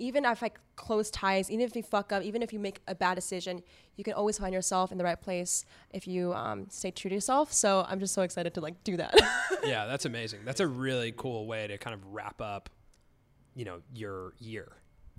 even 0.00 0.24
if 0.24 0.42
I 0.42 0.50
close 0.76 1.10
ties, 1.10 1.50
even 1.50 1.64
if 1.64 1.76
you 1.76 1.82
fuck 1.82 2.10
up, 2.12 2.22
even 2.22 2.42
if 2.42 2.52
you 2.52 2.58
make 2.58 2.80
a 2.88 2.94
bad 2.94 3.14
decision, 3.14 3.62
you 3.96 4.02
can 4.02 4.14
always 4.14 4.38
find 4.38 4.52
yourself 4.52 4.90
in 4.90 4.98
the 4.98 5.04
right 5.04 5.20
place 5.20 5.64
if 5.92 6.08
you 6.08 6.32
um, 6.32 6.66
stay 6.70 6.90
true 6.90 7.10
to 7.10 7.14
yourself. 7.14 7.52
So 7.52 7.84
I'm 7.86 8.00
just 8.00 8.14
so 8.14 8.22
excited 8.22 8.54
to 8.54 8.60
like 8.60 8.82
do 8.82 8.96
that. 8.96 9.14
yeah, 9.64 9.86
that's 9.86 10.06
amazing. 10.06 10.40
That's 10.44 10.60
a 10.60 10.66
really 10.66 11.12
cool 11.16 11.46
way 11.46 11.66
to 11.66 11.78
kind 11.78 11.94
of 11.94 12.04
wrap 12.12 12.40
up, 12.40 12.70
you 13.54 13.64
know, 13.64 13.82
your 13.94 14.32
year. 14.40 14.72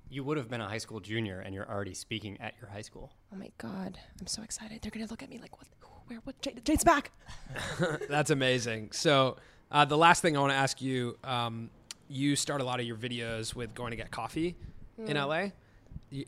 You 0.10 0.24
would 0.26 0.36
have 0.38 0.50
been 0.50 0.60
a 0.60 0.68
high 0.68 0.80
school 0.80 1.00
junior 1.00 1.40
and 1.40 1.56
you're 1.56 1.70
already 1.70 1.94
speaking 1.94 2.38
at 2.42 2.56
your 2.60 2.70
high 2.70 2.82
school. 2.82 3.14
oh 3.34 3.38
my 3.38 3.52
god, 3.58 3.98
I'm 4.20 4.28
so 4.28 4.42
excited. 4.42 4.82
They're 4.82 4.92
gonna 4.92 5.06
look 5.06 5.24
at 5.24 5.30
me 5.30 5.40
like, 5.40 5.58
what? 5.58 5.68
Where? 6.08 6.20
What? 6.26 6.42
Jade, 6.42 6.66
Jade's 6.66 6.84
back. 6.84 7.12
That's 8.10 8.32
amazing. 8.32 8.92
So 8.92 9.38
uh, 9.72 9.86
the 9.86 9.98
last 9.98 10.22
thing 10.22 10.36
I 10.36 10.42
want 10.42 10.52
to 10.52 10.58
ask 10.58 10.82
you, 10.82 11.18
um, 11.24 11.70
you 12.10 12.36
start 12.36 12.60
a 12.60 12.66
lot 12.66 12.82
of 12.82 12.86
your 12.86 12.98
videos 12.98 13.56
with 13.56 13.74
going 13.74 13.92
to 13.92 13.96
get 13.96 14.12
coffee 14.12 14.58
in 14.98 15.16
Mm. 15.18 15.28
LA. 15.28 15.52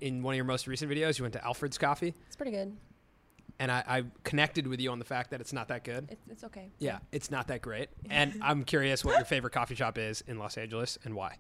In 0.02 0.24
one 0.24 0.34
of 0.34 0.38
your 0.38 0.46
most 0.46 0.68
recent 0.68 0.90
videos, 0.92 1.18
you 1.20 1.24
went 1.24 1.34
to 1.34 1.44
Alfred's 1.44 1.78
Coffee, 1.78 2.14
It's 2.28 2.36
pretty 2.36 2.52
good. 2.52 2.76
and 3.60 3.72
I, 3.72 3.84
I 3.88 4.04
connected 4.24 4.66
with 4.68 4.80
you 4.80 4.92
on 4.92 5.00
the 5.00 5.06
fact 5.06 5.32
that 5.32 5.42
it's 5.42 5.52
not 5.54 5.68
that 5.68 5.84
good. 5.84 6.08
It's, 6.10 6.22
it's 6.30 6.44
okay. 6.46 6.70
Yeah, 6.80 7.00
it's 7.12 7.30
not 7.30 7.48
that 7.48 7.62
great. 7.62 7.90
And 8.10 8.34
I'm 8.42 8.64
curious 8.64 9.04
what 9.04 9.16
your 9.18 9.26
favorite 9.26 9.52
coffee 9.54 9.76
shop 9.76 9.98
is 9.98 10.24
in 10.28 10.38
Los 10.40 10.58
Angeles 10.58 10.98
and 11.04 11.16
why. 11.16 11.38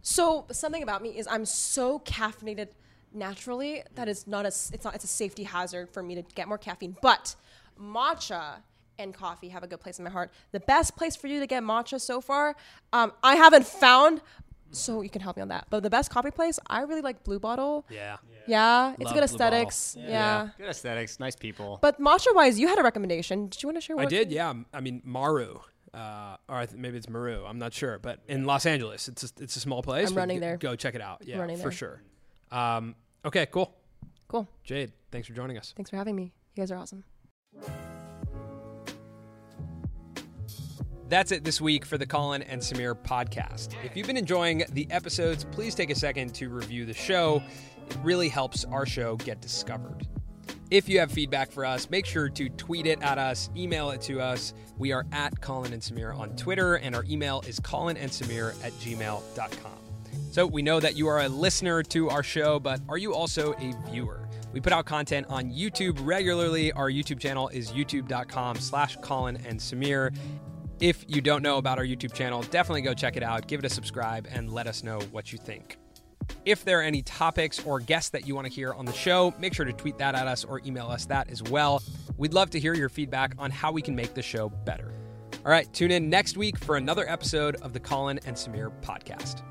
So 0.00 0.46
something 0.50 0.82
about 0.82 1.02
me 1.02 1.10
is 1.10 1.26
I'm 1.28 1.44
so 1.44 1.98
caffeinated 2.00 2.68
naturally 3.14 3.82
that 3.94 4.08
is 4.08 4.26
not 4.26 4.44
a 4.46 4.48
it's 4.48 4.84
not 4.84 4.94
it's 4.94 5.04
a 5.04 5.08
safety 5.08 5.44
hazard 5.44 5.90
for 5.90 6.02
me 6.02 6.14
to 6.14 6.22
get 6.34 6.48
more 6.48 6.58
caffeine. 6.58 6.96
But 7.02 7.36
matcha 7.80 8.56
and 8.98 9.12
coffee 9.14 9.48
have 9.50 9.62
a 9.62 9.66
good 9.66 9.80
place 9.80 9.98
in 9.98 10.04
my 10.04 10.10
heart. 10.10 10.30
The 10.52 10.60
best 10.60 10.96
place 10.96 11.14
for 11.16 11.26
you 11.26 11.40
to 11.40 11.46
get 11.46 11.62
matcha 11.62 12.00
so 12.00 12.20
far, 12.20 12.56
um, 12.92 13.12
I 13.22 13.36
haven't 13.36 13.66
found. 13.66 14.20
So 14.72 15.02
you 15.02 15.10
can 15.10 15.20
help 15.22 15.36
me 15.36 15.42
on 15.42 15.48
that. 15.48 15.66
But 15.70 15.82
the 15.82 15.90
best 15.90 16.10
coffee 16.10 16.30
place, 16.30 16.58
I 16.68 16.82
really 16.82 17.02
like 17.02 17.22
Blue 17.24 17.38
Bottle. 17.38 17.84
Yeah. 17.90 18.16
Yeah, 18.46 18.94
it's 18.94 19.04
Love 19.04 19.14
good 19.14 19.22
aesthetics. 19.24 19.94
Bottle. 19.94 20.10
Yeah. 20.10 20.42
Yeah. 20.44 20.48
Good 20.58 20.68
aesthetics, 20.70 21.20
nice 21.20 21.36
people. 21.36 21.78
But 21.80 22.00
matcha 22.00 22.34
wise, 22.34 22.58
you 22.58 22.66
had 22.68 22.78
a 22.78 22.82
recommendation. 22.82 23.48
Did 23.48 23.62
you 23.62 23.68
want 23.68 23.76
to 23.76 23.80
share? 23.80 23.96
I 23.98 24.02
what 24.04 24.08
did, 24.10 24.32
yeah. 24.32 24.52
I 24.74 24.80
mean, 24.80 25.00
Maru. 25.04 25.58
Uh, 25.94 26.36
or 26.48 26.66
maybe 26.74 26.96
it's 26.96 27.08
Maru. 27.08 27.44
I'm 27.44 27.58
not 27.58 27.74
sure, 27.74 27.98
but 27.98 28.20
in 28.26 28.44
Los 28.46 28.64
Angeles, 28.64 29.08
it's 29.08 29.24
a, 29.24 29.28
it's 29.42 29.56
a 29.56 29.60
small 29.60 29.82
place. 29.82 30.08
I'm 30.10 30.16
running 30.16 30.36
g- 30.36 30.40
there. 30.40 30.56
Go 30.56 30.74
check 30.74 30.94
it 30.94 31.02
out. 31.02 31.22
Yeah, 31.24 31.38
running 31.38 31.56
for 31.58 31.64
there. 31.64 31.72
sure. 31.72 32.02
Um, 32.50 32.94
okay, 33.24 33.46
cool. 33.46 33.76
Cool. 34.28 34.48
Jade, 34.64 34.92
thanks 35.10 35.28
for 35.28 35.34
joining 35.34 35.58
us. 35.58 35.74
Thanks 35.76 35.90
for 35.90 35.96
having 35.96 36.16
me. 36.16 36.32
You 36.56 36.62
guys 36.62 36.70
are 36.70 36.78
awesome. 36.78 37.04
That's 41.08 41.32
it 41.32 41.44
this 41.44 41.60
week 41.60 41.84
for 41.84 41.98
the 41.98 42.06
Colin 42.06 42.42
and 42.42 42.60
Samir 42.60 42.94
podcast. 42.94 43.74
If 43.84 43.96
you've 43.96 44.06
been 44.06 44.16
enjoying 44.16 44.64
the 44.72 44.90
episodes, 44.90 45.44
please 45.50 45.74
take 45.74 45.90
a 45.90 45.94
second 45.94 46.34
to 46.36 46.48
review 46.48 46.86
the 46.86 46.94
show. 46.94 47.42
It 47.88 47.96
really 48.02 48.28
helps 48.28 48.64
our 48.64 48.86
show 48.86 49.16
get 49.16 49.40
discovered. 49.40 50.06
If 50.70 50.88
you 50.88 51.00
have 51.00 51.12
feedback 51.12 51.52
for 51.52 51.66
us, 51.66 51.90
make 51.90 52.06
sure 52.06 52.30
to 52.30 52.48
tweet 52.48 52.86
it 52.86 53.02
at 53.02 53.18
us, 53.18 53.50
email 53.54 53.90
it 53.90 54.00
to 54.02 54.20
us. 54.22 54.54
We 54.78 54.92
are 54.92 55.04
at 55.12 55.38
Colin 55.42 55.74
and 55.74 55.82
Samir 55.82 56.18
on 56.18 56.34
Twitter, 56.34 56.76
and 56.76 56.94
our 56.96 57.04
email 57.04 57.42
is 57.46 57.60
colinandsamir 57.60 58.64
at 58.64 58.72
gmail.com. 58.72 59.72
So 60.30 60.46
we 60.46 60.62
know 60.62 60.80
that 60.80 60.96
you 60.96 61.08
are 61.08 61.20
a 61.20 61.28
listener 61.28 61.82
to 61.82 62.08
our 62.08 62.22
show, 62.22 62.58
but 62.58 62.80
are 62.88 62.96
you 62.96 63.14
also 63.14 63.52
a 63.52 63.74
viewer? 63.90 64.26
We 64.54 64.60
put 64.60 64.72
out 64.72 64.86
content 64.86 65.26
on 65.28 65.50
YouTube 65.50 65.98
regularly. 66.02 66.72
Our 66.72 66.90
YouTube 66.90 67.20
channel 67.20 67.48
is 67.48 67.72
youtube.com 67.72 68.56
slash 68.56 68.96
Colin 69.02 69.36
and 69.46 69.58
Samir. 69.58 70.14
If 70.82 71.04
you 71.06 71.20
don't 71.20 71.44
know 71.44 71.58
about 71.58 71.78
our 71.78 71.84
YouTube 71.84 72.12
channel, 72.12 72.42
definitely 72.42 72.82
go 72.82 72.92
check 72.92 73.16
it 73.16 73.22
out, 73.22 73.46
give 73.46 73.60
it 73.60 73.64
a 73.64 73.68
subscribe, 73.68 74.26
and 74.28 74.52
let 74.52 74.66
us 74.66 74.82
know 74.82 74.98
what 75.12 75.30
you 75.30 75.38
think. 75.38 75.78
If 76.44 76.64
there 76.64 76.80
are 76.80 76.82
any 76.82 77.02
topics 77.02 77.64
or 77.64 77.78
guests 77.78 78.10
that 78.10 78.26
you 78.26 78.34
want 78.34 78.48
to 78.48 78.52
hear 78.52 78.74
on 78.74 78.84
the 78.84 78.92
show, 78.92 79.32
make 79.38 79.54
sure 79.54 79.64
to 79.64 79.72
tweet 79.72 79.96
that 79.98 80.16
at 80.16 80.26
us 80.26 80.44
or 80.44 80.60
email 80.66 80.88
us 80.88 81.06
that 81.06 81.30
as 81.30 81.40
well. 81.40 81.84
We'd 82.16 82.34
love 82.34 82.50
to 82.50 82.58
hear 82.58 82.74
your 82.74 82.88
feedback 82.88 83.36
on 83.38 83.52
how 83.52 83.70
we 83.70 83.80
can 83.80 83.94
make 83.94 84.14
the 84.14 84.22
show 84.22 84.48
better. 84.48 84.92
All 85.46 85.52
right, 85.52 85.72
tune 85.72 85.92
in 85.92 86.10
next 86.10 86.36
week 86.36 86.58
for 86.58 86.76
another 86.76 87.08
episode 87.08 87.54
of 87.62 87.72
the 87.72 87.78
Colin 87.78 88.18
and 88.26 88.34
Samir 88.34 88.72
podcast. 88.82 89.42